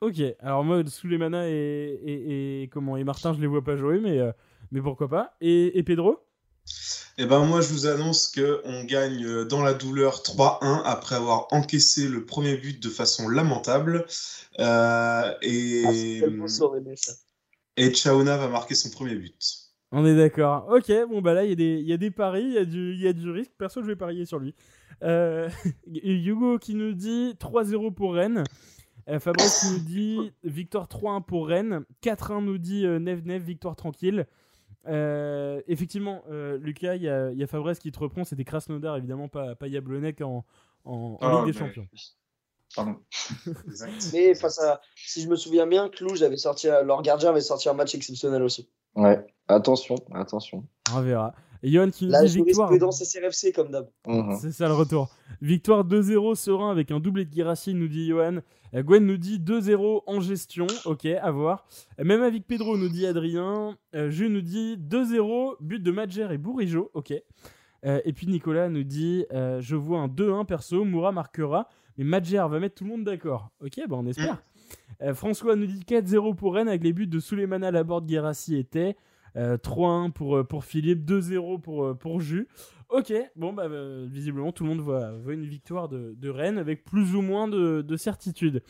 Ok, 0.00 0.20
alors 0.40 0.64
moi, 0.64 0.84
Souleymana 0.86 1.48
et, 1.48 1.52
et, 1.52 2.62
et, 2.62 2.68
comment, 2.68 2.96
et 2.96 3.04
Martin, 3.04 3.32
je 3.32 3.40
les 3.40 3.46
vois 3.46 3.62
pas 3.62 3.76
jouer, 3.76 3.98
mais, 4.00 4.18
euh, 4.18 4.32
mais 4.70 4.80
pourquoi 4.80 5.08
pas. 5.08 5.36
Et, 5.40 5.76
et 5.76 5.82
Pedro? 5.82 6.18
Eh 7.20 7.26
ben 7.26 7.44
moi, 7.44 7.60
je 7.60 7.68
vous 7.68 7.86
annonce 7.86 8.28
qu'on 8.28 8.84
gagne 8.84 9.24
euh, 9.24 9.44
dans 9.44 9.62
la 9.62 9.74
douleur 9.74 10.22
3-1 10.22 10.82
après 10.84 11.16
avoir 11.16 11.48
encaissé 11.50 12.06
le 12.06 12.24
premier 12.24 12.56
but 12.56 12.80
de 12.80 12.88
façon 12.88 13.28
lamentable. 13.28 14.06
Euh, 14.60 15.34
et, 15.42 15.82
ah, 15.84 16.26
et 17.76 17.94
Chauna 17.94 18.36
va 18.36 18.48
marquer 18.48 18.74
son 18.76 18.90
premier 18.90 19.16
but. 19.16 19.68
On 19.90 20.04
est 20.04 20.16
d'accord. 20.16 20.68
Ok, 20.68 20.92
bon 21.08 21.22
bah 21.22 21.32
là 21.32 21.44
il 21.44 21.58
y, 21.60 21.82
y, 21.82 21.92
a 21.92 21.96
des 21.96 22.10
paris, 22.10 22.44
il 22.44 22.52
y, 22.52 22.58
a 22.58 22.64
du, 22.64 22.94
y 22.94 23.08
a 23.08 23.12
du 23.12 23.30
risque. 23.30 23.52
Perso, 23.56 23.82
je 23.82 23.86
vais 23.86 23.96
parier 23.96 24.26
sur 24.26 24.38
lui. 24.38 24.54
Euh, 25.02 25.48
Hugo 25.86 26.58
qui 26.58 26.74
nous 26.74 26.92
dit 26.92 27.34
3-0 27.40 27.94
pour 27.94 28.14
Rennes. 28.14 28.44
Euh, 29.08 29.18
Fabrice 29.18 29.60
qui 29.60 29.72
nous 29.72 29.78
dit 29.78 30.32
victoire 30.44 30.86
3-1 30.86 31.24
pour 31.24 31.48
Rennes. 31.48 31.84
4-1 32.02 32.44
nous 32.44 32.58
dit 32.58 32.84
euh, 32.84 32.98
Neve 32.98 33.24
Neve, 33.24 33.42
victoire 33.42 33.76
tranquille. 33.76 34.26
Euh, 34.88 35.60
effectivement, 35.68 36.22
Lucas, 36.28 36.96
il 36.96 37.02
y 37.02 37.08
a, 37.08 37.30
y 37.32 37.42
a, 37.42 37.74
qui 37.74 37.92
te 37.92 37.98
reprend. 37.98 38.24
C'était 38.24 38.44
Krasnodar, 38.44 38.96
évidemment, 38.96 39.28
pas, 39.28 39.54
pas 39.54 39.68
Yablonec 39.68 40.20
en, 40.20 40.44
en, 40.84 41.18
ah, 41.20 41.42
Ligue 41.44 41.52
des 41.52 41.58
Champions. 41.58 41.86
Pardon. 42.74 42.96
mais 44.12 44.34
face 44.34 44.58
à, 44.60 44.80
si 44.94 45.22
je 45.22 45.28
me 45.28 45.36
souviens 45.36 45.66
bien, 45.66 45.88
Cluj 45.88 46.22
avait 46.22 46.36
sorti, 46.36 46.66
leur 46.66 47.02
gardien 47.02 47.30
avait 47.30 47.40
sorti 47.40 47.68
un 47.68 47.74
match 47.74 47.94
exceptionnel 47.94 48.42
aussi. 48.42 48.68
Ouais, 48.94 49.24
attention, 49.48 49.96
attention. 50.14 50.66
On 50.94 51.00
verra. 51.00 51.34
Yohan 51.62 51.90
qui 51.90 52.06
nous 52.06 52.12
dit 52.24 52.42
victoire. 52.44 52.76
dans 52.78 52.90
CRFC 52.90 53.52
comme 53.52 53.70
d'hab. 53.70 53.88
Mhm. 54.06 54.36
C'est 54.40 54.52
ça 54.52 54.68
le 54.68 54.74
retour. 54.74 55.08
Victoire 55.40 55.84
2-0 55.84 56.34
serein 56.34 56.70
avec 56.70 56.90
un 56.90 57.00
doublé 57.00 57.24
de 57.24 57.32
Girassi, 57.32 57.74
nous 57.74 57.88
dit 57.88 58.08
Johan. 58.08 58.38
Euh, 58.74 58.82
Gwen 58.82 59.04
nous 59.04 59.16
dit 59.16 59.38
2-0 59.38 60.02
en 60.06 60.20
gestion. 60.20 60.66
Ok, 60.84 61.06
à 61.06 61.30
voir. 61.30 61.66
Euh, 61.98 62.04
même 62.04 62.22
avec 62.22 62.46
Pedro, 62.46 62.76
nous 62.76 62.88
dit 62.88 63.06
Adrien. 63.06 63.76
Euh, 63.94 64.10
Jules 64.10 64.32
nous 64.32 64.40
dit 64.40 64.76
2-0, 64.76 65.56
but 65.60 65.82
de 65.82 65.90
Madjer 65.90 66.28
et 66.32 66.38
Bourigeau. 66.38 66.90
Ok. 66.94 67.12
et 67.82 68.12
puis 68.12 68.26
Nicolas 68.26 68.68
nous 68.68 68.82
dit 68.84 69.24
Je 69.30 69.76
vois 69.76 70.00
un 70.00 70.08
2-1 70.08 70.44
perso, 70.44 70.84
Moura 70.84 71.12
marquera, 71.12 71.68
mais 71.96 72.04
Madjer 72.04 72.44
va 72.50 72.58
mettre 72.58 72.76
tout 72.76 72.84
le 72.84 72.90
monde 72.90 73.04
d'accord. 73.04 73.50
Ok, 73.64 73.80
bah 73.88 73.96
on 73.98 74.06
espère. 74.06 74.42
François 75.14 75.54
nous 75.54 75.66
dit 75.66 75.80
4-0 75.86 76.34
pour 76.34 76.54
Rennes 76.54 76.68
avec 76.68 76.82
les 76.82 76.92
buts 76.92 77.06
de 77.06 77.20
Souleymana 77.20 77.70
Laborde, 77.70 78.08
Girassi 78.08 78.56
et 78.56 78.64
3-1 79.36 80.12
pour, 80.12 80.46
pour 80.46 80.64
Philippe, 80.64 81.04
2-0 81.04 81.60
pour, 81.60 81.96
pour 81.96 82.20
Jus. 82.20 82.48
Ok, 82.90 83.12
bon, 83.36 83.52
bah, 83.52 83.64
euh, 83.64 84.06
visiblement, 84.08 84.50
tout 84.50 84.64
le 84.64 84.70
monde 84.70 84.80
voit, 84.80 85.12
une 85.28 85.44
victoire 85.44 85.90
de, 85.90 86.28
Rennes 86.30 86.56
avec 86.56 86.84
plus 86.84 87.14
ou 87.14 87.20
moins 87.20 87.46
de, 87.46 87.96
certitude. 87.96 88.62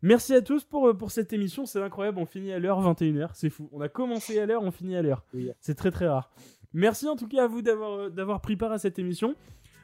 Merci 0.00 0.32
à 0.34 0.42
tous 0.42 0.62
pour, 0.64 0.88
euh, 0.88 0.94
pour 0.94 1.10
cette 1.10 1.32
émission, 1.32 1.66
c'est 1.66 1.82
incroyable, 1.82 2.18
on 2.20 2.26
finit 2.26 2.52
à 2.52 2.60
l'heure 2.60 2.80
21h, 2.80 3.30
c'est 3.34 3.50
fou. 3.50 3.68
On 3.72 3.80
a 3.80 3.88
commencé 3.88 4.38
à 4.38 4.46
l'heure, 4.46 4.62
on 4.62 4.70
finit 4.70 4.94
à 4.94 5.02
l'heure. 5.02 5.24
C'est 5.60 5.74
très 5.74 5.90
très 5.90 6.06
rare. 6.06 6.30
Merci 6.72 7.08
en 7.08 7.16
tout 7.16 7.26
cas 7.26 7.44
à 7.44 7.46
vous 7.48 7.62
d'avoir, 7.62 7.98
euh, 7.98 8.10
d'avoir 8.10 8.40
pris 8.40 8.56
part 8.56 8.70
à 8.70 8.78
cette 8.78 9.00
émission. 9.00 9.34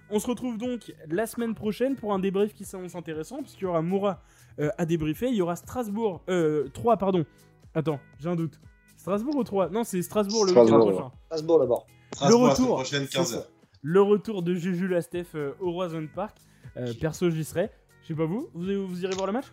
On 0.09 0.21
se 0.21 0.29
retrouve 0.29 0.57
donc 0.57 0.95
la 1.09 1.27
semaine 1.27 1.55
prochaine 1.55 1.97
pour 1.97 2.13
un 2.13 2.21
débrief 2.21 2.55
qui 2.55 2.65
s'annonce 2.65 2.95
intéressant, 2.95 3.43
puisqu'il 3.43 3.65
y 3.65 3.67
aura 3.67 3.83
Moura 3.83 4.23
à 4.79 4.87
débriefer, 4.87 5.27
il 5.31 5.35
y 5.35 5.43
aura 5.43 5.57
Strasbourg, 5.57 6.23
euh, 6.29 6.69
3, 6.75 6.97
pardon. 6.97 7.25
Attends, 7.75 7.99
j'ai 8.21 8.29
un 8.29 8.37
doute. 8.37 8.61
Strasbourg 9.05 9.37
ou 9.37 9.45
3 9.45 9.69
Non, 9.69 9.85
c'est 9.85 10.01
Strasbourg 10.01 10.47
le 10.47 10.53
week-end 10.53 10.79
prochain. 10.79 11.13
Strasbourg 11.27 11.59
d'abord. 11.59 11.87
le 12.27 12.35
retour. 12.35 12.77
prochaine 12.77 13.07
15 13.07 13.47
le 13.83 14.01
retour 14.01 14.43
de 14.43 14.55
Juju 14.55 14.89
Lastef 14.89 15.35
euh, 15.35 15.53
au 15.61 15.73
Roison 15.73 16.09
Park. 16.15 16.39
Euh, 16.79 16.95
perso, 16.99 17.29
j'y 17.29 17.45
serai. 17.45 17.71
Je 18.01 18.09
sais 18.09 18.15
pas 18.15 18.25
vous, 18.25 18.49
vous, 18.55 19.05
irez 19.05 19.15
voir 19.15 19.27
le 19.27 19.35
match? 19.35 19.45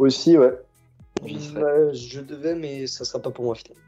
Aussi, 0.00 0.36
ouais. 0.36 0.50
je 1.24 2.20
devais, 2.20 2.56
mais 2.56 2.88
ça 2.88 3.04
sera 3.04 3.20
pas 3.20 3.30
pour 3.30 3.44
moi 3.44 3.54
finalement. 3.54 3.80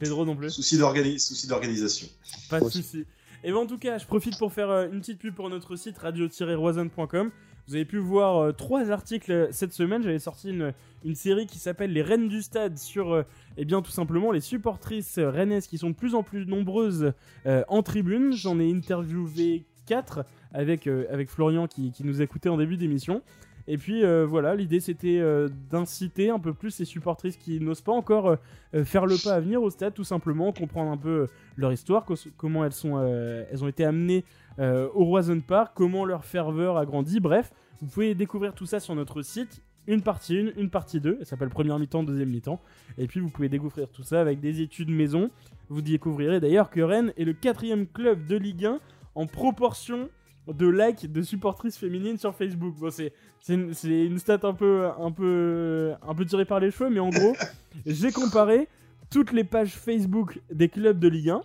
Pedro 0.00 0.26
non 0.26 0.34
plus? 0.34 0.50
Souci 0.50 0.76
d'organisation. 0.76 2.08
Pas 2.50 2.58
de 2.58 2.68
souci. 2.68 3.04
Et 3.44 3.52
ben, 3.52 3.58
en 3.58 3.66
tout 3.66 3.78
cas, 3.78 3.98
je 3.98 4.06
profite 4.06 4.36
pour 4.38 4.52
faire 4.52 4.70
euh, 4.70 4.88
une 4.90 4.98
petite 4.98 5.20
pub 5.20 5.36
pour 5.36 5.48
notre 5.50 5.76
site 5.76 5.98
radio-roison.com. 5.98 7.30
Vous 7.68 7.76
avez 7.76 7.84
pu 7.84 7.98
voir 7.98 8.54
trois 8.56 8.90
articles 8.90 9.48
cette 9.52 9.72
semaine. 9.72 10.02
J'avais 10.02 10.18
sorti 10.18 10.50
une, 10.50 10.72
une, 11.04 11.14
série 11.14 11.46
qui 11.46 11.58
s'appelle 11.58 11.92
Les 11.92 12.02
Reines 12.02 12.28
du 12.28 12.42
Stade 12.42 12.76
sur 12.76 13.24
eh 13.56 13.64
bien 13.64 13.82
tout 13.82 13.90
simplement 13.90 14.32
les 14.32 14.40
supportrices 14.40 15.18
rennaises 15.18 15.66
qui 15.66 15.78
sont 15.78 15.90
de 15.90 15.94
plus 15.94 16.14
en 16.14 16.22
plus 16.22 16.46
nombreuses 16.46 17.12
euh, 17.46 17.62
en 17.68 17.82
tribune. 17.82 18.32
J'en 18.32 18.58
ai 18.58 18.72
interviewé 18.72 19.64
4 19.86 20.24
avec, 20.52 20.86
euh, 20.86 21.06
avec 21.10 21.28
Florian 21.28 21.66
qui, 21.66 21.92
qui, 21.92 22.04
nous 22.04 22.22
écoutait 22.22 22.48
en 22.48 22.56
début 22.56 22.76
d'émission. 22.76 23.22
Et 23.68 23.78
puis 23.78 24.04
euh, 24.04 24.26
voilà, 24.26 24.56
l'idée 24.56 24.80
c'était 24.80 25.22
d'inciter 25.70 26.30
un 26.30 26.40
peu 26.40 26.52
plus 26.52 26.72
ces 26.72 26.84
supportrices 26.84 27.36
qui 27.36 27.60
n'osent 27.60 27.80
pas 27.80 27.92
encore 27.92 28.36
faire 28.84 29.06
le 29.06 29.14
pas 29.22 29.34
à 29.34 29.40
venir 29.40 29.62
au 29.62 29.70
stade, 29.70 29.94
tout 29.94 30.02
simplement, 30.02 30.52
comprendre 30.52 30.90
un 30.90 30.96
peu 30.96 31.28
leur 31.56 31.72
histoire, 31.72 32.04
comment 32.36 32.64
elles, 32.64 32.72
sont, 32.72 33.00
elles 33.00 33.62
ont 33.62 33.68
été 33.68 33.84
amenées 33.84 34.24
au 34.58 35.04
Roison 35.04 35.40
Park, 35.40 35.72
comment 35.74 36.04
leur 36.04 36.24
ferveur 36.24 36.76
a 36.76 36.86
grandi, 36.86 37.20
bref. 37.20 37.52
Vous 37.80 37.88
pouvez 37.88 38.14
découvrir 38.14 38.54
tout 38.54 38.66
ça 38.66 38.80
sur 38.80 38.94
notre 38.94 39.22
site 39.22 39.62
une 39.86 40.02
partie 40.02 40.38
1, 40.38 40.60
une 40.60 40.70
partie 40.70 41.00
2. 41.00 41.18
Ça 41.20 41.30
s'appelle 41.30 41.48
première 41.48 41.78
mi-temps, 41.78 42.02
deuxième 42.02 42.30
mi-temps. 42.30 42.60
Et 42.98 43.06
puis 43.06 43.20
vous 43.20 43.30
pouvez 43.30 43.48
découvrir 43.48 43.88
tout 43.88 44.02
ça 44.02 44.20
avec 44.20 44.40
des 44.40 44.60
études 44.60 44.90
maison. 44.90 45.30
Vous 45.68 45.82
découvrirez 45.82 46.40
d'ailleurs 46.40 46.70
que 46.70 46.80
Rennes 46.80 47.12
est 47.16 47.24
le 47.24 47.32
quatrième 47.32 47.86
club 47.86 48.26
de 48.26 48.36
Ligue 48.36 48.66
1 48.66 48.78
en 49.14 49.26
proportion 49.26 50.08
de 50.48 50.66
likes 50.66 51.10
de 51.10 51.22
supportrices 51.22 51.76
féminines 51.76 52.18
sur 52.18 52.34
Facebook. 52.34 52.74
Bon, 52.76 52.90
c'est, 52.90 53.12
une, 53.48 53.72
une, 53.84 54.18
stat 54.18 54.40
un 54.42 54.54
peu, 54.54 54.86
un, 54.98 55.10
peu, 55.10 55.92
un 56.06 56.14
peu 56.14 56.24
tirée 56.24 56.44
par 56.44 56.60
les 56.60 56.70
cheveux, 56.70 56.90
mais 56.90 57.00
en 57.00 57.10
gros, 57.10 57.34
j'ai 57.86 58.10
comparé 58.10 58.68
toutes 59.10 59.32
les 59.32 59.44
pages 59.44 59.74
Facebook 59.74 60.40
des 60.50 60.68
clubs 60.68 60.98
de 60.98 61.08
Ligue 61.08 61.30
1. 61.30 61.42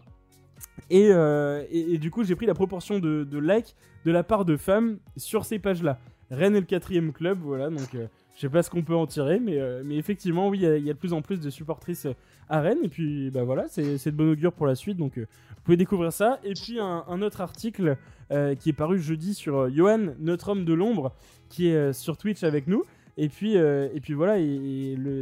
Euh, 0.91 1.63
et, 1.69 1.93
et, 1.93 1.97
du 1.97 2.11
coup, 2.11 2.23
j'ai 2.23 2.35
pris 2.35 2.45
la 2.45 2.53
proportion 2.53 2.99
de, 2.99 3.37
likes 3.39 3.75
de 4.05 4.11
la 4.11 4.23
part 4.23 4.45
de 4.45 4.57
femmes 4.57 4.99
sur 5.15 5.45
ces 5.45 5.59
pages-là. 5.59 5.99
Rennes 6.31 6.55
est 6.55 6.61
le 6.61 6.65
quatrième 6.65 7.13
club, 7.13 7.39
voilà, 7.41 7.69
donc 7.69 7.95
euh, 7.95 8.07
je 8.37 8.41
sais 8.41 8.49
pas 8.49 8.61
ce 8.61 8.69
qu'on 8.69 8.83
peut 8.83 8.95
en 8.95 9.07
tirer, 9.07 9.39
mais, 9.39 9.59
euh, 9.59 9.83
effectivement, 9.89 10.47
oui, 10.47 10.59
il 10.61 10.85
y, 10.85 10.89
a 10.91 10.93
de 10.93 10.97
plus 10.97 11.11
en 11.11 11.23
plus 11.23 11.39
de 11.39 11.49
supportrices 11.49 12.05
euh, 12.05 12.13
à 12.49 12.61
Rennes. 12.61 12.77
Et 12.83 12.87
puis, 12.87 13.31
bah 13.31 13.43
voilà, 13.43 13.65
c'est 13.67 14.05
de 14.05 14.11
bon 14.11 14.31
augure 14.31 14.53
pour 14.53 14.67
la 14.67 14.75
suite. 14.75 14.95
Donc, 14.95 15.17
euh, 15.17 15.21
vous 15.21 15.61
pouvez 15.63 15.77
découvrir 15.77 16.13
ça. 16.13 16.39
Et 16.43 16.53
puis, 16.53 16.79
un, 16.79 17.21
autre 17.23 17.41
article 17.41 17.97
qui 18.59 18.69
est 18.69 18.73
paru 18.73 18.99
jeudi 18.99 19.33
sur 19.33 19.73
Johan, 19.73 20.13
notre 20.19 20.49
homme 20.49 20.65
de 20.65 20.73
l'ombre, 20.73 21.13
qui 21.49 21.67
est 21.69 21.93
sur 21.93 22.15
Twitch 22.17 22.43
avec 22.43 22.67
nous. 22.67 22.83
Et 23.19 23.29
puis, 23.29 23.55
et 23.55 23.99
puis 24.01 24.13
voilà, 24.13 24.35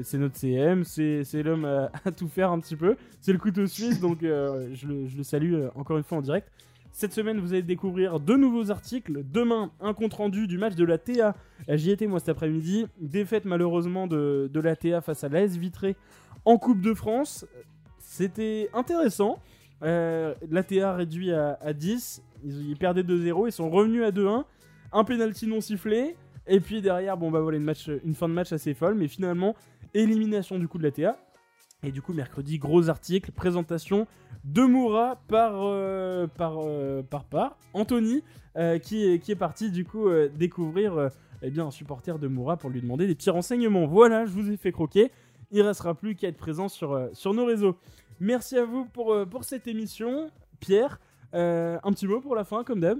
c'est 0.04 0.18
notre 0.18 0.36
CM, 0.36 0.84
c'est 0.84 1.44
l'homme 1.44 1.64
à, 1.64 1.92
à, 2.04 2.12
tout 2.12 2.28
faire 2.28 2.52
un 2.52 2.60
petit 2.60 2.76
peu. 2.76 2.98
C'est 3.22 3.32
le 3.32 3.40
couteau 3.40 3.66
suisse, 3.68 4.02
donc 4.02 4.18
je 4.22 4.88
le, 4.88 5.08
je, 5.08 5.18
le, 5.18 5.24
salue 5.24 5.56
encore 5.76 5.98
une 5.98 6.04
fois 6.04 6.18
en 6.18 6.22
direct. 6.22 6.52
Cette 6.98 7.12
semaine, 7.12 7.42
vous 7.42 7.52
allez 7.52 7.62
découvrir 7.62 8.22
deux 8.22 8.38
nouveaux 8.38 8.72
articles. 8.72 9.26
Demain, 9.30 9.70
un 9.82 9.94
compte 9.94 10.14
rendu 10.14 10.48
du 10.48 10.58
match 10.58 10.76
de 10.76 10.86
la 10.86 10.98
TA. 10.98 11.36
J'y 11.68 11.92
étais 11.92 12.08
moi 12.08 12.20
cet 12.20 12.30
après-midi. 12.30 12.88
Défaite 13.02 13.44
malheureusement 13.44 14.08
de, 14.08 14.50
la 14.54 14.78
TA 14.78 15.02
face 15.02 15.26
à 15.26 15.28
l'AS 15.28 15.58
Vitré 15.58 15.98
en 16.46 16.58
Coupe 16.58 16.80
de 16.80 16.94
France. 16.94 17.46
C'était 18.00 18.70
intéressant. 18.74 19.40
Euh, 19.84 20.36
la 20.50 20.64
TA 20.64 20.94
réduit 20.94 21.34
à, 21.34 21.74
10. 21.74 22.24
Ils, 22.46 22.78
perdaient 22.78 23.04
2-0. 23.04 23.48
Ils 23.48 23.52
sont 23.52 23.70
revenus 23.70 24.06
à 24.06 24.12
2-1. 24.12 24.46
Un 24.94 25.04
penalty 25.04 25.48
non 25.48 25.60
sifflé. 25.60 26.16
Et 26.48 26.60
puis 26.60 26.82
derrière, 26.82 27.18
bon 27.18 27.32
bah 27.32 27.40
voilà, 27.40 27.58
une, 27.58 27.74
une 28.04 28.16
fin 28.16 28.28
de 28.28 28.34
match 28.34 28.52
assez 28.52 28.74
folle. 28.74 28.96
Mais 28.96 29.08
finalement, 29.08 29.56
élimination 29.94 30.60
du 30.60 30.68
coup 30.68 30.78
de 30.78 30.84
la 30.84 30.92
TA. 30.92 31.18
Et 31.84 31.92
du 31.92 32.02
coup, 32.02 32.14
mercredi, 32.14 32.58
gros 32.58 32.90
article, 32.90 33.32
présentation 33.32 34.08
de 34.44 34.64
Moura 34.64 35.22
par, 35.28 35.54
euh, 35.56 36.26
par, 36.28 36.56
euh, 36.58 37.04
par, 37.04 37.26
par, 37.26 37.58
Anthony, 37.74 38.24
euh, 38.58 38.80
qui, 38.80 39.06
est, 39.06 39.20
qui 39.20 39.32
est 39.32 39.36
parti 39.36 39.70
du 39.70 39.86
coup 39.86 40.10
découvrir 40.36 41.12
eh 41.42 41.52
bien, 41.52 41.68
un 41.68 41.72
supporter 41.72 42.18
de 42.18 42.28
Moura 42.28 42.58
pour 42.58 42.70
lui 42.70 42.82
demander 42.82 43.06
des 43.06 43.16
petits 43.16 43.30
renseignements. 43.30 43.86
Voilà, 43.86 44.26
je 44.26 44.32
vous 44.32 44.50
ai 44.52 44.58
fait 44.58 44.72
croquer. 44.72 45.12
Il 45.52 45.62
restera 45.62 45.94
plus 45.94 46.16
qu'à 46.16 46.30
être 46.30 46.38
présent 46.38 46.70
sur, 46.70 47.10
sur 47.14 47.34
nos 47.34 47.46
réseaux. 47.46 47.78
Merci 48.20 48.58
à 48.58 48.66
vous 48.66 48.86
pour, 48.86 49.16
pour 49.30 49.44
cette 49.44 49.68
émission. 49.68 50.32
Pierre, 50.60 51.00
un 51.34 51.92
petit 51.92 52.08
mot 52.08 52.20
pour 52.20 52.34
la 52.34 52.46
fin, 52.46 52.64
comme 52.64 52.80
d'hab 52.80 52.98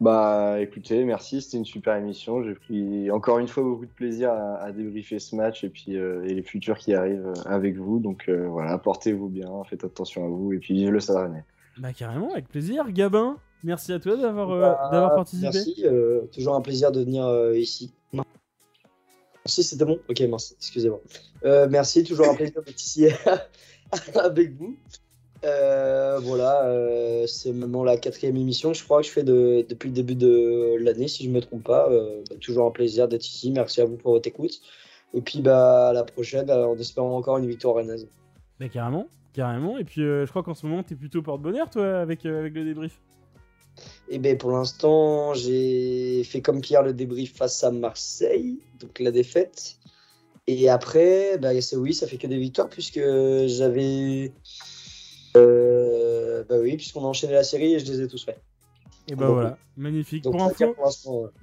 bah 0.00 0.60
écoutez, 0.60 1.04
merci, 1.04 1.40
c'était 1.40 1.56
une 1.56 1.64
super 1.64 1.96
émission. 1.96 2.42
J'ai 2.42 2.54
pris 2.54 3.10
encore 3.10 3.38
une 3.38 3.48
fois 3.48 3.62
beaucoup 3.62 3.86
de 3.86 3.90
plaisir 3.90 4.32
à, 4.32 4.72
débriefer 4.72 5.18
ce 5.18 5.36
match 5.36 5.64
et 5.64 5.68
puis 5.68 5.96
euh, 5.96 6.24
et 6.24 6.34
les 6.34 6.42
futurs 6.42 6.78
qui 6.78 6.94
arrivent 6.94 7.28
euh, 7.28 7.42
avec 7.46 7.76
vous. 7.76 7.98
Donc 7.98 8.28
euh, 8.28 8.46
voilà, 8.48 8.76
portez-vous 8.78 9.28
bien, 9.28 9.48
faites 9.68 9.84
attention 9.84 10.24
à 10.24 10.28
vous 10.28 10.52
et 10.52 10.58
puis 10.58 10.74
vive 10.74 10.90
le 10.90 11.00
Stade 11.00 11.44
Bah 11.78 11.92
carrément, 11.92 12.32
avec 12.32 12.48
plaisir. 12.48 12.90
Gabin, 12.90 13.36
merci 13.62 13.92
à 13.92 13.98
toi 13.98 14.16
d'avoir 14.16 14.48
bah, 14.48 14.88
d'avoir 14.90 15.14
participé. 15.14 15.50
Merci, 15.52 15.84
toujours 16.32 16.54
un 16.54 16.60
plaisir 16.60 16.92
de 16.92 17.00
venir 17.00 17.54
ici. 17.54 17.92
Merci, 18.12 19.62
c'était 19.62 19.84
bon. 19.84 19.98
Ok, 20.08 20.20
merci, 20.28 20.54
excusez-moi. 20.58 21.00
merci, 21.68 22.02
toujours 22.02 22.28
un 22.28 22.34
plaisir 22.34 22.62
d'être 22.62 22.80
ici 22.82 23.06
avec 24.14 24.56
vous. 24.56 24.76
Euh, 25.44 26.18
voilà, 26.22 26.64
euh, 26.64 27.26
c'est 27.26 27.52
maintenant 27.52 27.84
la 27.84 27.96
quatrième 27.96 28.36
émission, 28.36 28.72
je 28.72 28.82
crois 28.82 29.00
que 29.00 29.06
je 29.06 29.12
fais 29.12 29.22
depuis 29.22 29.88
le 29.88 29.94
début 29.94 30.14
de 30.14 30.76
l'année, 30.80 31.08
si 31.08 31.24
je 31.24 31.28
ne 31.28 31.34
me 31.34 31.40
trompe 31.40 31.64
pas. 31.64 31.88
Euh, 31.90 32.22
bah, 32.30 32.36
toujours 32.40 32.66
un 32.66 32.70
plaisir 32.70 33.08
d'être 33.08 33.26
ici. 33.26 33.50
Merci 33.50 33.80
à 33.80 33.84
vous 33.84 33.96
pour 33.96 34.12
votre 34.12 34.26
écoute. 34.26 34.60
Et 35.12 35.20
puis 35.20 35.40
bah, 35.40 35.88
à 35.88 35.92
la 35.92 36.04
prochaine, 36.04 36.50
en 36.50 36.76
espérant 36.78 37.16
encore 37.16 37.38
une 37.38 37.46
victoire 37.46 37.74
rennaise. 37.74 38.08
Bah, 38.58 38.68
carrément, 38.68 39.06
carrément. 39.32 39.78
Et 39.78 39.84
puis 39.84 40.00
je 40.00 40.26
crois 40.26 40.42
qu'en 40.42 40.54
ce 40.54 40.66
moment, 40.66 40.82
tu 40.82 40.94
es 40.94 40.96
plutôt 40.96 41.22
porte-bonheur, 41.22 41.68
toi, 41.68 42.00
avec, 42.00 42.24
avec 42.24 42.54
le 42.54 42.64
débrief. 42.64 42.98
Et 44.08 44.16
eh 44.16 44.18
ben 44.18 44.38
pour 44.38 44.52
l'instant, 44.52 45.34
j'ai 45.34 46.22
fait 46.24 46.40
comme 46.40 46.60
Pierre 46.60 46.84
le 46.84 46.92
débrief 46.92 47.34
face 47.34 47.64
à 47.64 47.72
Marseille, 47.72 48.60
donc 48.78 49.00
la 49.00 49.10
défaite. 49.10 49.78
Et 50.46 50.68
après, 50.68 51.38
bah, 51.38 51.50
oui, 51.76 51.94
ça 51.94 52.06
fait 52.06 52.18
que 52.18 52.26
des 52.26 52.38
victoires 52.38 52.68
puisque 52.68 53.00
j'avais 53.46 54.32
euh, 55.36 56.44
bah 56.48 56.56
oui, 56.60 56.76
puisqu'on 56.76 57.04
a 57.04 57.08
enchaîné 57.08 57.32
la 57.32 57.44
série 57.44 57.74
et 57.74 57.78
je 57.78 57.90
les 57.90 58.02
ai 58.02 58.08
tous 58.08 58.24
faits. 58.24 58.40
Et 59.08 59.14
bah 59.14 59.28
voilà, 59.28 59.58
magnifique. 59.76 60.24
pour 60.24 60.42
info, 60.42 60.74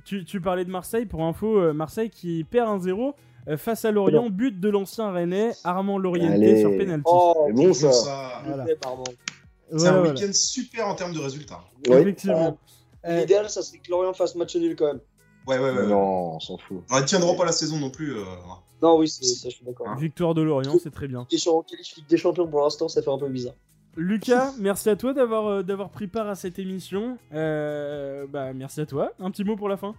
tu, 0.03 0.41
parlais 0.41 0.65
de 0.65 0.71
Marseille. 0.71 1.05
Pour 1.05 1.23
info, 1.23 1.59
euh, 1.59 1.73
Marseille 1.73 2.09
qui 2.09 2.43
perd 2.43 2.81
1-0 2.81 3.13
euh, 3.47 3.57
face 3.57 3.85
à 3.85 3.91
Lorient, 3.91 4.29
but 4.29 4.59
de 4.59 4.69
l'ancien 4.69 5.11
Rennais 5.11 5.51
Armand 5.63 5.99
Lorienté 5.99 6.61
sur 6.61 6.75
penalty. 6.75 7.03
Oh, 7.05 7.45
c'est 7.47 7.53
bon 7.53 7.73
ça. 7.73 8.43
C'est 9.77 9.87
un 9.87 10.01
week-end 10.01 10.33
super 10.33 10.87
en 10.87 10.95
termes 10.95 11.13
de 11.13 11.19
résultats. 11.19 11.63
Effectivement. 11.87 12.57
L'idéal, 13.07 13.49
ça 13.49 13.61
serait 13.61 13.79
que 13.79 13.91
Lorient 13.91 14.13
fasse 14.13 14.35
match 14.35 14.55
nul 14.55 14.75
quand 14.75 14.87
même. 14.87 14.99
Ouais, 15.47 15.57
ouais, 15.57 15.71
ouais. 15.71 15.87
Non, 15.87 16.35
on 16.35 16.39
s'en 16.39 16.57
fout. 16.57 16.83
On 16.91 16.99
ne 16.99 17.05
tiendra 17.05 17.35
pas 17.35 17.45
la 17.45 17.51
saison 17.51 17.79
non 17.79 17.89
plus. 17.89 18.15
Non, 18.81 18.97
oui, 18.97 19.07
ça, 19.07 19.21
je 19.21 19.49
suis 19.49 19.65
d'accord. 19.65 19.95
Victoire 19.97 20.33
de 20.33 20.41
Lorient, 20.41 20.73
c'est 20.81 20.91
très 20.91 21.07
bien. 21.07 21.27
Et 21.31 21.37
sur 21.37 21.63
Ligue 21.69 22.07
des 22.07 22.17
Champions 22.17 22.47
pour 22.47 22.61
l'instant, 22.61 22.87
ça 22.87 23.03
fait 23.03 23.11
un 23.11 23.19
peu 23.19 23.29
bizarre. 23.29 23.53
Lucas, 23.97 24.53
merci 24.57 24.89
à 24.89 24.95
toi 24.95 25.13
d'avoir 25.13 25.47
euh, 25.47 25.63
d'avoir 25.63 25.89
pris 25.89 26.07
part 26.07 26.29
à 26.29 26.35
cette 26.35 26.59
émission. 26.59 27.17
Euh, 27.33 28.25
bah, 28.27 28.53
merci 28.53 28.79
à 28.79 28.85
toi. 28.85 29.11
Un 29.19 29.31
petit 29.31 29.43
mot 29.43 29.57
pour 29.57 29.67
la 29.67 29.77
fin. 29.77 29.95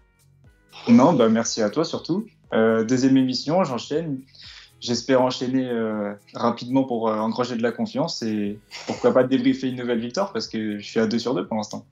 Non, 0.88 1.12
bah 1.12 1.28
merci 1.28 1.61
à 1.61 1.68
toi 1.68 1.84
surtout. 1.84 2.26
Euh, 2.55 2.84
deuxième 2.84 3.16
émission, 3.16 3.62
j'enchaîne. 3.64 4.20
J'espère 4.80 5.22
enchaîner 5.22 5.70
rapidement 6.34 6.82
pour 6.82 7.05
engranger 7.05 7.55
de 7.55 7.62
la 7.62 7.70
confiance 7.70 8.20
et 8.22 8.59
pourquoi 8.88 9.14
pas 9.14 9.22
débriefer 9.22 9.68
une 9.68 9.76
nouvelle 9.76 10.01
victoire 10.01 10.32
parce 10.32 10.49
que 10.49 10.78
je 10.78 10.84
suis 10.84 10.99
à 10.99 11.07
2 11.07 11.20
sur 11.20 11.34
2 11.34 11.47
pour 11.47 11.57
l'instant. 11.57 11.86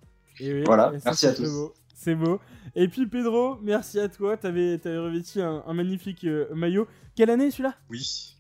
voilà, 0.67 0.91
merci 1.05 1.29
à 1.29 1.33
tous. 1.33 1.71
C'est 1.95 2.17
beau. 2.17 2.41
Et 2.75 2.89
puis 2.89 3.07
Pedro, 3.07 3.59
merci 3.63 4.01
à 4.01 4.09
toi. 4.09 4.37
Tu 4.37 4.49
avais, 4.49 4.75
revêtu 4.85 5.41
un, 5.41 5.73
magnifique 5.73 6.27
maillot. 6.53 6.89
Quelle 7.15 7.31
année 7.31 7.53
celui-là? 7.53 7.77
Oui. 7.91 8.35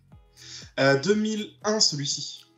2001 0.76 1.78
celui-ci. 1.78 2.49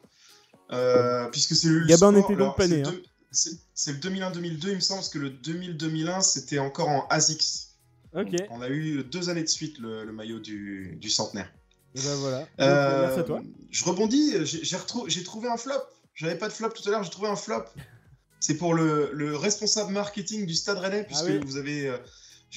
Euh, 0.73 1.29
puisque 1.29 1.55
c'est 1.55 1.69
le. 1.69 1.87
Gabin 1.87 2.13
n'était 2.13 2.37
donc 2.37 2.57
pas 2.57 2.67
né. 2.67 2.83
C'est 3.31 3.93
le 3.93 3.99
2001-2002, 3.99 4.69
il 4.69 4.75
me 4.75 4.81
semble, 4.81 4.99
parce 4.99 5.09
que 5.09 5.19
le 5.19 5.31
2000-2001, 5.31 6.23
c'était 6.23 6.59
encore 6.59 6.89
en 6.89 7.07
ASICS. 7.09 7.69
Ok. 8.15 8.35
on 8.51 8.61
a 8.61 8.69
eu 8.69 9.03
deux 9.05 9.31
années 9.31 9.43
de 9.43 9.49
suite 9.49 9.79
le, 9.79 10.05
maillot 10.13 10.39
du, 10.39 10.99
du, 11.01 11.09
centenaire. 11.09 11.51
Et 11.95 12.01
ben 12.01 12.15
voilà. 12.17 12.47
Euh, 12.61 13.07
merci 13.07 13.21
à 13.21 13.23
toi. 13.23 13.43
Je 13.71 13.85
rebondis, 13.85 14.35
j'ai 14.45 15.25
trouvé 15.25 15.49
un 15.49 15.57
flop. 15.57 15.81
J'avais 16.15 16.37
pas 16.37 16.49
de 16.49 16.53
flop 16.53 16.69
tout 16.71 16.87
à 16.87 16.93
l'heure, 16.93 17.03
j'ai 17.03 17.11
trouvé 17.11 17.29
un 17.29 17.37
flop. 17.37 17.65
C'est 18.39 18.57
pour 18.57 18.75
le, 18.75 19.11
le, 19.15 19.35
responsable 19.35 19.93
marketing 19.93 20.45
du 20.45 20.55
Stade 20.55 20.77
Rennais, 20.77 21.05
puisque 21.05 21.31
ah 21.31 21.39
vous 21.43 21.57
avez, 21.57 21.87
euh, 21.87 21.97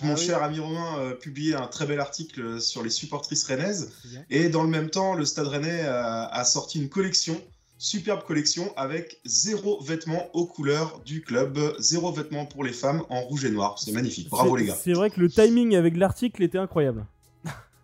mon 0.04 0.14
ah 0.14 0.18
cher 0.18 0.44
ami 0.44 0.60
Romain, 0.60 1.14
publié 1.22 1.56
un 1.56 1.68
très 1.68 1.86
bel 1.86 2.02
article 2.02 2.60
sur 2.60 2.84
les 2.84 2.90
supportrices 2.90 3.46
rennaises. 3.46 3.94
Et 4.30 4.50
dans 4.50 4.64
le 4.64 4.70
même 4.70 4.90
temps, 4.90 5.14
le 5.14 5.24
Stade 5.24 5.48
Rennais 5.48 5.84
a 5.86 6.44
sorti 6.44 6.82
une 6.82 6.90
collection 6.90 7.42
Superbe 7.78 8.24
collection 8.24 8.72
avec 8.78 9.20
zéro 9.26 9.82
vêtement 9.82 10.30
aux 10.34 10.46
couleurs 10.46 11.02
du 11.06 11.22
club, 11.22 11.60
zéro 11.80 12.12
vêtement 12.12 12.46
pour 12.46 12.64
les 12.64 12.72
femmes 12.72 13.04
en 13.10 13.22
rouge 13.22 13.44
et 13.44 13.52
noir. 13.52 13.78
C'est 13.78 13.92
magnifique. 13.92 14.30
Bravo 14.30 14.56
les 14.56 14.66
gars. 14.66 14.76
C'est 14.76 14.94
vrai 14.94 15.10
que 15.10 15.20
le 15.20 15.30
timing 15.30 15.76
avec 15.76 15.98
l'article 15.98 16.44
était 16.44 16.58
incroyable. 16.58 17.06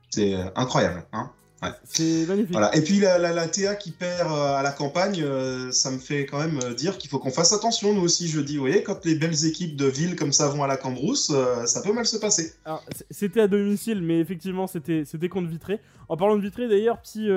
C'est 0.09 0.33
euh, 0.33 0.49
incroyable. 0.55 1.05
Hein 1.11 1.31
c'est 1.83 2.25
magnifique. 2.27 2.53
Voilà. 2.53 2.75
Et 2.75 2.81
puis 2.81 2.99
la, 2.99 3.17
la, 3.19 3.47
TA 3.47 3.75
qui 3.75 3.91
perd 3.91 4.31
euh, 4.31 4.55
à 4.55 4.63
la 4.63 4.71
campagne, 4.71 5.21
euh, 5.21 5.71
ça 5.71 5.91
me 5.91 5.99
fait 5.99 6.25
quand 6.25 6.39
même 6.39 6.59
euh, 6.63 6.73
dire 6.73 6.97
qu'il 6.97 7.09
faut 7.09 7.19
qu'on 7.19 7.31
fasse 7.31 7.53
attention, 7.53 7.93
nous 7.93 8.01
aussi, 8.01 8.27
je 8.27 8.39
dis. 8.41 8.55
Vous 8.55 8.61
voyez, 8.61 8.83
quand 8.83 9.05
les 9.05 9.15
belles 9.15 9.45
équipes 9.45 9.75
de 9.75 9.85
ville 9.85 10.15
comme 10.15 10.31
ça 10.31 10.47
vont 10.47 10.63
à 10.63 10.67
la 10.67 10.77
Cambrousse, 10.77 11.31
ça 11.65 11.81
peut 11.81 11.93
mal 11.93 12.05
se 12.05 12.17
passer. 12.17 12.53
C'était 13.09 13.41
à 13.41 13.47
domicile, 13.47 14.01
mais 14.01 14.19
effectivement, 14.19 14.67
c'était 14.67 15.29
contre 15.29 15.49
Vitré. 15.49 15.79
En 16.09 16.17
parlant 16.17 16.35
de 16.35 16.41
Vitré, 16.41 16.67
d'ailleurs, 16.67 16.99
petit, 16.99 17.27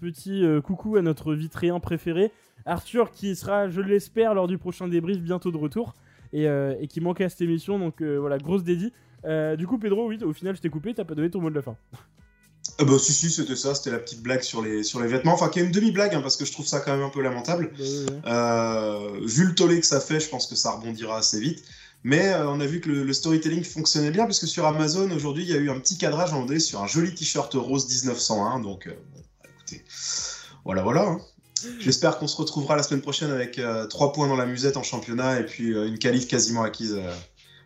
petit 0.00 0.44
coucou 0.64 0.96
à 0.96 1.02
notre 1.02 1.34
Vitréen 1.34 1.78
préféré, 1.80 2.32
Arthur, 2.66 3.10
qui 3.10 3.36
sera, 3.36 3.68
je 3.68 3.80
l'espère, 3.80 4.34
lors 4.34 4.48
du 4.48 4.58
prochain 4.58 4.88
débrief, 4.88 5.18
bientôt 5.18 5.50
de 5.50 5.58
retour. 5.58 5.94
Et, 6.32 6.46
et 6.46 6.88
qui 6.88 7.00
manquait 7.00 7.24
à 7.24 7.28
cette 7.28 7.42
émission, 7.42 7.78
donc 7.78 8.02
voilà, 8.02 8.38
grosse 8.38 8.64
dédie. 8.64 8.92
du 9.58 9.66
coup, 9.66 9.78
Pedro, 9.78 10.08
oui, 10.08 10.18
au 10.22 10.32
final, 10.32 10.56
je 10.56 10.62
t'ai 10.62 10.70
coupé, 10.70 10.94
t'as 10.94 11.04
pas 11.04 11.14
donné 11.14 11.30
ton 11.30 11.40
mot 11.40 11.50
de 11.50 11.54
la 11.54 11.62
fin. 11.62 11.76
Ah 12.78 12.84
bah 12.84 12.98
si 12.98 13.12
si 13.12 13.30
c'était 13.30 13.54
ça, 13.54 13.74
c'était 13.74 13.90
la 13.90 13.98
petite 13.98 14.20
blague 14.20 14.42
sur 14.42 14.60
les, 14.60 14.82
sur 14.82 15.00
les 15.00 15.06
vêtements, 15.06 15.32
enfin 15.32 15.48
qui 15.48 15.60
est 15.60 15.62
une 15.62 15.70
demi-blague 15.70 16.14
hein, 16.14 16.20
parce 16.20 16.36
que 16.36 16.44
je 16.44 16.52
trouve 16.52 16.66
ça 16.66 16.80
quand 16.80 16.92
même 16.92 17.04
un 17.04 17.10
peu 17.10 17.22
lamentable. 17.22 17.72
Euh, 18.26 19.20
vu 19.22 19.46
le 19.46 19.54
tollé 19.54 19.80
que 19.80 19.86
ça 19.86 20.00
fait, 20.00 20.18
je 20.18 20.28
pense 20.28 20.46
que 20.46 20.56
ça 20.56 20.72
rebondira 20.72 21.18
assez 21.18 21.38
vite. 21.38 21.62
Mais 22.02 22.28
euh, 22.28 22.48
on 22.48 22.60
a 22.60 22.66
vu 22.66 22.80
que 22.80 22.90
le, 22.90 23.12
storytelling 23.12 23.62
fonctionnait 23.62 24.10
bien 24.10 24.24
parce 24.24 24.40
que 24.40 24.46
sur 24.46 24.66
Amazon 24.66 25.10
aujourd'hui 25.12 25.44
il 25.44 25.50
y 25.50 25.54
a 25.54 25.56
eu 25.56 25.70
un 25.70 25.78
petit 25.78 25.96
cadrage 25.96 26.32
en 26.34 26.44
D 26.44 26.58
sur 26.58 26.82
un 26.82 26.86
joli 26.86 27.14
t-shirt 27.14 27.54
rose 27.54 27.88
1901, 27.88 28.60
donc 28.60 28.88
euh, 28.88 28.92
écoutez, 29.44 29.84
voilà 30.64 30.82
voilà. 30.82 31.02
Hein. 31.02 31.20
J'espère 31.78 32.18
qu'on 32.18 32.26
se 32.26 32.36
retrouvera 32.36 32.76
la 32.76 32.82
semaine 32.82 33.00
prochaine 33.00 33.30
avec 33.30 33.58
3 33.88 34.12
points 34.12 34.28
dans 34.28 34.36
la 34.36 34.44
musette 34.44 34.76
en 34.76 34.82
championnat 34.82 35.40
et 35.40 35.46
puis 35.46 35.68
une 35.68 35.98
qualif 35.98 36.26
quasiment 36.26 36.62
acquise 36.62 36.94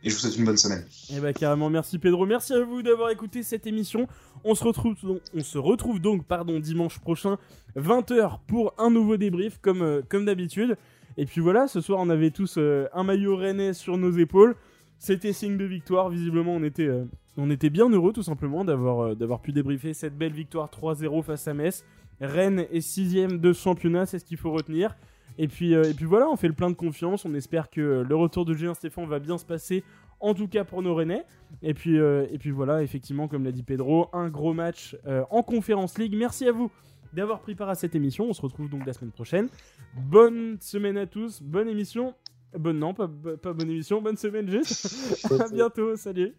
et 0.03 0.11
je 0.11 0.15
vous 0.15 0.21
souhaite 0.21 0.37
une 0.37 0.45
bonne 0.45 0.57
semaine. 0.57 0.85
Et 1.11 1.15
eh 1.17 1.21
bah 1.21 1.33
carrément, 1.33 1.71
merci 1.71 1.99
Pedro, 1.99 2.25
merci 2.27 2.53
à 2.53 2.63
vous 2.63 2.83
d'avoir 2.83 3.11
écouté 3.11 3.43
cette 3.43 3.67
émission. 3.67 4.07
On 4.45 4.55
se 4.55 4.65
retrouve 4.65 4.95
donc, 5.03 5.21
on 5.35 5.41
se 5.41 5.59
retrouve 5.59 6.01
donc 6.01 6.25
pardon, 6.25 6.61
dimanche 6.61 6.99
prochain, 7.01 7.39
20h 7.77 8.39
pour 8.47 8.75
un 8.79 8.91
nouveau 8.91 9.17
débrief 9.17 9.59
comme, 9.61 9.83
euh, 9.83 10.03
comme 10.09 10.25
d'habitude. 10.25 10.77
Et 11.17 11.27
puis 11.27 11.41
voilà, 11.41 11.67
ce 11.67 11.81
soir 11.81 11.99
on 12.01 12.11
avait 12.11 12.31
tous 12.31 12.57
euh, 12.59 12.87
un 12.93 13.03
maillot 13.03 13.37
rennais 13.37 13.73
sur 13.73 13.99
nos 13.99 14.13
épaules. 14.13 14.55
C'était 14.99 15.33
signe 15.33 15.57
de 15.57 15.65
victoire, 15.65 16.11
visiblement 16.11 16.55
on 16.55 16.63
était, 16.63 16.87
euh, 16.87 17.05
on 17.37 17.51
était 17.51 17.71
bien 17.71 17.89
heureux 17.89 18.13
tout 18.13 18.23
simplement 18.23 18.65
d'avoir 18.65 19.17
d'avoir 19.17 19.41
pu 19.41 19.53
débriefer 19.53 19.95
cette 19.95 20.17
belle 20.17 20.33
victoire 20.33 20.71
3-0 20.71 21.23
face 21.23 21.49
à 21.49 21.55
Metz. 21.55 21.85
Rennes 22.21 22.67
est 22.73 22.81
sixième 22.81 23.39
de 23.39 23.53
championnat, 23.53 24.07
c'est 24.07 24.19
ce 24.19 24.25
qu'il 24.25 24.39
faut 24.39 24.51
retenir. 24.51 24.97
Et 25.39 25.47
puis, 25.47 25.75
euh, 25.75 25.85
et 25.85 25.95
puis 25.95 26.05
voilà, 26.05 26.29
on 26.29 26.37
fait 26.37 26.49
le 26.49 26.55
plein 26.55 26.69
de 26.69 26.75
confiance. 26.75 27.25
On 27.25 27.33
espère 27.35 27.71
que 27.71 28.05
le 28.07 28.17
retour 28.17 28.45
de 28.45 28.53
Julien 28.53 28.75
Stéphane 28.75 29.07
va 29.07 29.21
bien 29.21 29.39
se 29.39 29.45
passer, 29.45 29.85
en 30.21 30.35
tout 30.35 30.49
cas 30.49 30.65
pour 30.65 30.83
nos 30.83 30.95
Rennais. 30.95 31.25
Et 31.63 31.75
puis, 31.75 31.99
euh, 31.99 32.27
et 32.31 32.39
puis 32.39 32.51
voilà, 32.51 32.83
effectivement, 32.83 33.29
comme 33.29 33.45
l'a 33.45 33.53
dit 33.53 33.63
Pedro, 33.63 34.09
un 34.13 34.29
gros 34.29 34.53
match 34.53 34.97
euh, 35.07 35.25
en 35.31 35.43
Conférence 35.43 35.97
League. 35.97 36.15
Merci 36.17 36.49
à 36.49 36.53
vous 36.53 36.71
d'avoir 37.13 37.41
pris 37.41 37.55
part 37.55 37.69
à 37.69 37.75
cette 37.77 37.95
émission. 37.95 38.27
On 38.29 38.33
se 38.33 38.43
retrouve 38.43 38.69
donc 38.69 38.85
la 38.85 38.93
semaine 38.93 39.13
prochaine. 39.13 39.49
Bonne 39.97 40.59
semaine 40.61 40.99
à 40.99 41.07
tous, 41.07 41.41
bonne 41.41 41.69
émission. 41.69 42.15
Bonne, 42.59 42.79
non, 42.79 42.93
pas, 42.93 43.09
pas 43.41 43.53
bonne 43.53 43.71
émission, 43.71 44.03
bonne 44.03 44.17
semaine 44.17 44.49
juste. 44.51 45.31
à 45.41 45.49
bientôt, 45.49 45.97
salut. 45.97 46.35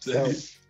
Salut. 0.00 0.60